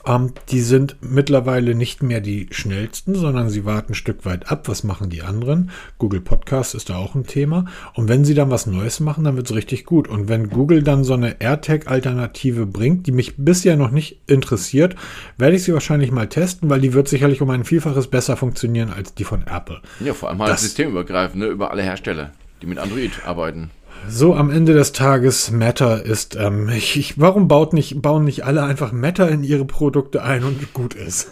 Ähm, 0.06 0.32
die 0.48 0.60
sind 0.62 0.96
mittlerweile 1.02 1.74
nicht 1.74 2.02
mehr 2.02 2.20
die 2.20 2.48
schnellsten, 2.50 3.14
sondern 3.14 3.50
sie 3.50 3.64
warten 3.66 3.92
ein 3.92 3.94
Stück 3.94 4.24
weit 4.24 4.50
ab. 4.50 4.68
Was 4.68 4.82
machen 4.84 5.10
die 5.10 5.22
anderen? 5.22 5.70
Google 5.98 6.20
Podcast 6.22 6.74
ist 6.74 6.88
da 6.90 6.96
auch 6.96 7.14
ein 7.14 7.26
Thema. 7.26 7.66
Und 7.94 8.08
wenn 8.08 8.24
sie 8.24 8.34
dann 8.34 8.50
was 8.50 8.66
Neues 8.66 9.00
machen, 9.00 9.24
dann 9.24 9.36
wird 9.36 9.50
es 9.50 9.54
richtig 9.54 9.84
gut. 9.84 10.08
Und 10.08 10.28
wenn 10.28 10.48
Google 10.48 10.82
dann 10.82 11.04
so 11.04 11.14
eine 11.14 11.40
AirTag-Alternative 11.40 12.66
bringt, 12.66 13.06
die 13.06 13.12
mich 13.12 13.34
bisher 13.36 13.76
noch 13.76 13.90
nicht 13.90 14.20
interessiert, 14.26 14.96
werde 15.36 15.56
ich 15.56 15.64
sie 15.64 15.74
wahrscheinlich 15.74 16.12
mal 16.12 16.28
testen, 16.28 16.70
weil 16.70 16.80
die 16.80 16.92
wird 16.94 17.08
sicherlich 17.08 17.42
um 17.42 17.50
ein 17.50 17.64
Vielfaches 17.64 18.06
besser 18.08 18.36
funktionieren 18.36 18.90
als 18.90 19.14
die 19.14 19.24
von 19.24 19.42
Apple. 19.46 19.80
Ja, 20.00 20.14
vor 20.14 20.30
allem 20.30 20.38
halt 20.40 20.52
Das- 20.52 20.62
systemübergreifend, 20.62 21.36
ne, 21.42 21.46
über 21.46 21.70
alle 21.70 21.82
Hersteller, 21.82 22.32
die 22.62 22.66
mit 22.66 22.78
Android 22.78 23.10
arbeiten. 23.26 23.70
So 24.08 24.34
am 24.34 24.50
Ende 24.50 24.74
des 24.74 24.92
Tages, 24.92 25.50
Matter 25.50 26.04
ist, 26.04 26.36
ähm, 26.36 26.68
ich, 26.74 26.96
ich, 26.98 27.20
warum 27.20 27.48
baut 27.48 27.72
nicht, 27.72 28.00
bauen 28.02 28.24
nicht 28.24 28.44
alle 28.44 28.62
einfach 28.62 28.92
Matter 28.92 29.28
in 29.30 29.44
ihre 29.44 29.64
Produkte 29.64 30.22
ein 30.22 30.44
und 30.44 30.72
gut 30.72 30.94
ist? 30.94 31.30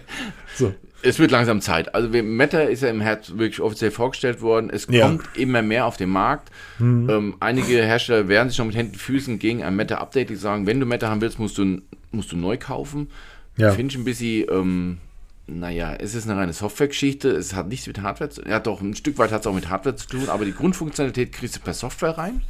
so. 0.56 0.72
Es 1.06 1.18
wird 1.18 1.30
langsam 1.30 1.60
Zeit. 1.60 1.94
Also 1.94 2.08
Meta 2.08 2.60
ist 2.60 2.82
ja 2.82 2.88
im 2.88 3.02
Herbst 3.02 3.36
wirklich 3.38 3.60
offiziell 3.60 3.90
vorgestellt 3.90 4.40
worden. 4.40 4.70
Es 4.72 4.86
Ja. 4.88 5.06
kommt 5.06 5.22
immer 5.36 5.60
mehr 5.60 5.84
auf 5.84 5.98
den 5.98 6.08
Markt. 6.08 6.50
Ähm, 6.80 7.34
einige 7.40 7.82
Hersteller 7.84 8.26
wehren 8.28 8.48
sich 8.48 8.56
noch 8.56 8.64
mit 8.64 8.74
Händen 8.74 8.92
und 8.94 8.98
Füßen 8.98 9.38
gegen 9.38 9.62
ein 9.62 9.76
Meta-Update. 9.76 10.30
Die 10.30 10.36
sagen, 10.36 10.66
wenn 10.66 10.80
du 10.80 10.86
Meta 10.86 11.08
haben 11.10 11.20
willst, 11.20 11.38
musst 11.38 11.58
du, 11.58 11.82
musst 12.10 12.32
du 12.32 12.38
neu 12.38 12.56
kaufen. 12.56 13.10
Ja. 13.58 13.72
Finde 13.72 13.92
ich 13.92 13.98
ein 13.98 14.04
bisschen, 14.06 14.46
ähm, 14.50 14.98
naja, 15.46 15.94
es 15.94 16.14
ist 16.14 16.28
eine 16.28 16.38
reine 16.40 16.52
Softwaregeschichte. 16.52 17.28
Es 17.30 17.54
hat 17.54 17.68
nichts 17.68 17.86
mit 17.86 18.00
Hardware 18.00 18.30
zu 18.30 18.42
Ja, 18.42 18.60
doch, 18.60 18.80
ein 18.80 18.94
Stück 18.94 19.18
weit 19.18 19.30
hat 19.30 19.42
es 19.42 19.46
auch 19.46 19.54
mit 19.54 19.68
Hardware 19.68 19.96
zu 19.96 20.06
tun, 20.06 20.28
aber 20.28 20.44
die 20.44 20.54
Grundfunktionalität 20.54 21.32
kriegst 21.32 21.56
du 21.56 21.60
per 21.60 21.74
Software 21.74 22.16
rein. 22.16 22.42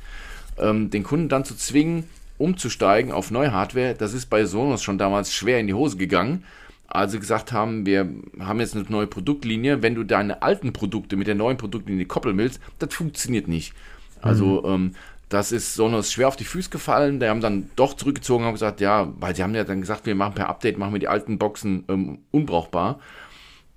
Ähm, 0.58 0.90
den 0.90 1.02
Kunden 1.02 1.28
dann 1.28 1.44
zu 1.44 1.56
zwingen, 1.56 2.04
umzusteigen 2.38 3.12
auf 3.12 3.30
neue 3.30 3.52
Hardware, 3.52 3.94
das 3.94 4.14
ist 4.14 4.26
bei 4.26 4.44
Sonos 4.44 4.82
schon 4.82 4.98
damals 4.98 5.32
schwer 5.32 5.58
in 5.58 5.66
die 5.66 5.74
Hose 5.74 5.96
gegangen. 5.96 6.44
Als 6.86 7.12
sie 7.12 7.18
gesagt 7.18 7.50
haben, 7.50 7.86
wir 7.86 8.08
haben 8.38 8.60
jetzt 8.60 8.76
eine 8.76 8.84
neue 8.88 9.08
Produktlinie, 9.08 9.82
wenn 9.82 9.96
du 9.96 10.04
deine 10.04 10.42
alten 10.42 10.72
Produkte 10.72 11.16
mit 11.16 11.26
der 11.26 11.34
neuen 11.34 11.56
Produktlinie 11.56 12.06
koppeln 12.06 12.38
willst, 12.38 12.60
das 12.78 12.94
funktioniert 12.94 13.48
nicht. 13.48 13.74
Also 14.22 14.64
ähm, 14.64 14.92
das 15.34 15.50
ist 15.50 15.74
Sonos 15.74 16.12
schwer 16.12 16.28
auf 16.28 16.36
die 16.36 16.44
Füße 16.44 16.70
gefallen. 16.70 17.18
Die 17.18 17.26
haben 17.26 17.40
dann 17.40 17.68
doch 17.74 17.94
zurückgezogen 17.94 18.44
und 18.44 18.46
haben 18.46 18.54
gesagt, 18.54 18.80
ja, 18.80 19.12
weil 19.18 19.34
sie 19.34 19.42
haben 19.42 19.54
ja 19.54 19.64
dann 19.64 19.80
gesagt, 19.80 20.06
wir 20.06 20.14
machen 20.14 20.34
per 20.34 20.48
Update, 20.48 20.78
machen 20.78 20.92
wir 20.92 21.00
die 21.00 21.08
alten 21.08 21.38
Boxen 21.38 21.84
ähm, 21.88 22.18
unbrauchbar. 22.30 23.00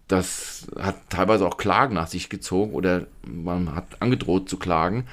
Das 0.07 0.67
hat 0.79 0.95
teilweise 1.09 1.47
auch 1.47 1.57
Klagen 1.57 1.95
nach 1.95 2.07
sich 2.07 2.29
gezogen 2.29 2.73
oder 2.73 3.07
man 3.25 3.75
hat 3.75 3.85
angedroht 4.01 4.47
zu 4.47 4.57
klagen. 4.57 5.05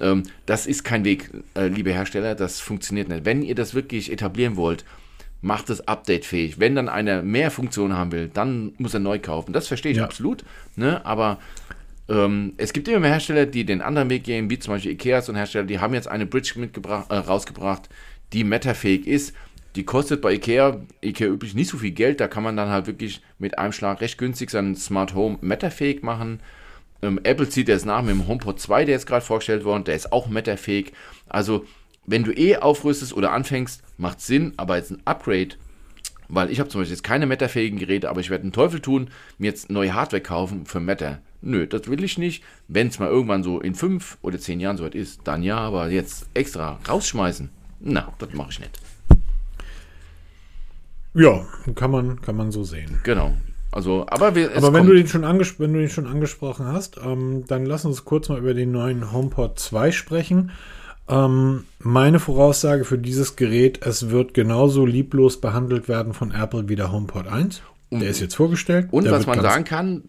Ähm, 0.00 0.22
das 0.46 0.66
ist 0.66 0.84
kein 0.84 1.04
Weg, 1.04 1.30
äh, 1.54 1.66
liebe 1.66 1.92
Hersteller, 1.92 2.36
das 2.36 2.60
funktioniert 2.60 3.08
nicht. 3.08 3.24
Wenn 3.24 3.42
ihr 3.42 3.56
das 3.56 3.74
wirklich 3.74 4.12
etablieren 4.12 4.56
wollt, 4.56 4.84
macht 5.40 5.68
es 5.68 5.86
updatefähig. 5.86 6.60
Wenn 6.60 6.76
dann 6.76 6.88
einer 6.88 7.22
mehr 7.22 7.50
Funktionen 7.50 7.94
haben 7.94 8.12
will, 8.12 8.30
dann 8.32 8.72
muss 8.78 8.94
er 8.94 9.00
neu 9.00 9.18
kaufen. 9.18 9.52
Das 9.52 9.66
verstehe 9.66 9.92
ich 9.92 9.98
Ja. 9.98 10.04
absolut. 10.04 10.44
Ne? 10.76 11.04
Aber 11.04 11.38
ähm, 12.08 12.54
es 12.56 12.72
gibt 12.72 12.88
immer 12.88 13.00
mehr 13.00 13.10
Hersteller, 13.10 13.46
die 13.46 13.64
den 13.64 13.82
anderen 13.82 14.08
Weg 14.10 14.24
gehen, 14.24 14.48
wie 14.50 14.58
zum 14.58 14.74
Beispiel 14.74 14.92
Ikea, 14.92 15.22
ein 15.28 15.36
Hersteller, 15.36 15.66
die 15.66 15.78
haben 15.78 15.94
jetzt 15.94 16.08
eine 16.08 16.26
Bridge 16.26 16.54
mitgebracht, 16.56 17.10
äh, 17.10 17.16
rausgebracht, 17.16 17.88
die 18.32 18.44
metafähig 18.44 19.06
ist. 19.06 19.34
Die 19.76 19.84
kostet 19.84 20.22
bei 20.22 20.32
Ikea, 20.34 20.80
Ikea 21.02 21.28
üblich 21.28 21.54
nicht 21.54 21.68
so 21.70 21.76
viel 21.76 21.90
Geld, 21.90 22.20
da 22.20 22.28
kann 22.28 22.42
man 22.42 22.56
dann 22.56 22.70
halt 22.70 22.86
wirklich 22.86 23.20
mit 23.38 23.58
einem 23.58 23.72
Schlag 23.72 24.00
recht 24.00 24.18
günstig 24.18 24.50
sein 24.50 24.74
Smart 24.74 25.14
Home 25.14 25.38
metafähig 25.42 26.02
machen. 26.02 26.40
Ähm, 27.02 27.20
Apple 27.22 27.48
zieht 27.48 27.68
jetzt 27.68 27.86
nach 27.86 28.02
mit 28.02 28.10
dem 28.10 28.26
HomePod 28.26 28.58
2, 28.58 28.86
der 28.86 28.96
ist 28.96 29.06
gerade 29.06 29.24
vorgestellt 29.24 29.64
worden, 29.64 29.84
der 29.84 29.94
ist 29.94 30.10
auch 30.10 30.28
metafähig. 30.28 30.92
Also, 31.28 31.66
wenn 32.06 32.24
du 32.24 32.32
eh 32.32 32.56
aufrüstest 32.56 33.12
oder 33.12 33.32
anfängst, 33.32 33.82
macht 33.98 34.22
Sinn, 34.22 34.54
aber 34.56 34.78
jetzt 34.78 34.90
ein 34.90 35.02
Upgrade, 35.04 35.56
weil 36.28 36.50
ich 36.50 36.58
habe 36.58 36.70
zum 36.70 36.80
Beispiel 36.80 36.94
jetzt 36.94 37.04
keine 37.04 37.26
Meta-fähigen 37.26 37.78
Geräte, 37.78 38.08
aber 38.08 38.20
ich 38.20 38.30
werde 38.30 38.42
einen 38.42 38.52
Teufel 38.52 38.80
tun, 38.80 39.10
mir 39.36 39.48
jetzt 39.48 39.70
neue 39.70 39.92
Hardware 39.94 40.22
kaufen 40.22 40.64
für 40.64 40.80
Meta. 40.80 41.18
Nö, 41.40 41.66
das 41.66 41.88
will 41.88 42.02
ich 42.02 42.18
nicht. 42.18 42.42
Wenn 42.66 42.88
es 42.88 42.98
mal 42.98 43.08
irgendwann 43.08 43.42
so 43.42 43.60
in 43.60 43.74
fünf 43.74 44.18
oder 44.22 44.38
zehn 44.38 44.60
Jahren 44.60 44.76
soweit 44.76 44.94
ist, 44.94 45.20
dann 45.24 45.42
ja, 45.42 45.58
aber 45.58 45.88
jetzt 45.90 46.28
extra 46.34 46.78
rausschmeißen, 46.88 47.48
na, 47.80 48.12
das 48.18 48.32
mache 48.32 48.50
ich 48.50 48.60
nicht. 48.60 48.80
Ja, 51.14 51.46
kann 51.74 51.90
man, 51.90 52.20
kann 52.20 52.36
man 52.36 52.50
so 52.50 52.64
sehen. 52.64 53.00
Genau. 53.04 53.34
Also, 53.70 54.06
aber 54.08 54.34
wir, 54.34 54.56
Aber 54.56 54.72
wenn 54.72 54.86
du, 54.86 54.94
den 54.94 55.06
schon 55.06 55.22
wenn 55.22 55.72
du 55.72 55.78
den 55.78 55.90
schon 55.90 56.06
angesprochen 56.06 56.66
hast, 56.66 56.98
ähm, 57.04 57.44
dann 57.46 57.66
lass 57.66 57.84
uns 57.84 58.04
kurz 58.04 58.28
mal 58.28 58.38
über 58.38 58.54
den 58.54 58.72
neuen 58.72 59.12
HomePod 59.12 59.58
2 59.58 59.92
sprechen. 59.92 60.52
Ähm, 61.08 61.64
meine 61.78 62.18
Voraussage 62.18 62.84
für 62.84 62.98
dieses 62.98 63.36
Gerät, 63.36 63.80
es 63.84 64.10
wird 64.10 64.34
genauso 64.34 64.86
lieblos 64.86 65.40
behandelt 65.40 65.88
werden 65.88 66.14
von 66.14 66.32
Apple 66.32 66.68
wie 66.68 66.76
der 66.76 66.92
HomePod 66.92 67.26
1. 67.26 67.62
Der 67.90 68.08
ist 68.08 68.20
jetzt 68.20 68.36
vorgestellt. 68.36 68.88
Und 68.90 69.10
was 69.10 69.26
man 69.26 69.40
sagen 69.40 69.64
kann, 69.64 70.02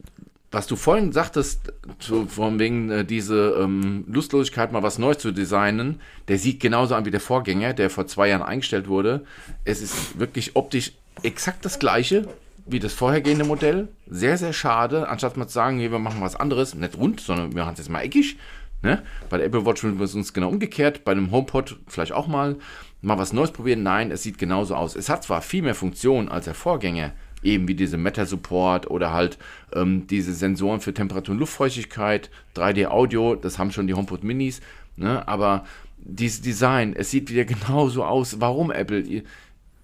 was 0.51 0.67
du 0.67 0.75
vorhin 0.75 1.11
sagtest, 1.11 1.73
so 1.99 2.25
von 2.25 2.57
wegen 2.57 2.89
äh, 2.89 3.05
diese 3.05 3.55
ähm, 3.59 4.03
Lustlosigkeit, 4.07 4.71
mal 4.71 4.83
was 4.83 4.97
Neues 4.97 5.19
zu 5.19 5.31
designen, 5.31 6.01
der 6.27 6.39
sieht 6.39 6.59
genauso 6.59 6.95
an 6.95 7.05
wie 7.05 7.11
der 7.11 7.19
Vorgänger, 7.19 7.73
der 7.73 7.89
vor 7.89 8.07
zwei 8.07 8.29
Jahren 8.29 8.41
eingestellt 8.41 8.87
wurde. 8.87 9.25
Es 9.63 9.81
ist 9.81 10.19
wirklich 10.19 10.55
optisch 10.55 10.93
exakt 11.21 11.65
das 11.65 11.79
gleiche 11.79 12.27
wie 12.65 12.79
das 12.79 12.93
vorhergehende 12.93 13.45
Modell. 13.45 13.87
Sehr, 14.07 14.37
sehr 14.37 14.53
schade, 14.53 15.07
anstatt 15.09 15.37
mal 15.37 15.47
zu 15.47 15.53
sagen, 15.53 15.79
wir 15.79 15.89
machen 15.97 16.21
was 16.21 16.35
anderes, 16.35 16.75
nicht 16.75 16.97
rund, 16.97 17.19
sondern 17.19 17.55
wir 17.55 17.63
machen 17.63 17.73
es 17.73 17.79
jetzt 17.79 17.89
mal 17.89 18.01
eckig. 18.01 18.37
Ne? 18.81 19.01
Bei 19.29 19.37
der 19.37 19.47
Apple 19.47 19.65
Watch 19.65 19.83
würden 19.83 19.97
wir 19.97 20.05
es 20.05 20.15
uns 20.15 20.33
genau 20.33 20.49
umgekehrt, 20.49 21.03
bei 21.03 21.11
einem 21.11 21.31
HomePod 21.31 21.77
vielleicht 21.87 22.11
auch 22.11 22.27
mal 22.27 22.57
mal 23.01 23.17
was 23.17 23.33
Neues 23.33 23.51
probieren. 23.51 23.83
Nein, 23.83 24.11
es 24.11 24.23
sieht 24.23 24.37
genauso 24.37 24.75
aus. 24.75 24.95
Es 24.95 25.09
hat 25.09 25.23
zwar 25.23 25.41
viel 25.41 25.61
mehr 25.61 25.75
Funktionen 25.75 26.29
als 26.29 26.45
der 26.45 26.53
Vorgänger, 26.53 27.11
eben 27.43 27.67
wie 27.67 27.75
diese 27.75 27.97
Meta-Support 27.97 28.89
oder 28.89 29.13
halt 29.13 29.37
ähm, 29.73 30.07
diese 30.07 30.33
Sensoren 30.33 30.81
für 30.81 30.93
Temperatur 30.93 31.33
und 31.33 31.39
Luftfeuchtigkeit, 31.39 32.29
3D-Audio, 32.55 33.35
das 33.35 33.57
haben 33.57 33.71
schon 33.71 33.87
die 33.87 33.93
HomePod 33.93 34.23
Minis, 34.23 34.61
ne? 34.95 35.27
aber 35.27 35.65
dieses 35.97 36.41
Design, 36.41 36.93
es 36.95 37.11
sieht 37.11 37.29
wieder 37.29 37.45
genauso 37.45 38.03
aus. 38.03 38.39
Warum 38.39 38.71
Apple? 38.71 39.01
Ihr, 39.01 39.23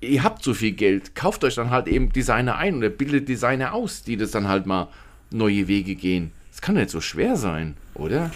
ihr 0.02 0.24
habt 0.24 0.44
so 0.44 0.54
viel 0.54 0.72
Geld, 0.72 1.16
kauft 1.16 1.44
euch 1.44 1.56
dann 1.56 1.70
halt 1.70 1.88
eben 1.88 2.12
Designer 2.12 2.58
ein 2.58 2.76
oder 2.76 2.90
bildet 2.90 3.30
Designer 3.30 3.74
aus, 3.74 4.04
die 4.04 4.18
das 4.18 4.32
dann 4.32 4.48
halt 4.48 4.66
mal 4.66 4.88
neue 5.32 5.68
Wege 5.68 5.96
gehen. 5.96 6.32
Das 6.52 6.62
kann 6.62 6.76
nicht 6.76 6.90
so 6.90 7.02
schwer 7.02 7.36
sein, 7.36 7.76
oder? 7.96 8.32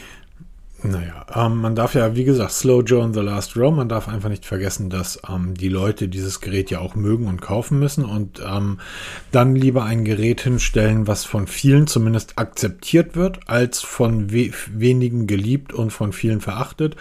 Naja, 0.82 1.26
ähm, 1.36 1.58
man 1.58 1.76
darf 1.76 1.94
ja, 1.94 2.16
wie 2.16 2.24
gesagt, 2.24 2.52
Slow 2.52 2.82
Joe 2.82 3.04
in 3.04 3.14
the 3.14 3.20
Last 3.20 3.58
Row, 3.58 3.74
man 3.74 3.90
darf 3.90 4.08
einfach 4.08 4.30
nicht 4.30 4.46
vergessen, 4.46 4.90
dass 4.90 5.20
ähm, 5.28 5.54
die 5.54 5.68
Leute 5.68 6.08
dieses 6.08 6.40
Gerät 6.40 6.72
ja 6.72 6.80
auch 6.80 6.96
mögen 6.96 7.28
und 7.28 7.42
kaufen 7.42 7.80
müssen 7.80 8.06
und 8.06 8.42
ähm, 8.46 8.80
dann 9.32 9.56
lieber 9.56 9.84
ein 9.84 10.06
Gerät 10.06 10.42
hinstellen, 10.42 11.06
was 11.06 11.26
von 11.26 11.48
vielen 11.48 11.88
zumindest 11.88 12.40
akzeptiert 12.40 13.18
wird, 13.18 13.50
als 13.50 13.82
von 13.82 14.32
we 14.32 14.52
wenigen 14.72 15.28
geliebt 15.28 15.74
und 15.74 15.92
von 15.92 16.14
vielen 16.14 16.40
verachtet. 16.40 16.96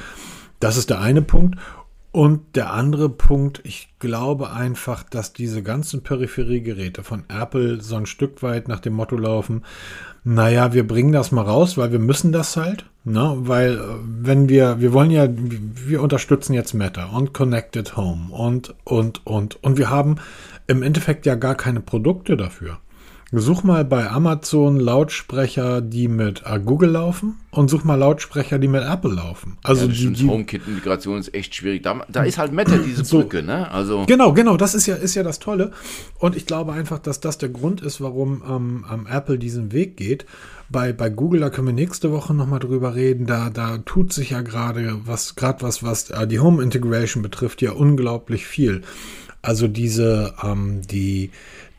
Das 0.58 0.76
ist 0.76 0.90
der 0.90 1.00
eine 1.00 1.22
Punkt. 1.22 1.56
Und 2.10 2.56
der 2.56 2.72
andere 2.72 3.10
Punkt, 3.10 3.60
ich 3.64 3.90
glaube 3.98 4.50
einfach, 4.50 5.04
dass 5.04 5.34
diese 5.34 5.62
ganzen 5.62 6.02
Peripheriegeräte 6.02 7.04
von 7.04 7.24
Apple 7.28 7.80
so 7.80 7.96
ein 7.96 8.06
Stück 8.06 8.42
weit 8.42 8.66
nach 8.66 8.80
dem 8.80 8.94
Motto 8.94 9.16
laufen, 9.16 9.62
naja, 10.24 10.72
wir 10.72 10.86
bringen 10.86 11.12
das 11.12 11.32
mal 11.32 11.42
raus, 11.42 11.78
weil 11.78 11.92
wir 11.92 11.98
müssen 11.98 12.32
das 12.32 12.56
halt. 12.56 12.86
Ne? 13.08 13.34
Weil 13.38 13.78
äh, 13.78 13.80
wenn 14.02 14.48
wir, 14.48 14.80
wir 14.80 14.92
wollen 14.92 15.10
ja, 15.10 15.28
wir 15.28 16.02
unterstützen 16.02 16.52
jetzt 16.52 16.74
Meta 16.74 17.06
und 17.06 17.32
Connected 17.32 17.96
Home 17.96 18.30
und, 18.30 18.74
und, 18.84 19.26
und. 19.26 19.62
Und 19.62 19.78
wir 19.78 19.90
haben 19.90 20.16
im 20.66 20.82
Endeffekt 20.82 21.26
ja 21.26 21.34
gar 21.34 21.54
keine 21.54 21.80
Produkte 21.80 22.36
dafür. 22.36 22.78
Such 23.30 23.62
mal 23.62 23.84
bei 23.84 24.08
Amazon 24.08 24.80
Lautsprecher, 24.80 25.82
die 25.82 26.08
mit 26.08 26.44
äh, 26.46 26.58
Google 26.58 26.92
laufen 26.92 27.36
und 27.50 27.68
such 27.68 27.84
mal 27.84 27.96
Lautsprecher, 27.96 28.58
die 28.58 28.68
mit 28.68 28.82
Apple 28.82 29.12
laufen. 29.12 29.58
Also 29.62 29.84
ja, 29.84 29.92
die, 29.92 30.12
die 30.14 30.26
HomeKit-Integration 30.26 31.18
ist 31.18 31.34
echt 31.34 31.54
schwierig. 31.54 31.82
Da, 31.82 32.00
da 32.08 32.22
ist 32.22 32.38
halt 32.38 32.52
Meta 32.52 32.78
diese 32.78 33.04
so, 33.04 33.18
Brücke, 33.18 33.42
ne? 33.42 33.70
Also 33.70 34.06
genau, 34.06 34.32
genau. 34.32 34.56
Das 34.56 34.74
ist 34.74 34.86
ja 34.86 34.94
ist 34.94 35.14
ja 35.14 35.22
das 35.22 35.40
Tolle. 35.40 35.72
Und 36.18 36.36
ich 36.36 36.46
glaube 36.46 36.72
einfach, 36.72 37.00
dass 37.00 37.20
das 37.20 37.36
der 37.36 37.50
Grund 37.50 37.82
ist, 37.82 38.00
warum 38.00 38.42
ähm, 38.48 39.06
Apple 39.10 39.38
diesen 39.38 39.72
Weg 39.72 39.98
geht. 39.98 40.24
Bei, 40.70 40.92
bei 40.92 41.08
Google, 41.08 41.40
da 41.40 41.50
können 41.50 41.68
wir 41.68 41.74
nächste 41.74 42.12
Woche 42.12 42.34
nochmal 42.34 42.58
drüber 42.58 42.94
reden. 42.94 43.26
Da, 43.26 43.48
da 43.50 43.78
tut 43.78 44.12
sich 44.12 44.30
ja 44.30 44.42
gerade 44.42 45.00
was, 45.04 45.34
gerade 45.34 45.62
was, 45.62 45.82
was 45.82 46.10
äh, 46.10 46.26
die 46.26 46.40
Home 46.40 46.62
Integration 46.62 47.22
betrifft, 47.22 47.62
ja 47.62 47.72
unglaublich 47.72 48.46
viel. 48.46 48.82
Also 49.40 49.68
diese, 49.68 50.34
ähm, 50.42 50.82
die 50.82 51.30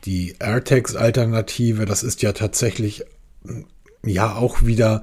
die 0.04 0.36
AirTags-Alternative, 0.38 1.84
das 1.84 2.02
ist 2.02 2.22
ja 2.22 2.32
tatsächlich 2.32 3.04
ja 4.04 4.34
auch 4.34 4.62
wieder, 4.62 5.02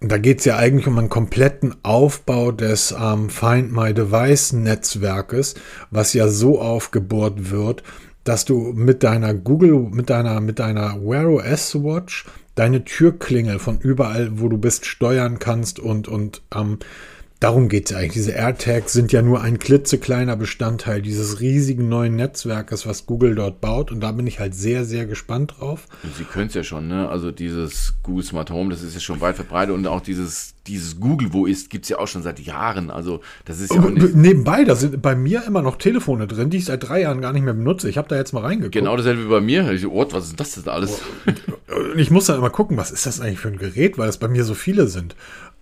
da 0.00 0.18
geht 0.18 0.40
es 0.40 0.44
ja 0.44 0.56
eigentlich 0.56 0.86
um 0.86 0.98
einen 0.98 1.08
kompletten 1.08 1.76
Aufbau 1.82 2.52
des 2.52 2.94
ähm, 2.98 3.30
Find 3.30 3.72
My 3.72 3.94
Device-Netzwerkes, 3.94 5.54
was 5.90 6.12
ja 6.14 6.28
so 6.28 6.60
aufgebohrt 6.60 7.50
wird, 7.50 7.82
dass 8.24 8.44
du 8.44 8.72
mit 8.74 9.02
deiner 9.02 9.34
Google, 9.34 9.88
mit 9.90 10.10
deiner, 10.10 10.40
mit 10.40 10.58
deiner 10.58 11.00
Wear 11.00 11.28
OS 11.28 11.74
Watch 11.76 12.26
deine 12.58 12.84
Türklingel 12.84 13.58
von 13.58 13.78
überall, 13.78 14.40
wo 14.40 14.48
du 14.48 14.58
bist, 14.58 14.84
steuern 14.86 15.38
kannst 15.38 15.78
und, 15.78 16.08
und 16.08 16.42
ähm, 16.54 16.78
Darum 17.40 17.68
geht 17.68 17.88
es 17.88 17.96
eigentlich. 17.96 18.14
Diese 18.14 18.32
AirTags 18.32 18.92
sind 18.92 19.12
ja 19.12 19.22
nur 19.22 19.40
ein 19.40 19.60
klitzekleiner 19.60 20.34
Bestandteil 20.34 21.00
dieses 21.00 21.38
riesigen 21.38 21.88
neuen 21.88 22.16
Netzwerkes, 22.16 22.84
was 22.84 23.06
Google 23.06 23.36
dort 23.36 23.60
baut. 23.60 23.92
Und 23.92 24.00
da 24.00 24.10
bin 24.10 24.26
ich 24.26 24.40
halt 24.40 24.56
sehr, 24.56 24.84
sehr 24.84 25.06
gespannt 25.06 25.54
drauf. 25.56 25.86
Sie 26.16 26.24
können 26.24 26.48
es 26.48 26.54
ja 26.54 26.64
schon, 26.64 26.88
ne? 26.88 27.08
Also 27.08 27.30
dieses 27.30 27.94
Google 28.02 28.24
Smart 28.24 28.50
Home, 28.50 28.70
das 28.70 28.82
ist 28.82 28.94
ja 28.94 29.00
schon 29.00 29.20
weit 29.20 29.36
verbreitet. 29.36 29.72
Und 29.72 29.86
auch 29.86 30.00
dieses, 30.00 30.54
dieses 30.66 30.98
Google 30.98 31.32
Wo 31.32 31.46
ist, 31.46 31.70
gibt 31.70 31.84
es 31.84 31.90
ja 31.90 32.00
auch 32.00 32.08
schon 32.08 32.24
seit 32.24 32.40
Jahren. 32.40 32.90
Also 32.90 33.20
das 33.44 33.60
ist 33.60 33.72
ja 33.72 33.82
auch 33.82 33.88
nicht 33.88 34.16
Nebenbei, 34.16 34.64
da 34.64 34.74
sind 34.74 35.00
bei 35.00 35.14
mir 35.14 35.44
immer 35.46 35.62
noch 35.62 35.76
Telefone 35.76 36.26
drin, 36.26 36.50
die 36.50 36.56
ich 36.56 36.64
seit 36.64 36.88
drei 36.88 37.02
Jahren 37.02 37.20
gar 37.20 37.32
nicht 37.32 37.44
mehr 37.44 37.54
benutze. 37.54 37.88
Ich 37.88 37.98
habe 37.98 38.08
da 38.08 38.16
jetzt 38.16 38.32
mal 38.32 38.42
reingeguckt. 38.42 38.74
Genau 38.74 38.96
dasselbe 38.96 39.26
wie 39.26 39.28
bei 39.28 39.40
mir. 39.40 39.70
Ich, 39.70 39.86
oh, 39.86 40.04
was 40.10 40.26
ist 40.26 40.40
das 40.40 40.54
denn 40.56 40.66
alles? 40.66 41.02
ich 41.96 42.10
muss 42.10 42.26
dann 42.26 42.38
immer 42.38 42.50
gucken, 42.50 42.76
was 42.76 42.90
ist 42.90 43.06
das 43.06 43.20
eigentlich 43.20 43.38
für 43.38 43.48
ein 43.48 43.58
Gerät, 43.58 43.96
weil 43.96 44.08
es 44.08 44.18
bei 44.18 44.26
mir 44.26 44.42
so 44.42 44.54
viele 44.54 44.88
sind. 44.88 45.14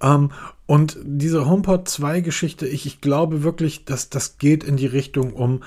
Ähm, 0.02 0.30
und 0.66 0.98
diese 1.02 1.46
HomePod 1.46 1.88
2 1.88 2.20
Geschichte, 2.20 2.66
ich, 2.66 2.86
ich 2.86 3.00
glaube 3.00 3.42
wirklich, 3.42 3.84
dass 3.84 4.10
das 4.10 4.38
geht 4.38 4.64
in 4.64 4.76
die 4.76 4.86
Richtung, 4.86 5.32
um 5.32 5.62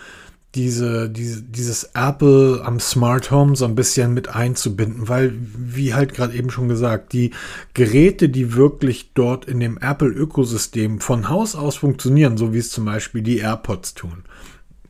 diese, 0.55 1.09
diese, 1.09 1.43
dieses 1.43 1.91
Apple 1.93 2.61
am 2.65 2.79
Smart 2.79 3.29
Home 3.29 3.55
so 3.55 3.65
ein 3.65 3.75
bisschen 3.75 4.13
mit 4.13 4.35
einzubinden, 4.35 5.07
weil, 5.07 5.33
wie 5.37 5.93
halt 5.93 6.13
gerade 6.15 6.33
eben 6.33 6.49
schon 6.49 6.67
gesagt, 6.67 7.13
die 7.13 7.31
Geräte, 7.75 8.29
die 8.29 8.55
wirklich 8.55 9.11
dort 9.13 9.45
in 9.45 9.59
dem 9.59 9.77
Apple-Ökosystem 9.77 10.99
von 10.99 11.29
Haus 11.29 11.55
aus 11.55 11.77
funktionieren, 11.77 12.37
so 12.37 12.51
wie 12.51 12.57
es 12.57 12.71
zum 12.71 12.85
Beispiel 12.85 13.21
die 13.21 13.37
AirPods 13.37 13.93
tun. 13.93 14.23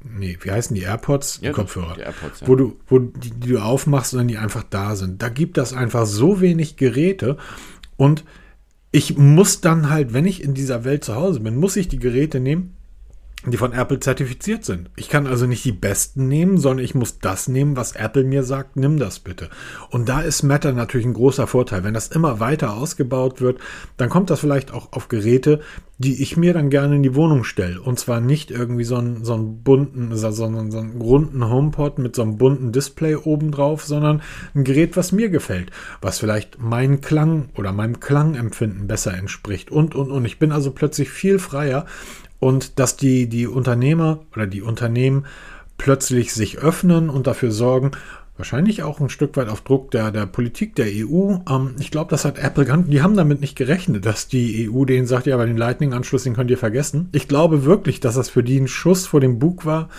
Nee, 0.01 0.38
wie 0.41 0.51
heißen 0.51 0.74
die 0.76 0.84
AirPods? 0.84 1.39
Ja, 1.41 1.49
die 1.49 1.55
Kopfhörer. 1.55 1.95
Die 1.95 2.01
AirPods, 2.01 2.39
ja. 2.39 2.47
Wo 2.47 2.55
du, 2.55 2.80
wo 2.88 2.99
die, 2.99 3.32
die 3.32 3.49
du 3.49 3.60
aufmachst 3.60 4.14
und 4.14 4.30
die 4.30 4.38
einfach 4.38 4.64
da 4.70 4.95
sind. 4.95 5.22
Da 5.22 5.28
gibt 5.28 5.57
das 5.57 5.74
einfach 5.74 6.05
so 6.05 6.39
wenig 6.39 6.78
Geräte 6.78 7.36
und 7.97 8.24
ich 8.91 9.17
muss 9.17 9.61
dann 9.61 9.89
halt, 9.89 10.13
wenn 10.13 10.25
ich 10.25 10.43
in 10.43 10.53
dieser 10.53 10.83
Welt 10.83 11.03
zu 11.03 11.15
Hause 11.15 11.39
bin, 11.41 11.57
muss 11.57 11.75
ich 11.75 11.87
die 11.87 11.99
Geräte 11.99 12.39
nehmen, 12.39 12.75
die 13.45 13.57
von 13.57 13.71
Apple 13.71 14.01
zertifiziert 14.01 14.65
sind. 14.65 14.89
Ich 14.97 15.07
kann 15.07 15.25
also 15.25 15.45
nicht 15.45 15.63
die 15.63 15.71
besten 15.71 16.27
nehmen, 16.27 16.57
sondern 16.57 16.83
ich 16.83 16.93
muss 16.93 17.19
das 17.19 17.47
nehmen, 17.47 17.77
was 17.77 17.93
Apple 17.93 18.25
mir 18.25 18.43
sagt, 18.43 18.75
nimm 18.75 18.99
das 18.99 19.19
bitte. 19.19 19.49
Und 19.89 20.09
da 20.09 20.19
ist 20.19 20.43
Matter 20.43 20.73
natürlich 20.73 21.05
ein 21.05 21.13
großer 21.13 21.47
Vorteil. 21.47 21.85
Wenn 21.85 21.93
das 21.93 22.09
immer 22.09 22.41
weiter 22.41 22.73
ausgebaut 22.73 23.39
wird, 23.39 23.59
dann 23.95 24.09
kommt 24.09 24.29
das 24.29 24.41
vielleicht 24.41 24.73
auch 24.73 24.91
auf 24.91 25.07
Geräte, 25.07 25.61
die 25.99 26.21
ich 26.21 26.37
mir 26.37 26.53
dann 26.53 26.69
gerne 26.69 26.95
in 26.95 27.03
die 27.03 27.15
Wohnung 27.15 27.45
stelle. 27.45 27.81
Und 27.81 27.97
zwar 27.97 28.19
nicht 28.19 28.51
irgendwie 28.51 28.83
so 28.83 28.97
einen, 28.97 29.23
so 29.23 29.33
einen 29.33 29.63
bunten, 29.63 30.15
sondern 30.15 30.71
so 30.71 30.79
einen 30.79 30.99
runden 31.01 31.49
HomePod 31.49 31.97
mit 31.99 32.15
so 32.15 32.21
einem 32.21 32.37
bunten 32.37 32.71
Display 32.73 33.15
obendrauf, 33.15 33.85
sondern 33.85 34.21
ein 34.53 34.65
Gerät, 34.65 34.97
was 34.97 35.11
mir 35.11 35.29
gefällt, 35.29 35.71
was 36.01 36.19
vielleicht 36.19 36.61
meinen 36.61 36.99
Klang 37.01 37.49
oder 37.55 37.71
meinem 37.71 37.99
Klangempfinden 38.01 38.87
besser 38.87 39.13
entspricht 39.13 39.71
und, 39.71 39.95
und, 39.95 40.11
und. 40.11 40.25
Ich 40.25 40.39
bin 40.39 40.51
also 40.51 40.71
plötzlich 40.71 41.09
viel 41.09 41.39
freier 41.39 41.85
und 42.39 42.79
dass 42.79 42.97
die, 42.97 43.27
die 43.27 43.47
Unternehmer 43.47 44.19
oder 44.35 44.47
die 44.47 44.61
Unternehmen 44.61 45.25
plötzlich 45.77 46.33
sich 46.33 46.59
öffnen 46.59 47.09
und 47.09 47.27
dafür 47.27 47.51
sorgen, 47.51 47.91
wahrscheinlich 48.37 48.83
auch 48.83 48.99
ein 49.01 49.09
Stück 49.09 49.35
weit 49.37 49.49
auf 49.49 49.61
Druck 49.61 49.91
der, 49.91 50.11
der 50.11 50.25
Politik 50.25 50.75
der 50.75 50.87
EU. 50.87 51.35
Ähm, 51.49 51.75
ich 51.79 51.91
glaube, 51.91 52.09
das 52.09 52.25
hat 52.25 52.39
Apple, 52.39 52.65
die 52.87 53.01
haben 53.01 53.15
damit 53.15 53.41
nicht 53.41 53.55
gerechnet, 53.55 54.05
dass 54.05 54.27
die 54.27 54.69
EU 54.69 54.85
denen 54.85 55.07
sagt, 55.07 55.27
ja, 55.27 55.37
bei 55.37 55.45
den 55.45 55.57
Lightning-Anschluss, 55.57 56.23
den 56.23 56.35
könnt 56.35 56.49
ihr 56.49 56.57
vergessen. 56.57 57.09
Ich 57.11 57.27
glaube 57.27 57.65
wirklich, 57.65 57.99
dass 57.99 58.15
das 58.15 58.29
für 58.29 58.43
die 58.43 58.59
ein 58.59 58.67
Schuss 58.67 59.05
vor 59.05 59.19
dem 59.19 59.39
Bug 59.39 59.65
war, 59.65 59.89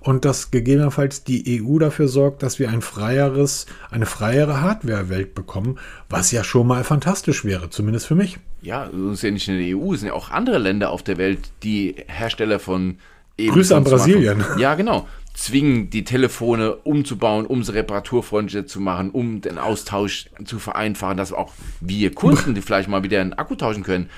und 0.00 0.24
dass 0.24 0.50
gegebenenfalls 0.50 1.24
die 1.24 1.62
EU 1.62 1.78
dafür 1.78 2.08
sorgt, 2.08 2.42
dass 2.42 2.58
wir 2.58 2.70
ein 2.70 2.82
freieres, 2.82 3.66
eine 3.90 4.06
freiere 4.06 4.60
Hardware-Welt 4.60 5.34
bekommen, 5.34 5.78
was 6.08 6.32
ja 6.32 6.42
schon 6.42 6.66
mal 6.66 6.84
fantastisch 6.84 7.44
wäre, 7.44 7.70
zumindest 7.70 8.06
für 8.06 8.14
mich. 8.14 8.38
Ja, 8.62 8.86
es 8.86 9.14
ist 9.14 9.22
ja 9.22 9.30
nicht 9.30 9.48
in 9.48 9.58
der 9.58 9.76
EU, 9.76 9.92
es 9.92 10.00
sind 10.00 10.08
ja 10.08 10.14
auch 10.14 10.30
andere 10.30 10.58
Länder 10.58 10.90
auf 10.90 11.02
der 11.02 11.18
Welt, 11.18 11.50
die 11.62 11.96
Hersteller 12.08 12.58
von 12.58 12.98
eben 13.36 13.52
Grüße 13.52 13.76
an 13.76 13.84
Brasilien. 13.84 14.44
Ja, 14.58 14.74
genau. 14.74 15.06
Zwingen 15.34 15.90
die 15.90 16.04
Telefone 16.04 16.74
umzubauen, 16.74 17.46
um 17.46 17.62
sie 17.62 17.72
reparaturfreundlicher 17.74 18.66
zu 18.66 18.80
machen, 18.80 19.10
um 19.10 19.40
den 19.40 19.58
Austausch 19.58 20.26
zu 20.44 20.58
vereinfachen, 20.58 21.16
dass 21.16 21.32
auch 21.32 21.52
wir 21.80 22.14
Kunden, 22.14 22.54
die 22.56 22.62
vielleicht 22.62 22.88
mal 22.88 23.02
wieder 23.02 23.20
einen 23.20 23.32
Akku 23.34 23.54
tauschen 23.54 23.82
können, 23.82 24.10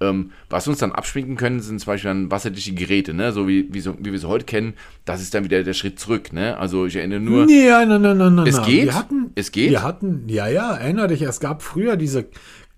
ähm, 0.00 0.32
was 0.48 0.66
uns 0.66 0.78
dann 0.78 0.92
abschminken 0.92 1.36
können, 1.36 1.60
sind 1.60 1.78
zum 1.78 1.86
Beispiel 1.86 2.10
dann 2.10 2.30
wasserdichte 2.30 2.72
Geräte, 2.72 3.12
ne? 3.14 3.32
so, 3.32 3.46
wie, 3.46 3.72
wie, 3.72 3.80
so 3.80 3.94
wie 3.98 4.12
wir 4.12 4.18
sie 4.18 4.28
heute 4.28 4.46
kennen. 4.46 4.74
Das 5.04 5.20
ist 5.20 5.34
dann 5.34 5.44
wieder 5.44 5.62
der 5.62 5.74
Schritt 5.74 6.00
zurück. 6.00 6.32
Ne? 6.32 6.56
Also 6.56 6.86
ich 6.86 6.96
erinnere 6.96 7.20
nur. 7.20 7.46
Nee, 7.46 7.68
nein, 7.68 7.88
nein, 8.00 8.16
nein, 8.16 8.34
nein. 8.34 8.46
Es 8.46 8.62
geht. 8.62 8.84
Wir 8.84 8.94
hatten, 8.94 9.30
es 9.34 9.52
geht. 9.52 9.70
Wir 9.70 9.82
hatten, 9.82 10.24
ja, 10.28 10.48
ja, 10.48 10.74
erinnere 10.74 11.08
dich, 11.08 11.22
es 11.22 11.40
gab 11.40 11.62
früher 11.62 11.96
diese 11.96 12.26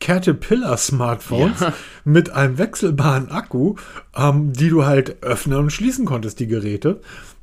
Caterpillar-Smartphones 0.01 1.61
ja. 1.61 1.73
mit 2.05 2.31
einem 2.31 2.59
wechselbaren 2.59 3.31
Akku, 3.31 3.77
ähm, 4.17 4.53
die 4.53 4.69
du 4.69 4.85
halt 4.85 5.23
öffnen 5.23 5.59
und 5.59 5.71
schließen 5.71 6.05
konntest, 6.05 6.41
die 6.41 6.49
Geräte. 6.49 7.01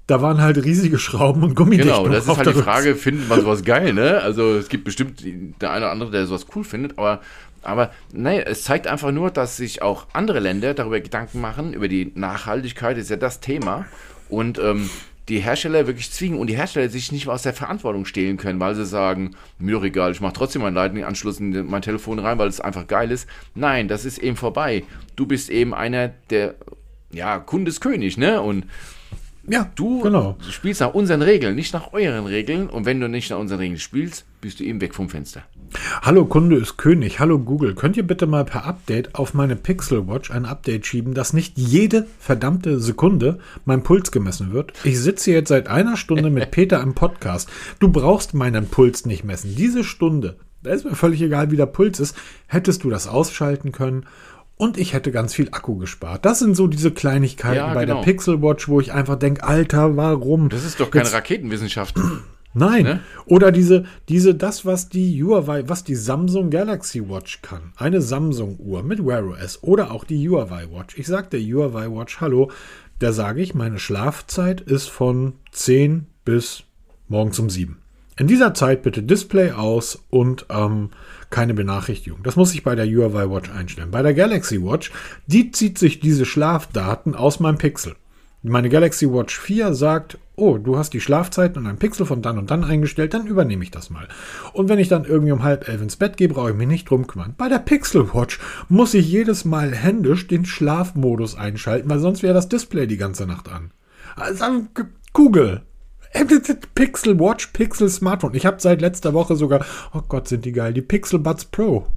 da 0.09 0.23
waren 0.23 0.41
halt 0.41 0.63
riesige 0.65 0.97
Schrauben 0.97 1.43
und 1.43 1.55
Gummidichtung. 1.55 2.03
Genau, 2.03 2.13
das 2.13 2.27
ist 2.27 2.35
halt 2.35 2.47
die 2.47 2.61
Frage, 2.61 2.95
findet 2.95 3.29
man 3.29 3.41
sowas 3.41 3.63
geil, 3.63 3.93
ne? 3.93 4.19
Also 4.21 4.55
es 4.55 4.67
gibt 4.67 4.83
bestimmt 4.83 5.23
der 5.61 5.71
eine 5.71 5.85
oder 5.85 5.91
andere, 5.91 6.11
der 6.11 6.25
sowas 6.25 6.47
cool 6.55 6.63
findet, 6.63 6.97
aber, 6.97 7.21
aber 7.63 7.91
naja, 8.13 8.41
es 8.41 8.63
zeigt 8.63 8.87
einfach 8.87 9.11
nur, 9.11 9.31
dass 9.31 9.57
sich 9.57 9.81
auch 9.81 10.07
andere 10.13 10.39
Länder 10.39 10.73
darüber 10.73 10.99
Gedanken 10.99 11.41
machen, 11.41 11.73
über 11.73 11.87
die 11.87 12.11
Nachhaltigkeit, 12.15 12.97
ist 12.97 13.09
ja 13.09 13.17
das 13.17 13.39
Thema. 13.39 13.85
Und 14.29 14.59
ähm, 14.59 14.89
die 15.29 15.39
Hersteller 15.39 15.85
wirklich 15.87 16.11
zwingen 16.11 16.39
und 16.39 16.47
die 16.47 16.57
Hersteller 16.57 16.89
sich 16.89 17.11
nicht 17.11 17.27
mehr 17.27 17.35
aus 17.35 17.43
der 17.43 17.53
Verantwortung 17.53 18.05
stehlen 18.05 18.37
können, 18.37 18.59
weil 18.59 18.75
sie 18.75 18.85
sagen, 18.85 19.35
mir 19.59 19.73
doch 19.73 19.83
egal, 19.83 20.11
ich 20.11 20.21
mache 20.21 20.33
trotzdem 20.33 20.63
meinen 20.63 20.73
Lightning-Anschluss 20.73 21.39
in 21.39 21.67
mein 21.69 21.83
Telefon 21.83 22.19
rein, 22.19 22.37
weil 22.39 22.47
es 22.47 22.59
einfach 22.59 22.87
geil 22.87 23.11
ist. 23.11 23.27
Nein, 23.55 23.87
das 23.87 24.05
ist 24.05 24.17
eben 24.17 24.35
vorbei. 24.35 24.83
Du 25.15 25.27
bist 25.27 25.49
eben 25.49 25.73
einer 25.73 26.09
der, 26.29 26.55
ja, 27.11 27.37
Kunde 27.39 27.69
ist 27.69 27.79
König, 27.79 28.17
ne? 28.17 28.41
Und 28.41 28.65
Ja, 29.47 29.71
Du 29.75 30.01
genau. 30.01 30.35
spielst 30.49 30.81
nach 30.81 30.93
unseren 30.93 31.21
Regeln, 31.21 31.55
nicht 31.55 31.73
nach 31.73 31.93
euren 31.93 32.25
Regeln. 32.25 32.67
Und 32.67 32.85
wenn 32.85 32.99
du 32.99 33.07
nicht 33.07 33.29
nach 33.29 33.37
unseren 33.37 33.59
Regeln 33.59 33.79
spielst, 33.79 34.25
bist 34.41 34.59
du 34.59 34.63
eben 34.63 34.81
weg 34.81 34.95
vom 34.95 35.09
Fenster. 35.09 35.43
Hallo 36.01 36.25
Kunde 36.25 36.55
ist 36.57 36.77
König. 36.77 37.19
Hallo 37.19 37.37
Google. 37.39 37.75
Könnt 37.75 37.95
ihr 37.97 38.05
bitte 38.05 38.25
mal 38.27 38.45
per 38.45 38.65
Update 38.65 39.15
auf 39.15 39.33
meine 39.33 39.55
Pixel 39.55 40.07
Watch 40.07 40.31
ein 40.31 40.45
Update 40.45 40.85
schieben, 40.85 41.13
dass 41.13 41.33
nicht 41.33 41.57
jede 41.57 42.07
verdammte 42.19 42.79
Sekunde 42.79 43.39
mein 43.65 43.83
Puls 43.83 44.11
gemessen 44.11 44.51
wird? 44.51 44.73
Ich 44.83 44.99
sitze 44.99 45.31
jetzt 45.31 45.49
seit 45.49 45.67
einer 45.67 45.97
Stunde 45.97 46.29
mit 46.29 46.51
Peter 46.51 46.81
im 46.81 46.95
Podcast. 46.95 47.49
Du 47.79 47.89
brauchst 47.89 48.33
meinen 48.33 48.67
Puls 48.67 49.05
nicht 49.05 49.23
messen. 49.23 49.55
Diese 49.55 49.83
Stunde, 49.83 50.37
da 50.63 50.71
ist 50.71 50.85
mir 50.85 50.95
völlig 50.95 51.21
egal, 51.21 51.51
wie 51.51 51.57
der 51.57 51.65
Puls 51.67 51.99
ist, 51.99 52.15
hättest 52.47 52.83
du 52.83 52.89
das 52.89 53.07
ausschalten 53.07 53.71
können. 53.71 54.05
Und 54.57 54.77
ich 54.77 54.91
hätte 54.93 55.11
ganz 55.11 55.33
viel 55.33 55.49
Akku 55.51 55.77
gespart. 55.77 56.25
Das 56.25 56.39
sind 56.39 56.53
so 56.55 56.67
diese 56.67 56.91
Kleinigkeiten 56.91 57.55
Ja, 57.55 57.73
bei 57.73 57.85
genau. 57.85 57.97
der 57.97 58.03
Pixel 58.03 58.41
Watch, 58.41 58.67
wo 58.67 58.81
ich 58.81 58.91
einfach 58.91 59.15
denke, 59.17 59.43
Alter, 59.43 59.95
warum? 59.95 60.49
Das 60.49 60.65
ist 60.65 60.79
doch 60.81 60.91
keine 60.91 61.05
Jetzt- 61.05 61.13
Raketenwissenschaft. 61.13 61.95
Nein. 62.59 62.83
Ne? 62.83 62.99
Oder 63.25 63.51
diese, 63.51 63.85
diese, 64.09 64.35
das, 64.35 64.65
was 64.65 64.89
die 64.89 65.23
Huawei, 65.23 65.63
was 65.67 65.83
die 65.83 65.95
Samsung 65.95 66.49
Galaxy 66.49 67.09
Watch 67.09 67.41
kann. 67.41 67.73
Eine 67.77 68.01
Samsung-Uhr 68.01 68.83
mit 68.83 69.05
Wear 69.05 69.25
OS 69.25 69.63
oder 69.63 69.91
auch 69.91 70.03
die 70.03 70.27
Huawei 70.27 70.67
Watch. 70.71 70.97
Ich 70.97 71.07
sage 71.07 71.29
der 71.31 71.41
Huawei 71.41 71.89
Watch, 71.89 72.19
hallo, 72.21 72.51
da 72.99 73.13
sage 73.13 73.41
ich, 73.41 73.55
meine 73.55 73.79
Schlafzeit 73.79 74.61
ist 74.61 74.89
von 74.89 75.33
10 75.51 76.07
bis 76.25 76.63
morgens 77.07 77.39
um 77.39 77.49
7. 77.49 77.77
In 78.17 78.27
dieser 78.27 78.53
Zeit 78.53 78.83
bitte 78.83 79.01
Display 79.01 79.51
aus 79.51 80.03
und 80.09 80.45
ähm, 80.49 80.89
keine 81.29 81.53
Benachrichtigung. 81.53 82.21
Das 82.23 82.35
muss 82.35 82.53
ich 82.53 82.63
bei 82.63 82.75
der 82.75 82.85
Huawei 82.85 83.29
Watch 83.29 83.49
einstellen. 83.49 83.91
Bei 83.91 84.03
der 84.03 84.13
Galaxy 84.13 84.61
Watch, 84.61 84.91
die 85.27 85.51
zieht 85.51 85.77
sich 85.77 86.01
diese 86.01 86.25
Schlafdaten 86.25 87.15
aus 87.15 87.39
meinem 87.39 87.57
Pixel. 87.57 87.95
Meine 88.41 88.69
Galaxy 88.69 89.11
Watch 89.11 89.37
4 89.37 89.73
sagt, 89.73 90.17
oh, 90.37 90.57
du 90.57 90.77
hast 90.77 90.93
die 90.93 91.01
Schlafzeit 91.01 91.57
und 91.57 91.67
ein 91.67 91.77
Pixel 91.77 92.05
von 92.05 92.21
dann 92.21 92.37
und 92.37 92.49
dann 92.49 92.63
eingestellt, 92.63 93.13
dann 93.13 93.27
übernehme 93.27 93.65
ich 93.65 93.71
das 93.71 93.89
mal. 93.89 94.07
Und 94.53 94.69
wenn 94.69 94.79
ich 94.79 94.87
dann 94.87 95.03
irgendwie 95.03 95.33
um 95.33 95.43
halb 95.43 95.67
elf 95.67 95.81
ins 95.81 95.97
Bett 95.97 96.15
gehe, 96.15 96.29
brauche 96.29 96.51
ich 96.51 96.55
mich 96.55 96.67
nicht 96.67 96.89
drum 96.89 97.05
kümmern. 97.05 97.35
Bei 97.37 97.49
der 97.49 97.59
Pixel 97.59 98.13
Watch 98.13 98.39
muss 98.69 98.93
ich 98.93 99.11
jedes 99.11 99.43
Mal 99.43 99.75
händisch 99.75 100.27
den 100.27 100.45
Schlafmodus 100.45 101.35
einschalten, 101.35 101.89
weil 101.89 101.99
sonst 101.99 102.23
wäre 102.23 102.33
das 102.33 102.47
Display 102.47 102.87
die 102.87 102.95
ganze 102.95 103.25
Nacht 103.27 103.49
an. 103.49 103.71
Also, 104.15 104.45
Google. 105.11 105.63
Pixel 106.75 107.19
Watch, 107.19 107.47
Pixel 107.47 107.89
Smartphone. 107.89 108.35
Ich 108.35 108.45
habe 108.45 108.61
seit 108.61 108.79
letzter 108.79 109.13
Woche 109.13 109.35
sogar, 109.35 109.65
oh 109.93 110.01
Gott, 110.07 110.29
sind 110.29 110.45
die 110.45 110.53
geil, 110.53 110.71
die 110.73 110.81
Pixel 110.81 111.19
Buds 111.19 111.43
Pro. 111.43 111.87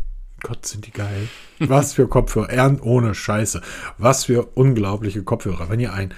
Gott, 0.43 0.67
sind 0.67 0.87
die 0.87 0.91
geil. 0.91 1.29
Was 1.61 1.93
für 1.93 2.09
Kopfhörer. 2.09 2.51
Ernst 2.51 2.83
ohne 2.83 3.15
Scheiße. 3.15 3.61
Was 3.99 4.25
für 4.25 4.47
unglaubliche 4.55 5.23
Kopfhörer. 5.23 5.71
Wenn 5.71 5.79
ihr 5.81 5.93
ein 5.93 6.13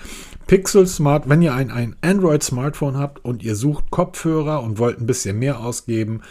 Pixel 0.46 0.86
Smart, 0.86 1.28
wenn 1.28 1.42
ihr 1.42 1.54
ein, 1.54 1.70
ein 1.70 1.96
Android 2.00 2.42
Smartphone 2.42 2.96
habt 2.96 3.24
und 3.24 3.42
ihr 3.42 3.54
sucht 3.54 3.90
Kopfhörer 3.90 4.62
und 4.62 4.78
wollt 4.78 4.98
ein 4.98 5.06
bisschen 5.06 5.38
mehr 5.38 5.60
ausgeben, 5.60 6.22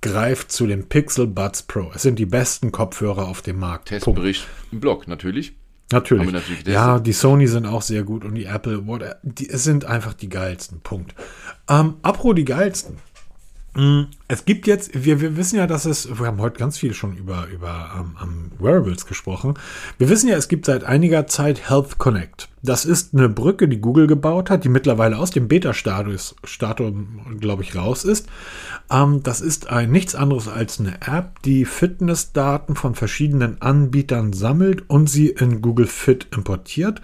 greift 0.00 0.50
zu 0.50 0.66
den 0.66 0.88
Pixel 0.88 1.26
Buds 1.26 1.62
Pro. 1.62 1.90
Es 1.94 2.02
sind 2.02 2.18
die 2.18 2.26
besten 2.26 2.72
Kopfhörer 2.72 3.28
auf 3.28 3.42
dem 3.42 3.58
Markt. 3.58 3.90
Punkt. 3.90 4.04
Testbericht 4.04 4.46
im 4.70 4.80
Blog, 4.80 5.06
natürlich. 5.06 5.54
Natürlich. 5.90 6.32
Natürlich 6.32 6.66
ja, 6.66 6.98
die 6.98 7.12
Sony 7.12 7.46
sind 7.46 7.66
auch 7.66 7.82
sehr 7.82 8.02
gut 8.02 8.24
und 8.24 8.34
die 8.34 8.46
Apple, 8.46 8.82
die, 9.22 9.48
es 9.48 9.62
sind 9.62 9.84
einfach 9.84 10.14
die 10.14 10.30
geilsten. 10.30 10.80
Punkt. 10.80 11.14
Ähm, 11.68 11.96
apro 12.02 12.32
die 12.32 12.46
geilsten. 12.46 12.96
Mm, 13.74 14.02
Es 14.28 14.44
gibt 14.44 14.66
jetzt, 14.66 15.04
wir, 15.04 15.22
wir 15.22 15.36
wissen 15.36 15.56
ja, 15.56 15.66
dass 15.66 15.86
es, 15.86 16.18
wir 16.18 16.26
haben 16.26 16.40
heute 16.40 16.58
ganz 16.58 16.76
viel 16.76 16.92
schon 16.92 17.16
über, 17.16 17.46
über 17.48 17.92
ähm, 17.98 18.16
ähm, 18.22 18.50
Wearables 18.58 19.06
gesprochen. 19.06 19.54
Wir 19.96 20.10
wissen 20.10 20.28
ja, 20.28 20.36
es 20.36 20.48
gibt 20.48 20.66
seit 20.66 20.84
einiger 20.84 21.26
Zeit 21.26 21.70
Health 21.70 21.96
Connect. 21.96 22.48
Das 22.62 22.84
ist 22.84 23.14
eine 23.14 23.30
Brücke, 23.30 23.68
die 23.68 23.80
Google 23.80 24.06
gebaut 24.06 24.50
hat, 24.50 24.64
die 24.64 24.68
mittlerweile 24.68 25.16
aus 25.16 25.30
dem 25.30 25.48
Beta-Status, 25.48 26.36
glaube 27.40 27.62
ich, 27.62 27.74
raus 27.74 28.04
ist. 28.04 28.28
Ähm, 28.90 29.22
das 29.22 29.40
ist 29.40 29.70
ein 29.70 29.90
nichts 29.90 30.14
anderes 30.14 30.48
als 30.48 30.78
eine 30.78 31.00
App, 31.00 31.40
die 31.42 31.64
Fitnessdaten 31.64 32.76
von 32.76 32.94
verschiedenen 32.94 33.62
Anbietern 33.62 34.34
sammelt 34.34 34.88
und 34.90 35.08
sie 35.08 35.28
in 35.28 35.62
Google 35.62 35.86
Fit 35.86 36.26
importiert. 36.30 37.00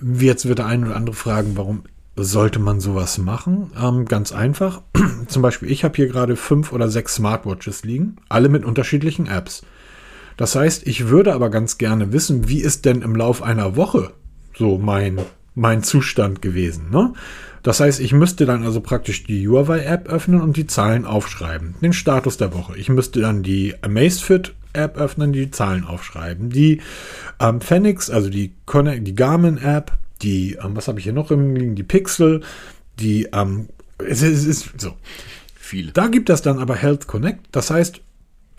Jetzt 0.00 0.48
wird 0.48 0.58
der 0.58 0.66
eine 0.66 0.86
oder 0.86 0.96
andere 0.96 1.16
fragen, 1.16 1.52
warum 1.56 1.82
sollte 2.16 2.58
man 2.58 2.80
sowas 2.80 3.18
machen? 3.18 3.70
Ähm, 3.80 4.06
ganz 4.06 4.32
einfach. 4.32 4.82
Zum 5.28 5.42
Beispiel, 5.42 5.70
ich 5.70 5.84
habe 5.84 5.96
hier 5.96 6.08
gerade 6.08 6.36
fünf 6.36 6.72
oder 6.72 6.88
sechs 6.88 7.16
Smartwatches 7.16 7.84
liegen, 7.84 8.16
alle 8.28 8.48
mit 8.48 8.64
unterschiedlichen 8.64 9.26
Apps. 9.26 9.62
Das 10.36 10.54
heißt, 10.54 10.86
ich 10.86 11.08
würde 11.08 11.34
aber 11.34 11.50
ganz 11.50 11.78
gerne 11.78 12.12
wissen, 12.12 12.48
wie 12.48 12.60
ist 12.60 12.84
denn 12.84 13.02
im 13.02 13.14
Lauf 13.16 13.42
einer 13.42 13.76
Woche 13.76 14.12
so 14.54 14.78
mein, 14.78 15.20
mein 15.54 15.82
Zustand 15.82 16.42
gewesen. 16.42 16.90
Ne? 16.90 17.12
Das 17.62 17.80
heißt, 17.80 18.00
ich 18.00 18.12
müsste 18.12 18.46
dann 18.46 18.62
also 18.62 18.80
praktisch 18.80 19.24
die 19.24 19.48
Huawei-App 19.48 20.08
öffnen 20.08 20.40
und 20.40 20.56
die 20.56 20.66
Zahlen 20.66 21.04
aufschreiben. 21.04 21.74
Den 21.82 21.92
Status 21.92 22.36
der 22.36 22.54
Woche. 22.54 22.76
Ich 22.76 22.88
müsste 22.88 23.20
dann 23.20 23.42
die 23.42 23.74
Amazfit-App 23.82 24.96
öffnen, 24.96 25.32
die 25.32 25.50
Zahlen 25.50 25.84
aufschreiben. 25.84 26.50
Die 26.50 26.80
ähm, 27.40 27.60
Phoenix, 27.60 28.08
also 28.10 28.30
die, 28.30 28.54
Connect, 28.66 29.06
die 29.06 29.14
Garmin-App, 29.14 29.92
die, 30.22 30.58
ähm, 30.62 30.76
was 30.76 30.88
habe 30.88 30.98
ich 30.98 31.04
hier 31.04 31.12
noch 31.12 31.30
im 31.30 31.54
liegen? 31.54 31.74
Die 31.74 31.82
Pixel, 31.82 32.42
die, 32.98 33.28
ähm, 33.32 33.68
es 33.98 34.22
ist, 34.22 34.46
es 34.46 34.46
ist 34.46 34.80
so. 34.80 34.94
Viele. 35.54 35.92
Da 35.92 36.06
gibt 36.06 36.30
es 36.30 36.42
dann 36.42 36.58
aber 36.58 36.76
Health 36.76 37.08
Connect. 37.08 37.40
Das 37.50 37.70
heißt, 37.70 38.00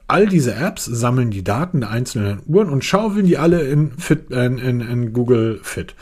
all 0.07 0.25
diese 0.27 0.55
Apps 0.55 0.85
sammeln 0.85 1.31
die 1.31 1.43
Daten 1.43 1.81
der 1.81 1.89
einzelnen 1.89 2.41
Uhren 2.45 2.69
und 2.69 2.83
schaufeln 2.83 3.25
die 3.25 3.37
alle 3.37 3.61
in, 3.61 3.91
Fit, 3.97 4.31
äh, 4.31 4.45
in, 4.45 4.57
in, 4.57 4.81
in 4.81 5.13
Google 5.13 5.59
Fit. 5.63 5.95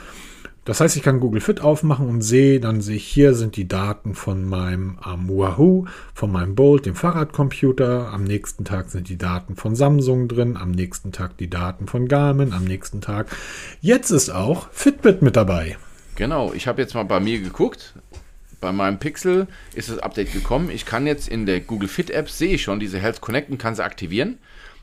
Das 0.65 0.81
heißt, 0.81 0.97
ich 0.97 1.03
kann 1.03 1.19
Google 1.19 1.41
Fit 1.41 1.61
aufmachen 1.61 2.09
und 2.09 2.21
sehe, 2.23 2.59
dann 2.59 2.81
sehe 2.81 2.95
ich, 2.95 3.05
hier 3.05 3.35
sind 3.35 3.55
die 3.55 3.67
Daten 3.67 4.15
von 4.15 4.49
meinem 4.49 4.97
ähm, 5.05 5.29
Wahoo, 5.29 5.85
von 6.15 6.31
meinem 6.31 6.55
Bolt, 6.55 6.87
dem 6.87 6.95
Fahrradcomputer. 6.95 8.11
Am 8.11 8.23
nächsten 8.23 8.65
Tag 8.65 8.89
sind 8.89 9.07
die 9.07 9.17
Daten 9.17 9.55
von 9.55 9.75
Samsung 9.75 10.27
drin, 10.27 10.57
am 10.57 10.71
nächsten 10.71 11.11
Tag 11.11 11.37
die 11.37 11.51
Daten 11.51 11.85
von 11.85 12.07
Garmin, 12.07 12.51
am 12.51 12.63
nächsten 12.63 12.99
Tag. 12.99 13.27
Jetzt 13.79 14.09
ist 14.09 14.31
auch 14.31 14.67
Fitbit 14.71 15.21
mit 15.21 15.35
dabei. 15.35 15.77
Genau, 16.15 16.51
ich 16.51 16.67
habe 16.67 16.81
jetzt 16.81 16.95
mal 16.95 17.03
bei 17.03 17.19
mir 17.19 17.39
geguckt. 17.39 17.93
Bei 18.59 18.71
meinem 18.71 18.97
Pixel 18.97 19.45
ist 19.75 19.89
das 19.89 19.99
Update 19.99 20.33
gekommen. 20.33 20.71
Ich 20.71 20.87
kann 20.87 21.05
jetzt 21.05 21.27
in 21.27 21.45
der 21.45 21.59
Google 21.59 21.89
Fit 21.89 22.09
App 22.09 22.27
sehe 22.27 22.55
ich 22.55 22.63
schon 22.63 22.79
diese 22.79 22.97
Health 22.97 23.21
Connect 23.21 23.51
und 23.51 23.59
kann 23.59 23.75
sie 23.75 23.83
aktivieren. 23.83 24.39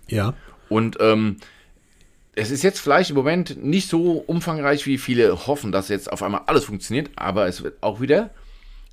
Ja. 0.07 0.35
Und 0.69 0.99
ähm, 1.01 1.39
es 2.35 2.51
ist 2.51 2.63
jetzt 2.63 2.81
vielleicht 2.81 3.11
im 3.11 3.17
Moment 3.17 3.63
nicht 3.63 3.89
so 3.89 4.13
umfangreich, 4.27 4.87
wie 4.87 4.99
viele 4.99 5.47
hoffen, 5.47 5.71
dass 5.71 5.89
jetzt 5.89 6.11
auf 6.11 6.23
einmal 6.23 6.43
alles 6.47 6.65
funktioniert, 6.65 7.11
aber 7.17 7.47
es 7.47 7.63
wird 7.63 7.83
auch 7.83 8.01
wieder 8.01 8.31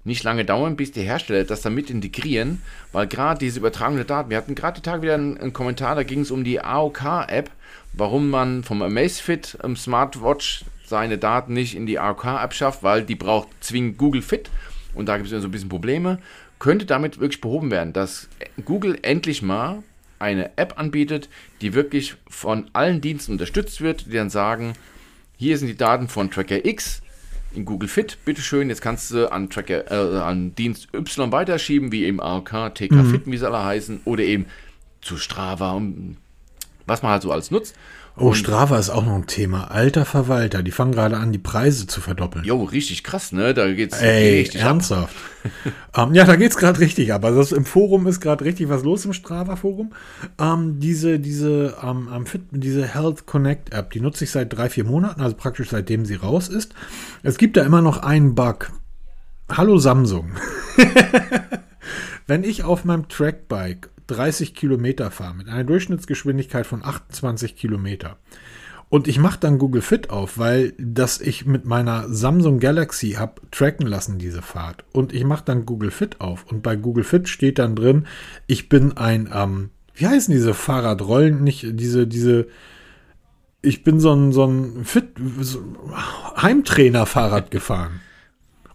nicht 0.04 0.24
lange 0.24 0.46
dauern, 0.46 0.76
bis 0.76 0.92
die 0.92 1.02
Hersteller 1.02 1.44
das 1.44 1.62
damit 1.62 1.90
integrieren, 1.90 2.62
weil 2.92 3.08
gerade 3.08 3.40
diese 3.40 3.60
Übertragung 3.60 3.96
der 3.96 4.06
Daten, 4.06 4.30
wir 4.30 4.38
hatten 4.38 4.56
gerade 4.56 4.80
die 4.80 4.82
Tage 4.82 5.04
wieder 5.04 5.14
einen, 5.14 5.38
einen 5.38 5.54
Kommentar, 5.54 5.96
da 5.96 6.04
ging 6.04 6.22
es 6.22 6.32
um 6.32 6.44
die 6.44 6.62
AOK-App, 6.62 7.50
warum 7.94 8.30
man 8.30 8.64
vom 8.64 8.82
Amazfit 8.82 9.58
im 9.64 9.76
Smartwatch 9.76 10.66
seine 10.86 11.18
Daten 11.18 11.54
nicht 11.54 11.76
in 11.76 11.86
die 11.86 12.00
AOK-App 12.00 12.54
schafft, 12.54 12.84
weil 12.84 13.04
die 13.04 13.16
braucht 13.16 13.48
zwingend 13.62 13.98
Google 13.98 14.22
Fit 14.22 14.50
und 14.96 15.08
da 15.08 15.18
gibt 15.18 15.32
es 15.32 15.42
so 15.42 15.48
ein 15.48 15.52
bisschen 15.52 15.70
Probleme, 15.70 16.20
könnte 16.60 16.86
damit 16.86 17.20
wirklich 17.20 17.42
behoben 17.42 17.72
werden, 17.72 17.94
dass 17.94 18.28
Google 18.66 18.98
endlich 19.02 19.42
mal 19.42 19.84
eine 20.20 20.58
App 20.58 20.78
anbietet, 20.78 21.30
die 21.62 21.74
wirklich 21.74 22.16
von 22.30 22.70
allen 22.74 23.02
Diensten 23.02 23.34
unterstützt 23.34 23.82
wird, 23.82 24.06
die 24.08 24.16
dann 24.16 24.30
sagen, 24.30 24.74
hier 25.38 25.58
sind 25.58 25.68
die 25.68 25.78
Daten 25.78 26.08
von 26.08 26.30
Tracker 26.30 26.66
X 26.66 27.02
in 27.54 27.66
Google 27.66 27.90
Fit, 27.90 28.18
bitteschön, 28.26 28.70
jetzt 28.70 28.82
kannst 28.82 29.12
du 29.12 29.32
an 29.32 29.50
Tracker, 29.50 29.90
äh, 29.92 30.20
an 30.20 30.54
Dienst 30.56 30.90
Y 30.94 31.32
weiterschieben, 31.32 31.92
wie 31.92 32.06
eben 32.06 32.22
AOK, 32.22 32.76
TK 32.76 33.06
Fit, 33.06 33.22
wie 33.26 33.38
sie 33.38 33.48
alle 33.48 33.64
heißen, 33.64 34.02
oder 34.06 34.24
eben 34.24 34.46
zu 35.02 35.18
Strava 35.18 35.72
und 35.72 36.18
was 36.86 37.02
man 37.02 37.12
halt 37.12 37.22
so 37.24 37.32
alles 37.32 37.52
nutzt. 37.52 37.76
Oh, 38.18 38.34
Strava 38.34 38.78
ist 38.78 38.90
auch 38.90 39.06
noch 39.06 39.16
ein 39.16 39.28
Thema. 39.28 39.72
Alter 39.72 40.04
Verwalter, 40.04 40.62
die 40.62 40.72
fangen 40.72 40.92
gerade 40.92 41.16
an, 41.18 41.32
die 41.32 41.38
Preise 41.38 41.88
zu 41.88 42.02
verdoppeln. 42.02 42.44
Jo, 42.44 42.64
richtig 42.64 43.04
krass, 43.04 43.32
ne? 43.32 43.54
Da 43.54 43.72
geht's 43.72 44.02
Ey, 44.02 44.40
richtig 44.40 44.62
ab. 44.62 44.68
ernsthaft. 44.68 45.16
ähm, 45.96 46.14
ja, 46.14 46.26
da 46.26 46.36
geht's 46.36 46.58
gerade 46.58 46.80
richtig 46.80 47.14
ab. 47.14 47.24
Also 47.24 47.40
das, 47.40 47.52
im 47.54 47.64
Forum 47.64 48.08
ist 48.08 48.20
gerade 48.20 48.44
richtig 48.44 48.68
was 48.68 48.84
los 48.84 49.06
im 49.06 49.14
Strava-Forum. 49.14 49.94
Ähm, 50.38 50.80
diese, 50.80 51.20
diese, 51.20 51.78
ähm, 51.82 52.26
Fit, 52.26 52.42
diese 52.52 52.86
Health 52.86 53.26
Connect 53.26 53.74
App, 53.74 53.92
die 53.92 54.02
nutze 54.02 54.26
ich 54.26 54.32
seit 54.32 54.52
drei, 54.52 54.70
vier 54.70 54.84
Monaten, 54.84 55.22
also 55.22 55.36
praktisch 55.36 55.70
seitdem 55.70 56.06
sie 56.06 56.16
raus 56.16 56.50
ist. 56.50 56.74
Es 57.24 57.38
gibt 57.38 57.56
da 57.56 57.64
immer 57.64 57.82
noch 57.82 58.00
einen 58.04 58.36
Bug. 58.36 58.70
hallo 59.50 59.78
Samsung. 59.78 60.32
Wenn 62.28 62.44
ich 62.44 62.64
auf 62.64 62.84
meinem 62.84 63.08
Trackbike 63.08 63.90
30 64.10 64.54
Kilometer 64.54 65.12
fahre 65.12 65.36
mit 65.36 65.48
einer 65.48 65.64
Durchschnittsgeschwindigkeit 65.64 66.66
von 66.66 66.84
28 66.84 67.56
Kilometer 67.56 68.18
und 68.90 69.08
ich 69.08 69.20
mache 69.20 69.40
dann 69.40 69.60
Google 69.60 69.84
Fit 69.84 70.10
auf, 70.10 70.40
weil 70.40 70.74
das 70.80 71.22
ich 71.22 71.46
mit 71.46 71.66
meiner 71.66 72.10
Samsung 72.10 72.60
Galaxy 72.60 73.12
habe 73.12 73.42
tracken 73.52 73.86
lassen, 73.86 74.18
diese 74.18 74.42
Fahrt. 74.42 74.84
Und 74.92 75.14
ich 75.14 75.24
mache 75.24 75.46
dann 75.46 75.68
Google 75.68 75.92
Fit 75.92 76.20
auf. 76.20 76.46
Und 76.52 76.64
bei 76.64 76.76
Google 76.76 77.04
Fit 77.04 77.30
steht 77.30 77.60
dann 77.60 77.76
drin, 77.76 78.08
ich 78.48 78.68
bin 78.68 78.98
ein, 78.98 79.30
ähm, 79.32 79.70
wie 79.94 80.08
heißen 80.08 80.34
diese 80.34 80.56
Fahrradrollen? 80.56 81.44
Nicht 81.44 81.68
diese, 81.74 82.08
diese, 82.08 82.48
ich 83.62 83.84
bin 83.84 84.00
so 84.00 84.12
ein, 84.12 84.32
so 84.32 84.46
ein 84.46 84.86
Fit, 84.86 85.10
so 85.40 85.60
Heimtrainer-Fahrrad 86.42 87.52
gefahren. 87.52 88.02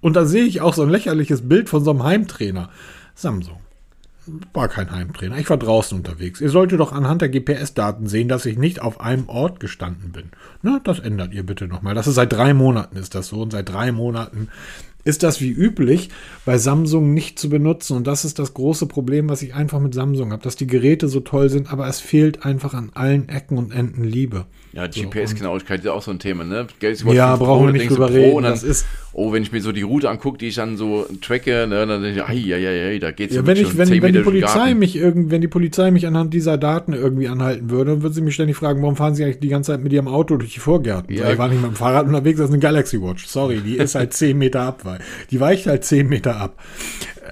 Und 0.00 0.14
da 0.14 0.26
sehe 0.26 0.44
ich 0.44 0.60
auch 0.60 0.74
so 0.74 0.82
ein 0.82 0.90
lächerliches 0.90 1.48
Bild 1.48 1.68
von 1.68 1.82
so 1.82 1.90
einem 1.90 2.04
Heimtrainer. 2.04 2.70
Samsung 3.16 3.63
war 4.52 4.68
kein 4.68 4.90
Heimtrainer. 4.90 5.38
Ich 5.38 5.50
war 5.50 5.56
draußen 5.56 5.96
unterwegs. 5.96 6.40
Ihr 6.40 6.50
solltet 6.50 6.80
doch 6.80 6.92
anhand 6.92 7.22
der 7.22 7.28
GPS-Daten 7.28 8.06
sehen, 8.06 8.28
dass 8.28 8.46
ich 8.46 8.56
nicht 8.56 8.80
auf 8.80 9.00
einem 9.00 9.28
Ort 9.28 9.60
gestanden 9.60 10.12
bin. 10.12 10.30
Na, 10.62 10.80
das 10.82 10.98
ändert 10.98 11.32
ihr 11.34 11.44
bitte 11.44 11.68
nochmal. 11.68 11.94
Das 11.94 12.06
ist 12.06 12.14
seit 12.14 12.32
drei 12.32 12.54
Monaten 12.54 12.96
ist 12.96 13.14
das 13.14 13.28
so 13.28 13.42
und 13.42 13.52
seit 13.52 13.68
drei 13.68 13.92
Monaten 13.92 14.48
ist 15.04 15.22
das 15.22 15.40
wie 15.40 15.50
üblich 15.50 16.08
bei 16.44 16.58
Samsung 16.58 17.14
nicht 17.14 17.38
zu 17.38 17.48
benutzen. 17.48 17.96
Und 17.96 18.06
das 18.06 18.24
ist 18.24 18.38
das 18.38 18.54
große 18.54 18.86
Problem, 18.86 19.28
was 19.28 19.42
ich 19.42 19.54
einfach 19.54 19.80
mit 19.80 19.94
Samsung 19.94 20.32
habe, 20.32 20.42
dass 20.42 20.56
die 20.56 20.66
Geräte 20.66 21.08
so 21.08 21.20
toll 21.20 21.50
sind, 21.50 21.72
aber 21.72 21.86
es 21.86 22.00
fehlt 22.00 22.44
einfach 22.44 22.74
an 22.74 22.90
allen 22.94 23.28
Ecken 23.28 23.58
und 23.58 23.72
Enden 23.72 24.04
Liebe. 24.04 24.46
Ja, 24.72 24.86
GPS-Genauigkeit 24.86 25.80
ist 25.80 25.88
auch 25.88 26.02
so 26.02 26.10
ein 26.10 26.18
Thema, 26.18 26.44
ne? 26.44 26.66
Ja, 27.12 27.36
brauchen 27.36 27.66
wir 27.66 27.72
nicht 27.72 27.90
drüber 27.90 28.10
reden. 28.10 28.42
Dann, 28.42 28.52
das 28.52 28.62
ist 28.62 28.86
oh, 29.14 29.32
wenn 29.32 29.42
ich 29.42 29.52
mir 29.52 29.60
so 29.60 29.72
die 29.72 29.82
Route 29.82 30.10
angucke, 30.10 30.38
die 30.38 30.48
ich 30.48 30.56
dann 30.56 30.76
so 30.76 31.06
tracke, 31.20 31.66
ne, 31.68 31.86
dann 31.86 32.02
denke 32.02 32.20
ich, 32.20 32.24
ai, 32.24 32.54
ai, 32.54 32.88
ai, 32.88 32.98
da 32.98 33.12
geht's 33.12 33.34
ja, 33.34 33.46
wenn 33.46 33.56
ich, 33.56 33.76
wenn, 33.78 34.02
wenn 34.02 34.12
die 34.12 34.20
Polizei 34.20 34.74
mich 34.74 34.96
irgend, 34.96 35.30
wenn 35.30 35.40
die 35.40 35.48
Polizei 35.48 35.90
mich 35.90 36.06
anhand 36.06 36.34
dieser 36.34 36.58
Daten 36.58 36.92
irgendwie 36.92 37.28
anhalten 37.28 37.70
würde, 37.70 37.92
dann 37.92 38.02
würde 38.02 38.14
sie 38.14 38.20
mich 38.20 38.34
ständig 38.34 38.56
fragen, 38.56 38.82
warum 38.82 38.96
fahren 38.96 39.14
sie 39.14 39.24
eigentlich 39.24 39.40
die 39.40 39.48
ganze 39.48 39.72
Zeit 39.72 39.82
mit 39.82 39.92
ihrem 39.92 40.08
Auto 40.08 40.36
durch 40.36 40.54
die 40.54 40.60
Vorgärten? 40.60 41.14
Ja. 41.14 41.30
Ich 41.30 41.38
war 41.38 41.48
nicht 41.48 41.62
mit 41.62 41.70
dem 41.70 41.76
Fahrrad 41.76 42.06
unterwegs, 42.06 42.38
das 42.38 42.48
ist 42.48 42.52
eine 42.52 42.60
Galaxy 42.60 43.00
Watch. 43.00 43.26
Sorry, 43.26 43.60
die 43.60 43.76
ist 43.76 43.94
halt 43.94 44.12
10 44.12 44.36
Meter 44.36 44.62
ab, 44.62 44.80
weil 44.94 45.04
die 45.30 45.40
weicht 45.40 45.66
halt 45.66 45.84
10 45.84 46.08
Meter 46.08 46.36
ab 46.36 46.60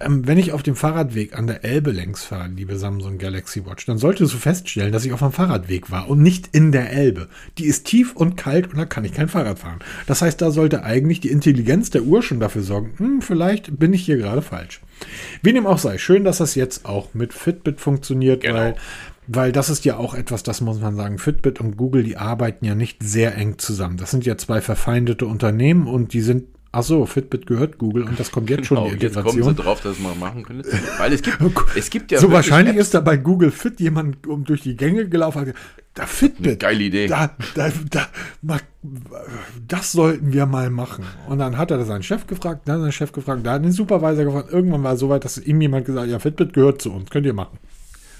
ähm, 0.01 0.27
wenn 0.27 0.39
ich 0.39 0.53
auf 0.53 0.63
dem 0.63 0.77
Fahrradweg 0.77 1.37
an 1.37 1.47
der 1.47 1.65
Elbe 1.65 1.91
längs 1.91 2.25
fahre, 2.25 2.49
liebe 2.49 2.77
Samsung 2.77 3.19
Galaxy 3.19 3.65
Watch, 3.67 3.87
dann 3.87 3.99
solltest 3.99 4.33
du 4.33 4.39
feststellen, 4.39 4.93
dass 4.93 5.05
ich 5.05 5.13
auf 5.13 5.23
einem 5.23 5.33
Fahrradweg 5.33 5.91
war 5.91 6.09
und 6.09 6.23
nicht 6.23 6.49
in 6.53 6.73
der 6.73 6.91
Elbe. 6.93 7.29
Die 7.59 7.65
ist 7.65 7.87
tief 7.87 8.15
und 8.15 8.37
kalt 8.37 8.71
und 8.71 8.79
da 8.79 8.85
kann 8.85 9.05
ich 9.05 9.13
kein 9.13 9.29
Fahrrad 9.29 9.59
fahren. 9.59 9.81
Das 10.07 10.23
heißt, 10.23 10.41
da 10.41 10.51
sollte 10.51 10.85
eigentlich 10.85 11.21
die 11.21 11.31
Intelligenz 11.31 11.91
der 11.91 12.03
Uhr 12.03 12.23
schon 12.23 12.41
dafür 12.41 12.63
sorgen, 12.63 12.95
hm, 12.97 13.23
vielleicht 13.23 13.79
bin 13.79 13.93
ich 13.93 14.05
hier 14.05 14.17
gerade 14.17 14.43
falsch. 14.43 14.81
Wie 15.43 15.53
dem 15.53 15.67
auch 15.67 15.79
sei, 15.79 15.99
schön, 15.99 16.25
dass 16.25 16.39
das 16.39 16.55
jetzt 16.55 16.87
auch 16.87 17.15
mit 17.15 17.33
Fitbit 17.33 17.81
funktioniert, 17.81 18.43
genau. 18.43 18.55
weil 18.57 18.75
weil 19.29 19.53
das 19.53 19.71
ist 19.71 19.85
ja 19.85 19.99
auch 19.99 20.15
etwas, 20.15 20.43
das 20.43 20.61
muss 20.61 20.81
man 20.81 20.97
sagen, 20.97 21.17
Fitbit 21.17 21.61
und 21.61 21.77
Google, 21.77 22.03
die 22.03 22.17
arbeiten 22.17 22.65
ja 22.65 22.75
nicht 22.75 23.03
sehr 23.05 23.37
eng 23.37 23.57
zusammen. 23.57 23.97
Das 23.97 24.11
sind 24.11 24.27
ja 24.27 24.37
zwei 24.37 24.61
verfeindete 24.61 25.27
Unternehmen 25.27 25.87
und 25.87 26.13
die 26.13 26.23
sind 26.23 26.47
Ach 26.75 26.83
so, 26.83 27.05
Fitbit 27.05 27.47
gehört 27.47 27.77
Google 27.77 28.05
und 28.05 28.19
das 28.19 28.31
kommt 28.31 28.49
jetzt 28.49 28.71
genau, 28.71 28.89
schon 28.89 28.89
die 28.89 28.95
Integration. 28.95 29.37
Jetzt 29.37 29.45
kommen 29.45 29.57
sie 29.57 29.63
drauf, 29.63 29.83
dass 29.83 29.99
man 29.99 30.19
machen 30.19 30.43
könnte. 30.43 30.71
Weil 30.97 31.13
es 31.13 31.21
gibt, 31.21 31.39
es 31.77 31.91
gibt 31.91 32.11
ja 32.11 32.19
so 32.19 32.33
wahrscheinlich 32.33 32.77
Apps. 32.77 32.87
ist 32.87 32.95
da 32.95 33.01
bei 33.01 33.19
Google 33.19 33.51
Fit 33.51 33.79
jemand 33.79 34.27
um 34.27 34.45
durch 34.45 34.63
die 34.63 34.75
Gänge 34.75 35.07
gelaufen 35.07 35.43
hat. 35.43 35.55
Da 35.93 36.07
Fitbit. 36.07 36.61
Geile 36.61 36.83
Idee. 36.83 37.09
Da, 37.09 37.37
da, 37.55 37.71
da, 37.91 38.09
das 39.69 39.93
sollten 39.93 40.33
wir 40.33 40.47
mal 40.47 40.71
machen. 40.71 41.05
Und 41.29 41.41
dann 41.41 41.59
hat 41.59 41.71
er 41.71 41.85
seinen 41.85 42.03
Chef 42.03 42.27
gefragt, 42.27 42.63
dann 42.65 42.81
seinen 42.81 42.93
Chef 42.93 43.13
gefragt, 43.13 43.45
da 43.45 43.53
hat 43.53 43.65
den 43.65 43.73
Supervisor 43.73 44.25
gefragt. 44.25 44.51
Irgendwann 44.51 44.83
war 44.83 44.95
es 44.95 45.01
so 45.01 45.11
weit, 45.11 45.27
dass 45.27 45.37
ihm 45.37 45.61
jemand 45.61 45.85
gesagt 45.85 46.07
hat, 46.07 46.11
ja, 46.11 46.19
Fitbit 46.19 46.55
gehört 46.55 46.81
zu 46.81 46.91
uns, 46.91 47.11
könnt 47.11 47.27
ihr 47.27 47.35
machen. 47.35 47.59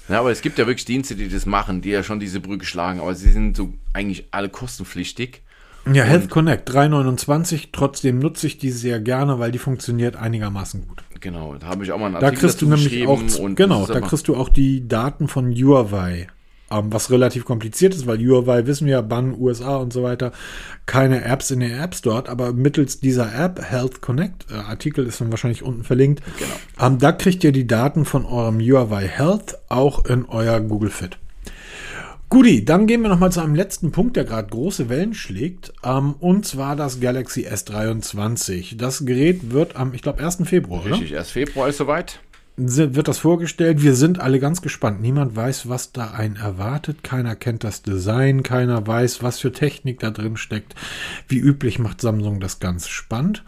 Ja, 0.09 0.19
aber 0.19 0.31
es 0.31 0.41
gibt 0.41 0.59
ja 0.59 0.67
wirklich 0.67 0.85
Dienste, 0.85 1.15
die 1.15 1.27
das 1.27 1.47
machen, 1.47 1.81
die 1.81 1.89
ja 1.89 2.03
schon 2.03 2.19
diese 2.19 2.39
Brücke 2.39 2.65
schlagen, 2.65 2.99
aber 2.99 3.15
sie 3.15 3.31
sind 3.31 3.57
so 3.57 3.73
eigentlich 3.93 4.27
alle 4.29 4.49
kostenpflichtig. 4.49 5.41
Ja, 5.91 6.03
Health 6.03 6.29
Connect 6.29 6.69
329. 6.69 7.69
Trotzdem 7.71 8.19
nutze 8.19 8.47
ich 8.47 8.57
die 8.57 8.71
sehr 8.71 8.99
gerne, 8.99 9.39
weil 9.39 9.51
die 9.51 9.59
funktioniert 9.59 10.15
einigermaßen 10.15 10.87
gut. 10.87 11.03
Genau, 11.19 11.55
da 11.55 11.67
habe 11.67 11.83
ich 11.83 11.91
auch 11.91 11.97
mal 11.97 12.07
einen 12.07 12.15
Artikel 12.15 12.35
Da 12.35 12.39
kriegst 12.39 12.61
du 12.61 12.67
nämlich 12.67 13.07
auch, 13.07 13.55
genau, 13.55 13.85
da 13.85 14.01
kriegst 14.01 14.27
du 14.27 14.35
auch 14.35 14.49
die 14.49 14.87
Daten 14.87 15.27
von 15.27 15.53
Huawei, 15.53 16.27
ähm, 16.71 16.91
was 16.91 17.11
relativ 17.11 17.45
kompliziert 17.45 17.95
ist, 17.95 18.07
weil 18.07 18.17
Huawei 18.19 18.65
wissen 18.65 18.87
wir 18.87 18.93
ja, 18.93 19.01
Bann, 19.01 19.35
USA 19.37 19.77
und 19.77 19.93
so 19.93 20.03
weiter, 20.03 20.31
keine 20.85 21.23
Apps 21.23 21.51
in 21.51 21.61
der 21.61 21.81
App 21.81 21.95
Store, 21.95 22.27
aber 22.29 22.51
mittels 22.51 22.99
dieser 22.99 23.33
App 23.33 23.61
Health 23.61 24.01
Connect, 24.01 24.51
äh, 24.51 24.55
Artikel 24.55 25.05
ist 25.05 25.21
dann 25.21 25.31
wahrscheinlich 25.31 25.63
unten 25.63 25.83
verlinkt, 25.83 26.21
genau. 26.37 26.87
ähm, 26.87 26.99
da 26.99 27.13
kriegt 27.13 27.43
ihr 27.43 27.53
die 27.53 27.67
Daten 27.67 28.03
von 28.03 28.25
eurem 28.25 28.59
Huawei 28.59 29.07
Health 29.07 29.57
auch 29.69 30.05
in 30.05 30.25
euer 30.25 30.59
Google 30.59 30.89
Fit. 30.89 31.19
Guti, 32.33 32.65
dann 32.65 32.87
gehen 32.87 33.03
wir 33.03 33.09
nochmal 33.09 33.31
zu 33.31 33.41
einem 33.41 33.53
letzten 33.53 33.91
Punkt, 33.91 34.15
der 34.15 34.23
gerade 34.23 34.49
große 34.49 34.89
Wellen 34.89 35.13
schlägt. 35.13 35.71
Ähm, 35.83 36.15
und 36.19 36.47
zwar 36.47 36.75
das 36.75 36.99
Galaxy 36.99 37.45
S23. 37.47 38.75
Das 38.75 39.05
Gerät 39.05 39.51
wird 39.51 39.75
am, 39.75 39.93
ich 39.93 40.01
glaube, 40.01 40.23
1. 40.23 40.39
Februar, 40.45 40.83
Richtig, 40.83 41.11
oder? 41.11 41.19
1. 41.19 41.29
Februar 41.29 41.69
ist 41.69 41.77
soweit. 41.77 42.21
Wird 42.57 43.07
das 43.07 43.19
vorgestellt? 43.19 43.83
Wir 43.83 43.93
sind 43.93 44.19
alle 44.19 44.39
ganz 44.39 44.63
gespannt. 44.63 44.99
Niemand 44.99 45.35
weiß, 45.35 45.69
was 45.69 45.91
da 45.91 46.09
einen 46.09 46.35
erwartet. 46.35 47.03
Keiner 47.03 47.35
kennt 47.35 47.63
das 47.63 47.83
Design. 47.83 48.41
Keiner 48.41 48.87
weiß, 48.87 49.21
was 49.21 49.39
für 49.39 49.51
Technik 49.51 49.99
da 49.99 50.09
drin 50.09 50.35
steckt. 50.35 50.73
Wie 51.27 51.37
üblich 51.37 51.77
macht 51.77 52.01
Samsung 52.01 52.39
das 52.39 52.59
ganz 52.59 52.87
spannend. 52.87 53.43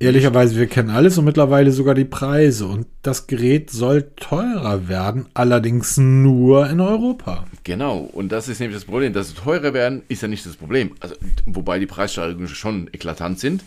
Ehrlicherweise, 0.00 0.56
wir 0.56 0.66
kennen 0.66 0.90
alles 0.90 1.16
und 1.18 1.24
mittlerweile 1.24 1.70
sogar 1.70 1.94
die 1.94 2.04
Preise. 2.04 2.66
Und 2.66 2.86
das 3.02 3.26
Gerät 3.26 3.70
soll 3.70 4.10
teurer 4.16 4.88
werden, 4.88 5.26
allerdings 5.34 5.96
nur 5.96 6.68
in 6.68 6.80
Europa. 6.80 7.46
Genau, 7.62 7.98
und 7.98 8.32
das 8.32 8.48
ist 8.48 8.58
nämlich 8.58 8.76
das 8.76 8.84
Problem. 8.84 9.12
Dass 9.12 9.28
es 9.28 9.34
teurer 9.34 9.72
werden, 9.72 10.02
ist 10.08 10.22
ja 10.22 10.28
nicht 10.28 10.44
das 10.44 10.56
Problem. 10.56 10.94
Also, 11.00 11.14
wobei 11.46 11.78
die 11.78 11.86
Preissteigerungen 11.86 12.48
schon 12.48 12.88
eklatant 12.92 13.38
sind, 13.38 13.64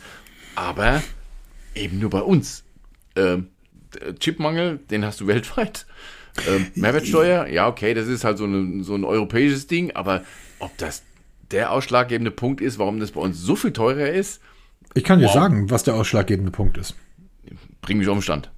aber 0.56 1.02
eben 1.76 2.00
nur 2.00 2.10
bei 2.10 2.22
uns. 2.22 2.64
Ähm, 3.16 3.48
Chipmangel, 4.20 4.80
den 4.92 5.06
hast 5.06 5.22
du 5.22 5.28
weltweit. 5.28 5.86
Ähm, 6.48 6.68
Mehrwertsteuer, 6.76 7.48
ja, 7.48 7.68
okay, 7.68 7.94
das 7.94 8.08
ist 8.08 8.24
halt 8.24 8.38
so, 8.38 8.44
eine, 8.44 8.84
so 8.84 8.94
ein 8.96 9.06
europäisches 9.06 9.66
Ding, 9.66 9.92
aber 9.96 10.24
ob 10.60 10.78
das 10.78 11.04
der 11.52 11.72
ausschlaggebende 11.72 12.32
Punkt 12.32 12.62
ist, 12.62 12.78
warum 12.78 13.00
das 13.00 13.12
bei 13.12 13.22
uns 13.22 13.40
so 13.40 13.56
viel 13.56 13.72
teurer 13.72 14.10
ist, 14.10 14.42
ich 14.94 15.04
kann 15.04 15.22
wow. 15.22 15.28
dir 15.28 15.34
sagen, 15.34 15.70
was 15.70 15.84
der 15.84 15.96
ausschlaggebende 15.96 16.52
Punkt 16.52 16.78
ist. 16.78 16.96
Bring 17.82 17.98
mich 17.98 18.08
auf 18.08 18.18
den 18.18 18.22
Stand. 18.22 18.52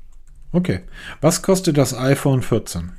Okay. 0.52 0.82
Was 1.22 1.42
kostet 1.42 1.78
das 1.78 1.96
iPhone 1.96 2.42
14? 2.42 2.92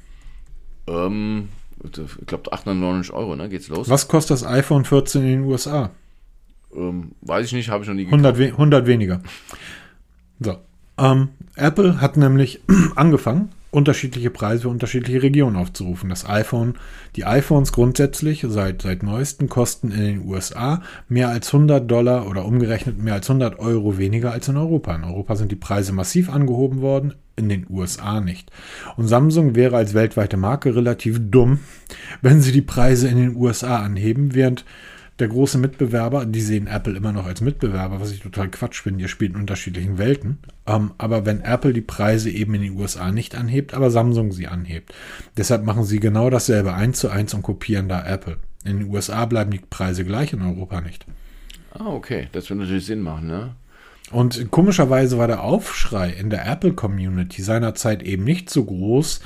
Ähm, 0.87 1.49
ich 1.83 2.27
glaube 2.27 2.53
899 2.53 3.13
Euro, 3.13 3.37
ne? 3.37 3.49
Geht's 3.49 3.69
los? 3.69 3.89
Was 3.89 4.09
kostet 4.09 4.33
das 4.33 4.45
iPhone 4.45 4.85
14 4.85 5.23
in 5.23 5.29
den 5.29 5.45
USA? 5.45 5.91
Ähm, 6.75 7.13
weiß 7.23 7.47
ich 7.47 7.53
nicht, 7.53 7.71
habe 7.71 7.83
ich 7.83 7.89
noch 7.89 7.95
nie 7.95 8.05
gekauft. 8.05 8.25
100, 8.25 8.39
we 8.39 8.47
100 8.53 8.87
weniger. 8.87 9.21
So. 10.39 10.59
Ähm, 10.99 11.31
Apple 11.57 12.01
hat 12.01 12.17
nämlich 12.17 12.61
angefangen, 12.97 13.51
unterschiedliche 13.71 14.31
Preise 14.31 14.63
für 14.63 14.69
unterschiedliche 14.69 15.23
Regionen 15.23 15.57
aufzurufen. 15.57 16.11
Das 16.11 16.29
iPhone, 16.29 16.75
die 17.17 17.25
iPhones 17.25 17.73
grundsätzlich 17.73 18.45
seit, 18.49 18.83
seit 18.83 19.03
neuesten 19.03 19.49
kosten 19.49 19.93
in 19.93 20.01
den 20.01 20.29
USA 20.29 20.83
mehr 21.09 21.29
als 21.29 21.53
100 21.53 21.89
Dollar 21.89 22.29
oder 22.29 22.45
umgerechnet 22.45 22.99
mehr 22.99 23.15
als 23.15 23.29
100 23.31 23.59
Euro 23.59 23.99
weniger 23.99 24.33
als 24.33 24.49
in 24.49 24.57
Europa. 24.57 24.95
In 24.95 25.05
Europa 25.05 25.37
sind 25.37 25.53
die 25.53 25.57
Preise 25.57 25.93
massiv 25.93 26.31
angehoben 26.31 26.81
worden, 26.81 27.15
in 27.37 27.49
den 27.49 27.67
USA 27.71 28.21
nicht. 28.21 28.51
Und 28.97 29.09
Samsung 29.09 29.55
wäre 29.55 29.77
als 29.77 29.95
weltweite 29.95 30.37
Marke 30.37 30.75
relativ 30.75 31.21
dumm, 31.21 31.61
wenn 32.23 32.41
sie 32.41 32.53
die 32.53 32.63
Preise 32.63 33.09
in 33.09 33.19
den 33.19 33.37
USA 33.37 33.79
anheben, 33.79 34.35
während 34.35 34.65
der 35.21 35.29
große 35.29 35.59
Mitbewerber, 35.59 36.27
die 36.27 36.41
sehen 36.41 36.67
Apple 36.67 36.97
immer 36.97 37.13
noch 37.13 37.27
als 37.27 37.41
Mitbewerber, 37.41 38.01
was 38.01 38.13
ich 38.13 38.21
total 38.21 38.51
Quatsch 38.51 38.81
finde, 38.81 39.03
ihr 39.03 39.09
spielt 39.09 39.33
in 39.35 39.41
unterschiedlichen 39.41 39.99
Welten. 39.99 40.39
Ähm, 40.67 40.93
aber 40.99 41.27
wenn 41.27 41.43
Apple 41.43 41.73
die 41.73 41.81
Preise 41.81 42.31
eben 42.31 42.55
in 42.55 42.63
den 42.63 42.79
USA 42.79 43.13
nicht 43.13 43.35
anhebt, 43.35 43.75
aber 43.75 43.91
Samsung 43.91 44.33
sie 44.33 44.49
anhebt. 44.49 44.93
Deshalb 45.37 45.65
machen 45.65 45.85
sie 45.85 46.01
genau 46.01 46.31
dasselbe 46.31 46.75
eins 46.75 46.99
zu 46.99 47.09
eins 47.11 47.35
und 47.35 47.43
kopieren 47.43 47.89
da 47.89 48.05
Apple. 48.05 48.39
In 48.65 48.79
den 48.79 48.91
USA 48.91 49.25
bleiben 49.27 49.51
die 49.51 49.59
Preise 49.59 50.05
gleich, 50.05 50.33
in 50.33 50.43
Europa 50.43 50.81
nicht. 50.81 51.07
Ah, 51.73 51.87
okay. 51.87 52.29
Das 52.33 52.51
würde 52.51 52.63
natürlich 52.63 52.87
Sinn 52.87 53.01
machen, 53.01 53.27
ne? 53.27 53.55
Und 54.11 54.51
komischerweise 54.51 55.19
war 55.19 55.29
der 55.29 55.45
Aufschrei 55.45 56.11
in 56.11 56.31
der 56.31 56.47
Apple-Community 56.47 57.43
seinerzeit 57.43 58.03
eben 58.03 58.25
nicht 58.25 58.51
so 58.51 58.65
groß, 58.65 59.21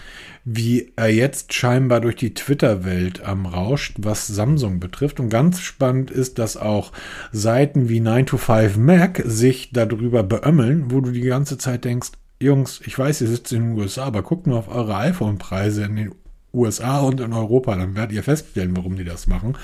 wie 0.45 0.93
er 0.97 1.09
jetzt 1.09 1.55
scheinbar 1.55 2.03
durch 2.03 2.17
die 2.17 2.35
Twitter-Welt 2.35 3.25
am 3.25 3.47
rauscht, 3.47 3.97
was 4.01 4.27
Samsung 4.27 4.81
betrifft. 4.81 5.21
Und 5.21 5.31
ganz 5.31 5.61
spannend 5.61 6.11
ist, 6.11 6.39
dass 6.39 6.59
auch 6.59 6.93
Seiten 7.33 7.89
wie 7.89 8.01
9to5Mac 8.01 9.27
sich 9.27 9.71
darüber 9.73 10.23
beömmeln, 10.23 10.91
wo 10.91 11.01
du 11.01 11.13
die 11.13 11.23
ganze 11.23 11.57
Zeit 11.57 11.85
denkst, 11.87 12.11
Jungs, 12.41 12.83
ich 12.85 12.99
weiß, 12.99 13.23
ihr 13.23 13.29
sitzt 13.29 13.53
in 13.53 13.71
den 13.71 13.79
USA, 13.79 14.05
aber 14.05 14.23
guckt 14.23 14.47
nur 14.47 14.59
auf 14.59 14.69
eure 14.69 14.97
iPhone-Preise 14.97 15.85
in 15.85 15.97
den 15.97 16.15
USA 16.53 17.01
und 17.01 17.21
in 17.21 17.33
Europa, 17.33 17.75
dann 17.75 17.97
werdet 17.97 18.13
ihr 18.13 18.23
feststellen, 18.23 18.77
warum 18.77 18.97
die 18.97 19.05
das 19.05 19.27
machen. 19.27 19.57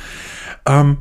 Ähm, 0.67 0.99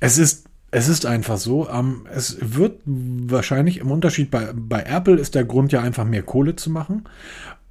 es 0.00 0.18
ist 0.18 0.49
Es 0.70 0.88
ist 0.88 1.04
einfach 1.04 1.36
so, 1.38 1.68
ähm, 1.68 2.06
es 2.12 2.38
wird 2.40 2.80
wahrscheinlich 2.84 3.78
im 3.78 3.90
Unterschied 3.90 4.30
bei, 4.30 4.52
bei 4.54 4.82
Apple 4.84 5.16
ist 5.16 5.34
der 5.34 5.44
Grund 5.44 5.72
ja 5.72 5.80
einfach 5.80 6.04
mehr 6.04 6.22
Kohle 6.22 6.56
zu 6.56 6.70
machen. 6.70 7.04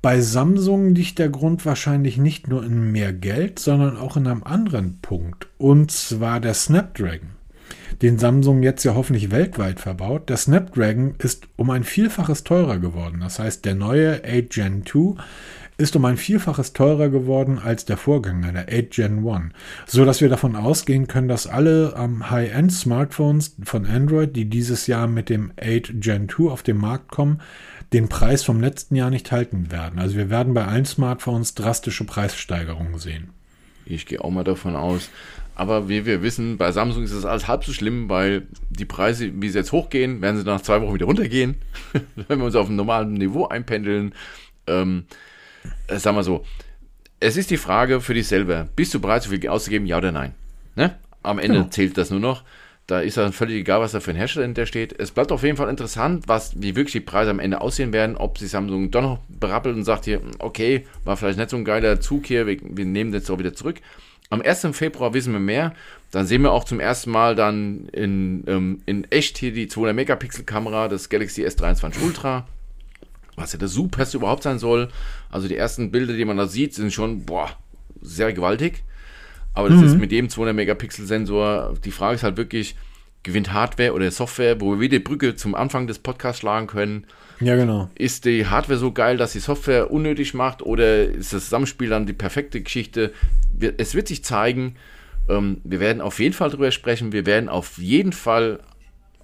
Bei 0.02 0.22
Samsung 0.22 0.96
liegt 0.96 1.20
der 1.20 1.30
Grund 1.30 1.66
wahrscheinlich 1.66 2.18
nicht 2.18 2.48
nur 2.48 2.64
in 2.64 2.92
mehr 2.92 3.12
Geld, 3.12 3.60
sondern 3.60 3.98
auch 3.98 4.16
in 4.16 4.28
einem 4.28 4.44
anderen 4.44 5.00
Punkt. 5.02 5.48
Und 5.58 5.92
zwar 5.92 6.40
der 6.40 6.54
Snapdragon, 6.54 7.32
den 8.02 8.18
Samsung 8.18 8.64
jetzt 8.64 8.86
ja 8.86 8.96
hoffentlich 8.96 9.30
weltweit 9.30 9.82
verbaut. 9.82 10.30
Der 10.30 10.38
Snapdragon 10.38 11.16
ist 11.18 11.48
um 11.58 11.70
ein 11.70 11.84
Vielfaches 11.84 12.46
teurer 12.46 12.80
geworden. 12.80 13.20
Das 13.20 13.40
heißt, 13.40 13.66
der 13.66 13.76
neue 13.76 14.22
8 14.24 14.50
Gen 14.50 14.86
2 14.86 15.22
ist 15.80 15.96
um 15.96 16.04
ein 16.06 16.18
Vielfaches 16.18 16.74
teurer 16.74 17.10
geworden 17.10 17.58
als 17.58 17.86
der 17.86 17.96
Vorgänger, 17.96 18.52
der 18.52 18.64
8 18.64 18.92
Gen 18.92 19.28
1. 19.28 19.54
So 19.88 20.04
dass 20.04 20.20
wir 20.20 20.28
davon 20.28 20.56
ausgehen 20.56 21.08
können, 21.08 21.30
dass 21.30 21.48
alle 21.48 21.96
ähm, 21.98 22.30
High-End-Smartphones 22.30 23.56
von 23.64 23.86
Android, 23.86 24.36
die 24.36 24.46
dieses 24.46 24.88
Jahr 24.88 25.08
mit 25.08 25.30
dem 25.30 25.54
8 25.60 26.02
Gen 26.02 26.28
2 26.28 26.52
auf 26.52 26.64
den 26.64 26.78
Markt 26.78 27.10
kommen, 27.10 27.40
den 27.94 28.10
Preis 28.10 28.44
vom 28.44 28.60
letzten 28.60 28.96
Jahr 28.96 29.10
nicht 29.10 29.32
halten 29.32 29.72
werden. 29.72 30.00
Also 30.00 30.18
wir 30.18 30.30
werden 30.30 30.54
bei 30.54 30.66
allen 30.66 30.86
Smartphones 30.86 31.56
drastische 31.56 32.04
Preissteigerungen 32.04 33.00
sehen. 33.00 33.30
Ich 33.86 34.06
gehe 34.06 34.22
auch 34.22 34.30
mal 34.30 34.44
davon 34.44 34.76
aus. 34.76 35.10
Aber 35.56 35.90
wie 35.90 36.06
wir 36.06 36.22
wissen, 36.22 36.58
bei 36.58 36.72
Samsung 36.72 37.04
ist 37.04 37.12
es 37.12 37.26
alles 37.26 37.48
halb 37.48 37.64
so 37.64 37.74
schlimm, 37.74 38.10
weil 38.10 38.48
die 38.70 38.86
Preise, 38.86 39.32
wie 39.42 39.50
sie 39.50 39.58
jetzt 39.58 39.72
hochgehen, 39.72 40.22
werden 40.22 40.38
sie 40.38 40.44
nach 40.44 40.62
zwei 40.62 40.82
Wochen 40.82 40.94
wieder 40.94 41.06
runtergehen, 41.06 41.56
wenn 42.28 42.40
wir 42.40 42.46
uns 42.46 42.56
auf 42.56 42.68
einem 42.68 42.76
normalen 42.76 43.14
Niveau 43.14 43.48
einpendeln. 43.48 44.14
Ähm, 44.68 45.06
äh, 45.90 46.00
sagen 46.00 46.18
wir 46.18 46.24
so, 46.24 46.44
es 47.20 47.38
ist 47.38 47.52
die 47.52 47.58
Frage 47.58 48.02
für 48.02 48.14
dich 48.14 48.28
selber, 48.28 48.68
bist 48.76 48.94
du 48.94 49.02
bereit, 49.02 49.24
so 49.24 49.30
viel 49.30 49.48
auszugeben, 49.50 49.86
ja 49.86 49.98
oder 49.98 50.12
nein? 50.12 50.34
Ne? 50.76 50.96
Am 51.22 51.40
Ende 51.40 51.58
genau. 51.60 51.70
zählt 51.70 51.98
das 51.98 52.12
nur 52.12 52.20
noch. 52.20 52.44
Da 52.88 53.02
ist 53.02 53.18
dann 53.18 53.34
völlig 53.34 53.58
egal, 53.58 53.82
was 53.82 53.92
da 53.92 54.00
für 54.00 54.10
ein 54.10 54.18
Hersteller 54.18 54.48
hinter 54.48 54.66
steht. 54.66 55.00
Es 55.00 55.12
bleibt 55.12 55.32
auf 55.32 55.44
jeden 55.44 55.58
Fall 55.58 55.70
interessant, 55.70 56.24
was, 56.28 56.60
wie 56.60 56.76
wirklich 56.76 56.94
die 56.94 57.02
Preise 57.02 57.30
am 57.30 57.40
Ende 57.40 57.62
aussehen 57.62 57.94
werden, 57.94 58.16
ob 58.16 58.40
sie 58.40 58.48
Samsung 58.48 58.90
doch 58.90 59.02
noch 59.02 59.20
berappelt 59.28 59.76
und 59.76 59.84
sagt 59.84 60.06
hier, 60.06 60.22
okay, 60.40 60.86
war 61.04 61.16
vielleicht 61.16 61.38
nicht 61.38 61.52
so 61.52 61.58
ein 61.58 61.66
geiler 61.66 62.00
Zug 62.00 62.26
hier, 62.26 62.48
wir, 62.48 62.58
wir 62.64 62.86
nehmen 62.86 63.12
das 63.12 63.30
auch 63.30 63.38
wieder 63.38 63.54
zurück. 63.54 63.76
Am 64.32 64.42
1. 64.42 64.70
Februar 64.72 65.14
wissen 65.14 65.34
wir 65.34 65.40
mehr. 65.40 65.74
Dann 66.12 66.26
sehen 66.26 66.42
wir 66.42 66.52
auch 66.52 66.64
zum 66.64 66.80
ersten 66.80 67.12
Mal 67.12 67.36
dann 67.36 67.90
in, 67.92 68.44
ähm, 68.48 68.82
in 68.88 69.04
echt 69.12 69.38
hier 69.38 69.52
die 69.52 69.68
200 69.68 69.96
Megapixel 69.96 70.46
Kamera 70.46 70.88
des 70.88 71.10
Galaxy 71.10 71.46
S23 71.46 72.02
Ultra 72.04 72.48
was 73.40 73.54
ja 73.54 73.60
das 73.60 73.72
Superste 73.72 74.18
überhaupt 74.18 74.44
sein 74.44 74.60
soll. 74.60 74.90
Also 75.30 75.48
die 75.48 75.56
ersten 75.56 75.92
Bilder, 75.92 76.14
die 76.14 76.26
man 76.26 76.38
da 76.38 76.48
sieht, 76.48 76.74
sind 76.74 76.94
schon, 76.94 77.26
boah, 77.26 77.50
sehr 78.02 78.34
gewaltig. 78.34 78.84
Aber 79.54 79.70
das 79.70 79.80
mhm. 79.80 79.86
ist 79.86 79.98
mit 79.98 80.12
dem 80.12 80.30
200 80.30 80.56
Megapixel 80.56 81.06
Sensor, 81.06 81.74
die 81.84 81.92
Frage 81.92 82.16
ist 82.16 82.24
halt 82.24 82.38
wirklich, 82.38 82.76
gewinnt 83.24 83.52
Hardware 83.52 83.94
oder 83.94 84.10
Software, 84.12 84.62
wo 84.62 84.72
wir 84.72 84.80
wieder 84.80 84.98
die 84.98 85.04
Brücke 85.04 85.36
zum 85.36 85.56
Anfang 85.56 85.88
des 85.88 86.00
Podcasts 86.00 86.40
schlagen 86.40 86.68
können. 86.68 87.06
Ja, 87.42 87.56
genau. 87.56 87.90
Ist 87.96 88.26
die 88.26 88.46
Hardware 88.48 88.80
so 88.80 88.92
geil, 88.92 89.18
dass 89.18 89.34
die 89.34 89.40
Software 89.40 89.92
unnötig 89.92 90.34
macht 90.34 90.62
oder 90.62 91.06
ist 91.06 91.34
das 91.34 91.46
Zusammenspiel 91.46 91.90
dann 91.90 92.06
die 92.06 92.14
perfekte 92.14 92.62
Geschichte? 92.62 93.14
Es 93.78 93.96
wird 93.96 94.08
sich 94.08 94.24
zeigen. 94.24 94.76
Ähm, 95.28 95.62
wir 95.64 95.80
werden 95.80 96.02
auf 96.02 96.20
jeden 96.20 96.34
Fall 96.34 96.50
drüber 96.50 96.72
sprechen. 96.72 97.12
Wir 97.12 97.26
werden 97.26 97.50
auf 97.50 97.78
jeden 97.78 98.14
Fall 98.14 98.60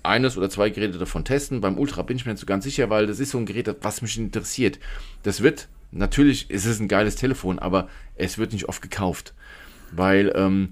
eines 0.07 0.37
oder 0.37 0.49
zwei 0.49 0.69
Geräte 0.69 0.97
davon 0.97 1.25
testen. 1.25 1.61
Beim 1.61 1.77
Ultra 1.77 2.01
bin 2.03 2.17
ich 2.17 2.25
mir 2.25 2.31
nicht 2.31 2.41
so 2.41 2.45
ganz 2.45 2.63
sicher, 2.63 2.89
weil 2.89 3.07
das 3.07 3.19
ist 3.19 3.31
so 3.31 3.37
ein 3.37 3.45
Gerät, 3.45 3.73
was 3.81 4.01
mich 4.01 4.17
interessiert. 4.17 4.79
Das 5.23 5.41
wird, 5.41 5.67
natürlich 5.91 6.49
ist 6.49 6.65
es 6.65 6.79
ein 6.79 6.87
geiles 6.87 7.15
Telefon, 7.15 7.59
aber 7.59 7.87
es 8.15 8.37
wird 8.37 8.53
nicht 8.53 8.69
oft 8.69 8.81
gekauft. 8.81 9.33
Weil 9.91 10.31
ähm, 10.35 10.69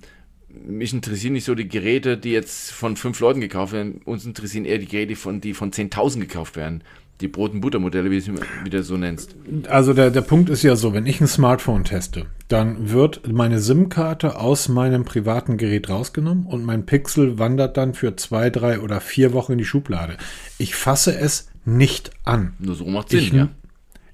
mich 0.49 0.93
interessieren 0.93 1.33
nicht 1.33 1.45
so 1.45 1.55
die 1.55 1.67
Geräte, 1.67 2.17
die 2.17 2.31
jetzt 2.31 2.71
von 2.71 2.95
fünf 2.95 3.19
Leuten 3.19 3.41
gekauft 3.41 3.73
werden. 3.73 4.01
Uns 4.05 4.25
interessieren 4.25 4.65
eher 4.65 4.77
die 4.77 4.87
Geräte, 4.87 5.15
von, 5.15 5.41
die 5.41 5.53
von 5.53 5.71
10.000 5.71 6.19
gekauft 6.19 6.55
werden 6.55 6.83
die 7.21 7.27
Brot- 7.27 7.53
und 7.53 7.61
Buttermodelle, 7.61 8.11
wie 8.11 8.19
du 8.19 8.33
es 8.33 8.41
wieder 8.65 8.83
so 8.83 8.97
nennst. 8.97 9.35
Also 9.69 9.93
der, 9.93 10.11
der 10.11 10.21
Punkt 10.21 10.49
ist 10.49 10.63
ja 10.63 10.75
so, 10.75 10.93
wenn 10.93 11.05
ich 11.05 11.21
ein 11.21 11.27
Smartphone 11.27 11.83
teste, 11.83 12.25
dann 12.47 12.91
wird 12.91 13.31
meine 13.31 13.59
SIM-Karte 13.59 14.37
aus 14.39 14.67
meinem 14.67 15.05
privaten 15.05 15.57
Gerät 15.57 15.89
rausgenommen 15.89 16.45
und 16.45 16.65
mein 16.65 16.85
Pixel 16.85 17.39
wandert 17.39 17.77
dann 17.77 17.93
für 17.93 18.15
zwei, 18.15 18.49
drei 18.49 18.79
oder 18.79 18.99
vier 18.99 19.33
Wochen 19.33 19.53
in 19.53 19.57
die 19.57 19.65
Schublade. 19.65 20.17
Ich 20.57 20.75
fasse 20.75 21.17
es 21.17 21.49
nicht 21.65 22.11
an. 22.23 22.53
Nur 22.59 22.75
so 22.75 22.85
macht 22.85 23.09
Sinn, 23.09 23.19
ich, 23.19 23.31
ja. 23.31 23.49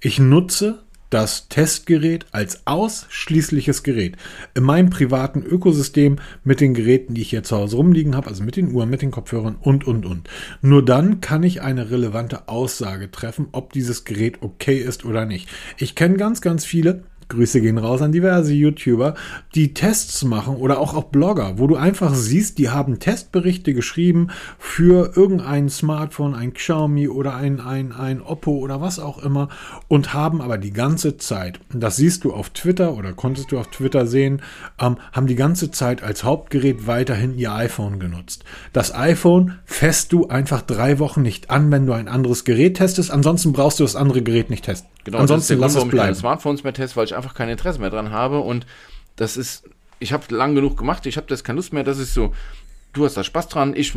Ich 0.02 0.20
nutze 0.20 0.84
das 1.10 1.48
Testgerät 1.50 2.26
als 2.32 2.66
ausschließliches 2.66 3.84
Gerät. 3.84 4.16
In 4.54 4.64
meinem 4.64 4.90
privaten 4.90 5.44
Ökosystem 5.44 6.18
mit 6.44 6.62
den 6.62 6.74
Geräten, 6.74 7.14
die 7.14 7.22
ich 7.22 7.30
hier 7.32 7.44
zu 7.44 7.58
Hause 7.58 7.78
rumliegen 7.78 8.16
habe, 8.16 8.28
also 8.28 8.44
mit 8.44 8.56
den 8.56 8.72
Uhren, 8.72 8.90
mit 8.90 9.02
den 9.02 9.12
Kopfhörern 9.12 9.58
und, 9.60 9.86
und, 9.86 10.06
und. 10.06 10.30
Nur 10.62 10.84
dann 10.84 11.22
kann 11.22 11.44
ich 11.44 11.62
eine 11.62 11.92
relevante 11.92 12.48
Aussage 12.48 13.12
treffen, 13.12 13.48
ob 13.52 13.74
dieses 13.74 14.06
Gerät 14.06 14.42
okay 14.42 14.78
ist 14.78 15.06
oder 15.06 15.26
nicht. 15.26 15.50
Ich 15.78 15.96
kenne 15.96 16.18
ganz, 16.18 16.42
ganz 16.42 16.66
viele, 16.66 17.04
Grüße 17.30 17.62
gehen 17.62 17.78
raus 17.78 18.02
an 18.02 18.12
diverse 18.12 18.54
YouTuber, 18.54 19.14
die 19.56 19.74
Tests 19.74 20.24
machen 20.24 20.56
oder 20.56 20.80
auch, 20.80 20.96
auch 20.96 21.06
Blogger, 21.06 21.58
wo 21.58 21.68
du 21.68 21.76
einfach 21.76 22.14
siehst, 22.14 22.58
die 22.58 22.70
haben 22.70 23.00
Testberichte 23.00 23.74
geschrieben 23.74 24.30
für 24.58 25.16
irgendein 25.16 25.70
Smartphone, 25.70 26.34
ein 26.34 26.54
Xiaomi 26.54 27.08
oder 27.08 27.36
ein, 27.36 27.60
ein, 27.60 27.92
ein 27.92 28.22
Oppo 28.22 28.58
oder 28.58 28.82
was 28.82 29.00
auch 29.00 29.24
immer 29.24 29.50
und 29.88 30.14
haben 30.14 30.42
aber 30.42 30.58
die 30.58 30.74
ganze 30.74 31.18
Zeit, 31.18 31.60
das 31.72 31.98
siehst 31.98 32.24
du 32.24 32.34
auf 32.34 32.50
Twitter 32.50 32.96
oder 32.96 33.14
konntest 33.14 33.52
du 33.52 33.60
auf 33.60 33.68
Twitter 33.68 34.08
sehen, 34.08 34.42
ähm, 34.80 34.98
haben 35.12 35.28
die 35.28 35.36
ganze 35.36 35.72
Zeit 35.72 36.04
als 36.04 36.24
Hauptgerät 36.24 36.88
weiterhin 36.88 37.38
ihr 37.38 37.54
iPhone 37.54 38.00
genutzt. 38.00 38.44
Das 38.74 38.94
iPhone 38.94 39.60
fässt 39.66 40.12
du 40.14 40.28
einfach 40.28 40.62
drei 40.62 41.00
Wochen 41.00 41.22
nicht 41.22 41.50
an, 41.50 41.72
wenn 41.72 41.86
du 41.86 41.94
ein 41.94 42.08
anderes 42.08 42.44
Gerät 42.44 42.78
testest. 42.78 43.12
Ansonsten 43.12 43.54
brauchst 43.54 43.80
du 43.80 43.84
das 43.84 43.96
andere 43.96 44.22
Gerät 44.22 44.50
nicht 44.50 44.66
testen. 44.66 44.90
Genau, 45.04 45.20
Ansonsten 45.20 45.60
das 45.60 45.74
ist 45.74 45.76
der 45.76 45.82
Grund, 45.82 45.94
warum 45.94 46.00
ich 46.00 46.06
keine 46.06 46.16
Smartphones 46.16 46.64
mehr 46.64 46.74
teste, 46.74 46.96
weil 46.98 47.06
ich 47.06 47.16
einfach 47.16 47.34
kein 47.34 47.50
Interesse 47.50 47.80
mehr 47.80 47.90
dran 47.90 48.12
habe 48.12 48.40
und 48.40 48.66
das 49.16 49.38
ist, 49.38 49.70
ich 50.00 50.14
habe 50.14 50.34
lang 50.34 50.56
genug 50.56 50.78
gemacht, 50.78 51.06
ich 51.06 51.18
habe 51.18 51.28
das 51.28 51.44
keine 51.44 51.58
Lust 51.58 51.74
mehr, 51.74 51.84
das 51.84 52.00
ist 52.00 52.14
so, 52.14 52.34
du 52.94 53.06
hast 53.06 53.16
da 53.16 53.24
Spaß 53.24 53.48
dran, 53.48 53.76
ich 53.76 53.94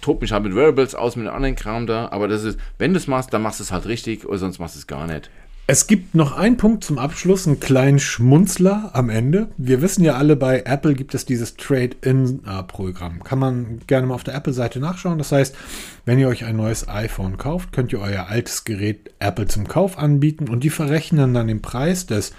tob 0.00 0.20
mich 0.20 0.32
halt 0.32 0.44
mit 0.44 0.54
Wearables 0.54 0.94
aus, 0.94 1.16
mit 1.16 1.26
anderen 1.28 1.56
Kram 1.56 1.86
da, 1.86 2.08
aber 2.10 2.28
das 2.28 2.44
ist, 2.44 2.58
wenn 2.78 2.92
du 2.92 2.98
es 2.98 3.06
machst, 3.06 3.32
dann 3.32 3.42
machst 3.42 3.60
du 3.60 3.64
es 3.64 3.72
halt 3.72 3.86
richtig 3.86 4.26
oder 4.26 4.38
sonst 4.38 4.58
machst 4.58 4.76
du 4.76 4.78
es 4.78 4.86
gar 4.86 5.06
nicht. 5.06 5.30
Es 5.66 5.86
gibt 5.86 6.14
noch 6.14 6.36
einen 6.36 6.58
Punkt 6.58 6.84
zum 6.84 6.98
Abschluss, 6.98 7.46
einen 7.46 7.58
kleinen 7.58 7.98
Schmunzler 7.98 8.90
am 8.92 9.08
Ende. 9.08 9.48
Wir 9.56 9.80
wissen 9.80 10.04
ja 10.04 10.14
alle, 10.14 10.36
bei 10.36 10.62
Apple 10.66 10.92
gibt 10.92 11.14
es 11.14 11.24
dieses 11.24 11.56
Trade-in-Programm. 11.56 13.24
Kann 13.24 13.38
man 13.38 13.80
gerne 13.86 14.06
mal 14.06 14.14
auf 14.14 14.24
der 14.24 14.34
Apple-Seite 14.34 14.78
nachschauen. 14.78 15.16
Das 15.16 15.32
heißt, 15.32 15.56
wenn 16.04 16.18
ihr 16.18 16.28
euch 16.28 16.44
ein 16.44 16.56
neues 16.56 16.86
iPhone 16.86 17.38
kauft, 17.38 17.72
könnt 17.72 17.94
ihr 17.94 18.00
euer 18.00 18.26
altes 18.28 18.64
Gerät 18.64 19.10
Apple 19.20 19.46
zum 19.46 19.66
Kauf 19.66 19.96
anbieten 19.96 20.50
und 20.50 20.64
die 20.64 20.70
verrechnen 20.70 21.32
dann 21.32 21.48
den 21.48 21.62
Preis 21.62 22.04
des 22.04 22.34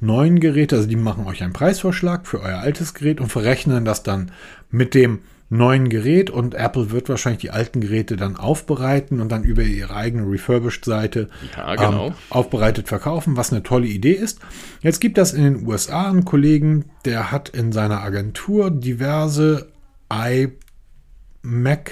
neuen 0.00 0.40
Gerätes. 0.40 0.78
Also 0.78 0.88
die 0.88 0.96
machen 0.96 1.26
euch 1.26 1.42
einen 1.42 1.52
Preisvorschlag 1.52 2.26
für 2.26 2.40
euer 2.40 2.60
altes 2.60 2.94
Gerät 2.94 3.20
und 3.20 3.28
verrechnen 3.28 3.84
das 3.84 4.04
dann 4.04 4.32
mit 4.70 4.94
dem 4.94 5.18
neuen 5.50 5.88
Gerät 5.88 6.30
und 6.30 6.54
Apple 6.54 6.92
wird 6.92 7.08
wahrscheinlich 7.08 7.40
die 7.40 7.50
alten 7.50 7.80
Geräte 7.80 8.16
dann 8.16 8.36
aufbereiten 8.36 9.20
und 9.20 9.30
dann 9.30 9.42
über 9.42 9.62
ihre 9.62 9.94
eigene 9.94 10.30
Refurbished-Seite 10.30 11.28
ja, 11.56 11.74
genau. 11.74 12.06
ähm, 12.08 12.14
aufbereitet 12.30 12.88
verkaufen, 12.88 13.36
was 13.36 13.52
eine 13.52 13.64
tolle 13.64 13.88
Idee 13.88 14.12
ist. 14.12 14.38
Jetzt 14.80 15.00
gibt 15.00 15.18
das 15.18 15.32
in 15.32 15.42
den 15.42 15.66
USA 15.66 16.08
einen 16.08 16.24
Kollegen, 16.24 16.86
der 17.04 17.32
hat 17.32 17.48
in 17.48 17.72
seiner 17.72 18.00
Agentur 18.00 18.70
diverse 18.70 19.68
iMac 20.08 21.90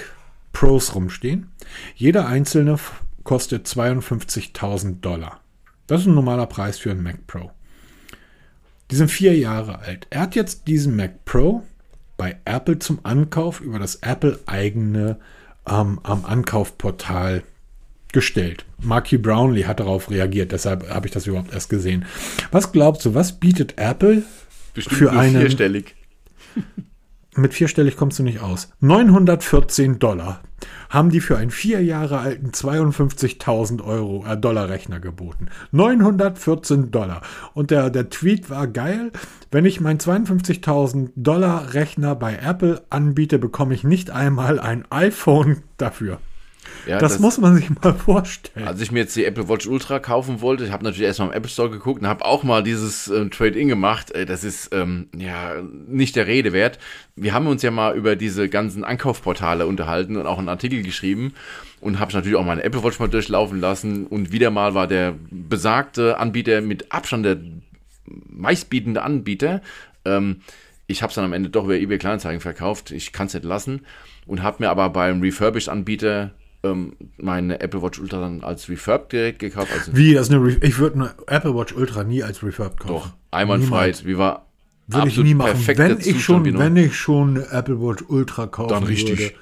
Pros 0.53 0.95
rumstehen. 0.95 1.51
Jeder 1.95 2.27
einzelne 2.27 2.77
kostet 3.23 3.67
52.000 3.67 5.01
Dollar. 5.01 5.41
Das 5.87 6.01
ist 6.01 6.07
ein 6.07 6.15
normaler 6.15 6.45
Preis 6.45 6.79
für 6.79 6.91
einen 6.91 7.03
Mac 7.03 7.27
Pro. 7.27 7.51
Die 8.89 8.95
sind 8.95 9.11
vier 9.11 9.37
Jahre 9.37 9.79
alt. 9.79 10.07
Er 10.09 10.21
hat 10.21 10.35
jetzt 10.35 10.67
diesen 10.67 10.95
Mac 10.95 11.25
Pro 11.25 11.63
bei 12.19 12.37
Apple 12.43 12.77
zum 12.79 12.99
Ankauf 13.03 13.61
über 13.61 13.79
das 13.79 13.95
Apple-eigene 13.95 15.17
ähm, 15.65 15.99
am 16.03 16.25
Ankaufportal 16.25 17.43
gestellt. 18.11 18.65
Marky 18.81 19.17
Brownlee 19.17 19.65
hat 19.65 19.79
darauf 19.79 20.11
reagiert, 20.11 20.51
deshalb 20.51 20.89
habe 20.89 21.07
ich 21.07 21.13
das 21.13 21.27
überhaupt 21.27 21.53
erst 21.53 21.69
gesehen. 21.69 22.05
Was 22.51 22.73
glaubst 22.73 23.05
du, 23.05 23.15
was 23.15 23.39
bietet 23.39 23.77
Apple 23.77 24.23
Bestimmt 24.73 24.97
für 24.97 25.11
einen 25.13 25.39
vierstellig? 25.39 25.95
Mit 27.35 27.53
vierstellig 27.53 27.95
kommst 27.95 28.19
du 28.19 28.23
nicht 28.23 28.41
aus. 28.41 28.69
914 28.81 29.99
Dollar 29.99 30.41
haben 30.89 31.09
die 31.09 31.21
für 31.21 31.37
einen 31.37 31.51
vier 31.51 31.83
Jahre 31.83 32.19
alten 32.19 32.49
52.000 32.49 33.83
Euro 33.83 34.25
äh, 34.27 34.37
Dollar 34.37 34.69
Rechner 34.69 34.99
geboten. 34.99 35.47
914 35.71 36.91
Dollar. 36.91 37.21
Und 37.53 37.71
der, 37.71 37.89
der 37.89 38.09
Tweet 38.09 38.49
war 38.49 38.67
geil. 38.67 39.11
Wenn 39.51 39.65
ich 39.65 39.81
meinen 39.81 39.99
52.000 39.99 41.09
Dollar 41.15 41.73
Rechner 41.73 42.15
bei 42.15 42.35
Apple 42.35 42.81
anbiete, 42.89 43.39
bekomme 43.39 43.73
ich 43.73 43.83
nicht 43.83 44.11
einmal 44.11 44.59
ein 44.59 44.85
iPhone 44.91 45.63
dafür. 45.77 46.19
Ja, 46.85 46.97
das, 46.97 47.19
muss 47.19 47.37
man 47.37 47.55
sich 47.55 47.69
mal 47.69 47.93
vorstellen. 47.93 48.67
Als 48.67 48.81
ich 48.81 48.91
mir 48.91 48.99
jetzt 48.99 49.15
die 49.15 49.25
Apple 49.25 49.47
Watch 49.47 49.67
Ultra 49.67 49.99
kaufen 49.99 50.41
wollte, 50.41 50.65
ich 50.65 50.71
habe 50.71 50.83
natürlich 50.83 51.05
erstmal 51.05 51.29
im 51.29 51.33
Apple 51.33 51.49
Store 51.49 51.69
geguckt 51.69 52.01
und 52.01 52.07
habe 52.07 52.25
auch 52.25 52.43
mal 52.43 52.63
dieses 52.63 53.07
ähm, 53.07 53.31
Trade-in 53.31 53.67
gemacht. 53.67 54.11
Äh, 54.11 54.25
das 54.25 54.43
ist 54.43 54.73
ähm, 54.73 55.07
ja 55.15 55.55
nicht 55.87 56.15
der 56.15 56.27
Rede 56.27 56.53
wert. 56.53 56.79
Wir 57.15 57.33
haben 57.33 57.47
uns 57.47 57.61
ja 57.61 57.71
mal 57.71 57.95
über 57.95 58.15
diese 58.15 58.49
ganzen 58.49 58.83
Ankaufportale 58.83 59.67
unterhalten 59.67 60.17
und 60.17 60.25
auch 60.25 60.39
einen 60.39 60.49
Artikel 60.49 60.81
geschrieben 60.81 61.33
und 61.81 61.99
habe 61.99 62.13
natürlich 62.13 62.37
auch 62.37 62.45
meine 62.45 62.63
Apple 62.63 62.83
Watch 62.83 62.99
mal 62.99 63.09
durchlaufen 63.09 63.59
lassen 63.59 64.07
und 64.07 64.31
wieder 64.31 64.51
mal 64.51 64.73
war 64.73 64.87
der 64.87 65.15
besagte 65.29 66.17
Anbieter 66.17 66.61
mit 66.61 66.91
Abstand 66.91 67.25
der 67.25 67.37
meistbietende 68.29 69.01
Anbieter. 69.01 69.61
Ähm, 70.05 70.41
ich 70.87 71.03
habe 71.03 71.09
es 71.09 71.15
dann 71.15 71.25
am 71.25 71.33
Ende 71.33 71.49
doch 71.49 71.65
über 71.65 71.75
eBay 71.75 71.99
Kleinanzeigen 71.99 72.41
verkauft. 72.41 72.89
Ich 72.91 73.11
kann 73.11 73.27
es 73.27 73.35
nicht 73.35 73.45
lassen 73.45 73.81
und 74.25 74.41
habe 74.41 74.63
mir 74.63 74.69
aber 74.69 74.89
beim 74.89 75.21
Refurbished-Anbieter 75.21 76.31
ähm, 76.63 76.93
meine 77.17 77.59
Apple 77.61 77.81
Watch 77.81 77.99
Ultra 77.99 78.19
dann 78.19 78.43
als 78.43 78.69
Refurb-Gerät 78.69 79.39
gekauft. 79.39 79.71
Also 79.73 79.95
Wie, 79.95 80.13
das 80.13 80.27
ist 80.27 80.33
eine 80.33 80.43
Re 80.43 80.57
ich 80.61 80.77
würde 80.77 80.95
eine 80.95 81.13
Apple 81.27 81.55
Watch 81.55 81.73
Ultra 81.73 82.03
nie 82.03 82.23
als 82.23 82.43
Refurb 82.43 82.79
kaufen. 82.79 82.93
doch, 82.93 83.09
einwandfrei. 83.31 83.93
Wie 84.03 84.17
war 84.17 84.45
Würde 84.87 85.07
ich 85.07 85.17
nie 85.17 85.33
machen. 85.33 85.61
Wenn 85.65 85.99
ich, 85.99 86.23
schon, 86.23 86.57
wenn 86.57 86.75
ich 86.75 86.95
schon 86.95 87.37
eine 87.37 87.51
Apple 87.51 87.79
Watch 87.79 88.03
Ultra 88.07 88.47
kaufen 88.47 88.69
Dann 88.69 88.83
richtig. 88.83 89.19
würde, 89.19 89.33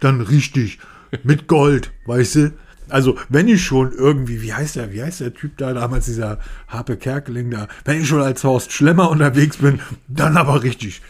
dann 0.00 0.20
richtig. 0.20 0.78
Mit 1.24 1.48
Gold, 1.48 1.90
weißt 2.06 2.34
du? 2.36 2.52
Also, 2.88 3.16
wenn 3.28 3.48
ich 3.48 3.64
schon 3.64 3.92
irgendwie, 3.92 4.42
wie 4.42 4.52
heißt 4.52 4.76
der, 4.76 4.92
wie 4.92 5.02
heißt 5.02 5.20
der 5.20 5.34
Typ 5.34 5.56
da 5.58 5.72
damals, 5.72 6.06
dieser 6.06 6.38
Harpe 6.68 6.96
Kerkeling 6.96 7.50
da, 7.50 7.68
wenn 7.84 8.00
ich 8.00 8.08
schon 8.08 8.20
als 8.20 8.42
Horst 8.42 8.72
Schlemmer 8.72 9.10
unterwegs 9.10 9.58
bin, 9.58 9.80
dann 10.08 10.36
aber 10.36 10.62
richtig. 10.62 11.00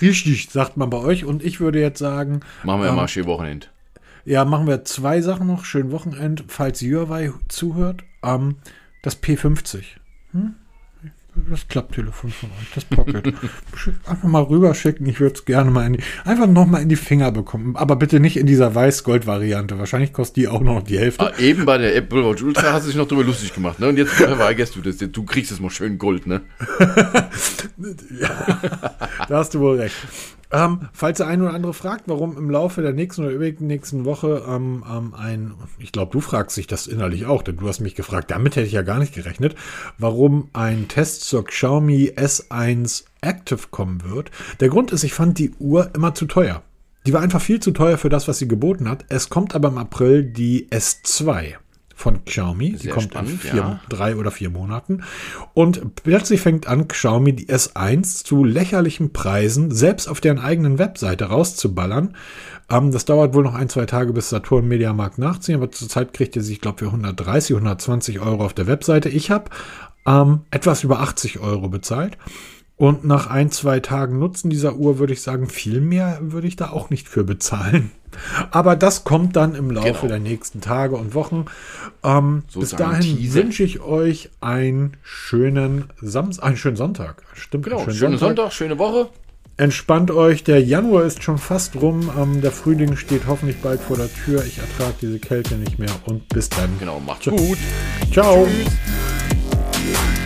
Richtig, 0.00 0.50
sagt 0.50 0.76
man 0.76 0.90
bei 0.90 0.98
euch. 0.98 1.24
Und 1.24 1.44
ich 1.44 1.60
würde 1.60 1.80
jetzt 1.80 1.98
sagen, 1.98 2.40
Machen 2.64 2.80
wir 2.80 2.86
ja 2.86 2.90
ähm, 2.90 2.96
mal 2.96 3.08
schön 3.08 3.26
Wochenend. 3.26 3.70
Ja, 4.26 4.44
machen 4.44 4.66
wir 4.66 4.84
zwei 4.84 5.20
Sachen 5.20 5.46
noch. 5.46 5.64
Schönen 5.64 5.92
Wochenend, 5.92 6.44
falls 6.48 6.80
Jürwei 6.80 7.32
zuhört. 7.48 8.02
Ähm, 8.22 8.56
das 9.02 9.22
P50. 9.22 9.84
Hm? 10.32 10.56
Das 11.50 11.68
Klapptelefon 11.68 12.30
von 12.30 12.48
euch, 12.48 12.72
das 12.74 12.84
Pocket. 12.86 13.26
Einfach 14.06 14.28
mal 14.28 14.42
rüberschicken. 14.42 15.06
Ich 15.06 15.20
würde 15.20 15.34
es 15.34 15.44
gerne 15.44 15.70
mal 15.70 15.86
in 15.86 15.92
die, 15.94 16.00
einfach 16.24 16.46
noch 16.46 16.64
mal 16.64 16.80
in 16.80 16.88
die 16.88 16.96
Finger 16.96 17.30
bekommen. 17.30 17.76
Aber 17.76 17.96
bitte 17.96 18.20
nicht 18.20 18.38
in 18.38 18.46
dieser 18.46 18.74
Weiß-Gold-Variante. 18.74 19.78
Wahrscheinlich 19.78 20.14
kostet 20.14 20.36
die 20.38 20.48
auch 20.48 20.62
noch 20.62 20.82
die 20.82 20.98
Hälfte. 20.98 21.26
Ah, 21.26 21.38
eben 21.38 21.66
bei 21.66 21.76
der 21.76 21.94
Apple 21.94 22.24
Watch 22.24 22.42
Ultra 22.42 22.72
hast 22.72 22.84
du 22.84 22.88
dich 22.88 22.96
noch 22.96 23.06
drüber 23.06 23.22
lustig 23.22 23.52
gemacht, 23.52 23.78
ne? 23.78 23.88
Und 23.88 23.98
jetzt 23.98 24.12
verweigerst 24.12 24.76
du 24.76 24.80
das. 24.80 24.96
Du 24.96 25.24
kriegst 25.24 25.52
es 25.52 25.60
mal 25.60 25.70
schön 25.70 25.98
Gold, 25.98 26.26
ne? 26.26 26.40
Da 29.28 29.38
hast 29.38 29.54
du 29.54 29.60
wohl 29.60 29.78
recht. 29.78 29.96
Ähm, 30.52 30.88
falls 30.92 31.18
der 31.18 31.26
eine 31.26 31.44
oder 31.44 31.54
andere 31.54 31.74
fragt, 31.74 32.04
warum 32.06 32.36
im 32.36 32.50
Laufe 32.50 32.82
der 32.82 32.92
nächsten 32.92 33.22
oder 33.22 33.32
übernächsten 33.32 34.04
Woche 34.04 34.44
ähm, 34.48 34.84
ähm, 34.88 35.14
ein, 35.14 35.54
ich 35.78 35.92
glaube, 35.92 36.12
du 36.12 36.20
fragst 36.20 36.56
dich 36.56 36.66
das 36.66 36.86
innerlich 36.86 37.26
auch, 37.26 37.42
denn 37.42 37.56
du 37.56 37.68
hast 37.68 37.80
mich 37.80 37.94
gefragt, 37.94 38.30
damit 38.30 38.56
hätte 38.56 38.66
ich 38.66 38.72
ja 38.72 38.82
gar 38.82 38.98
nicht 38.98 39.14
gerechnet, 39.14 39.56
warum 39.98 40.48
ein 40.52 40.88
Test 40.88 41.24
zur 41.24 41.44
Xiaomi 41.44 42.12
S1 42.16 43.04
Active 43.20 43.68
kommen 43.70 44.04
wird. 44.04 44.30
Der 44.60 44.68
Grund 44.68 44.92
ist, 44.92 45.02
ich 45.02 45.14
fand 45.14 45.38
die 45.38 45.52
Uhr 45.58 45.90
immer 45.94 46.14
zu 46.14 46.26
teuer. 46.26 46.62
Die 47.06 47.12
war 47.12 47.20
einfach 47.22 47.40
viel 47.40 47.60
zu 47.60 47.70
teuer 47.72 47.98
für 47.98 48.08
das, 48.08 48.26
was 48.26 48.38
sie 48.38 48.48
geboten 48.48 48.88
hat. 48.88 49.04
Es 49.08 49.28
kommt 49.28 49.54
aber 49.54 49.68
im 49.68 49.78
April 49.78 50.24
die 50.24 50.68
S2 50.70 51.54
von 51.96 52.24
Xiaomi. 52.26 52.72
die 52.72 52.76
Sehr 52.76 52.92
kommt 52.92 53.06
in 53.06 53.10
spannend, 53.10 53.40
vier, 53.40 53.54
ja. 53.56 53.80
drei 53.88 54.16
oder 54.16 54.30
vier 54.30 54.50
Monaten. 54.50 55.02
Und 55.54 55.96
plötzlich 55.96 56.42
fängt 56.42 56.68
an, 56.68 56.86
Xiaomi 56.86 57.32
die 57.32 57.48
S1 57.48 58.22
zu 58.24 58.44
lächerlichen 58.44 59.14
Preisen 59.14 59.70
selbst 59.70 60.06
auf 60.06 60.20
deren 60.20 60.38
eigenen 60.38 60.78
Webseite 60.78 61.24
rauszuballern. 61.24 62.14
Ähm, 62.70 62.92
das 62.92 63.06
dauert 63.06 63.34
wohl 63.34 63.42
noch 63.42 63.54
ein, 63.54 63.70
zwei 63.70 63.86
Tage, 63.86 64.12
bis 64.12 64.28
Saturn 64.28 64.68
Mediamarkt 64.68 65.18
nachziehen, 65.18 65.56
aber 65.56 65.72
zurzeit 65.72 66.12
kriegt 66.12 66.36
ihr 66.36 66.42
sich, 66.42 66.56
ich 66.56 66.60
glaube, 66.60 66.78
für 66.80 66.86
130, 66.86 67.56
120 67.56 68.20
Euro 68.20 68.44
auf 68.44 68.52
der 68.52 68.66
Webseite. 68.66 69.08
Ich 69.08 69.30
habe 69.30 69.50
ähm, 70.06 70.42
etwas 70.50 70.84
über 70.84 71.00
80 71.00 71.40
Euro 71.40 71.68
bezahlt. 71.68 72.18
Und 72.78 73.04
nach 73.06 73.28
ein, 73.28 73.50
zwei 73.50 73.80
Tagen 73.80 74.18
Nutzen 74.18 74.50
dieser 74.50 74.76
Uhr 74.76 74.98
würde 74.98 75.14
ich 75.14 75.22
sagen, 75.22 75.48
viel 75.48 75.80
mehr 75.80 76.18
würde 76.20 76.46
ich 76.46 76.56
da 76.56 76.70
auch 76.70 76.90
nicht 76.90 77.08
für 77.08 77.24
bezahlen. 77.24 77.90
Aber 78.50 78.76
das 78.76 79.04
kommt 79.04 79.34
dann 79.36 79.54
im 79.54 79.70
Laufe 79.70 79.88
Genau. 79.92 80.08
der 80.08 80.18
nächsten 80.18 80.60
Tage 80.60 80.96
und 80.96 81.14
Wochen. 81.14 81.46
Ähm, 82.04 82.42
bis 82.44 82.54
Sozusagen 82.54 82.82
dahin 82.92 83.16
Teaser. 83.16 83.34
wünsche 83.40 83.62
ich 83.62 83.80
euch 83.80 84.28
einen 84.40 84.98
schönen 85.02 85.84
Samstag, 86.02 86.44
einen 86.44 86.56
schönen 86.58 86.76
Sonntag. 86.76 87.22
Stimmt, 87.34 87.64
Genau, 87.64 87.78
einen 87.80 87.94
schönen 87.94 88.18
Sonntag, 88.18 88.52
schöne 88.52 88.78
Woche. 88.78 89.08
Entspannt 89.58 90.10
euch, 90.10 90.44
der 90.44 90.62
Januar 90.62 91.04
ist 91.04 91.22
schon 91.22 91.38
fast 91.38 91.76
rum. 91.76 92.10
Ähm, 92.18 92.42
der 92.42 92.52
Frühling 92.52 92.96
steht 92.96 93.22
hoffentlich 93.26 93.56
bald 93.62 93.80
vor 93.80 93.96
der 93.96 94.12
Tür. 94.12 94.44
Ich 94.44 94.58
ertrage 94.58 94.96
diese 95.00 95.18
Kälte 95.18 95.54
nicht 95.54 95.78
mehr 95.78 95.88
und 96.04 96.28
bis 96.28 96.50
dann. 96.50 96.68
Genau, 96.78 97.00
macht's 97.00 97.24
gut. 97.24 97.56
Ciao. 98.12 98.46
Tschüss. 98.46 100.25